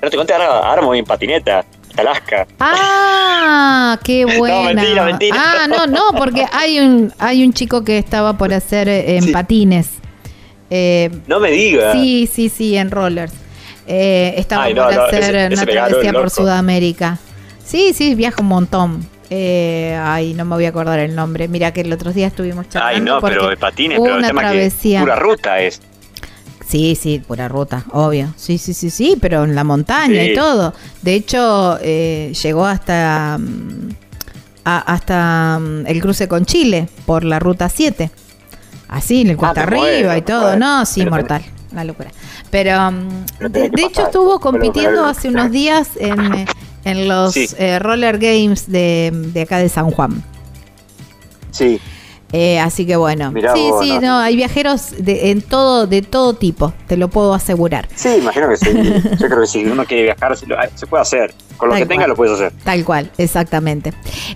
Pero 0.00 0.10
te 0.10 0.16
conté, 0.16 0.32
ahora, 0.34 0.58
ahora 0.68 0.80
me 0.82 0.86
voy 0.88 0.98
en 1.00 1.04
patineta, 1.04 1.64
Alaska. 1.96 2.46
Ah, 2.60 3.98
qué 4.04 4.24
buena. 4.38 4.74
mentira, 4.74 5.04
mentira. 5.04 5.36
Ah, 5.38 5.66
no, 5.68 5.86
no, 5.86 6.02
porque 6.16 6.44
hay 6.52 6.78
un 6.80 7.12
hay 7.18 7.44
un 7.44 7.52
chico 7.52 7.82
que 7.84 7.98
estaba 7.98 8.36
por 8.36 8.52
hacer 8.52 8.88
eh, 8.88 9.16
en 9.16 9.22
Sí. 9.24 9.32
patines. 9.32 9.88
Eh, 10.70 11.10
No 11.26 11.40
me 11.40 11.50
digas. 11.50 11.92
sí, 11.94 12.28
sí, 12.32 12.48
sí, 12.48 12.76
en 12.76 12.90
rollers. 12.90 13.32
Eh, 13.86 14.34
estaba 14.36 14.64
Ay, 14.64 14.74
no, 14.74 14.84
por 14.84 14.94
no, 14.94 15.02
hacer 15.02 15.22
ese- 15.22 15.46
ese 15.46 15.54
una 15.54 15.66
travesía 15.66 16.12
por. 16.12 16.30
Sudamérica. 16.30 17.18
Sí, 17.64 17.92
sí, 17.94 18.14
viaja 18.14 18.42
un 18.42 18.48
montón. 18.48 19.06
Eh, 19.30 19.98
ay, 20.02 20.34
no 20.34 20.44
me 20.44 20.54
voy 20.56 20.64
a 20.66 20.70
acordar 20.70 20.98
el 20.98 21.14
nombre. 21.14 21.48
Mira 21.48 21.72
que 21.72 21.82
el 21.82 21.92
otro 21.92 22.12
día 22.12 22.26
estuvimos 22.26 22.68
charlando. 22.68 22.96
Ay, 22.96 23.00
no, 23.00 23.20
pero 23.26 23.48
de 23.48 23.56
patines, 23.56 23.98
pero 24.02 24.16
el 24.18 24.26
tema 24.26 24.40
travesía. 24.42 24.98
que 25.00 25.04
pura 25.04 25.16
ruta 25.16 25.60
es. 25.60 25.80
Sí, 26.66 26.96
sí, 27.00 27.22
pura 27.26 27.48
ruta, 27.48 27.84
obvio. 27.92 28.32
Sí, 28.36 28.58
sí, 28.58 28.74
sí, 28.74 28.90
sí, 28.90 29.16
pero 29.18 29.44
en 29.44 29.54
la 29.54 29.64
montaña 29.64 30.22
Sí. 30.22 30.30
y 30.32 30.34
todo. 30.34 30.74
De 31.00 31.14
hecho, 31.14 31.78
eh, 31.80 32.32
llegó 32.42 32.66
hasta, 32.66 33.38
mm, 33.38 33.88
a- 34.64 34.78
hasta 34.92 35.58
mm, 35.60 35.86
el 35.86 36.00
cruce 36.02 36.28
con 36.28 36.44
Chile 36.44 36.88
por 37.06 37.24
la 37.24 37.38
ruta 37.38 37.70
7. 37.70 38.10
Así, 38.88 39.20
en 39.20 39.30
el 39.30 39.36
cuesta 39.36 39.66
me 39.66 39.76
arriba 39.78 40.16
y 40.16 40.22
todo. 40.22 40.56
No, 40.56 40.84
sí, 40.86 41.00
Pero 41.00 41.10
mortal. 41.10 41.42
Una 41.72 41.84
locura. 41.84 42.10
Pero, 42.50 42.90
mm, 42.90 43.08
de, 43.50 43.70
hecho, 43.76 44.06
estuvo 44.06 44.40
compitiendo 44.40 45.04
hace 45.04 45.28
unos 45.28 45.50
días 45.50 45.90
en, 45.98 46.34
eh, 46.34 46.46
en 46.84 47.06
los 47.08 47.34
Sí. 47.34 47.46
eh, 47.58 47.78
Roller 47.78 48.18
Games 48.18 48.70
de, 48.70 49.10
de 49.12 49.42
acá 49.42 49.58
de 49.58 49.68
San 49.68 49.90
Juan. 49.90 50.22
Sí. 51.50 51.80
Eh, 52.32 52.58
así 52.60 52.84
que 52.86 52.96
bueno, 52.96 53.32
Mirá 53.32 53.54
sí, 53.54 53.68
vos, 53.70 53.82
sí, 53.82 53.90
no. 53.94 54.00
no, 54.02 54.18
hay 54.18 54.36
viajeros 54.36 54.90
de, 54.98 55.30
en 55.30 55.40
todo, 55.40 55.86
de 55.86 56.02
todo 56.02 56.34
tipo, 56.34 56.74
te 56.86 56.98
lo 56.98 57.08
puedo 57.08 57.32
asegurar. 57.32 57.88
Sí, 57.94 58.16
imagino 58.20 58.48
que 58.50 58.56
sí. 58.58 58.70
Yo 59.18 59.26
creo 59.28 59.40
que 59.40 59.46
si 59.46 59.64
uno 59.64 59.84
quiere 59.86 60.02
viajar, 60.02 60.36
se, 60.36 60.46
lo- 60.46 60.56
se 60.74 60.86
puede 60.86 61.00
hacer. 61.02 61.34
Con 61.56 61.70
lo 61.70 61.74
Tal 61.74 61.82
que 61.82 61.86
tenga 61.88 62.02
cual. 62.02 62.10
lo 62.10 62.16
puedes 62.16 62.34
hacer. 62.34 62.52
Tal 62.64 62.84
cual, 62.84 63.10
exactamente. 63.16 63.94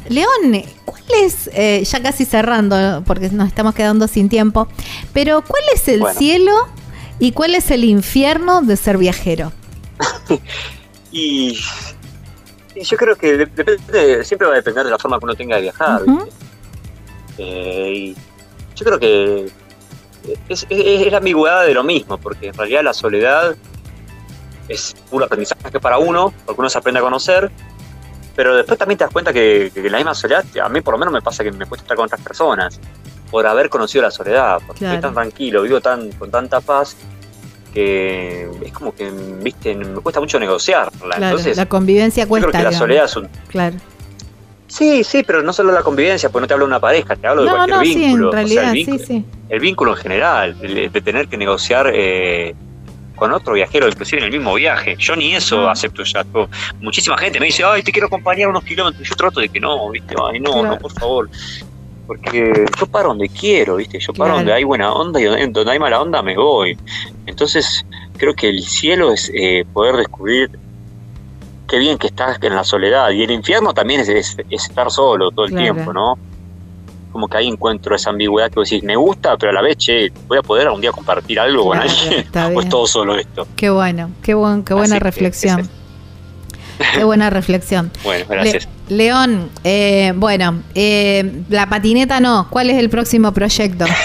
León, 0.09 0.65
¿cuál 0.87 1.03
es, 1.23 1.51
eh, 1.53 1.85
ya 1.85 2.03
casi 2.03 2.25
cerrando, 2.25 3.03
porque 3.07 3.29
nos 3.29 3.47
estamos 3.49 3.75
quedando 3.75 4.09
sin 4.09 4.29
tiempo, 4.31 4.69
pero 5.13 5.43
cuál 5.47 5.63
es 5.75 5.87
el 5.89 6.01
Bueno. 6.01 6.19
cielo 6.19 6.53
y 7.19 7.33
cuál 7.33 7.55
es 7.55 7.71
el 7.71 7.85
infierno 7.85 8.63
de 8.63 8.77
ser 8.77 8.97
viajero? 8.97 9.53
Y, 11.15 11.59
y 12.75 12.85
yo 12.85 12.97
creo 12.97 13.17
que 13.17 13.37
de- 13.37 13.47
depende, 13.47 14.25
siempre 14.25 14.47
va 14.49 14.55
a 14.55 14.57
depender 14.57 14.85
de 14.85 14.91
la 14.91 14.99
forma 14.99 15.19
que 15.19 15.25
uno 15.27 15.35
tenga 15.35 15.57
de 15.57 15.63
viajar. 15.63 16.01
¿viste? 16.07 16.31
Eh, 17.39 17.93
y 17.95 18.17
yo 18.77 18.85
creo 18.85 18.99
que 18.99 19.47
es, 20.49 20.67
es- 20.69 21.07
es 21.07 21.11
la 21.13 21.19
ambigüedad 21.19 21.65
de 21.67 21.75
lo 21.75 21.83
mismo, 21.85 22.19
porque 22.19 22.49
en 22.49 22.55
realidad 22.55 22.83
la 22.85 22.93
soledad 22.95 23.57
es 24.69 24.95
puro 25.11 25.25
aprendizaje 25.25 25.81
para 25.81 25.99
uno, 25.99 26.33
porque 26.47 26.61
uno 26.61 26.71
se 26.71 26.79
aprende 26.79 27.01
a 27.01 27.03
conocer, 27.03 27.51
pero 28.37 28.55
después 28.57 28.79
también 28.79 28.99
te 28.99 29.05
das 29.05 29.13
cuenta 29.13 29.33
que, 29.33 29.71
que 29.75 29.91
la 29.91 29.99
misma 29.99 30.15
soledad, 30.15 30.45
a 30.63 30.69
mí 30.69 30.81
por 30.81 30.95
lo 30.95 30.99
menos 30.99 31.13
me 31.13 31.21
pasa 31.23 31.43
que 31.45 31.53
me 31.53 31.67
cuesta 31.67 31.85
estar 31.85 31.97
con 31.97 32.07
otras 32.07 32.21
personas, 32.21 32.81
por 33.31 33.47
haber 33.47 33.69
conocido 33.71 34.03
la 34.03 34.11
soledad, 34.11 34.59
porque 34.67 34.81
Claro. 34.81 34.95
estoy 34.95 35.09
tan 35.09 35.15
tranquilo, 35.15 35.63
vivo 35.63 35.81
tan 35.81 36.13
con 36.13 36.31
tanta 36.31 36.61
paz, 36.61 36.97
que 37.75 38.49
es 38.63 38.73
como 38.73 38.95
que, 38.95 39.11
viste, 39.43 39.75
me 39.75 40.01
cuesta 40.01 40.21
mucho 40.21 40.39
negociarla. 40.39 40.91
Claro, 41.17 41.25
Entonces, 41.25 41.57
la 41.57 41.67
convivencia 41.67 42.25
yo 42.25 42.29
cuesta. 42.29 42.49
creo 42.51 42.59
que 42.61 42.65
la 42.65 42.71
digamos. 42.71 42.79
soledad 42.79 43.05
es 43.07 43.17
un... 43.17 43.29
Claro. 43.49 43.77
Sí, 44.73 45.05
sí, 45.05 45.23
pero 45.23 45.43
no 45.43 45.53
solo 45.53 45.71
la 45.71 45.83
convivencia, 45.83 46.31
porque 46.31 46.43
no 46.43 46.47
te 46.49 46.55
hablo 46.55 46.65
de 46.65 46.71
una 46.71 46.81
pareja, 46.81 47.15
te 47.15 47.27
hablo 47.27 47.43
de 47.45 47.51
cualquier 47.51 47.77
no, 47.77 47.85
sí, 47.85 47.95
vínculo. 47.95 48.13
en 48.15 48.29
o 48.29 48.31
sea, 48.31 48.39
realidad, 48.63 48.65
el 48.65 48.71
sí, 48.71 48.85
vínculo, 48.91 49.07
sí. 49.07 49.25
el 49.51 49.61
vínculo 49.61 49.91
en 49.93 49.97
general, 49.99 50.59
de, 50.61 50.89
de 50.89 51.01
tener 51.03 51.29
que 51.29 51.37
negociar 51.37 51.91
eh, 51.95 52.55
con 53.15 53.33
otro 53.33 53.53
viajero, 53.53 53.87
inclusive 53.87 54.21
en 54.23 54.27
el 54.27 54.33
mismo 54.33 54.55
viaje. 54.55 54.97
Yo 54.99 55.15
ni 55.15 55.35
eso 55.35 55.69
Ah. 55.69 55.73
acepto 55.73 56.03
ya. 56.05 56.25
Tipo, 56.25 56.49
Muchísima 56.81 57.19
gente 57.19 57.39
me 57.39 57.47
dice, 57.47 57.63
ay, 57.65 57.83
te 57.83 57.93
quiero 57.93 58.07
acompañar 58.07 58.49
unos 58.49 58.65
kilómetros. 58.65 59.07
Yo 59.07 59.15
trato 59.15 59.41
de 59.41 59.51
que 59.51 59.61
no, 59.61 59.91
¿viste? 59.91 60.15
Ay, 60.27 60.41
no, 60.41 60.53
Claro. 60.53 60.69
no, 60.69 60.79
por 60.79 60.93
favor. 60.93 61.29
Porque 62.07 62.65
yo 62.81 62.87
paro 62.87 63.09
donde 63.09 63.29
quiero, 63.29 63.77
¿viste? 63.77 63.99
Yo 64.01 64.13
paro 64.15 64.25
Claro. 64.25 64.37
donde 64.39 64.53
hay 64.55 64.65
buena 64.65 64.93
onda 64.93 65.21
y 65.21 65.25
donde, 65.25 65.47
donde 65.49 65.71
hay 65.71 65.79
mala 65.79 66.01
onda 66.01 66.23
me 66.23 66.35
voy. 66.37 66.77
Entonces, 67.27 67.85
creo 68.17 68.35
que 68.35 68.49
el 68.49 68.63
cielo 68.63 69.13
es 69.13 69.31
eh, 69.35 69.65
poder 69.73 69.97
descubrir 69.97 70.51
qué 71.73 71.79
bien 71.79 71.97
que 71.97 72.09
estás 72.09 72.37
en 72.43 72.55
la 72.55 72.65
soledad. 72.65 73.09
Y 73.13 73.23
el 73.23 73.31
infierno 73.31 73.73
también 73.73 74.03
es, 74.03 74.09
es- 74.11 74.37
es 74.51 74.65
estar 74.69 74.91
solo 74.91 75.31
todo 75.31 75.47
el 75.47 75.53
Claro. 75.53 75.73
tiempo, 75.75 75.93
¿no? 75.95 76.19
Como 77.11 77.29
que 77.29 77.39
ahí 77.39 77.49
encuentro 77.49 77.97
esa 77.97 78.11
ambigüedad 78.11 78.51
que 78.51 78.57
vos 78.57 78.69
decís, 78.69 78.85
me 78.85 78.95
gusta, 78.97 79.39
pero 79.39 79.51
a 79.53 79.55
la 79.55 79.63
vez, 79.63 79.79
che, 79.79 80.13
voy 80.29 80.37
a 80.37 80.43
poder 80.43 80.67
algún 80.67 80.83
día 80.83 80.93
compartir 80.93 81.41
algo 81.41 81.65
con 81.65 81.79
alguien. 81.79 82.27
o 82.55 82.61
es 82.61 82.69
todo 82.69 82.87
solo 82.87 83.17
esto. 83.17 83.47
Qué 83.57 83.71
bueno, 83.71 84.11
qué, 84.23 84.35
buen, 84.35 84.63
qué 84.65 84.75
buena 84.75 84.97
Así 84.97 85.03
reflexión. 85.03 85.69
Qué 86.95 87.05
buena 87.05 87.31
reflexión. 87.31 87.91
Bueno, 88.05 88.27
gracias. 88.29 88.69
Le- 88.89 88.97
León, 88.97 89.49
eh, 89.65 90.13
bueno, 90.15 90.63
eh, 90.75 91.43
la 91.49 91.69
patineta 91.71 92.21
no. 92.21 92.49
¿Cuál 92.51 92.69
es 92.69 92.77
el 92.79 92.91
próximo 92.91 93.33
proyecto? 93.33 93.87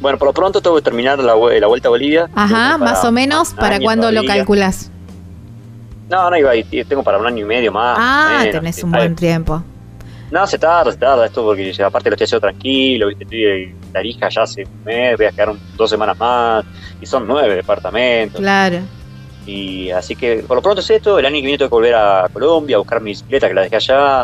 Bueno, 0.00 0.18
por 0.18 0.28
lo 0.28 0.34
pronto 0.34 0.60
tengo 0.60 0.76
que 0.76 0.82
terminar 0.82 1.18
la, 1.20 1.34
la 1.34 1.66
vuelta 1.66 1.88
a 1.88 1.90
Bolivia. 1.90 2.28
Ajá, 2.34 2.76
más 2.76 3.04
o 3.06 3.12
menos, 3.12 3.54
¿para 3.54 3.80
cuándo 3.80 4.10
lo 4.12 4.24
calculas? 4.24 4.90
No, 6.08 6.30
no 6.30 6.36
iba 6.36 6.50
a 6.50 6.56
ir, 6.56 6.66
tengo 6.88 7.02
para 7.02 7.18
un 7.18 7.26
año 7.26 7.44
y 7.44 7.48
medio 7.48 7.72
más. 7.72 7.96
Ah, 7.98 8.36
menos, 8.40 8.52
tenés 8.52 8.82
un 8.82 8.92
buen 8.92 9.16
tiempo. 9.16 9.62
No, 10.30 10.46
se 10.46 10.58
tarda, 10.58 10.90
se 10.90 10.98
tarda 10.98 11.26
esto 11.26 11.44
porque 11.44 11.70
aparte 11.82 12.10
lo 12.10 12.14
estoy 12.14 12.24
haciendo 12.24 12.40
tranquilo, 12.40 13.08
¿viste? 13.08 13.24
Estoy 13.24 13.44
en 13.44 13.80
Tarija 13.92 14.28
ya 14.28 14.42
hace 14.42 14.64
un 14.64 14.84
mes, 14.84 15.16
voy 15.16 15.26
a 15.26 15.30
quedar 15.30 15.50
un- 15.50 15.60
dos 15.76 15.88
semanas 15.88 16.18
más, 16.18 16.64
y 17.00 17.06
son 17.06 17.26
nueve 17.26 17.54
departamentos. 17.56 18.40
Claro. 18.40 18.78
Y 19.46 19.90
así 19.90 20.16
que 20.16 20.36
por 20.46 20.56
lo 20.56 20.62
pronto 20.62 20.80
es 20.80 20.90
esto, 20.90 21.18
el 21.18 21.26
año 21.26 21.36
que 21.36 21.42
viene 21.42 21.58
tengo 21.58 21.68
que 21.68 21.74
volver 21.74 21.94
a 21.94 22.28
Colombia 22.32 22.76
a 22.76 22.78
buscar 22.80 23.00
mi 23.00 23.10
bicicleta 23.10 23.46
que 23.48 23.54
la 23.54 23.62
dejé 23.62 23.76
allá. 23.76 24.22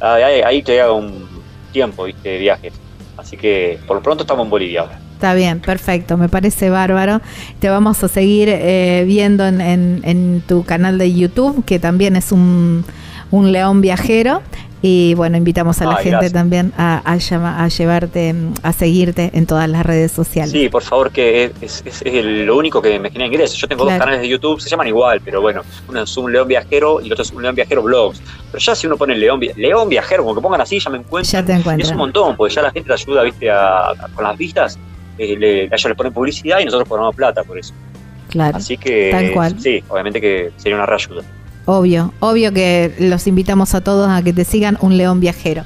Ahí, 0.00 0.22
ahí, 0.22 0.42
ahí 0.42 0.62
te 0.62 0.80
hago 0.80 0.96
un 0.96 1.26
tiempo, 1.72 2.04
¿viste? 2.04 2.28
De 2.28 2.38
viajes. 2.38 2.72
Así 3.16 3.36
que 3.36 3.78
por 3.86 3.96
lo 3.96 4.02
pronto 4.02 4.22
estamos 4.24 4.44
en 4.44 4.50
Bolivia 4.50 4.82
ahora. 4.82 4.98
Está 5.14 5.32
bien, 5.34 5.60
perfecto, 5.60 6.16
me 6.18 6.28
parece 6.28 6.68
bárbaro. 6.70 7.20
Te 7.60 7.68
vamos 7.70 8.02
a 8.04 8.08
seguir 8.08 8.48
eh, 8.50 9.04
viendo 9.06 9.46
en, 9.46 9.60
en- 9.60 10.00
en 10.04 10.42
tu 10.46 10.64
canal 10.64 10.98
de 10.98 11.14
YouTube, 11.14 11.64
que 11.64 11.78
también 11.78 12.16
es 12.16 12.30
un, 12.32 12.84
un 13.30 13.52
león 13.52 13.80
viajero. 13.80 14.42
Y 14.86 15.14
bueno, 15.14 15.38
invitamos 15.38 15.80
a 15.80 15.86
la 15.86 15.92
Ay, 15.92 15.96
gente 15.96 16.10
gracias. 16.10 16.32
también 16.34 16.72
a, 16.76 16.98
a 17.10 17.16
llama- 17.16 17.64
a 17.64 17.68
llevarte, 17.68 18.34
a 18.62 18.72
seguirte 18.74 19.30
en 19.32 19.46
todas 19.46 19.66
las 19.66 19.86
redes 19.86 20.12
sociales. 20.12 20.50
Sí, 20.52 20.68
por 20.68 20.82
favor, 20.82 21.10
que 21.10 21.52
es, 21.62 21.82
es- 21.86 22.02
es 22.04 22.24
lo 22.46 22.54
único 22.58 22.82
que 22.82 22.98
me 23.00 23.08
genera 23.10 23.28
ingresos. 23.28 23.56
Yo 23.56 23.66
tengo 23.66 23.84
Claro. 23.84 23.96
dos 23.96 24.04
canales 24.04 24.20
de 24.20 24.28
YouTube, 24.28 24.60
se 24.60 24.68
llaman 24.68 24.88
igual, 24.88 25.22
pero 25.24 25.40
bueno, 25.40 25.62
uno 25.88 26.02
es 26.02 26.14
un 26.18 26.30
León 26.30 26.48
Viajero 26.48 27.00
y 27.00 27.06
el 27.06 27.12
otro 27.14 27.22
es 27.22 27.30
un 27.30 27.40
León 27.40 27.54
Viajero 27.54 27.82
Blogs. 27.82 28.20
Pero 28.52 28.58
ya 28.62 28.74
si 28.74 28.86
uno 28.86 28.98
pone 28.98 29.16
León, 29.16 29.40
León 29.56 29.88
Viajero, 29.88 30.22
como 30.22 30.34
que 30.34 30.42
pongan 30.42 30.60
así, 30.60 30.78
ya 30.78 30.90
me 30.90 30.98
encuentran. 30.98 31.32
Ya 31.42 31.46
te 31.46 31.52
Y 31.52 31.54
es 31.54 31.60
encuentran. 31.60 31.92
un 31.92 31.96
montón, 31.98 32.36
porque 32.36 32.54
ya 32.54 32.60
la 32.60 32.70
gente 32.72 32.88
te 32.88 32.92
ayuda, 32.92 33.22
viste, 33.22 33.50
a- 33.50 33.94
con 34.14 34.22
las 34.24 34.36
vistas. 34.36 34.78
Eh, 35.18 35.36
le, 35.38 35.64
ellos 35.64 35.84
le 35.84 35.94
ponen 35.94 36.12
publicidad 36.12 36.58
y 36.60 36.64
nosotros 36.64 36.88
ponemos 36.88 37.14
plata 37.14 37.42
por 37.44 37.58
eso. 37.58 37.72
Claro, 38.28 38.56
Así 38.56 38.76
que, 38.76 39.10
Tal 39.12 39.32
cual. 39.32 39.60
sí, 39.60 39.82
obviamente 39.88 40.20
que 40.20 40.50
sería 40.56 40.76
una 40.76 40.86
reayuda. 40.86 41.22
obvio, 41.66 42.12
obvio 42.20 42.52
que 42.52 42.92
los 42.98 43.26
invitamos 43.26 43.74
a 43.74 43.80
todos 43.82 44.08
a 44.10 44.22
que 44.22 44.32
te 44.32 44.44
sigan 44.44 44.76
un 44.80 44.96
león 44.96 45.20
viajero. 45.20 45.62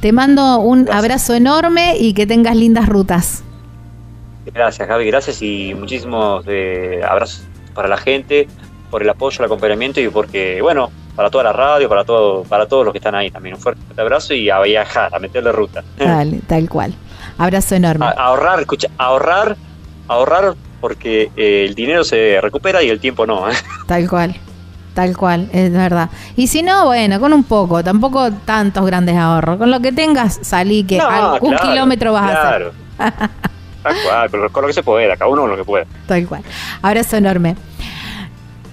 Te 0.00 0.12
mando 0.12 0.58
un 0.60 0.84
Gracias. 0.84 0.98
abrazo 1.04 1.34
enorme 1.34 1.96
y 1.98 2.14
que 2.14 2.26
tengas 2.26 2.56
lindas 2.56 2.88
rutas. 2.88 3.42
Gracias, 4.52 4.86
Gaby, 4.88 5.06
gracias 5.06 5.42
y 5.42 5.74
muchísimos 5.74 6.44
eh, 6.46 7.00
abrazos 7.06 7.42
para 7.74 7.88
la 7.88 7.96
gente, 7.96 8.46
por 8.90 9.02
el 9.02 9.10
apoyo, 9.10 9.38
el 9.40 9.44
acompañamiento 9.46 10.00
y 10.00 10.08
porque, 10.08 10.62
bueno, 10.62 10.90
para 11.16 11.30
toda 11.30 11.44
la 11.44 11.52
radio, 11.52 11.88
para 11.88 12.04
todo, 12.04 12.44
para 12.44 12.66
todos 12.66 12.84
los 12.84 12.92
que 12.92 12.98
están 12.98 13.14
ahí 13.14 13.30
también. 13.30 13.56
Un 13.56 13.60
fuerte 13.60 13.80
abrazo 14.00 14.32
y 14.34 14.48
a 14.48 14.60
viajar, 14.60 15.14
a 15.14 15.18
meterle 15.18 15.50
ruta. 15.52 15.82
Dale, 15.98 16.40
tal 16.46 16.68
cual. 16.68 16.94
Abrazo 17.38 17.74
enorme. 17.74 18.06
A, 18.06 18.10
ahorrar, 18.10 18.60
escucha, 18.60 18.88
ahorrar, 18.98 19.56
ahorrar 20.08 20.54
porque 20.80 21.30
eh, 21.36 21.64
el 21.68 21.74
dinero 21.74 22.04
se 22.04 22.38
recupera 22.40 22.82
y 22.82 22.88
el 22.90 23.00
tiempo 23.00 23.26
no. 23.26 23.48
¿eh? 23.50 23.54
Tal 23.86 24.08
cual, 24.08 24.36
tal 24.94 25.16
cual, 25.16 25.48
es 25.52 25.72
verdad. 25.72 26.10
Y 26.36 26.46
si 26.46 26.62
no, 26.62 26.86
bueno, 26.86 27.20
con 27.20 27.32
un 27.32 27.44
poco, 27.44 27.82
tampoco 27.84 28.30
tantos 28.32 28.84
grandes 28.86 29.16
ahorros. 29.16 29.58
Con 29.58 29.70
lo 29.70 29.80
que 29.80 29.92
tengas, 29.92 30.38
salí 30.42 30.84
que 30.84 30.98
No, 30.98 31.08
algún 31.08 31.54
claro, 31.54 31.68
kilómetro 31.70 32.12
vas 32.12 32.30
a 32.30 32.48
hacer. 32.48 32.72
claro. 32.96 33.12
Tal 33.82 33.94
cual, 34.04 34.28
pero 34.30 34.50
con 34.50 34.62
lo 34.62 34.66
que 34.68 34.74
se 34.74 34.82
pueda, 34.82 35.16
cada 35.16 35.30
uno 35.30 35.42
con 35.42 35.50
lo 35.50 35.56
que 35.56 35.64
pueda. 35.64 35.84
Tal 36.08 36.26
cual. 36.26 36.42
Abrazo 36.82 37.16
enorme. 37.16 37.54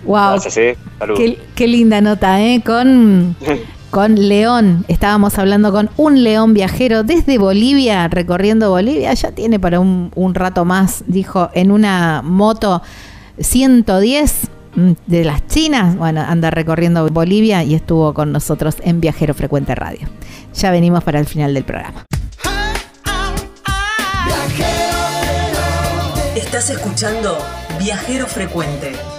Wow, 0.06 0.31
Gracias, 0.31 0.57
eh. 0.57 0.77
Qué, 1.15 1.40
qué 1.56 1.68
linda 1.68 2.02
nota, 2.02 2.41
¿eh? 2.41 2.61
Con, 2.65 3.35
con 3.94 4.15
León. 4.15 4.86
Estábamos 4.88 5.38
hablando 5.38 5.72
con 5.72 5.88
un 5.98 6.24
león 6.24 6.56
viajero 6.56 7.03
desde 7.03 7.38
Bolivia, 7.38 8.07
recorriendo 8.07 8.72
Bolivia. 8.72 9.14
Ya 9.14 9.34
tiene 9.34 9.60
para 9.60 9.80
un, 9.80 10.32
rato 10.34 10.65
más, 10.65 11.03
dijo, 11.06 11.52
en 11.53 11.70
una 11.70 12.24
moto 12.24 12.82
110 13.38 14.49
mm, 14.76 14.91
de 15.06 15.24
las 15.24 15.45
chinas. 15.45 15.95
Bueno, 15.95 16.22
anda 16.28 16.49
recorriendo 16.49 17.07
Bolivia 17.10 17.64
y 17.64 17.76
estuvo 17.76 18.15
con 18.15 18.32
nosotros 18.32 18.78
en 18.82 18.99
Viajero 18.99 19.36
Frecuente 19.36 19.76
Radio. 19.76 20.07
Ya 20.56 20.72
venimos 20.72 21.03
para 21.03 21.20
el 21.20 21.28
final 21.28 21.53
del 21.53 21.64
programa. 21.64 22.03
Estás 26.36 26.72
escuchando 26.72 27.38
Viajero 27.78 28.26
Frecuente. 28.26 29.12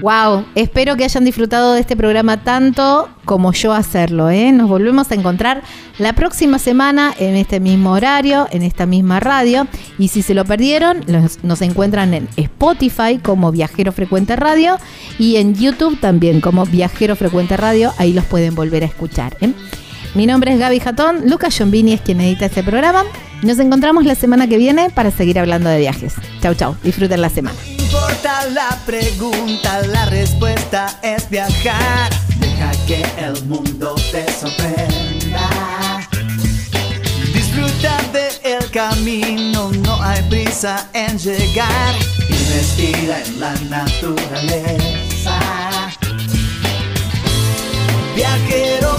Wow, 0.00 0.46
espero 0.54 0.96
que 0.96 1.04
hayan 1.04 1.24
disfrutado 1.24 1.74
de 1.74 1.80
este 1.80 1.96
programa 1.96 2.42
tanto 2.42 3.08
como 3.24 3.52
yo 3.52 3.72
hacerlo. 3.72 4.30
¿eh? 4.30 4.50
Nos 4.50 4.68
volvemos 4.68 5.10
a 5.10 5.14
encontrar 5.14 5.62
la 5.98 6.14
próxima 6.14 6.58
semana 6.58 7.12
en 7.18 7.36
este 7.36 7.60
mismo 7.60 7.92
horario, 7.92 8.48
en 8.50 8.62
esta 8.62 8.86
misma 8.86 9.20
radio. 9.20 9.66
Y 9.98 10.08
si 10.08 10.22
se 10.22 10.34
lo 10.34 10.44
perdieron, 10.44 11.04
nos 11.42 11.62
encuentran 11.62 12.14
en 12.14 12.28
Spotify 12.36 13.18
como 13.22 13.52
Viajero 13.52 13.92
Frecuente 13.92 14.36
Radio 14.36 14.78
y 15.18 15.36
en 15.36 15.54
YouTube 15.54 16.00
también 16.00 16.40
como 16.40 16.64
Viajero 16.64 17.14
Frecuente 17.14 17.56
Radio. 17.56 17.92
Ahí 17.98 18.12
los 18.12 18.24
pueden 18.24 18.54
volver 18.54 18.82
a 18.84 18.86
escuchar. 18.86 19.36
¿eh? 19.40 19.52
Mi 20.14 20.26
nombre 20.26 20.52
es 20.52 20.58
Gaby 20.58 20.80
Jatón, 20.80 21.30
Lucas 21.30 21.54
Giombini 21.54 21.92
es 21.92 22.00
quien 22.00 22.20
edita 22.20 22.46
este 22.46 22.64
programa. 22.64 23.04
Nos 23.42 23.60
encontramos 23.60 24.04
la 24.04 24.16
semana 24.16 24.48
que 24.48 24.58
viene 24.58 24.90
para 24.90 25.12
seguir 25.12 25.38
hablando 25.38 25.70
de 25.70 25.78
viajes. 25.78 26.14
Chau, 26.42 26.54
chau. 26.54 26.76
Disfruten 26.82 27.20
la 27.20 27.30
semana. 27.30 27.56
No 27.64 27.84
importa 27.84 28.46
la 28.46 28.76
pregunta, 28.84 29.82
la 29.86 30.06
respuesta 30.06 30.98
es 31.02 31.30
viajar. 31.30 32.10
Deja 32.40 32.72
que 32.88 33.04
el 33.18 33.44
mundo 33.44 33.94
te 34.10 34.26
sorprenda. 34.32 35.48
Disfruta 37.32 37.96
del 38.12 38.68
camino, 38.72 39.70
no 39.84 40.02
hay 40.02 40.22
prisa 40.28 40.88
en 40.92 41.16
llegar. 41.18 41.94
Y 42.28 42.32
respira 42.52 43.22
en 43.24 43.40
la 43.40 43.54
naturaleza. 43.70 45.38
Viajero 48.16 48.98